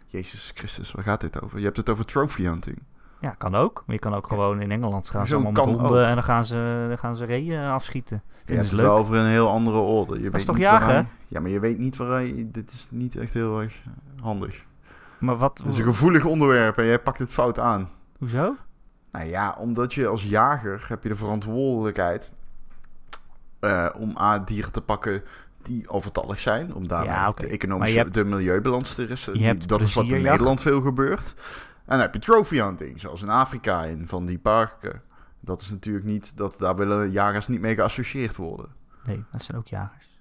Jezus 0.06 0.50
Christus, 0.54 0.92
waar 0.92 1.04
gaat 1.04 1.20
dit 1.20 1.42
over? 1.42 1.58
Je 1.58 1.64
hebt 1.64 1.76
het 1.76 1.88
over 1.90 2.04
trophy 2.04 2.42
hunting. 2.42 2.82
Ja, 3.20 3.30
kan 3.30 3.54
ook. 3.54 3.82
Maar 3.86 3.94
je 3.94 4.00
kan 4.00 4.14
ook 4.14 4.26
gewoon 4.26 4.60
in 4.60 4.70
Engeland 4.70 5.10
gaan 5.10 5.26
ze 5.26 5.34
allemaal 5.34 5.52
met 5.52 5.64
honden 5.64 5.90
ook. 5.90 6.06
en 6.06 6.14
dan 6.14 6.22
gaan 6.24 6.44
ze, 6.44 6.84
dan 6.88 6.98
gaan 6.98 7.16
ze 7.16 7.24
reeën 7.24 7.64
afschieten. 7.66 8.22
Je 8.26 8.32
Vinden 8.36 8.56
hebt 8.56 8.68
het 8.70 8.80
leuk. 8.80 8.86
wel 8.90 8.96
over 8.98 9.16
een 9.16 9.26
heel 9.26 9.48
andere 9.48 9.78
orde. 9.78 10.14
Je 10.22 10.30
weet 10.30 10.40
is 10.40 10.44
toch 10.46 10.58
jagen, 10.58 10.94
hè? 10.94 11.02
Ja, 11.28 11.40
maar 11.40 11.50
je 11.50 11.60
weet 11.60 11.78
niet 11.78 11.96
waar 11.96 12.10
hij... 12.10 12.46
Dit 12.52 12.70
is 12.72 12.88
niet 12.90 13.16
echt 13.16 13.32
heel 13.32 13.60
erg 13.60 13.82
handig. 14.20 14.64
Maar 15.18 15.36
wat? 15.36 15.58
Het 15.58 15.72
is 15.72 15.78
een 15.78 15.84
gevoelig 15.84 16.24
onderwerp 16.24 16.78
en 16.78 16.84
jij 16.86 16.98
pakt 16.98 17.18
het 17.18 17.30
fout 17.30 17.58
aan. 17.58 17.90
Hoezo? 18.18 18.56
Nou 19.12 19.26
ja, 19.26 19.56
omdat 19.58 19.94
je 19.94 20.06
als 20.06 20.24
jager 20.24 20.84
heb 20.88 21.02
je 21.02 21.08
de 21.08 21.16
verantwoordelijkheid... 21.16 22.32
eh, 23.60 23.88
om 23.98 24.16
A, 24.20 24.38
dieren 24.38 24.72
te 24.72 24.80
pakken 24.80 25.22
die 25.62 25.88
overtallig 25.88 26.40
zijn. 26.40 26.74
Om 26.74 26.88
daarmee 26.88 27.08
Ja, 27.12 27.30
de 27.30 27.46
economische, 27.46 27.94
je 27.94 28.00
hebt- 28.02 28.14
de 28.14 28.24
milieubalans 28.24 28.94
te 28.94 29.04
resten. 29.04 29.38
je 29.38 29.56
Dat 29.56 29.80
is 29.80 29.94
wat 29.94 30.04
in. 30.04 30.22
Nederland 30.22 30.60
veel 30.60 30.80
gebeurt. 30.80 31.34
En 31.88 31.94
dan 31.94 32.00
heb 32.00 32.14
je 32.14 32.20
trophy 32.20 32.56
hunting, 32.56 33.00
zoals 33.00 33.22
in 33.22 33.28
Afrika 33.28 33.84
in 33.84 34.08
van 34.08 34.26
die 34.26 34.38
parken. 34.38 35.02
Dat 35.40 35.60
is 35.60 35.70
natuurlijk 35.70 36.04
niet... 36.04 36.36
Dat, 36.36 36.58
daar 36.58 36.76
willen 36.76 37.10
jagers 37.10 37.48
niet 37.48 37.60
mee 37.60 37.74
geassocieerd 37.74 38.36
worden. 38.36 38.68
Nee, 39.04 39.24
dat 39.32 39.42
zijn 39.42 39.58
ook 39.58 39.66
jagers. 39.66 40.20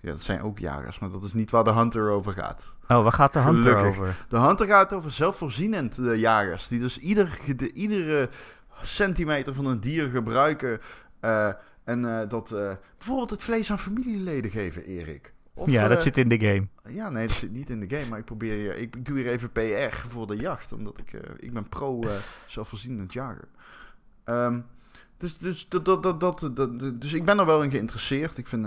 Ja, 0.00 0.10
dat 0.10 0.20
zijn 0.20 0.42
ook 0.42 0.58
jagers, 0.58 0.98
maar 0.98 1.10
dat 1.10 1.24
is 1.24 1.32
niet 1.34 1.50
waar 1.50 1.64
de 1.64 1.72
Hunter 1.72 2.10
over 2.10 2.32
gaat. 2.32 2.76
Oh, 2.88 3.02
waar 3.02 3.12
gaat 3.12 3.32
de 3.32 3.38
Hunter 3.38 3.62
Gelukkig. 3.78 4.00
over? 4.00 4.24
De 4.28 4.38
Hunter 4.38 4.66
gaat 4.66 4.92
over 4.92 5.10
zelfvoorzienend 5.10 5.98
eh, 5.98 6.16
jagers. 6.16 6.68
Die 6.68 6.80
dus 6.80 6.98
ieder, 6.98 7.26
gede- 7.28 7.72
iedere 7.72 8.30
centimeter 8.82 9.54
van 9.54 9.66
een 9.66 9.80
dier 9.80 10.08
gebruiken. 10.08 10.80
eh, 11.20 11.48
en 11.84 12.20
eh, 12.20 12.28
dat 12.28 12.48
bijvoorbeeld 12.98 13.30
het 13.30 13.42
vlees 13.42 13.70
aan 13.70 13.78
familieleden 13.78 14.50
geven, 14.50 14.84
Erik. 14.84 15.33
Of, 15.54 15.70
ja, 15.70 15.88
dat 15.88 15.96
eh, 15.96 16.02
zit 16.02 16.18
in 16.18 16.28
de 16.28 16.38
game. 16.38 16.66
Ja, 16.94 17.08
nee, 17.10 17.26
dat 17.26 17.36
zit 17.36 17.52
niet 17.52 17.70
in 17.70 17.80
de 17.80 17.96
game. 17.96 18.08
Maar 18.08 18.18
ik 18.18 18.24
probeer 18.24 18.54
hier, 18.56 18.76
ik 18.78 19.04
doe 19.06 19.16
hier 19.16 19.26
even 19.26 19.52
PR 19.52 19.96
voor 20.08 20.26
de 20.26 20.36
jacht. 20.36 20.72
Omdat 20.72 20.98
ik, 20.98 21.12
eh, 21.12 21.20
ik 21.36 21.52
ben 21.52 21.68
pro 21.68 22.02
eh 22.02 22.10
zelfvoorzienend 22.46 23.12
jager. 23.12 23.48
Ehm, 24.24 24.60
dus, 25.16 25.38
dus, 25.38 25.68
dat, 25.68 25.84
dat, 25.84 26.02
dat, 26.02 26.20
dat, 26.20 26.56
dat- 26.56 27.00
dus 27.00 27.12
ik 27.12 27.24
ben 27.24 27.38
er 27.38 27.46
wel 27.46 27.62
in 27.62 27.70
geïnteresseerd. 27.70 28.38
Ik 28.38 28.46
vind, 28.46 28.66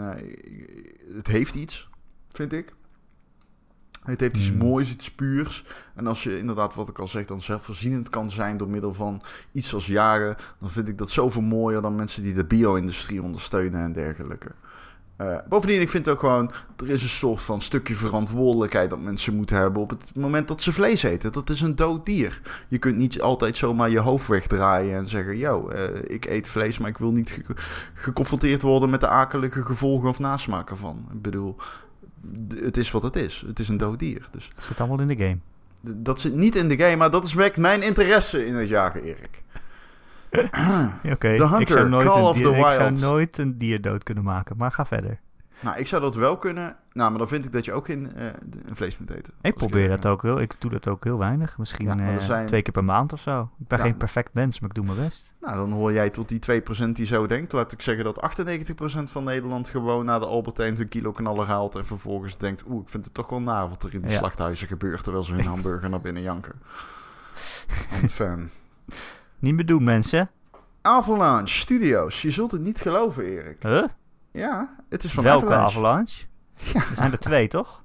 het 1.16 1.28
heeft 1.28 1.56
iets, 1.56 1.90
vind 2.30 2.54
ik. 2.54 2.76
Het 4.04 4.20
heeft 4.20 4.36
iets 4.36 4.50
Hmm. 4.50 4.58
moois, 4.58 4.92
iets 4.92 5.12
puurs. 5.12 5.66
En 5.96 6.08
als 6.08 6.24
je 6.24 6.38
inderdaad, 6.38 6.76
wat 6.76 6.90
ik 6.90 7.00
al 7.00 7.08
zeg, 7.08 7.26
dan 7.26 7.42
zelfvoorzienend 7.42 8.10
kan 8.10 8.32
zijn 8.32 8.58
door 8.58 8.70
middel 8.70 8.94
van 8.94 9.22
iets 9.52 9.74
als 9.74 9.86
jagen, 9.86 10.36
dan 10.60 10.70
vind 10.70 10.88
ik 10.88 10.98
dat 10.98 11.10
zoveel 11.10 11.42
mooier 11.42 11.82
dan 11.82 11.96
mensen 11.96 12.24
die 12.24 12.34
de 12.34 12.46
bio-industrie 12.46 13.22
ondersteunen 13.22 13.82
en 13.82 13.92
dergelijke. 13.94 14.52
Eh, 15.18 15.38
bovendien, 15.49 15.82
ik 15.82 15.89
vind 15.89 16.09
ook 16.09 16.20
gewoon, 16.20 16.51
er 16.78 16.89
is 16.89 17.03
een 17.03 17.09
soort 17.09 17.41
van 17.41 17.61
stukje 17.61 17.95
verantwoordelijkheid 17.95 18.89
dat 18.89 18.99
mensen 18.99 19.36
moeten 19.36 19.55
hebben 19.57 19.82
op 19.82 19.89
het 19.89 20.15
moment 20.15 20.47
dat 20.47 20.61
ze 20.61 20.74
vlees 20.74 21.03
eten. 21.03 21.32
Dat 21.32 21.49
is 21.49 21.61
een 21.61 21.76
dood 21.76 22.05
dier. 22.05 22.41
Je 22.68 22.78
kunt 22.78 22.97
niet 22.97 23.22
altijd 23.22 23.55
zomaar 23.55 23.89
je 23.89 23.99
hoofd 23.99 24.28
wegdraaien 24.28 24.95
en 24.97 25.07
zeggen, 25.07 25.38
yo, 25.38 25.68
eh, 25.70 25.84
ik 26.03 26.26
eet 26.26 26.47
vlees, 26.49 26.78
maar 26.78 26.89
ik 26.89 26.97
wil 26.97 27.11
niet 27.11 27.32
ge- 27.32 27.53
geconfronteerd 27.93 28.61
worden 28.61 28.89
met 28.89 28.99
de 29.01 29.07
akelige 29.07 29.63
gevolgen 29.63 30.09
of 30.09 30.20
nasmaak 30.20 30.70
ervan. 30.70 31.05
Ik 31.13 31.22
bedoel, 31.22 31.55
het 32.55 32.78
is 32.78 32.91
wat 32.91 33.03
het 33.03 33.15
is. 33.15 33.43
Het 33.47 33.59
is 33.59 33.70
een 33.70 33.78
dood 33.78 33.99
dier. 33.99 34.28
Dus 34.32 34.51
Dat 34.55 34.63
zit 34.63 34.80
allemaal 34.80 34.99
in 34.99 35.07
de 35.07 35.15
game. 35.15 35.38
dat 35.82 36.20
zit 36.20 36.36
niet 36.36 36.55
in 36.55 36.68
de 36.68 36.78
game, 36.78 36.95
maar 36.95 37.11
dat 37.11 37.26
is 37.26 37.34
wekt 37.34 37.57
mijn 37.57 37.82
interesse 37.84 38.45
in 38.45 38.55
het 38.55 38.68
jagen, 38.68 39.03
Erik. 39.03 39.43
Oké, 41.14 41.36
The 41.36 41.44
ik, 41.44 41.50
Hunter, 41.50 41.68
zou 41.68 41.90
nooit 41.90 42.08
Call 42.08 42.22
of 42.22 42.36
dier- 42.36 42.44
the 42.52 42.58
ik 42.58 42.64
zou 42.66 42.78
Wild. 42.90 43.00
nooit 43.00 43.38
een 43.38 43.58
dier 43.58 43.82
dood 43.82 44.04
kunnen 44.04 44.24
maken, 44.24 44.58
maar 44.58 44.72
ga 44.72 44.86
verder. 44.86 45.20
Nou, 45.60 45.78
ik 45.78 45.88
zou 45.88 46.02
dat 46.02 46.16
wel 46.16 46.38
kunnen. 46.38 46.76
Nou, 46.94 47.10
maar 47.10 47.20
dan 47.20 47.28
vind 47.28 47.46
ik 47.46 47.52
dat 47.52 47.66
je 47.66 47.74
ook 47.74 47.88
eh, 47.88 47.96
een 47.96 48.76
vlees 48.76 48.98
moet 48.98 49.10
eten. 49.10 49.34
Ik 49.42 49.56
probeer 49.56 49.88
dat 49.90 50.06
ook 50.06 50.22
heel, 50.22 50.40
ik 50.42 50.54
doe 50.60 50.72
dat 50.72 50.88
ook 50.88 51.04
heel 51.04 51.18
weinig. 51.18 51.58
Misschien 51.58 51.86
Ja, 51.86 52.18
eh, 52.18 52.46
twee 52.46 52.62
keer 52.62 52.74
per 52.74 52.84
maand 52.84 53.14
of 53.14 53.22
zo. 53.22 53.50
Ik 53.60 53.68
ben 53.68 53.78
Ja. 53.78 53.84
geen 53.84 53.98
perfect 53.98 54.34
mens, 54.34 54.60
maar 54.60 54.70
ik 54.70 54.76
doe 54.76 54.86
mijn 54.86 54.98
best. 54.98 55.34
Nou, 55.42 55.56
dan 55.56 55.72
hoor 55.72 55.94
jij 55.94 56.10
tot 56.10 56.30
die 56.30 56.40
2% 56.40 56.96
die 56.96 57.06
zo 57.06 57.28
denkt. 57.28 57.52
Laat 57.52 57.72
ik 57.72 57.82
zeggen 57.82 58.04
dat 58.04 58.22
98% 58.22 59.12
van 59.12 59.24
Nederland 59.24 59.70
gewoon 59.70 60.06
naar 60.06 60.20
de 60.20 60.26
Albert 60.26 60.58
Heijn 60.58 60.80
een 60.80 60.88
kilo 60.88 61.12
knaller 61.12 61.48
haalt. 61.48 61.76
En 61.76 61.86
vervolgens 61.86 62.38
denkt, 62.38 62.64
oeh, 62.68 62.82
ik 62.82 62.90
vind 62.90 63.06
het 63.06 63.14
toch 63.14 63.30
wel 63.30 63.42
naar 63.42 63.70
wat 63.70 63.84
er 63.84 63.94
in 63.94 64.02
die 64.02 64.12
Ja. 64.12 64.18
slachthuizen 64.18 64.68
gebeurt. 64.68 65.04
Terwijl 65.04 65.24
ze 65.24 65.34
hun 65.34 65.46
hamburger 65.56 65.90
naar 65.90 66.02
binnen 66.02 66.24
janken. 66.24 66.54
I'm 68.02 68.10
fan. 68.10 68.50
Niet 69.40 69.54
meer 69.56 69.66
doen, 69.66 69.84
mensen. 69.84 70.30
Avalanche 70.82 71.54
Studios. 71.60 72.22
Je 72.22 72.32
zult 72.32 72.52
het 72.52 72.62
niet 72.62 72.80
geloven, 72.80 73.24
Erik. 73.26 73.64
Huh? 73.64 73.84
Ja, 74.32 74.76
het 74.90 75.04
is 75.04 75.12
van 75.12 75.24
Welke 75.24 75.46
Avalanche. 75.46 75.78
avalanche? 75.78 76.26
Ja. 76.74 76.80
Er 76.90 76.96
zijn 76.96 77.12
er 77.12 77.20
twee, 77.20 77.48
toch? 77.48 77.82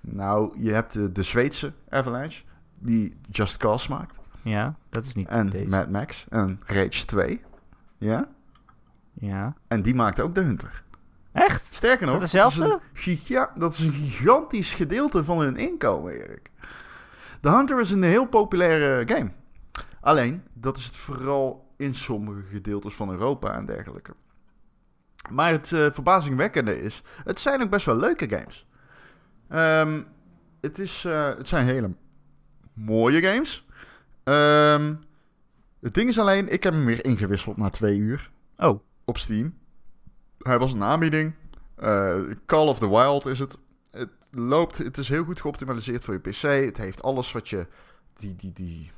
Nou, 0.00 0.54
je 0.58 0.72
hebt 0.72 0.92
de, 0.92 1.12
de 1.12 1.22
Zweedse 1.22 1.72
Avalanche. 1.88 2.42
Die 2.78 3.16
Just 3.30 3.56
Cause 3.56 3.90
maakt. 3.90 4.18
Ja, 4.42 4.74
dat 4.90 5.04
is 5.06 5.14
niet 5.14 5.28
En 5.28 5.46
deze. 5.50 5.68
Mad 5.76 5.90
Max. 5.90 6.26
En 6.28 6.60
Rage 6.66 7.04
2. 7.04 7.42
Ja. 7.98 8.28
Ja. 9.12 9.54
En 9.68 9.82
die 9.82 9.94
maakt 9.94 10.20
ook 10.20 10.34
de 10.34 10.40
Hunter. 10.40 10.82
Echt? 11.32 11.74
Sterker 11.74 12.06
nog, 12.06 12.14
dat 12.14 12.22
is, 12.52 12.56
een 12.58 12.80
giga- 12.92 13.52
dat 13.56 13.74
is 13.74 13.80
een 13.80 13.92
gigantisch 13.92 14.74
gedeelte 14.74 15.24
van 15.24 15.38
hun 15.40 15.56
inkomen, 15.56 16.12
Erik. 16.12 16.50
The 17.40 17.50
Hunter 17.50 17.80
is 17.80 17.90
een 17.90 18.02
heel 18.02 18.26
populaire 18.26 19.14
game. 19.14 19.30
Alleen, 20.04 20.42
dat 20.52 20.76
is 20.76 20.84
het 20.84 20.96
vooral 20.96 21.72
in 21.76 21.94
sommige 21.94 22.42
gedeeltes 22.42 22.94
van 22.94 23.10
Europa 23.10 23.54
en 23.54 23.66
dergelijke. 23.66 24.14
Maar 25.30 25.50
het 25.50 25.72
eh, 25.72 25.86
verbazingwekkende 25.92 26.80
is, 26.80 27.02
het 27.24 27.40
zijn 27.40 27.62
ook 27.62 27.70
best 27.70 27.86
wel 27.86 27.96
leuke 27.96 28.28
games. 28.28 28.66
Ehm, 29.48 30.02
het, 30.60 30.78
is, 30.78 31.04
eh, 31.04 31.26
het 31.26 31.48
zijn 31.48 31.66
hele 31.66 31.94
mooie 32.72 33.22
games. 33.22 33.66
Ehm, 34.24 34.94
het 35.80 35.94
ding 35.94 36.08
is 36.08 36.18
alleen, 36.18 36.52
ik 36.52 36.62
heb 36.62 36.72
hem 36.72 36.84
weer 36.84 37.04
ingewisseld 37.04 37.56
na 37.56 37.70
twee 37.70 37.98
uur 37.98 38.30
Oh, 38.56 38.80
op 39.04 39.18
Steam. 39.18 39.54
Hij 40.38 40.58
was 40.58 40.72
een 40.72 40.82
aanbieding. 40.82 41.34
Eh, 41.74 42.20
Call 42.46 42.68
of 42.68 42.78
the 42.78 42.88
Wild 42.88 43.26
is 43.26 43.38
het. 43.38 43.56
Het 43.90 44.10
loopt, 44.30 44.78
het 44.78 44.98
is 44.98 45.08
heel 45.08 45.24
goed 45.24 45.40
geoptimaliseerd 45.40 46.04
voor 46.04 46.14
je 46.14 46.20
PC. 46.20 46.64
Het 46.66 46.76
heeft 46.76 47.02
alles 47.02 47.32
wat 47.32 47.48
je, 47.48 47.66
die, 48.14 48.36
die, 48.36 48.52
die 48.52 48.90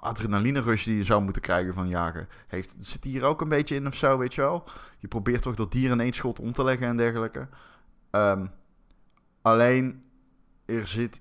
adrenaline 0.00 0.60
rush 0.60 0.84
die 0.84 0.96
je 0.96 1.02
zou 1.02 1.22
moeten 1.22 1.42
krijgen 1.42 1.74
van 1.74 1.88
jagen, 1.88 2.28
heeft, 2.46 2.74
zit 2.78 3.04
hier 3.04 3.24
ook 3.24 3.40
een 3.40 3.48
beetje 3.48 3.74
in 3.74 3.86
of 3.86 3.94
zo, 3.94 4.18
weet 4.18 4.34
je 4.34 4.40
wel. 4.40 4.64
Je 4.98 5.08
probeert 5.08 5.42
toch 5.42 5.54
dat 5.54 5.72
dier 5.72 5.90
in 5.90 6.00
één 6.00 6.12
schot 6.12 6.40
om 6.40 6.52
te 6.52 6.64
leggen 6.64 6.86
en 6.86 6.96
dergelijke. 6.96 7.48
Ehm, 8.10 8.46
alleen, 9.42 10.02
er 10.64 10.86
zit 10.86 11.20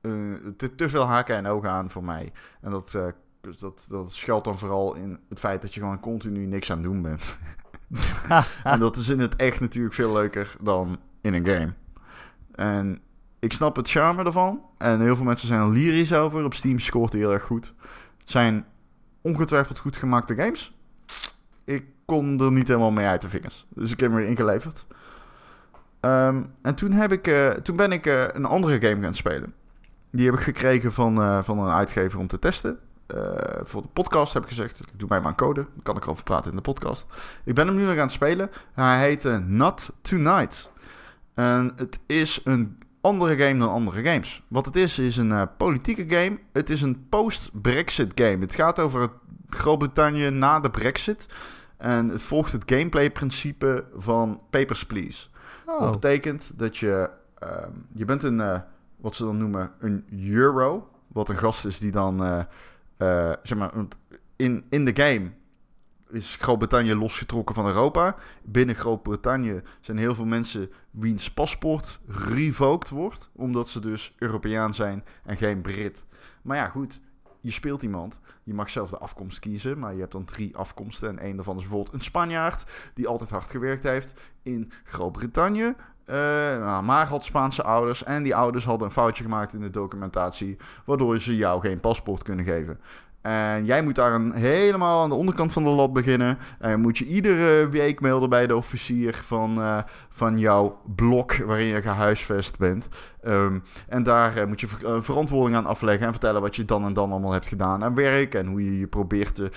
eh, 0.00 0.12
te, 0.56 0.74
te 0.74 0.88
veel 0.88 1.06
haken 1.06 1.36
en 1.36 1.46
ogen 1.46 1.70
aan 1.70 1.90
voor 1.90 2.04
mij. 2.04 2.32
En 2.60 2.70
dat, 2.70 2.96
dus 3.42 3.56
dat, 3.56 3.86
dat 3.88 4.12
schuilt 4.12 4.44
dan 4.44 4.58
vooral 4.58 4.94
in 4.94 5.18
het 5.28 5.38
feit 5.38 5.62
dat 5.62 5.74
je 5.74 5.80
gewoon 5.80 6.00
continu 6.00 6.46
niks 6.46 6.70
aan 6.70 6.76
het 6.76 6.86
doen 6.86 7.02
bent. 7.02 7.38
en 8.64 8.78
dat 8.78 8.96
is 8.96 9.08
in 9.08 9.20
het 9.20 9.36
echt 9.36 9.60
natuurlijk 9.60 9.94
veel 9.94 10.12
leuker 10.12 10.56
dan 10.60 10.98
in 11.20 11.34
een 11.34 11.46
game. 11.46 11.72
En 12.54 13.00
ik 13.42 13.52
snap 13.52 13.76
het 13.76 13.90
charme 13.90 14.24
ervan. 14.24 14.60
En 14.78 15.00
heel 15.00 15.16
veel 15.16 15.24
mensen 15.24 15.48
zijn 15.48 15.60
er 15.60 15.70
lyrisch 15.70 16.12
over. 16.12 16.44
Op 16.44 16.54
Steam 16.54 16.78
scoort 16.78 17.12
hij 17.12 17.20
heel 17.20 17.32
erg 17.32 17.42
goed. 17.42 17.74
Het 18.18 18.30
zijn 18.30 18.64
ongetwijfeld 19.20 19.78
goed 19.78 19.96
gemaakte 19.96 20.34
games. 20.34 20.76
Ik 21.64 21.84
kon 22.04 22.40
er 22.40 22.52
niet 22.52 22.68
helemaal 22.68 22.90
mee 22.90 23.06
uit 23.06 23.20
de 23.20 23.28
vingers. 23.28 23.66
Dus 23.68 23.92
ik 23.92 24.00
heb 24.00 24.10
hem 24.10 24.18
weer 24.18 24.28
ingeleverd. 24.28 24.86
Ehm, 26.00 26.42
en 26.62 26.74
toen, 26.74 26.92
heb 26.92 27.12
ik, 27.12 27.26
eh, 27.26 27.50
toen 27.50 27.76
ben 27.76 27.92
ik 27.92 28.06
eh, 28.06 28.24
een 28.32 28.44
andere 28.44 28.88
game 28.88 29.02
gaan 29.02 29.14
spelen. 29.14 29.54
Die 30.10 30.24
heb 30.24 30.34
ik 30.34 30.40
gekregen 30.40 30.92
van, 30.92 31.22
eh, 31.22 31.42
van 31.42 31.58
een 31.58 31.72
uitgever 31.72 32.18
om 32.18 32.26
te 32.26 32.38
testen. 32.38 32.78
Voor 33.62 33.82
de 33.82 33.88
podcast 33.92 34.32
heb 34.32 34.42
ik 34.42 34.48
gezegd, 34.48 34.82
doe 34.96 35.08
mij 35.08 35.20
maar 35.20 35.28
een 35.28 35.36
code. 35.36 35.60
Dan 35.60 35.82
kan 35.82 35.96
ik 35.96 36.02
erover 36.02 36.24
praten 36.24 36.50
in 36.50 36.56
de 36.56 36.62
podcast. 36.62 37.06
Ik 37.44 37.54
ben 37.54 37.66
hem 37.66 37.76
nu 37.76 37.82
nog 37.82 37.92
aan 37.92 37.98
het 37.98 38.10
spelen. 38.10 38.50
Hij 38.72 39.00
heet 39.00 39.46
Not 39.46 39.92
Tonight. 40.02 40.70
En 41.34 41.72
het 41.76 41.98
is 42.06 42.40
een 42.44 42.81
andere 43.02 43.36
game 43.36 43.58
dan 43.58 43.68
andere 43.68 44.02
games. 44.02 44.42
Wat 44.48 44.66
het 44.66 44.76
is, 44.76 44.98
is 44.98 45.16
een 45.16 45.32
eh, 45.32 45.42
politieke 45.56 46.14
game. 46.16 46.38
Het 46.52 46.70
is 46.70 46.82
een 46.82 47.08
post-Brexit 47.08 48.12
game. 48.14 48.38
Het 48.38 48.54
gaat 48.54 48.78
over 48.78 49.00
het 49.00 49.10
Groot-Brittannië 49.48 50.30
na 50.30 50.60
de 50.60 50.70
Brexit. 50.70 51.28
En 51.76 52.08
het 52.08 52.22
volgt 52.22 52.52
het 52.52 52.62
gameplay-principe 52.66 53.84
van 53.96 54.40
Papers, 54.50 54.86
Please. 54.86 55.28
oh. 55.66 55.80
Dat 55.80 56.00
betekent 56.00 56.52
dat 56.58 56.76
je... 56.76 57.10
ehm, 57.38 57.70
je 57.94 58.04
bent 58.04 58.22
een, 58.22 58.40
eh, 58.40 58.60
wat 58.96 59.14
ze 59.14 59.24
dan 59.24 59.38
noemen, 59.38 59.70
een 59.78 60.04
euro. 60.30 60.88
Wat 61.06 61.28
een 61.28 61.38
gast 61.38 61.64
is 61.64 61.78
die 61.78 61.92
dan, 61.92 62.24
eh, 62.24 63.32
zeg 63.42 63.58
maar, 63.58 63.72
in, 64.36 64.64
in 64.68 64.84
de 64.84 64.96
game 64.96 65.30
is 66.12 66.36
Groot-Brittannië 66.40 66.94
losgetrokken 66.94 67.54
van 67.54 67.66
Europa. 67.66 68.16
Binnen 68.42 68.74
Groot-Brittannië 68.74 69.62
zijn 69.80 69.96
heel 69.96 70.14
veel 70.14 70.24
mensen 70.24 70.70
wiens 70.90 71.30
paspoort 71.30 72.00
revoked 72.06 72.88
wordt. 72.88 73.30
Omdat 73.32 73.68
ze 73.68 73.80
dus 73.80 74.14
Europeaan 74.18 74.74
zijn 74.74 75.04
en 75.24 75.36
geen 75.36 75.60
Brit. 75.60 76.04
Maar 76.42 76.56
ja, 76.56 76.68
goed, 76.68 77.00
je 77.40 77.50
speelt 77.50 77.82
iemand. 77.82 78.20
Je 78.42 78.54
mag 78.54 78.70
zelf 78.70 78.90
de 78.90 78.98
afkomst 78.98 79.38
kiezen, 79.38 79.78
maar 79.78 79.92
je 79.94 80.00
hebt 80.00 80.12
dan 80.12 80.24
drie 80.24 80.56
afkomsten. 80.56 81.08
En 81.08 81.18
één 81.18 81.36
daarvan 81.36 81.56
is 81.56 81.62
bijvoorbeeld 81.62 81.94
een 81.94 82.00
Spanjaard 82.00 82.70
die 82.94 83.08
altijd 83.08 83.30
hard 83.30 83.50
gewerkt 83.50 83.82
heeft 83.82 84.32
in 84.42 84.72
Groot-Brittannië. 84.84 85.74
Eh, 86.04 86.16
nou, 86.58 86.84
maar 86.84 87.06
had 87.06 87.24
Spaanse 87.24 87.62
ouders 87.62 88.04
en 88.04 88.22
die 88.22 88.34
ouders 88.34 88.64
hadden 88.64 88.86
een 88.86 88.92
foutje 88.92 89.22
gemaakt 89.22 89.54
in 89.54 89.60
de 89.60 89.70
documentatie, 89.70 90.56
waardoor 90.84 91.18
ze 91.18 91.36
jou 91.36 91.60
geen 91.60 91.80
paspoort 91.80 92.22
kunnen 92.22 92.44
geven. 92.44 92.80
En 93.22 93.64
jij 93.64 93.82
moet 93.82 93.94
daar 93.94 94.12
een, 94.14 94.32
helemaal 94.32 95.02
aan 95.02 95.08
de 95.08 95.14
onderkant 95.14 95.52
van 95.52 95.64
de 95.64 95.70
lat 95.70 95.92
beginnen. 95.92 96.38
En 96.58 96.80
moet 96.80 96.98
je 96.98 97.04
iedere 97.06 97.68
week 97.68 98.00
melden 98.00 98.28
bij 98.28 98.46
de 98.46 98.56
officier 98.56 99.20
van, 99.24 99.60
eh, 99.62 99.78
van 100.08 100.38
jouw 100.38 100.80
blok 100.96 101.36
waarin 101.36 101.66
je 101.66 101.82
gehuisvest 101.82 102.58
bent. 102.58 102.88
Ehm, 103.22 103.58
en 103.88 104.02
daar 104.02 104.36
eh, 104.36 104.46
moet 104.46 104.60
je 104.60 104.68
ver- 104.68 104.94
eh, 104.94 105.00
verantwoording 105.02 105.56
aan 105.56 105.66
afleggen 105.66 106.06
en 106.06 106.12
vertellen 106.12 106.40
wat 106.40 106.56
je 106.56 106.64
dan 106.64 106.84
en 106.84 106.92
dan 106.92 107.10
allemaal 107.10 107.32
hebt 107.32 107.48
gedaan 107.48 107.84
aan 107.84 107.94
werk. 107.94 108.34
En 108.34 108.46
hoe 108.46 108.64
je 108.64 108.78
je 108.78 108.86
probeert 108.86 109.34
te 109.34 109.50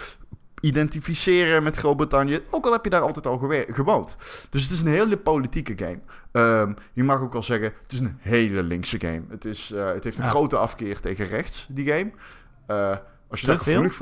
identificeren 0.62 1.64
met 1.64 1.78
Groot-Brittannië. 1.78 2.40
Ook 2.52 2.66
al 2.66 2.72
heb 2.72 2.84
je 2.84 2.90
daar 2.90 3.02
altijd 3.02 3.28
al 3.28 3.38
gewoond. 3.70 4.18
Dus 4.50 4.64
het 4.64 4.72
is 4.72 4.82
een 4.82 4.88
hele 4.88 5.18
politieke 5.18 5.74
game. 5.78 6.00
Ehm, 6.32 6.74
je 6.94 7.04
mag 7.04 7.22
ook 7.22 7.34
wel 7.34 7.44
zeggen, 7.44 7.74
het 7.84 7.92
is 7.92 8.00
een 8.00 8.18
hele 8.20 8.64
linkse 8.64 9.00
game. 9.00 9.22
Het, 9.30 9.46
is, 9.46 9.72
het 9.76 10.04
heeft 10.04 10.18
een 10.18 10.24
Ja. 10.24 10.30
grote 10.30 10.58
afkeer 10.58 11.00
tegen 11.00 11.26
rechts, 11.28 11.68
die 11.70 11.88
game. 11.94 12.12
Als 13.28 13.42
je 13.42 13.46
veel? 13.46 13.58
gevoelig. 13.58 14.02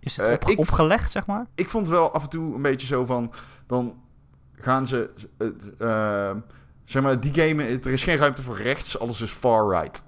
Is 0.00 0.16
het 0.16 0.26
Eh, 0.26 0.52
ik- 0.52 0.58
opgelegd, 0.58 1.10
zeg 1.10 1.26
maar? 1.26 1.46
Ik 1.54 1.68
vond 1.68 1.88
wel 1.88 2.12
af 2.12 2.22
en 2.22 2.28
toe 2.28 2.54
een 2.54 2.62
beetje 2.62 2.86
zo 2.86 3.04
van... 3.04 3.32
Dan 3.66 3.94
gaan 4.52 4.86
ze... 4.86 5.10
eh, 5.78 6.30
eh, 6.30 6.36
Zeg 6.84 7.02
maar, 7.02 7.20
die 7.20 7.34
game, 7.34 7.64
er 7.64 7.86
is 7.86 8.02
geen 8.04 8.16
ruimte 8.16 8.42
voor 8.42 8.56
rechts, 8.56 8.98
alles 8.98 9.20
is 9.20 9.30
far 9.30 9.68
right. 9.80 10.04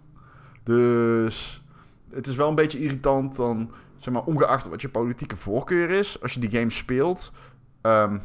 Dus 0.62 1.62
het 2.10 2.26
is 2.26 2.36
wel 2.36 2.48
een 2.48 2.54
beetje 2.54 2.78
irritant 2.80 3.36
dan, 3.36 3.70
zeg 3.98 4.14
maar, 4.14 4.22
ongeacht 4.24 4.68
wat 4.68 4.80
je 4.82 4.88
politieke 4.88 5.36
voorkeur 5.36 5.90
is, 5.90 6.22
als 6.22 6.32
je 6.32 6.40
die 6.40 6.50
game 6.50 6.70
speelt. 6.70 7.32
ehm, 7.80 8.18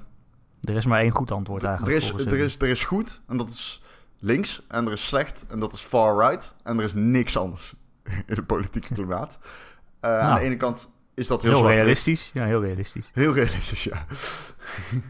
Er 0.61 0.75
is 0.75 0.85
maar 0.85 0.99
één 1.01 1.11
goed 1.11 1.31
antwoord 1.31 1.61
er, 1.63 1.67
eigenlijk. 1.69 1.97
is, 1.97 2.09
volgens 2.09 2.31
er, 2.31 2.37
is, 2.39 2.57
er 2.59 2.67
is 2.67 2.83
goed, 2.83 3.21
en 3.27 3.37
dat 3.37 3.49
is 3.49 3.83
links, 4.19 4.65
en 4.67 4.85
er 4.85 4.91
is 4.91 5.07
slecht, 5.07 5.45
en 5.47 5.59
dat 5.59 5.73
is 5.73 5.79
far 5.81 6.29
right, 6.29 6.53
en 6.63 6.77
er 6.77 6.83
is 6.83 6.93
niks 6.93 7.37
anders 7.37 7.73
in 8.27 8.35
het 8.35 8.45
politieke 8.47 8.93
klimaat. 8.93 9.39
Eh, 9.99 10.19
Aan 10.19 10.23
Nou. 10.25 10.35
de 10.39 10.45
ene 10.45 10.57
kant 10.57 10.89
is 11.13 11.27
dat 11.27 11.41
heel, 11.41 11.51
heel 11.51 11.67
realistisch. 11.67 12.31
Ja, 12.33 12.45
heel 12.45 12.61
realistisch. 12.61 13.09
Heel 13.13 13.33
realistisch, 13.33 13.83
ja. 13.83 13.95
nee, 14.91 15.01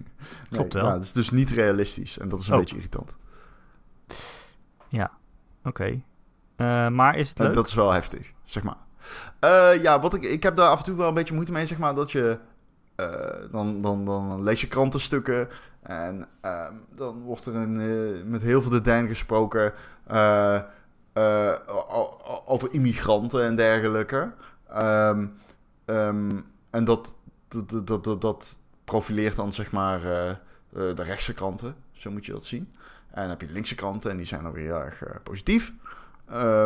Klopt 0.49 0.73
wel. 0.73 0.85
ja, 0.85 0.93
het 0.93 1.03
is 1.03 1.13
dus 1.13 1.29
niet 1.29 1.51
realistisch, 1.51 2.17
en 2.19 2.29
dat 2.29 2.39
is 2.39 2.47
een 2.47 2.53
Oh. 2.53 2.59
beetje 2.59 2.75
irritant. 2.75 3.15
Oké. 5.63 6.01
Eh, 6.55 6.87
maar 6.87 7.15
is 7.17 7.29
het 7.29 7.39
En 7.39 7.45
leuk? 7.45 7.53
dat 7.53 7.67
is 7.67 7.73
wel 7.73 7.91
heftig, 7.91 8.31
zeg 8.45 8.63
maar. 8.63 8.77
Eh, 9.39 9.81
ja, 9.83 9.99
wat 9.99 10.13
ik, 10.13 10.23
ik 10.23 10.43
heb 10.43 10.55
daar 10.55 10.69
af 10.69 10.77
en 10.79 10.83
toe 10.85 10.95
wel 10.95 11.07
een 11.07 11.13
beetje 11.13 11.33
moeite 11.33 11.51
mee, 11.51 11.65
zeg 11.65 11.77
maar, 11.77 11.95
dat 11.95 12.11
je... 12.11 12.39
eh, 12.95 13.07
dan, 13.51 13.81
dan, 13.81 14.05
dan 14.05 14.43
lees 14.43 14.61
je 14.61 14.67
krantenstukken 14.67 15.47
en 15.81 16.27
ehm, 16.41 16.73
dan 16.95 17.21
wordt 17.21 17.45
er 17.45 17.55
een, 17.55 17.79
eh, 17.79 18.23
met 18.25 18.41
heel 18.41 18.61
veel 18.61 18.71
de 18.71 18.81
den 18.81 19.07
gesproken 19.07 19.73
eh, 20.07 20.55
eh, 21.13 21.53
over 22.45 22.67
immigranten 22.73 23.43
en 23.43 23.55
dergelijke. 23.55 24.31
Ehm, 24.69 25.27
en 26.69 26.83
dat, 26.83 27.15
dat, 27.47 27.87
dat, 27.87 28.03
dat, 28.03 28.21
dat, 28.21 28.57
profileert 28.83 29.35
dan, 29.35 29.53
zeg 29.53 29.71
maar, 29.71 30.03
eh, 30.03 30.35
eh, 30.77 30.95
de 30.95 31.03
rechtse 31.03 31.33
kranten. 31.33 31.75
Zo 31.91 32.11
moet 32.11 32.25
je 32.25 32.31
dat 32.31 32.45
zien. 32.45 32.73
En 33.11 33.21
dan 33.21 33.29
heb 33.29 33.41
je 33.41 33.47
de 33.47 33.53
linkse 33.53 33.75
kranten 33.75 34.11
en 34.11 34.17
die 34.17 34.25
zijn 34.25 34.43
dan 34.43 34.51
weer 34.51 34.71
erg 34.71 35.03
eh, 35.03 35.15
positief. 35.23 35.73
Eh, 36.25 36.63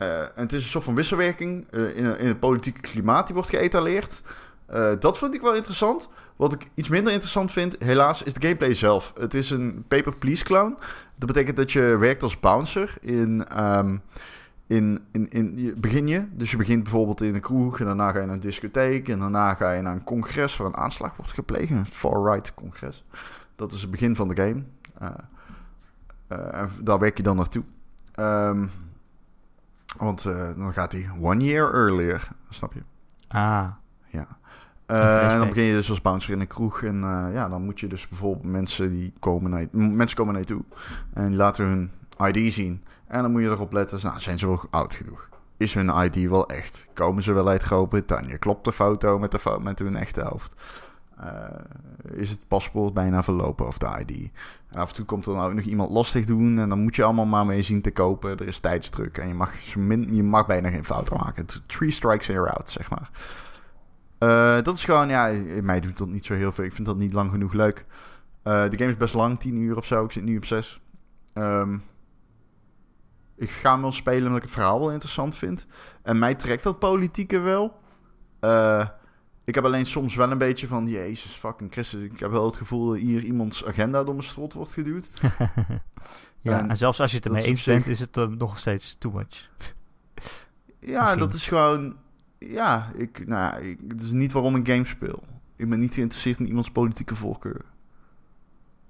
en 0.00 0.32
het 0.34 0.52
is 0.52 0.62
een 0.62 0.68
soort 0.68 0.84
van 0.84 0.94
wisselwerking 0.94 1.70
in, 1.70 2.18
in 2.18 2.26
het 2.26 2.40
politieke 2.40 2.80
klimaat 2.80 3.26
die 3.26 3.34
wordt 3.34 3.50
geëtaleerd. 3.50 4.22
Dat 5.00 5.18
vind 5.18 5.34
ik 5.34 5.40
wel 5.40 5.54
interessant. 5.54 6.08
Wat 6.36 6.52
ik 6.52 6.66
iets 6.74 6.88
minder 6.88 7.12
interessant 7.12 7.52
vind, 7.52 7.76
helaas, 7.78 8.22
is 8.22 8.32
de 8.32 8.40
gameplay 8.40 8.74
zelf. 8.74 9.12
Het 9.18 9.34
is 9.34 9.50
een 9.50 9.84
paper 9.88 10.16
please 10.16 10.44
clown. 10.44 10.76
Dat 11.18 11.26
betekent 11.26 11.56
dat 11.56 11.72
je 11.72 11.80
werkt 11.80 12.22
als 12.22 12.40
bouncer 12.40 12.94
in, 13.00 13.46
in, 14.66 15.00
in, 15.12 15.30
in 15.30 15.74
begin 15.80 16.08
je. 16.08 16.26
Dus 16.32 16.50
je 16.50 16.56
begint 16.56 16.82
bijvoorbeeld 16.82 17.22
in 17.22 17.34
een 17.34 17.40
kroeg 17.40 17.80
en 17.80 17.86
daarna 17.86 18.10
ga 18.12 18.20
je 18.20 18.26
naar 18.26 18.34
een 18.34 18.40
discotheek 18.40 19.08
en 19.08 19.18
daarna 19.18 19.54
ga 19.54 19.72
je 19.72 19.82
naar 19.82 19.94
een 19.94 20.04
congres 20.04 20.56
waar 20.56 20.66
een 20.66 20.76
aanslag 20.76 21.16
wordt 21.16 21.32
gepleegd, 21.32 21.70
een 21.70 21.86
far-right 21.86 22.54
congres. 22.54 23.04
Dat 23.56 23.72
is 23.72 23.80
het 23.80 23.90
begin 23.90 24.16
van 24.16 24.28
de 24.28 24.36
game. 24.36 24.62
Eh, 24.98 25.08
eh, 26.26 26.60
en 26.60 26.70
daar 26.82 26.98
werk 26.98 27.16
je 27.16 27.22
dan 27.22 27.36
naartoe. 27.36 27.64
Ehm, 28.14 28.66
want 29.98 30.24
eh, 30.26 30.48
dan 30.56 30.72
gaat 30.72 30.92
hij 30.92 31.10
one 31.20 31.44
year 31.44 31.74
earlier, 31.74 32.28
snap 32.48 32.72
je? 32.72 32.82
Ah, 33.28 33.66
Ja. 34.06 34.26
En 34.86 35.38
dan 35.38 35.48
begin 35.48 35.64
je 35.64 35.72
dus 35.72 35.90
als 35.90 36.00
bouncer 36.00 36.32
in 36.32 36.40
een 36.40 36.46
kroeg. 36.46 36.82
En 36.82 36.98
ja, 37.32 37.48
dan 37.48 37.64
moet 37.64 37.80
je 37.80 37.86
dus 37.86 38.08
bijvoorbeeld 38.08 38.52
mensen 38.52 38.90
die 38.90 39.12
komen 39.18 39.50
naar 39.50 39.60
je, 39.60 39.68
mensen 39.76 40.16
komen 40.16 40.32
naar 40.32 40.42
je 40.42 40.48
toe. 40.48 40.64
En 41.12 41.28
die 41.28 41.36
laten 41.36 41.66
hun 41.66 41.90
ID 42.18 42.52
zien. 42.52 42.84
En 43.06 43.22
dan 43.22 43.30
moet 43.30 43.42
je 43.42 43.48
erop 43.48 43.72
letten, 43.72 43.98
nou, 44.02 44.20
zijn 44.20 44.38
ze 44.38 44.46
wel 44.46 44.60
oud 44.70 44.94
genoeg? 44.94 45.28
Is 45.56 45.74
hun 45.74 45.88
ID 45.88 46.28
wel 46.28 46.48
echt? 46.48 46.86
Komen 46.94 47.22
ze 47.22 47.32
wel 47.32 47.48
uit 47.48 47.62
Groot-Brittannië? 47.62 48.36
Klopt 48.38 48.64
de 48.64 48.72
foto 48.72 49.18
met, 49.18 49.30
de 49.30 49.58
met 49.60 49.78
hun 49.78 49.96
echte 49.96 50.22
hoofd? 50.22 50.54
Eh, 51.16 52.20
is 52.20 52.30
het 52.30 52.48
paspoort 52.48 52.94
bijna 52.94 53.22
verlopen 53.22 53.66
of 53.66 53.78
de 53.78 54.04
ID? 54.06 54.30
En 54.70 54.78
af 54.78 54.88
en 54.88 54.94
toe 54.94 55.04
komt 55.04 55.26
er 55.26 55.34
dan 55.34 55.44
ook 55.44 55.54
nog 55.54 55.64
iemand 55.64 55.90
lastig 55.90 56.24
doen. 56.24 56.58
En 56.58 56.68
dan 56.68 56.80
moet 56.80 56.96
je 56.96 57.04
allemaal 57.04 57.26
maar 57.26 57.46
mee 57.46 57.62
zien 57.62 57.82
te 57.82 57.90
kopen. 57.90 58.30
Er 58.30 58.46
is 58.46 58.58
tijdsdruk. 58.58 59.18
En 59.18 59.28
je 59.28 59.34
mag, 59.34 59.58
je 59.60 60.22
mag 60.22 60.46
bijna 60.46 60.70
geen 60.70 60.84
fouten 60.84 61.16
maken. 61.16 61.46
Three 61.66 61.90
strikes 61.90 62.28
and 62.28 62.38
you're 62.38 62.52
out, 62.52 62.70
zeg 62.70 62.90
maar. 62.90 63.10
Eh, 64.18 64.62
dat 64.62 64.76
is 64.76 64.84
gewoon, 64.84 65.08
ja, 65.08 65.32
mij 65.62 65.80
doet 65.80 65.98
dat 65.98 66.08
niet 66.08 66.24
zo 66.24 66.34
heel 66.34 66.52
veel. 66.52 66.64
Ik 66.64 66.72
vind 66.72 66.86
dat 66.86 66.96
niet 66.96 67.12
lang 67.12 67.30
genoeg 67.30 67.52
leuk. 67.52 67.86
Eh, 68.42 68.70
de 68.70 68.78
game 68.78 68.90
is 68.90 68.96
best 68.96 69.14
lang, 69.14 69.38
10 69.38 69.56
uur 69.56 69.76
of 69.76 69.86
zo. 69.86 70.04
Ik 70.04 70.12
zit 70.12 70.24
nu 70.24 70.36
op 70.36 70.44
6. 70.44 70.80
Ehm, 71.32 71.76
ik 73.36 73.50
ga 73.50 73.72
hem 73.72 73.80
wel 73.80 73.92
spelen 73.92 74.22
omdat 74.22 74.36
ik 74.36 74.42
het 74.42 74.52
verhaal 74.52 74.80
wel 74.80 74.90
interessant 74.92 75.34
vind. 75.34 75.66
En 76.02 76.18
mij 76.18 76.34
trekt 76.34 76.62
dat 76.62 76.78
politieke 76.78 77.38
wel. 77.38 77.80
Eh, 78.40 78.88
ik 79.44 79.54
heb 79.54 79.64
alleen 79.64 79.86
soms 79.86 80.14
wel 80.14 80.30
een 80.30 80.38
beetje 80.38 80.66
van... 80.66 80.86
Jezus 80.86 81.32
fucking 81.32 81.72
Christus. 81.72 82.02
Ik 82.02 82.20
heb 82.20 82.30
wel 82.30 82.44
het 82.44 82.56
gevoel 82.56 82.86
dat 82.86 82.96
hier 82.98 83.24
iemands 83.24 83.64
agenda 83.64 84.04
door 84.04 84.14
mijn 84.14 84.26
strot 84.26 84.52
wordt 84.52 84.72
geduwd. 84.72 85.10
ja. 86.40 86.58
En 86.58 86.68
En, 86.70 86.76
zelfs 86.76 87.00
als 87.00 87.10
je 87.10 87.16
het 87.16 87.26
ermee 87.26 87.44
eens 87.44 87.62
zich- 87.62 87.72
bent, 87.74 87.86
is 87.86 88.00
het 88.00 88.16
eh, 88.16 88.26
nog 88.28 88.58
steeds 88.58 88.96
too 88.98 89.12
much. 89.12 89.50
Ja, 90.80 91.00
Misschien. 91.00 91.18
dat 91.18 91.34
is 91.34 91.48
gewoon... 91.48 91.96
Ja, 92.38 92.92
ik, 92.96 93.26
nou, 93.26 93.60
ik, 93.62 93.78
het 93.88 94.00
is 94.02 94.10
niet 94.10 94.32
waarom 94.32 94.56
ik 94.56 94.68
games 94.68 94.88
speel. 94.88 95.22
Ik 95.56 95.68
ben 95.68 95.78
niet 95.78 95.94
geïnteresseerd 95.94 96.38
in 96.38 96.46
iemands 96.46 96.70
politieke 96.70 97.14
voorkeur. 97.16 97.64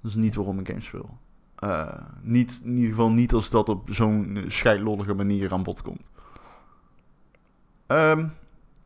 Dat 0.01 0.11
is 0.11 0.15
niet 0.15 0.35
waarom 0.35 0.59
ik 0.59 0.67
games 0.67 0.85
speel. 0.85 1.17
Eh, 1.65 1.93
niet, 2.21 2.61
in 2.63 2.75
ieder 2.75 2.89
geval 2.89 3.11
niet 3.11 3.33
als 3.33 3.49
dat 3.49 3.69
op 3.69 3.89
zo'n 3.91 4.43
scheidlollige 4.47 5.13
manier 5.13 5.53
aan 5.53 5.63
bod 5.63 5.81
komt. 5.81 6.09
Ehm, 7.87 8.27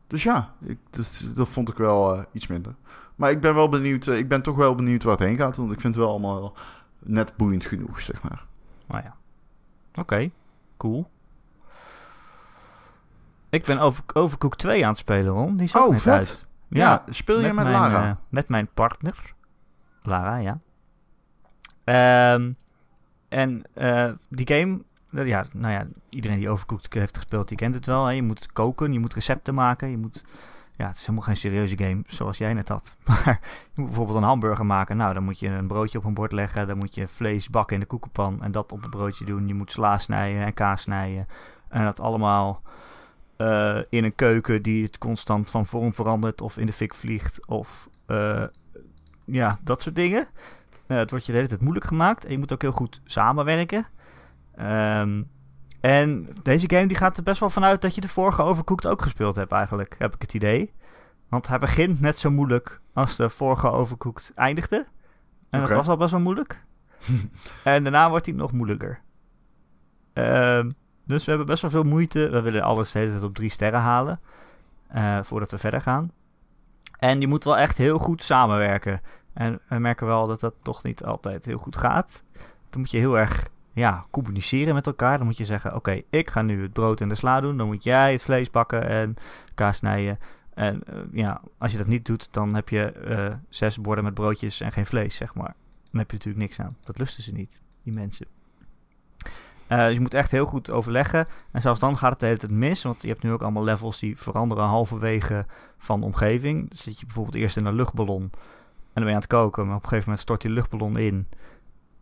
dus 0.06 0.22
ja, 0.22 0.54
ik, 0.60 0.78
dus, 0.90 1.34
dat 1.34 1.48
vond 1.48 1.68
ik 1.68 1.76
wel 1.76 2.14
eh, 2.14 2.22
iets 2.32 2.46
minder. 2.46 2.74
Maar 3.16 3.30
ik 3.30 3.40
ben 3.40 3.54
wel 3.54 3.68
benieuwd, 3.68 4.06
eh, 4.06 4.16
ik 4.16 4.28
ben 4.28 4.42
toch 4.42 4.56
wel 4.56 4.74
benieuwd 4.74 5.02
waar 5.02 5.16
het 5.16 5.26
heen 5.26 5.36
gaat. 5.36 5.56
Want 5.56 5.72
ik 5.72 5.80
vind 5.80 5.94
het 5.94 6.04
wel 6.04 6.12
allemaal 6.12 6.40
wel 6.40 6.56
net 6.98 7.36
boeiend 7.36 7.66
genoeg, 7.66 8.00
zeg 8.00 8.22
maar. 8.22 8.46
Maar 8.86 9.02
ja. 9.02 9.16
Oké, 10.00 10.30
cool. 10.76 11.10
Ik 13.48 13.64
ben 13.64 13.78
over, 13.78 14.04
Overcooked 14.12 14.58
2 14.58 14.82
aan 14.82 14.90
het 14.90 14.98
spelen, 14.98 15.32
Ron. 15.32 15.56
Die 15.56 15.66
is 15.66 15.74
Oh, 15.74 15.96
vet. 15.96 16.12
uit. 16.12 16.46
Ja, 16.68 17.04
speel 17.08 17.36
je 17.40 17.42
met, 17.42 17.54
mijn, 17.54 17.70
Lara? 17.70 18.16
met 18.30 18.48
mijn 18.48 18.68
partner. 18.74 19.34
Lara, 20.02 20.36
ja. 20.36 20.60
Ehm, 21.84 22.52
en 23.30 23.62
eh, 23.74 24.10
die 24.28 24.46
game... 24.46 24.82
eh, 25.12 25.26
Ja, 25.26 25.44
nou 25.52 25.72
ja, 25.72 25.86
iedereen 26.08 26.38
die 26.38 26.48
Overcooked 26.48 26.94
heeft 26.94 27.16
gespeeld, 27.16 27.48
die 27.48 27.56
kent 27.56 27.74
het 27.74 27.86
wel. 27.86 28.04
Hè? 28.04 28.12
Je 28.12 28.22
moet 28.22 28.52
koken, 28.52 28.92
je 28.92 28.98
moet 29.00 29.14
recepten 29.14 29.54
maken. 29.54 29.90
Je 29.90 29.96
moet... 29.96 30.24
Ja, 30.76 30.86
het 30.86 30.94
is 30.94 31.00
helemaal 31.00 31.22
geen 31.22 31.36
serieuze 31.36 31.76
game, 31.78 32.02
zoals 32.06 32.38
jij 32.38 32.54
net 32.54 32.68
had. 32.68 32.96
Maar 33.06 33.40
je 33.42 33.70
moet 33.74 33.86
bijvoorbeeld 33.86 34.16
een 34.18 34.22
hamburger 34.24 34.66
maken. 34.66 34.96
Nou, 34.96 35.14
dan 35.14 35.22
moet 35.22 35.38
je 35.38 35.48
een 35.48 35.66
broodje 35.66 35.98
op 35.98 36.04
een 36.04 36.14
bord 36.14 36.32
leggen. 36.32 36.66
Dan 36.66 36.78
moet 36.78 36.94
je 36.94 37.08
vlees 37.08 37.48
bakken 37.50 37.74
in 37.74 37.80
de 37.80 37.86
koekenpan 37.86 38.42
en 38.42 38.52
dat 38.52 38.72
op 38.72 38.80
het 38.80 38.90
broodje 38.90 39.24
doen. 39.24 39.48
Je 39.48 39.54
moet 39.54 39.72
sla 39.72 39.98
snijden 39.98 40.44
en 40.44 40.54
kaas 40.54 40.82
snijden. 40.82 41.26
En 41.68 41.84
dat 41.84 42.00
allemaal 42.00 42.62
eh, 43.36 43.78
in 43.88 44.04
een 44.04 44.14
keuken 44.14 44.62
die 44.62 44.82
het 44.82 44.98
constant 44.98 45.50
van 45.50 45.66
vorm 45.66 45.94
verandert 45.94 46.40
of 46.40 46.56
in 46.58 46.66
de 46.66 46.72
fik 46.72 46.94
vliegt. 46.94 47.46
Of 47.46 47.88
ja, 49.24 49.58
dat 49.62 49.82
soort 49.82 49.94
dingen. 49.94 50.26
Eh, 50.90 50.96
het 50.96 51.10
wordt 51.10 51.26
je 51.26 51.32
de 51.32 51.36
hele 51.36 51.50
tijd 51.50 51.60
moeilijk 51.60 51.86
gemaakt. 51.86 52.24
En 52.24 52.30
je 52.30 52.38
moet 52.38 52.52
ook 52.52 52.62
heel 52.62 52.72
goed 52.72 53.00
samenwerken. 53.04 53.86
Ehm, 54.54 55.22
en 55.80 56.28
deze 56.42 56.70
game 56.70 56.86
die 56.86 56.96
gaat 56.96 57.16
er 57.16 57.22
best 57.22 57.40
wel 57.40 57.50
vanuit 57.50 57.80
dat 57.80 57.94
je 57.94 58.00
de 58.00 58.08
vorige 58.08 58.42
Overcooked 58.42 58.86
ook 58.86 59.02
gespeeld 59.02 59.36
hebt 59.36 59.52
eigenlijk, 59.52 59.94
heb 59.98 60.14
ik 60.14 60.22
het 60.22 60.34
idee. 60.34 60.72
Want 61.28 61.48
hij 61.48 61.58
begint 61.58 62.00
net 62.00 62.18
zo 62.18 62.30
moeilijk 62.30 62.80
als 62.92 63.16
de 63.16 63.28
vorige 63.28 63.70
Overcooked 63.70 64.32
eindigde. 64.34 64.86
En 65.50 65.60
dat 65.60 65.70
was 65.70 65.88
al 65.88 65.96
best 65.96 66.10
wel 66.10 66.20
moeilijk. 66.20 66.64
en 67.64 67.82
daarna 67.82 68.10
wordt 68.10 68.26
hij 68.26 68.34
nog 68.34 68.52
moeilijker. 68.52 69.00
Ehm, 70.12 70.70
dus 71.06 71.24
we 71.24 71.28
hebben 71.30 71.48
best 71.48 71.62
wel 71.62 71.70
veel 71.70 71.82
moeite. 71.82 72.28
We 72.28 72.40
willen 72.40 72.62
alles 72.62 72.92
de 72.92 72.98
hele 72.98 73.10
tijd 73.10 73.22
op 73.22 73.34
drie 73.34 73.50
sterren 73.50 73.80
halen. 73.80 74.20
eh, 74.88 75.18
voordat 75.22 75.50
we 75.50 75.58
verder 75.58 75.80
gaan. 75.80 76.12
En 76.98 77.20
je 77.20 77.26
moet 77.26 77.44
wel 77.44 77.56
echt 77.56 77.76
heel 77.76 77.98
goed 77.98 78.22
samenwerken. 78.24 79.00
En 79.32 79.60
we 79.68 79.78
merken 79.78 80.06
wel 80.06 80.26
dat 80.26 80.40
dat 80.40 80.54
toch 80.62 80.82
niet 80.82 81.04
altijd 81.04 81.44
heel 81.44 81.58
goed 81.58 81.76
gaat. 81.76 82.22
Dan 82.70 82.80
moet 82.80 82.90
je 82.90 82.98
heel 82.98 83.18
erg 83.18 83.48
ja, 83.72 84.04
communiceren 84.10 84.74
met 84.74 84.86
elkaar. 84.86 85.18
Dan 85.18 85.26
moet 85.26 85.38
je 85.38 85.44
zeggen: 85.44 85.74
Oké, 85.74 86.02
ik 86.10 86.30
ga 86.30 86.42
nu 86.42 86.62
het 86.62 86.72
brood 86.72 87.00
en 87.00 87.08
de 87.08 87.14
sla 87.14 87.40
doen. 87.40 87.56
Dan 87.56 87.66
moet 87.66 87.84
jij 87.84 88.12
het 88.12 88.22
vlees 88.22 88.50
bakken 88.50 88.88
en 88.88 89.16
kaas 89.54 89.76
snijden. 89.76 90.18
En 90.54 90.82
eh, 90.86 90.94
ja, 91.12 91.40
als 91.58 91.72
je 91.72 91.78
dat 91.78 91.86
niet 91.86 92.06
doet, 92.06 92.28
dan 92.30 92.54
heb 92.54 92.68
je 92.68 92.92
eh, 92.92 93.34
zes 93.48 93.80
borden 93.80 94.04
met 94.04 94.14
broodjes 94.14 94.60
en 94.60 94.72
geen 94.72 94.86
vlees, 94.86 95.16
zeg 95.16 95.34
maar. 95.34 95.54
Dan 95.90 96.00
heb 96.00 96.10
je 96.10 96.16
natuurlijk 96.16 96.44
niks 96.44 96.60
aan. 96.60 96.76
Dat 96.84 96.98
lusten 96.98 97.22
ze 97.22 97.32
niet, 97.32 97.60
die 97.82 97.92
mensen. 97.92 98.26
Eh, 99.66 99.86
dus 99.86 99.94
je 99.94 100.00
moet 100.00 100.14
echt 100.14 100.30
heel 100.30 100.46
goed 100.46 100.70
overleggen. 100.70 101.26
En 101.50 101.60
zelfs 101.60 101.80
dan 101.80 101.98
gaat 101.98 102.10
het 102.10 102.20
de 102.20 102.26
hele 102.26 102.38
tijd 102.38 102.52
mis. 102.52 102.82
Want 102.82 103.02
je 103.02 103.08
hebt 103.08 103.22
nu 103.22 103.32
ook 103.32 103.42
allemaal 103.42 103.64
levels 103.64 103.98
die 103.98 104.16
veranderen 104.16 104.64
halverwege 104.64 105.46
van 105.78 106.00
de 106.00 106.06
omgeving. 106.06 106.58
Dan 106.58 106.78
zit 106.78 107.00
je 107.00 107.06
bijvoorbeeld 107.06 107.36
eerst 107.36 107.56
in 107.56 107.64
een 107.64 107.74
luchtballon. 107.74 108.30
En 108.92 109.02
dan 109.02 109.04
ben 109.04 109.12
je 109.12 109.14
aan 109.14 109.28
het 109.28 109.50
koken. 109.50 109.66
Maar 109.66 109.76
op 109.76 109.82
een 109.82 109.88
gegeven 109.88 110.08
moment 110.08 110.26
stort 110.26 110.40
die 110.40 110.50
luchtballon 110.50 110.96
in. 110.96 111.26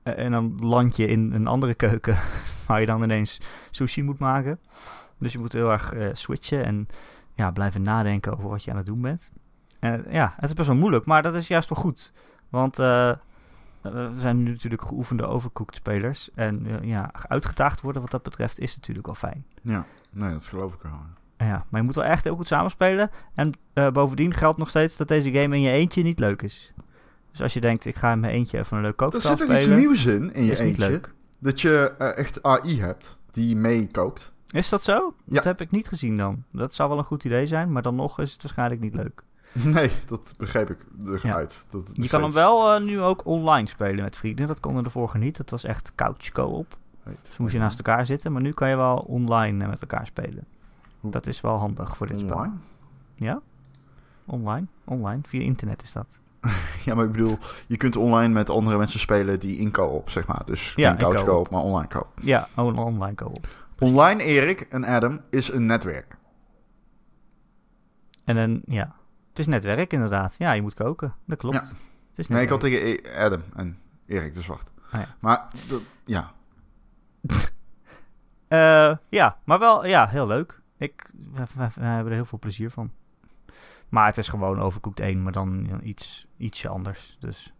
Eh, 0.02 0.24
en 0.24 0.30
dan 0.30 0.58
land 0.60 0.96
je 0.96 1.06
in 1.06 1.32
een 1.32 1.46
andere 1.46 1.74
keuken. 1.74 2.18
waar 2.66 2.80
je 2.80 2.86
dan 2.86 3.02
ineens 3.02 3.40
sushi 3.70 4.02
moet 4.02 4.18
maken. 4.18 4.60
Dus 5.18 5.32
je 5.32 5.38
moet 5.38 5.52
heel 5.52 5.70
erg 5.70 5.92
eh, 5.92 6.08
switchen. 6.12 6.64
En 6.64 6.88
ja, 7.34 7.50
blijven 7.50 7.82
nadenken 7.82 8.32
over 8.32 8.48
wat 8.48 8.64
je 8.64 8.70
aan 8.70 8.76
het 8.76 8.86
doen 8.86 9.02
bent. 9.02 9.30
En 9.80 10.04
ja, 10.10 10.32
het 10.34 10.44
is 10.44 10.54
best 10.54 10.68
wel 10.68 10.76
moeilijk. 10.76 11.04
Maar 11.04 11.22
dat 11.22 11.34
is 11.34 11.48
juist 11.48 11.68
wel 11.68 11.78
goed. 11.78 12.12
Want 12.48 12.78
eh, 12.78 13.12
we 13.80 14.10
zijn 14.18 14.42
nu 14.42 14.50
natuurlijk 14.50 14.82
geoefende 14.82 15.26
overcooked 15.26 15.76
spelers. 15.76 16.30
En 16.34 16.66
ja, 16.82 17.10
uitgedaagd 17.12 17.80
worden 17.80 18.02
wat 18.02 18.10
dat 18.10 18.22
betreft 18.22 18.58
is 18.58 18.76
natuurlijk 18.76 19.06
wel 19.06 19.14
fijn. 19.14 19.44
Ja, 19.62 19.84
nee, 20.10 20.30
dat 20.30 20.46
geloof 20.46 20.74
ik 20.74 20.82
wel. 20.82 21.00
Ja, 21.36 21.64
maar 21.70 21.80
je 21.80 21.86
moet 21.86 21.94
wel 21.94 22.04
echt 22.04 22.24
heel 22.24 22.36
goed 22.36 22.46
samenspelen. 22.46 23.10
En 23.34 23.52
bovendien 23.92 24.34
geldt 24.34 24.58
nog 24.58 24.68
steeds 24.68 24.96
dat 24.96 25.08
deze 25.08 25.30
game 25.32 25.56
in 25.56 25.60
je 25.60 25.70
eentje 25.70 26.02
niet 26.02 26.18
leuk 26.18 26.42
is. 26.42 26.72
Dus 27.30 27.42
als 27.42 27.52
je 27.52 27.60
denkt, 27.60 27.84
ik 27.84 27.96
ga 27.96 28.12
in 28.12 28.20
mijn 28.20 28.32
eentje 28.32 28.58
even 28.58 28.76
een 28.76 28.82
leuk 28.82 28.90
Er 28.90 28.96
kookspel 28.96 29.36
zit 29.36 29.48
er 29.48 29.54
iets 29.54 29.62
spelen, 29.64 29.78
nieuws 29.78 30.04
in, 30.06 30.32
in 30.34 30.44
je 30.44 30.58
eentje. 30.60 30.88
leuk. 30.88 31.12
Dat 31.38 31.60
je 31.60 31.94
eh, 31.98 32.16
echt 32.18 32.42
AI 32.42 32.80
hebt 32.80 33.16
die 33.30 33.56
meekookt. 33.56 34.32
Is 34.50 34.68
dat 34.68 34.82
zo? 34.82 35.14
Ja. 35.24 35.34
Dat 35.34 35.44
heb 35.44 35.60
ik 35.60 35.70
niet 35.70 35.88
gezien 35.88 36.16
dan. 36.16 36.44
Dat 36.50 36.74
zou 36.74 36.88
wel 36.88 36.98
een 36.98 37.04
goed 37.04 37.24
idee 37.24 37.46
zijn, 37.46 37.72
maar 37.72 37.82
dan 37.82 37.94
nog 37.94 38.20
is 38.20 38.32
het 38.32 38.42
waarschijnlijk 38.42 38.80
niet 38.80 38.94
leuk. 38.94 39.22
Nee, 39.62 39.90
dat 40.06 40.34
begreep 40.36 40.70
ik 40.70 40.78
Ja. 41.04 41.12
eruit. 41.28 41.64
Dat 41.70 41.88
het 41.88 41.96
Je 41.96 42.08
kan 42.08 42.22
hem 42.22 42.32
wel 42.32 42.74
eh, 42.74 42.82
nu 42.82 43.00
ook 43.00 43.26
online 43.26 43.68
spelen 43.68 44.04
met 44.04 44.16
vrienden. 44.16 44.46
Dat 44.46 44.60
kon 44.60 44.76
er 44.76 44.82
de 44.82 44.90
vorige 44.90 45.18
niet. 45.18 45.36
Dat 45.36 45.50
was 45.50 45.64
echt 45.64 45.92
couch 45.94 46.32
co-op. 46.32 46.76
Dus 47.28 47.36
moest 47.38 47.52
je 47.52 47.58
naast 47.58 47.76
elkaar 47.78 48.06
zitten. 48.06 48.32
Maar 48.32 48.42
nu 48.42 48.52
kan 48.52 48.68
je 48.68 48.76
wel 48.76 48.96
online 48.96 49.62
eh, 49.64 49.70
met 49.70 49.80
elkaar 49.80 50.06
spelen. 50.06 50.44
Hoe- 51.00 51.10
Dat 51.10 51.26
is 51.26 51.40
wel 51.40 51.56
handig 51.56 51.96
voor 51.96 52.06
dit 52.06 52.20
spel. 52.20 52.36
Online? 52.36 52.54
Ja? 53.14 53.40
Online? 54.24 54.66
Online. 54.84 55.20
Via 55.22 55.40
internet 55.40 55.82
is 55.82 55.92
dat. 55.92 56.20
Ja, 56.84 56.94
maar 56.94 57.04
ik 57.04 57.12
bedoel, 57.12 57.38
je 57.66 57.76
kunt 57.76 57.96
online 57.96 58.32
met 58.34 58.50
andere 58.50 58.78
mensen 58.78 59.00
spelen 59.00 59.40
die 59.40 59.58
in 59.58 59.70
co-op, 59.72 60.10
zeg 60.10 60.26
maar. 60.26 60.42
Dus 60.44 60.72
Ja, 60.76 60.88
geen 60.88 60.98
couch 60.98 61.24
co-op. 61.24 61.50
maar 61.50 61.60
online 61.62 61.88
co-op. 61.88 62.12
Ja, 62.20 62.48
on- 62.56 62.78
online 62.78 63.14
co-op. 63.14 63.46
Online, 63.78 64.22
Erik 64.22 64.60
en 64.60 64.84
Adam, 64.84 65.20
is 65.30 65.52
een 65.52 65.66
netwerk. 65.66 66.16
En 68.24 68.34
dan, 68.36 68.60
ja. 68.64 68.94
Het 69.28 69.38
is 69.38 69.46
netwerk 69.46 69.92
inderdaad. 69.92 70.34
Ja, 70.38 70.52
je 70.52 70.62
moet 70.62 70.74
koken. 70.74 71.14
Dat 71.26 71.38
klopt. 71.38 71.54
Ja. 71.56 71.62
Het 72.08 72.18
is 72.18 72.28
Nee, 72.28 72.42
ik 72.42 72.48
had 72.48 72.60
tegen 72.60 72.86
E- 72.86 73.18
Adam 73.24 73.42
en 73.56 73.78
Erik 74.06 74.34
de 74.34 74.42
Zwart. 74.42 74.70
Ah, 74.90 75.00
ja. 75.00 75.14
Maar, 75.20 75.46
ja. 76.04 76.32
Eh, 78.48 78.96
ja, 79.08 79.38
maar 79.44 79.58
wel, 79.58 79.86
ja, 79.86 80.06
heel 80.08 80.26
leuk. 80.26 80.60
Ik, 80.78 81.12
we, 81.32 81.42
we- 81.56 81.68
we 81.74 81.84
hebben 81.84 82.06
er 82.12 82.18
heel 82.18 82.24
veel 82.24 82.38
plezier 82.38 82.70
van. 82.70 82.90
Maar 83.88 84.06
het 84.06 84.18
is 84.18 84.28
gewoon 84.28 84.60
Overcooked 84.60 85.00
1, 85.00 85.22
maar 85.22 85.32
dan 85.32 85.68
iets, 85.82 86.26
ietsje 86.38 86.68
anders. 86.68 87.16
Dus 87.20 87.52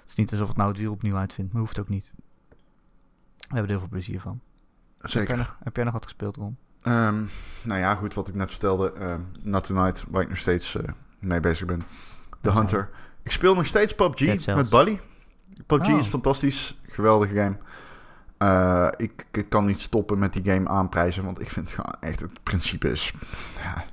het 0.00 0.08
is 0.08 0.14
niet 0.14 0.30
alsof 0.30 0.48
het 0.48 0.56
nou 0.56 0.68
het 0.70 0.78
wiel 0.78 0.92
opnieuw 0.92 1.16
uitvindt, 1.16 1.52
maar 1.52 1.60
hoeft 1.62 1.80
ook 1.80 1.88
niet. 1.88 2.12
We 2.48 2.54
hebben 3.54 3.62
er 3.62 3.68
heel 3.68 3.78
veel 3.78 3.88
plezier 3.88 4.20
van. 4.20 4.40
Heb 4.98 5.10
jij 5.10 5.20
Zeker. 5.20 5.36
nog, 5.36 5.56
heb 5.64 5.76
jij 5.76 5.84
nog 5.84 5.92
wat 5.92 6.04
gespeeld, 6.04 6.36
Ron? 6.36 6.56
Ehm, 6.80 7.24
nou 7.62 7.80
ja, 7.80 7.94
goed, 7.94 8.14
wat 8.14 8.28
ik 8.28 8.34
net 8.34 8.50
vertelde. 8.50 8.92
ehm 8.92 9.20
Not 9.42 9.66
Tonight, 9.66 10.04
waar 10.08 10.22
ik 10.22 10.28
nog 10.28 10.38
steeds 10.38 10.74
eh, 10.76 10.88
mee 11.18 11.40
bezig 11.40 11.66
ben. 11.66 11.82
The 12.40 12.50
Hunter. 12.52 12.90
Ik 13.22 13.30
speel 13.30 13.54
nog 13.54 13.66
steeds 13.66 13.94
PUBG 13.94 14.46
met 14.46 14.68
Buddy. 14.70 14.98
PUBG 15.66 15.88
Oh. 15.88 15.98
is 15.98 16.06
fantastisch. 16.06 16.80
Geweldige 16.88 17.34
game. 17.34 17.56
Eh, 18.38 18.88
ik, 18.96 19.26
ik 19.32 19.48
kan 19.48 19.64
niet 19.66 19.80
stoppen 19.80 20.18
met 20.18 20.32
die 20.32 20.44
game 20.52 20.68
aanprijzen, 20.68 21.24
want 21.24 21.40
ik 21.40 21.50
vind 21.50 21.70
gewoon 21.70 21.94
echt 22.00 22.20
het 22.20 22.42
principe 22.42 22.90
is 22.90 23.12
ja, 23.62 23.84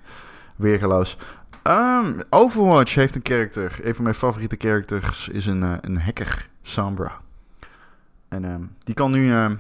weergeloos. 0.56 1.18
Ehm, 1.66 2.20
Overwatch 2.30 2.96
heeft 2.96 3.16
een 3.16 3.22
character. 3.24 3.80
Een 3.84 3.96
van 3.96 4.04
mijn 4.04 4.16
favoriete 4.16 4.56
characters 4.60 5.30
is 5.30 5.46
een, 5.46 5.64
eh, 5.64 5.78
een 5.82 5.98
hacker, 5.98 6.50
Sombra. 6.62 7.22
En 8.28 8.46
ehm, 8.46 8.64
die 8.84 8.96
kan 8.96 9.12
nu, 9.12 9.32
ehm, 9.34 9.56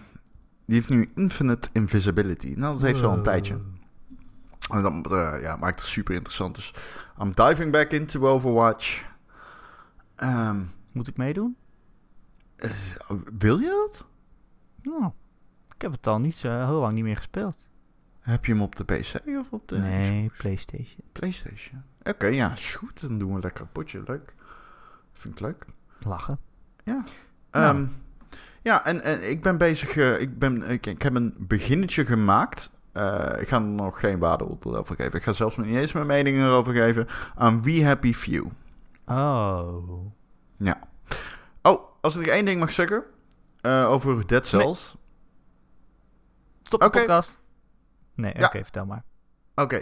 die 0.66 0.76
heeft 0.76 0.90
nu 0.90 1.12
infinite 1.16 1.70
invisibility. 1.72 2.54
Nou, 2.58 2.74
dat 2.74 2.82
heeft 2.82 3.00
ze 3.00 3.06
al 3.06 3.14
een 3.14 3.24
tijdje. 3.24 3.60
En 4.70 4.82
dat 4.82 5.12
eh, 5.12 5.42
ja, 5.42 5.56
maakt 5.56 5.80
het 5.80 5.90
super 5.90 6.16
interessant. 6.16 6.56
Dus 6.56 6.74
I'm 7.22 7.32
diving 7.32 7.72
back 7.72 7.92
into 7.92 8.28
Overwatch. 8.28 9.04
Moet 10.94 11.08
ik 11.08 11.18
meedoen? 11.18 11.56
is- 12.58 12.96
wil 13.38 13.60
je 13.60 13.88
dat? 13.90 14.06
Nou, 14.82 15.12
ik 15.76 15.82
heb 15.82 15.92
het 15.92 16.08
al 16.08 16.20
niet 16.20 16.36
zo 16.36 16.66
heel 16.66 16.80
lang 16.80 16.94
niet 16.94 17.04
meer 17.04 17.16
gespeeld. 17.16 17.68
Heb 18.20 18.46
je 18.46 18.52
hem 18.52 18.62
op 18.62 18.76
de 18.76 18.84
PC 18.84 19.14
of 19.40 19.52
op 19.52 19.68
de 19.68 19.78
nee, 19.78 20.32
PlayStation. 20.38 21.02
PlayStation? 21.12 21.84
Oké, 22.06 22.26
ja, 22.28 22.54
goed. 22.76 23.02
Dan 23.02 23.18
doen 23.18 23.34
we 23.36 23.40
lekker 23.40 23.62
een 23.64 23.72
potje. 23.72 24.04
Leuk. 24.06 24.34
Vind 25.14 25.34
ik 25.34 25.40
leuk. 25.40 25.66
Lachen. 26.00 26.40
Ja. 26.84 27.04
Nou. 27.52 27.76
Ehm, 27.76 27.86
ja, 28.62 28.86
en, 28.86 29.02
en 29.02 29.30
ik 29.30 29.42
ben 29.42 29.58
bezig. 29.58 29.98
eh, 29.98 30.20
ik, 30.22 30.40
ben, 30.40 30.70
ik, 30.70 30.86
ik 30.86 31.02
heb 31.02 31.16
een 31.16 31.36
beginnetje 31.38 32.06
gemaakt. 32.06 32.70
Eh, 32.92 33.32
ik 33.40 33.48
ga 33.48 33.56
er 33.56 33.62
nog 33.62 34.00
geen 34.00 34.20
waardeoordeel 34.20 34.76
over 34.78 34.96
geven. 34.96 35.14
Ik 35.20 35.24
ga 35.24 35.34
zelfs 35.34 35.56
nog 35.58 35.66
niet 35.66 35.76
eens 35.76 35.94
mijn 35.94 36.08
mening 36.08 36.38
erover 36.38 36.74
geven. 36.74 37.08
Aan 37.36 37.62
We 37.64 37.86
Happy 37.86 38.14
Few. 38.14 38.46
Oh. 39.06 40.06
Ja. 40.58 40.80
Oh, 41.62 41.82
als 42.02 42.16
ik 42.16 42.28
één 42.28 42.46
ding 42.46 42.60
mag 42.60 42.72
zeggen. 42.72 43.04
eh, 43.62 43.90
over 43.90 44.28
Dead 44.28 44.48
Cells. 44.48 44.96
Stop 46.62 46.82
de 46.82 46.90
podcast. 46.90 47.40
Nee, 48.16 48.34
Ja. 48.38 48.46
oké, 48.46 48.62
vertel 48.64 48.86
maar. 48.86 49.04
Oké. 49.56 49.82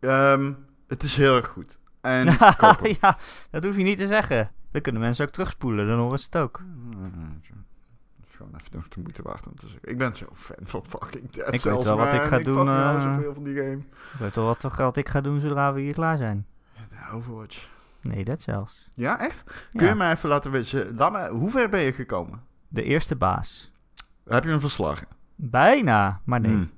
Ehm, 0.00 0.52
het 0.88 1.02
is 1.02 1.16
heel 1.16 1.36
erg 1.36 1.46
goed. 1.46 1.78
En 2.00 2.24
ja, 3.00 3.18
dat 3.50 3.64
hoef 3.64 3.76
je 3.76 3.82
niet 3.82 3.98
te 3.98 4.06
zeggen. 4.06 4.50
Dan 4.70 4.80
kunnen 4.82 5.02
mensen 5.02 5.26
ook 5.26 5.32
terugspoelen, 5.32 5.86
dan 5.86 5.98
horen 5.98 6.18
ze 6.18 6.26
het 6.30 6.36
ook. 6.42 6.62
Is 8.26 8.34
gewoon 8.36 8.52
even 8.54 8.70
nog 8.72 8.88
de 8.88 9.00
moeite 9.00 9.22
waard 9.22 9.46
om 9.46 9.56
te 9.56 9.68
zeggen. 9.68 9.88
Ik 9.90 9.98
ben 9.98 10.14
zo 10.16 10.26
fan 10.34 10.56
van 10.62 10.84
fucking 10.84 11.30
Dead 11.30 11.50
weet 11.50 11.60
Cells, 11.60 11.84
wel 11.84 11.96
wat 11.96 12.12
ik 12.12 12.20
ga 12.20 12.38
doen, 12.38 12.68
eh, 12.68 13.02
zoveel 13.02 13.34
van 13.34 13.44
die 13.44 13.56
game. 13.56 13.76
Ik 13.76 14.18
weet 14.18 14.34
wel 14.34 14.56
wat 14.76 14.96
ik 14.96 15.08
ga 15.08 15.20
doen 15.20 15.40
zodra 15.40 15.72
we 15.72 15.80
hier 15.80 15.92
klaar 15.92 16.16
zijn. 16.16 16.46
Overwatch. 17.12 17.68
Nee, 18.00 18.24
dat 18.24 18.42
zelfs. 18.42 18.88
Ja, 18.94 19.20
echt? 19.20 19.44
Kun 19.72 19.86
je 19.86 19.94
mij 19.94 20.12
even 20.12 20.28
laten 20.28 20.50
weten? 20.50 20.96
Laat 20.96 21.12
me, 21.12 21.28
hoe 21.28 21.50
ver 21.50 21.68
ben 21.68 21.80
je 21.80 21.92
gekomen? 21.92 22.42
De 22.68 22.82
eerste 22.82 23.16
baas. 23.16 23.72
Heb 24.24 24.44
je 24.44 24.50
hem 24.50 24.60
verslagen? 24.60 25.06
Bijna, 25.34 26.20
maar 26.24 26.40
nee. 26.40 26.52
Hmm. 26.52 26.70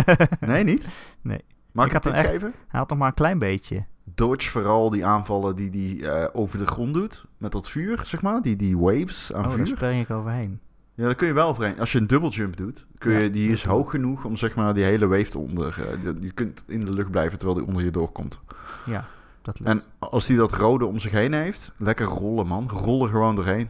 Nee, 0.50 0.64
niet? 0.64 0.88
Nee. 1.20 1.44
Mag 1.74 1.84
Ik 1.84 1.90
ik, 1.90 1.96
had 1.96 2.04
hem 2.04 2.14
echt- 2.22 2.30
geven? 2.30 2.52
Hij 2.68 2.80
had 2.80 2.88
nog 2.88 2.98
maar 2.98 3.08
een 3.08 3.14
klein 3.14 3.38
beetje. 3.38 3.84
Dodge 4.04 4.50
vooral 4.50 4.90
die 4.90 5.06
aanvallen 5.06 5.56
die 5.56 5.70
die 5.70 6.10
eh, 6.10 6.28
over 6.32 6.58
de 6.58 6.66
grond 6.66 6.94
doet. 6.94 7.24
Met 7.38 7.52
dat 7.52 7.68
vuur, 7.70 8.00
zeg 8.04 8.22
maar. 8.22 8.42
Die, 8.42 8.56
die 8.56 8.78
waves 8.78 9.32
aan 9.32 9.42
Oh, 9.42 9.48
daar 9.48 9.56
vuur. 9.56 9.66
spring 9.66 10.02
ik 10.02 10.10
overheen. 10.10 10.60
Ja, 10.94 11.04
daar 11.04 11.14
kun 11.14 11.26
je 11.26 11.32
wel 11.32 11.48
overheen. 11.48 11.78
Als 11.80 11.92
je 11.92 11.98
een 11.98 12.06
dubbeljump 12.06 12.56
doet, 12.56 12.86
kun 12.98 13.12
je, 13.12 13.22
Ja, 13.22 13.28
die 13.28 13.50
is 13.50 13.64
hoog 13.64 13.90
genoeg 13.90 14.24
om 14.24 14.36
zeg 14.36 14.54
maar 14.54 14.74
die 14.74 14.84
hele 14.84 15.06
wave 15.06 15.30
te 15.30 15.38
onder... 15.38 15.80
eh, 15.88 16.02
je- 16.02 16.16
je 16.20 16.30
kunt 16.32 16.64
in 16.66 16.80
de 16.80 16.92
lucht 16.92 17.10
blijven 17.10 17.38
terwijl 17.38 17.58
die 17.58 17.68
onder 17.68 17.84
je 17.84 17.90
doorkomt. 17.90 18.40
Ja, 18.86 19.04
dat 19.42 19.58
lukt. 19.60 19.70
En 19.70 19.82
als 19.98 20.26
die 20.26 20.36
dat 20.36 20.52
rode 20.52 20.84
om 20.86 20.98
zich 20.98 21.12
heen 21.12 21.32
heeft, 21.32 21.72
lekker 21.76 22.06
rollen 22.06 22.46
man. 22.46 22.68
Rollen 22.70 23.08
gewoon 23.08 23.34
doorheen. 23.34 23.68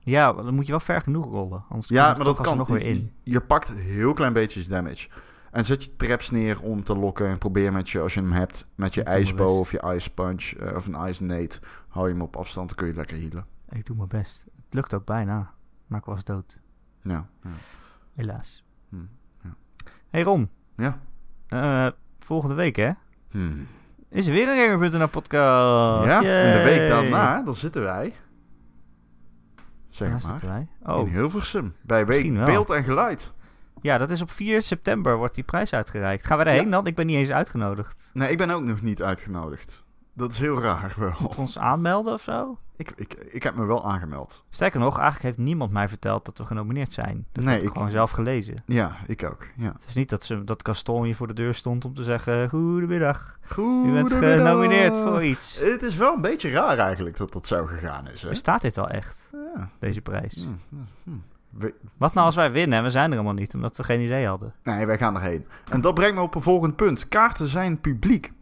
Ja, 0.00 0.32
dan 0.32 0.54
moet 0.54 0.64
je 0.64 0.70
wel 0.70 0.80
ver 0.80 1.00
genoeg 1.00 1.24
rollen. 1.24 1.64
Anders 1.68 1.88
Ja, 1.88 2.14
maar 2.16 2.24
dat 2.24 2.36
kan. 2.36 2.46
alsnog 2.46 2.68
weer 2.68 2.82
in. 2.86 3.12
Je, 3.22 3.30
je 3.32 3.40
pakt 3.40 3.72
heel 3.76 4.12
klein 4.12 4.32
beetje 4.32 4.68
damage. 4.68 5.08
En 5.50 5.64
zet 5.64 5.84
je 5.84 5.96
traps 5.96 6.30
neer 6.30 6.62
om 6.62 6.84
te 6.84 6.96
lokken. 6.96 7.26
En 7.28 7.38
probeer 7.38 7.72
met 7.72 7.90
je, 7.90 8.00
als 8.00 8.14
je 8.14 8.20
hem 8.20 8.32
hebt, 8.32 8.66
met 8.74 8.94
je 8.94 9.02
ijsbow 9.02 9.58
of 9.58 9.70
je 9.70 9.82
ice 9.94 10.10
punch 10.14 10.44
eh, 10.44 10.76
of 10.76 10.86
een 10.86 11.08
ice 11.08 11.22
nade. 11.24 11.58
Hou 11.88 12.06
je 12.06 12.12
hem 12.12 12.22
op 12.22 12.36
afstand, 12.36 12.68
dan 12.68 12.76
kun 12.76 12.86
je 12.86 12.94
lekker 12.94 13.18
healen. 13.18 13.46
Ik 13.68 13.86
doe 13.86 13.96
mijn 13.96 14.08
best. 14.08 14.44
Het 14.64 14.74
lukt 14.74 14.94
ook 14.94 15.04
bijna. 15.04 15.50
Maar 15.86 15.98
ik 15.98 16.04
was 16.04 16.24
dood. 16.24 16.58
Ja. 17.02 17.26
Ja. 17.42 17.50
Helaas. 18.14 18.64
Hm, 18.88 18.96
ja. 19.42 19.54
Hey 20.10 20.22
Ron, 20.22 20.48
ja. 20.76 20.98
eh, 21.48 21.86
volgende 22.18 22.54
week 22.54 22.76
hè? 22.76 22.90
Hm. 23.30 23.52
Is 24.08 24.26
er 24.26 24.32
weer 24.32 24.48
een 24.48 24.70
Gamer.nl 24.80 25.08
podcast. 25.08 26.10
Ja, 26.10 26.16
en 26.22 26.58
de 26.58 26.64
week 26.64 26.76
Yay. 26.76 26.88
daarna, 26.88 27.42
dan 27.42 27.54
zitten 27.54 27.82
wij. 27.82 28.14
Zeg 29.88 30.08
Daar 30.10 30.20
maar. 30.20 30.30
zitten 30.30 30.48
wij. 30.48 30.68
In 30.84 30.90
Oh, 30.90 31.10
Hilversum. 31.10 31.74
Bij 31.82 32.04
Misschien 32.04 32.34
week 32.34 32.44
wel. 32.44 32.54
Beeld 32.54 32.70
en 32.70 32.84
Geluid. 32.84 33.32
Ja, 33.82 33.98
dat 33.98 34.10
is 34.10 34.22
op 34.22 34.30
4 34.30 34.62
september 34.62 35.16
wordt 35.16 35.34
die 35.34 35.44
prijs 35.44 35.72
uitgereikt. 35.72 36.26
Gaan 36.26 36.38
we 36.38 36.44
erheen 36.44 36.64
Ja. 36.64 36.70
dan? 36.70 36.86
Ik 36.86 36.94
ben 36.94 37.06
niet 37.06 37.16
eens 37.16 37.30
uitgenodigd. 37.30 38.10
Nee, 38.14 38.30
ik 38.30 38.38
ben 38.38 38.50
ook 38.50 38.62
nog 38.62 38.82
niet 38.82 39.02
uitgenodigd. 39.02 39.82
Dat 40.14 40.32
is 40.32 40.38
heel 40.38 40.60
raar 40.60 40.94
wel. 40.96 41.08
Moeten 41.18 41.30
we 41.38 41.44
ons 41.44 41.58
aanmelden 41.58 42.12
of 42.12 42.22
zo? 42.22 42.56
Ik, 42.76 42.92
ik, 42.96 43.12
ik 43.14 43.42
heb 43.42 43.54
me 43.54 43.64
wel 43.64 43.84
aangemeld. 43.90 44.44
Sterker 44.50 44.80
nog, 44.80 44.94
eigenlijk 44.98 45.24
heeft 45.36 45.48
niemand 45.48 45.70
mij 45.72 45.88
verteld 45.88 46.24
dat 46.24 46.38
we 46.38 46.44
genomineerd 46.46 46.92
zijn. 46.92 47.26
Dat 47.32 47.44
Nee, 47.44 47.52
heb 47.54 47.62
ik 47.62 47.68
ik- 47.68 47.74
gewoon 47.74 47.90
zelf 47.90 48.10
gelezen. 48.10 48.62
Ja, 48.66 48.96
ik 49.06 49.24
ook. 49.24 49.46
Ja. 49.56 49.72
Het 49.72 49.84
is 49.88 49.94
niet 49.94 50.08
dat, 50.10 50.24
ze, 50.24 50.44
dat 50.44 50.62
hier 51.02 51.16
voor 51.16 51.26
de 51.26 51.34
deur 51.34 51.54
stond 51.54 51.84
om 51.84 51.94
te 51.94 52.04
zeggen... 52.04 52.48
Goedemiddag, 52.48 53.38
Goed. 53.48 53.86
u 53.86 53.92
bent 53.92 54.12
genomineerd 54.12 54.98
voor 54.98 55.24
iets. 55.24 55.58
Het 55.58 55.82
is 55.82 55.96
wel 55.96 56.14
een 56.14 56.20
beetje 56.20 56.50
raar 56.50 56.78
eigenlijk 56.78 57.16
dat 57.16 57.32
dat 57.32 57.46
zo 57.46 57.66
gegaan 57.66 58.08
is. 58.08 58.22
Hè? 58.22 58.28
Bestaat 58.28 58.60
dit 58.60 58.78
al 58.78 58.88
echt, 58.88 59.28
Ja. 59.54 59.68
deze 59.78 60.00
prijs? 60.00 60.48
Hm. 61.04 61.10
We- 61.50 61.74
Wat 61.96 62.14
nou 62.14 62.26
als 62.26 62.34
wij 62.34 62.52
winnen 62.52 62.78
en 62.78 62.84
we 62.84 62.90
zijn 62.90 63.04
er 63.04 63.10
helemaal 63.10 63.32
niet, 63.34 63.54
omdat 63.54 63.76
we 63.76 63.84
geen 63.84 64.00
idee 64.00 64.26
hadden? 64.26 64.54
Nee, 64.62 64.86
wij 64.86 64.98
gaan 64.98 65.14
erheen. 65.14 65.46
En 65.70 65.80
dat 65.80 65.94
brengt 65.94 66.14
me 66.14 66.20
op 66.22 66.34
een 66.34 66.42
volgend 66.42 66.76
punt. 66.76 67.08
Kaarten 67.08 67.48
zijn 67.48 67.80
publiek. 67.80 68.32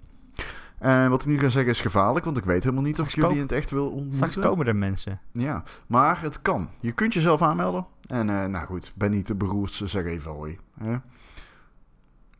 En 0.78 1.10
wat 1.10 1.20
ik 1.20 1.26
nu 1.26 1.38
ga 1.38 1.48
zeggen 1.48 1.72
is 1.72 1.80
gevaarlijk, 1.80 2.24
want 2.24 2.36
ik 2.36 2.44
weet 2.44 2.62
helemaal 2.64 2.84
niet 2.84 3.00
of 3.00 3.06
ik 3.08 3.14
jullie 3.14 3.34
in 3.36 3.40
het 3.42 3.52
echt 3.52 3.70
wil 3.70 3.86
ontmoeten. 3.86 4.16
Straks 4.16 4.36
komen 4.48 4.66
er 4.66 4.76
mensen. 4.76 5.20
Ja, 5.32 5.62
maar 5.86 6.20
het 6.22 6.42
kan. 6.42 6.68
Je 6.80 6.92
kunt 6.92 7.14
jezelf 7.14 7.42
aanmelden. 7.42 7.86
En 8.08 8.28
eh, 8.30 8.44
nou 8.46 8.66
goed, 8.66 8.92
ben 8.94 9.10
niet 9.10 9.26
de 9.26 9.34
beroerdste, 9.34 9.86
zeg 9.86 10.04
even 10.04 10.30
hoi. 10.30 10.58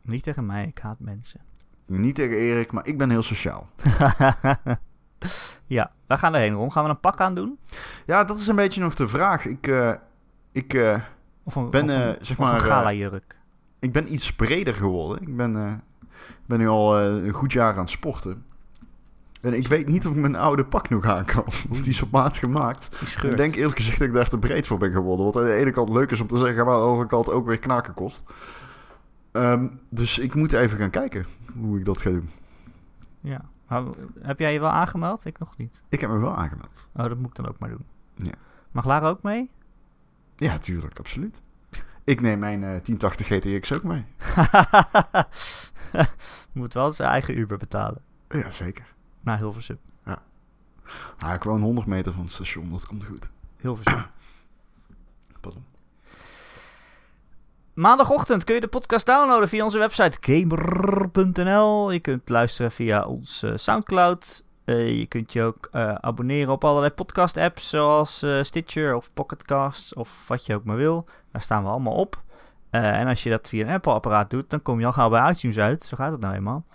Niet 0.01 0.23
tegen 0.23 0.45
mij, 0.45 0.65
ik 0.65 0.79
haat 0.79 0.99
mensen. 0.99 1.39
Niet 1.85 2.15
tegen 2.15 2.37
Erik, 2.37 2.71
maar 2.71 2.87
ik 2.87 2.97
ben 2.97 3.09
heel 3.09 3.23
sociaal. 3.23 3.69
Ja, 5.65 5.91
waar 6.07 6.17
gaan 6.17 6.31
we 6.31 6.37
heen, 6.37 6.53
Ron? 6.53 6.71
Gaan 6.71 6.83
we 6.83 6.89
een 6.89 6.99
pak 6.99 7.19
aan 7.21 7.35
doen? 7.35 7.59
Ja, 8.05 8.23
dat 8.23 8.39
is 8.39 8.47
een 8.47 8.55
beetje 8.55 8.81
nog 8.81 8.95
de 8.95 9.07
vraag. 9.07 9.45
Ik, 9.45 9.67
eh, 9.67 9.91
ik, 10.51 10.73
eh, 10.73 10.99
Of 11.43 11.55
een, 11.55 11.69
Ben, 11.69 11.83
of 11.83 11.89
een, 11.89 11.95
eh, 11.95 12.15
zeg 12.21 12.39
of 12.39 12.45
een 12.45 12.51
maar, 12.51 12.61
eh, 12.61 12.67
gala-jurk? 12.67 13.35
ik 13.79 13.91
ben 13.91 14.13
iets 14.13 14.33
breder 14.33 14.73
geworden. 14.73 15.21
Ik 15.21 15.35
ben, 15.35 15.83
ben 16.45 16.59
nu 16.59 16.67
al 16.67 16.99
een 16.99 17.31
goed 17.31 17.51
jaar 17.51 17.73
aan 17.73 17.79
het 17.79 17.89
sporten. 17.89 18.43
En 19.41 19.53
ik 19.53 19.67
weet 19.67 19.87
niet 19.87 20.07
of 20.07 20.13
ik 20.13 20.19
mijn 20.19 20.35
oude 20.35 20.65
pak 20.65 20.89
nog 20.89 21.05
aan 21.05 21.25
kan. 21.25 21.43
Want 21.69 21.83
die 21.83 21.93
is 21.93 22.01
op 22.01 22.11
maat 22.11 22.37
gemaakt. 22.37 23.01
Ik 23.23 23.37
denk 23.37 23.55
eerlijk 23.55 23.77
gezegd 23.77 23.99
dat 23.99 24.07
ik 24.07 24.13
daar 24.13 24.29
te 24.29 24.37
breed 24.39 24.67
voor 24.67 24.77
ben 24.77 24.91
geworden. 24.91 25.25
Wat 25.25 25.37
aan 25.37 25.43
de 25.43 25.53
ene 25.53 25.71
kant 25.71 25.89
leuk 25.89 26.11
is 26.11 26.21
om 26.21 26.27
te 26.27 26.37
zeggen, 26.37 26.65
maar 26.65 26.73
aan 26.73 26.79
de 26.79 26.87
andere 26.87 27.07
kant 27.07 27.31
ook 27.31 27.45
weer 27.47 27.59
knaken 27.59 27.93
kost. 27.93 28.23
Ehm, 29.31 29.67
dus 29.89 30.19
ik 30.19 30.35
moet 30.35 30.53
even 30.53 30.77
gaan 30.77 30.89
kijken 30.89 31.25
hoe 31.59 31.79
ik 31.79 31.85
dat 31.85 32.01
ga 32.01 32.09
doen. 32.09 32.29
Ja. 33.19 33.41
Maar 33.67 33.83
heb 34.21 34.39
jij 34.39 34.53
je 34.53 34.59
wel 34.59 34.69
aangemeld? 34.69 35.25
Ik 35.25 35.39
nog 35.39 35.57
niet. 35.57 35.83
Ik 35.89 36.01
heb 36.01 36.09
me 36.09 36.17
wel 36.17 36.35
aangemeld. 36.35 36.87
Oh, 36.95 37.03
dat 37.07 37.17
moet 37.17 37.29
ik 37.29 37.35
dan 37.35 37.47
ook 37.47 37.59
maar 37.59 37.69
doen. 37.69 37.85
Ja. 38.15 38.33
Mag 38.71 38.85
Lara 38.85 39.07
ook 39.07 39.23
mee? 39.23 39.49
Ja, 40.39 40.57
tuurlijk, 40.57 40.99
absoluut. 40.99 41.41
Ik 42.03 42.21
neem 42.21 42.39
mijn 42.39 42.63
eh 42.63 42.69
1080 42.69 43.27
GTX 43.27 43.73
ook 43.73 43.83
mee. 43.83 44.05
Moet 46.51 46.73
wel 46.73 46.91
zijn 46.91 47.09
eigen 47.09 47.37
Uber 47.37 47.57
betalen. 47.57 48.01
Ja, 48.29 48.51
zeker. 48.51 48.93
Naar 49.21 49.37
Hilversum. 49.37 49.79
Ah, 51.17 51.33
ik 51.33 51.43
woon 51.43 51.61
100 51.61 51.87
meter 51.87 52.13
van 52.13 52.23
het 52.23 52.31
station, 52.31 52.69
dat 52.69 52.85
komt 52.85 53.05
goed. 53.05 53.29
Hilversum. 53.57 54.05
Pardon. 55.41 55.65
Maandagochtend 57.73 58.43
kun 58.43 58.55
je 58.55 58.61
de 58.61 58.67
podcast 58.67 59.05
downloaden 59.05 59.49
via 59.49 59.63
onze 59.63 59.79
website 59.79 60.17
gamer.nl. 60.21 61.91
Je 61.91 61.99
kunt 61.99 62.29
luisteren 62.29 62.71
via 62.71 63.05
onze 63.05 63.57
Soundcloud. 63.57 64.43
Eh, 64.69 64.99
je 64.99 65.05
kunt 65.05 65.33
je 65.33 65.43
ook 65.43 65.69
eh, 65.71 65.95
abonneren 65.95 66.53
op 66.53 66.63
allerlei 66.63 66.93
podcast 66.93 67.37
apps 67.37 67.69
zoals 67.69 68.21
eh, 68.21 68.43
Stitcher 68.43 68.95
of 68.95 69.13
Pocketcasts 69.13 69.93
of 69.93 70.27
wat 70.27 70.45
je 70.45 70.55
ook 70.55 70.63
maar 70.63 70.75
wil. 70.75 71.05
Daar 71.31 71.41
staan 71.41 71.63
we 71.63 71.69
allemaal 71.69 71.93
op. 71.93 72.21
En 72.69 73.07
als 73.07 73.23
je 73.23 73.29
dat 73.29 73.49
via 73.49 73.65
een 73.65 73.73
Apple 73.73 73.93
apparaat 73.93 74.29
doet, 74.29 74.49
dan 74.49 74.61
kom 74.61 74.79
je 74.79 74.85
al 74.85 74.91
gauw 74.91 75.09
bij 75.09 75.29
iTunes 75.29 75.57
uit. 75.57 75.83
Zo 75.83 75.97
gaat 75.97 76.11
het 76.11 76.19
nou 76.19 76.35
eenmaal. 76.35 76.65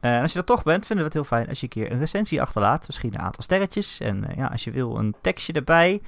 En 0.00 0.20
als 0.20 0.32
je 0.32 0.38
dat 0.38 0.46
toch 0.46 0.62
bent, 0.62 0.86
vinden 0.86 0.96
we 0.96 1.10
het 1.10 1.12
heel 1.12 1.38
fijn 1.38 1.48
als 1.48 1.60
je 1.60 1.62
een 1.62 1.72
keer 1.72 1.92
een 1.92 1.98
recensie 1.98 2.40
achterlaat. 2.40 2.86
Misschien 2.86 3.14
een 3.14 3.20
aantal 3.20 3.42
sterretjes. 3.42 4.00
En 4.00 4.24
ja, 4.36 4.46
als 4.46 4.64
je 4.64 4.70
wil, 4.70 4.98
een 4.98 5.14
tekstje 5.20 5.52
erbij. 5.52 6.02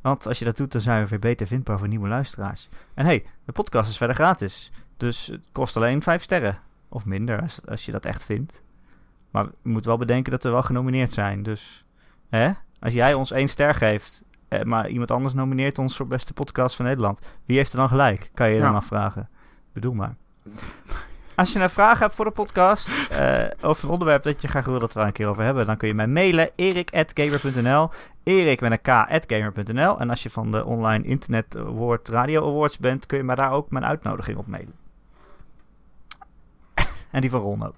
Want 0.00 0.26
als 0.26 0.38
je 0.38 0.44
dat 0.44 0.56
doet, 0.56 0.72
dan 0.72 0.80
zijn 0.80 1.02
we 1.02 1.08
weer 1.08 1.18
beter 1.18 1.46
vindbaar 1.46 1.78
voor 1.78 1.88
nieuwe 1.88 2.08
luisteraars. 2.08 2.68
En 2.94 3.04
hey, 3.04 3.24
de 3.44 3.52
podcast 3.52 3.90
is 3.90 3.96
verder 3.96 4.16
gratis. 4.16 4.72
Dus 4.96 5.26
het 5.26 5.42
kost 5.52 5.76
alleen 5.76 6.02
5 6.02 6.22
sterren. 6.22 6.58
Of 6.88 7.04
minder, 7.04 7.42
als, 7.42 7.60
als 7.66 7.84
je 7.84 7.92
dat 7.92 8.04
echt 8.04 8.24
vindt. 8.24 8.64
Maar 9.36 9.46
je 9.62 9.68
moet 9.68 9.84
wel 9.84 9.96
bedenken 9.96 10.32
dat 10.32 10.42
we 10.42 10.50
wel 10.50 10.62
genomineerd 10.62 11.12
zijn. 11.12 11.42
Dus 11.42 11.84
hè? 12.28 12.50
als 12.80 12.92
jij 12.92 13.14
ons 13.14 13.30
één 13.30 13.48
ster 13.48 13.74
geeft, 13.74 14.24
eh, 14.48 14.62
maar 14.62 14.88
iemand 14.88 15.10
anders 15.10 15.34
nomineert 15.34 15.78
ons 15.78 15.96
voor 15.96 16.06
beste 16.06 16.32
podcast 16.32 16.76
van 16.76 16.84
Nederland. 16.84 17.20
Wie 17.44 17.56
heeft 17.56 17.72
er 17.72 17.78
dan 17.78 17.88
gelijk? 17.88 18.30
Kan 18.34 18.46
je 18.46 18.52
je 18.54 18.58
Ja. 18.60 18.66
dan 18.66 18.74
afvragen. 18.74 19.28
Bedoel 19.72 19.94
maar. 19.94 20.14
Als 21.34 21.52
je 21.52 21.60
een 21.60 21.70
vraag 21.70 21.98
hebt 21.98 22.14
voor 22.14 22.24
de 22.24 22.30
podcast, 22.30 23.08
eh 23.10 23.44
of 23.60 23.82
een 23.82 23.88
onderwerp 23.88 24.22
dat 24.22 24.42
je 24.42 24.48
graag 24.48 24.64
wil 24.64 24.78
dat 24.78 24.92
we 24.92 25.00
er 25.00 25.06
een 25.06 25.12
keer 25.12 25.28
over 25.28 25.42
hebben, 25.42 25.66
dan 25.66 25.76
kun 25.76 25.88
je 25.88 25.94
mij 25.94 26.06
mailen, 26.06 26.50
erik.gamer.nl, 26.54 27.90
erik 28.22 28.60
met 28.60 28.70
een 28.72 28.80
k.gamer.nl. 29.26 29.98
En 30.00 30.10
als 30.10 30.22
je 30.22 30.30
van 30.30 30.50
de 30.50 30.64
online 30.64 31.04
internet 31.04 31.56
award, 31.56 32.08
radio 32.08 32.48
awards 32.48 32.78
bent, 32.78 33.06
kun 33.06 33.18
je 33.18 33.24
mij 33.24 33.34
daar 33.36 33.52
ook 33.52 33.70
mijn 33.70 33.84
uitnodiging 33.84 34.38
op 34.38 34.46
mailen. 34.46 34.74
en 37.10 37.20
die 37.20 37.30
van 37.30 37.40
Ron 37.40 37.66
ook. 37.66 37.74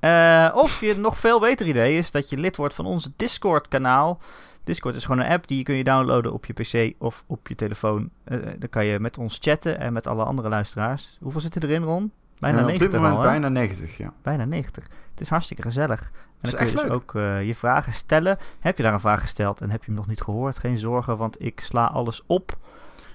Eh, 0.00 0.50
of 0.54 0.80
je 0.80 0.96
nog 0.96 1.18
veel 1.18 1.40
beter 1.40 1.66
idee 1.66 1.98
is 1.98 2.10
dat 2.10 2.30
je 2.30 2.38
lid 2.38 2.56
wordt 2.56 2.74
van 2.74 2.86
onze 2.86 3.10
Discord-kanaal. 3.16 4.20
Discord 4.64 4.94
is 4.94 5.04
gewoon 5.04 5.24
een 5.24 5.30
app 5.30 5.46
die 5.46 5.62
kun 5.62 5.74
je 5.74 5.84
downloaden 5.84 6.32
op 6.32 6.46
je 6.46 6.52
PC 6.52 7.02
of 7.02 7.24
op 7.26 7.48
je 7.48 7.54
telefoon. 7.54 8.10
Eh, 8.24 8.38
dan 8.58 8.68
kan 8.68 8.86
je 8.86 9.00
met 9.00 9.18
ons 9.18 9.38
chatten 9.40 9.78
en 9.78 9.92
met 9.92 10.06
alle 10.06 10.24
andere 10.24 10.48
luisteraars. 10.48 11.18
Hoeveel 11.20 11.40
zitten 11.40 11.62
erin, 11.62 11.82
Ron? 11.82 12.12
Bijna 12.38 12.56
En 12.58 12.62
op 12.64 12.70
90 12.70 12.90
dit 12.90 13.00
moment 13.00 13.18
al, 13.18 13.24
hè? 13.24 13.30
bijna 13.30 13.48
90, 13.48 13.96
ja. 13.96 14.12
Bijna 14.22 14.44
90. 14.44 14.84
Het 15.10 15.20
is 15.20 15.28
hartstikke 15.28 15.62
gezellig. 15.62 16.00
En 16.00 16.50
dan 16.50 16.54
kun 16.54 16.66
je 16.66 16.72
dus 16.72 16.82
leuk. 16.82 16.92
ook 16.92 17.14
eh, 17.14 17.46
je 17.46 17.54
vragen 17.54 17.92
stellen. 17.92 18.38
Heb 18.60 18.76
je 18.76 18.82
daar 18.82 18.92
een 18.92 19.00
vraag 19.00 19.20
gesteld 19.20 19.60
en 19.60 19.70
heb 19.70 19.80
je 19.80 19.86
hem 19.86 19.96
nog 19.96 20.06
niet 20.06 20.20
gehoord? 20.20 20.58
Geen 20.58 20.78
zorgen, 20.78 21.16
want 21.16 21.44
ik 21.44 21.60
sla 21.60 21.84
alles 21.84 22.22
op. 22.26 22.58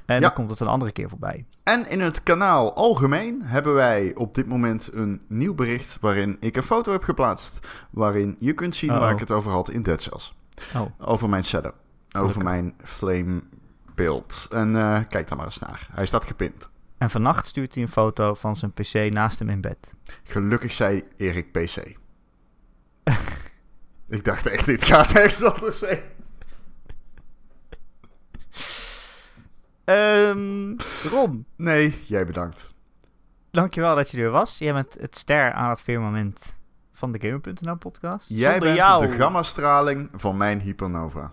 En 0.06 0.16
Ja. 0.16 0.20
dan 0.22 0.34
komt 0.34 0.50
het 0.50 0.60
een 0.60 0.68
andere 0.68 0.92
keer 0.92 1.10
voorbij. 1.10 1.46
En 1.64 1.88
in 1.90 2.00
het 2.02 2.24
kanaal 2.24 2.74
algemeen 2.76 3.42
hebben 3.42 3.74
wij 3.74 4.16
op 4.16 4.36
dit 4.36 4.46
moment 4.48 4.90
een 4.94 5.22
nieuw 5.28 5.54
bericht 5.54 5.98
waarin 6.02 6.38
ik 6.40 6.56
een 6.56 6.64
foto 6.64 6.92
heb 6.92 7.04
geplaatst. 7.04 7.60
Waarin 7.92 8.36
je 8.40 8.54
kunt 8.54 8.76
zien 8.76 8.90
waar 9.00 9.12
ik 9.12 9.20
het 9.20 9.32
over 9.32 9.52
had 9.52 9.70
in 9.70 9.82
Dead 9.84 10.02
Cells. 10.02 10.36
Oh, 10.76 10.82
Over 11.00 11.30
mijn 11.30 11.44
setup. 11.44 11.74
Over 12.18 12.20
Gelukkig. 12.20 12.44
mijn 12.44 12.76
flame 12.84 13.42
beeld. 13.96 14.48
En 14.50 14.76
eh, 14.76 15.00
kijk 15.08 15.28
daar 15.28 15.38
maar 15.38 15.46
eens 15.46 15.60
naar. 15.60 15.88
Hij 15.92 16.06
staat 16.06 16.26
gepind. 16.26 16.70
en 16.98 17.10
vannacht 17.10 17.48
stuurt 17.48 17.74
hij 17.74 17.84
een 17.84 17.90
foto 17.90 18.34
van 18.34 18.56
zijn 18.56 18.74
PC 18.74 18.94
naast 19.14 19.40
hem 19.40 19.50
in 19.50 19.62
bed. 19.62 19.78
Gelukkig 20.24 20.72
zei 20.72 21.04
Erik 21.18 21.52
PC. 21.52 21.98
ik 24.10 24.24
dacht 24.26 24.48
echt, 24.48 24.66
dit 24.66 24.84
gaat 24.84 25.12
ergens 25.14 25.44
anders 25.54 25.80
zijn. 25.80 26.00
Ehm 29.86 30.76
Ron, 31.10 31.46
Nee, 31.56 32.04
jij 32.08 32.26
bedankt. 32.26 32.74
dankjewel 33.52 33.96
dat 33.96 34.12
je 34.12 34.22
er 34.22 34.30
was. 34.30 34.58
Jij 34.58 34.74
bent 34.74 34.98
het 35.00 35.18
ster 35.18 35.52
aan 35.54 35.70
het 35.70 35.82
firmament 35.82 36.56
van 36.94 37.12
de 37.12 37.20
Gamer.nl 37.20 37.76
podcast. 37.76 38.30
Jij 38.30 38.52
zonder 38.52 38.68
bent 38.68 38.78
jou, 38.78 39.08
de 39.08 39.14
gammastraling 39.14 40.10
van 40.14 40.38
mijn 40.38 40.60
hypernova. 40.62 41.32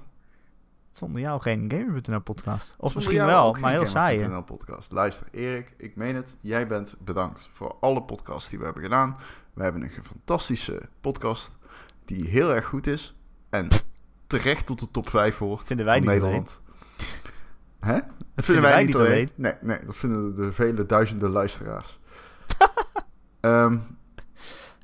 Zonder 0.92 1.20
jou 1.20 1.40
geen 1.40 1.70
Gamer.nl 1.70 2.20
podcast. 2.20 2.74
Of 2.78 2.92
Zonder 2.92 2.94
misschien 2.94 3.26
wel, 3.26 3.56
maar 3.60 3.72
heel 3.72 3.86
saai. 3.86 4.18
Gamer.nl 4.18 4.42
podcast. 4.42 4.92
Luister, 4.92 5.26
Erik, 5.30 5.74
ik 5.76 5.96
meen 5.96 6.14
het. 6.16 6.36
Jij 6.40 6.66
bent 6.66 6.96
bedankt 6.98 7.48
voor 7.52 7.76
alle 7.80 8.02
podcasts 8.02 8.50
die 8.50 8.58
we 8.58 8.64
hebben 8.64 8.82
gedaan. 8.82 9.16
We 9.54 9.62
hebben 9.62 9.82
een 9.82 9.90
fantastische 10.04 10.82
podcast 11.00 11.56
die 12.04 12.28
heel 12.28 12.54
erg 12.54 12.64
goed 12.64 12.86
is. 12.86 13.14
En 13.50 13.68
terecht 14.26 14.66
tot 14.66 14.80
de 14.80 14.90
top 14.90 15.08
5 15.08 15.38
hoort 15.38 15.64
Vinden 15.64 15.86
wij 15.86 15.98
van 16.02 16.06
niet 16.12 16.20
Nederland. 16.20 16.60
Hè? 17.80 17.98
Dat 18.34 18.44
vinden 18.44 18.62
wij 18.62 18.84
niet 18.84 18.94
alleen. 18.94 19.28
Nee, 19.34 19.52
nee, 19.60 19.78
dat 19.84 19.96
vinden 19.96 20.34
de 20.36 20.52
vele 20.52 20.86
duizenden 20.86 21.30
luisteraars. 21.30 21.98
Ehm, 23.40 23.78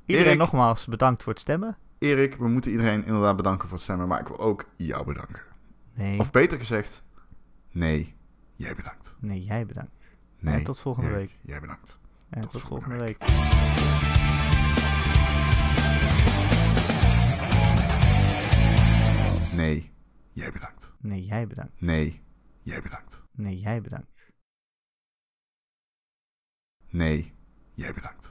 Iedereen 0.06 0.26
Erik. 0.28 0.38
nogmaals 0.38 0.86
bedankt 0.86 1.22
voor 1.22 1.32
het 1.32 1.42
stemmen. 1.42 1.76
Erik, 1.98 2.36
we 2.36 2.48
moeten 2.48 2.70
iedereen 2.70 3.04
inderdaad 3.04 3.36
bedanken 3.36 3.68
voor 3.68 3.76
het 3.76 3.84
stemmen. 3.86 4.08
Maar 4.08 4.20
ik 4.20 4.28
wil 4.28 4.38
ook 4.38 4.64
jou 4.76 5.04
bedanken. 5.04 5.42
Nee, 5.94 6.18
Of 6.20 6.30
beter 6.30 6.58
gezegd, 6.58 7.02
nee, 7.72 8.16
jij 8.56 8.74
bedankt. 8.74 9.14
nee 9.20 9.40
jij 9.44 9.66
bedankt. 9.66 10.16
Nee, 10.38 10.54
En 10.54 10.62
tot 10.64 10.80
volgende 10.80 11.08
Erik, 11.08 11.18
week. 11.20 11.38
Jij 11.42 11.60
bedankt. 11.60 11.98
En 12.30 12.40
Tot 12.40 12.50
tot, 12.50 12.60
volgende 12.60 12.96
volgende 12.96 13.04
week. 13.04 14.28
Nee, 19.56 19.90
jij 20.32 20.52
bedankt. 20.52 20.92
Nee, 21.00 21.24
jij 21.24 21.46
bedankt. 21.46 21.72
Nee, 21.80 22.20
jij 22.62 22.82
bedankt. 22.82 23.22
Nee, 23.38 23.58
jij 23.58 23.80
bedankt. 23.80 24.32
Nee, 26.90 27.34
jij 27.74 27.92
bedankt. 27.94 28.26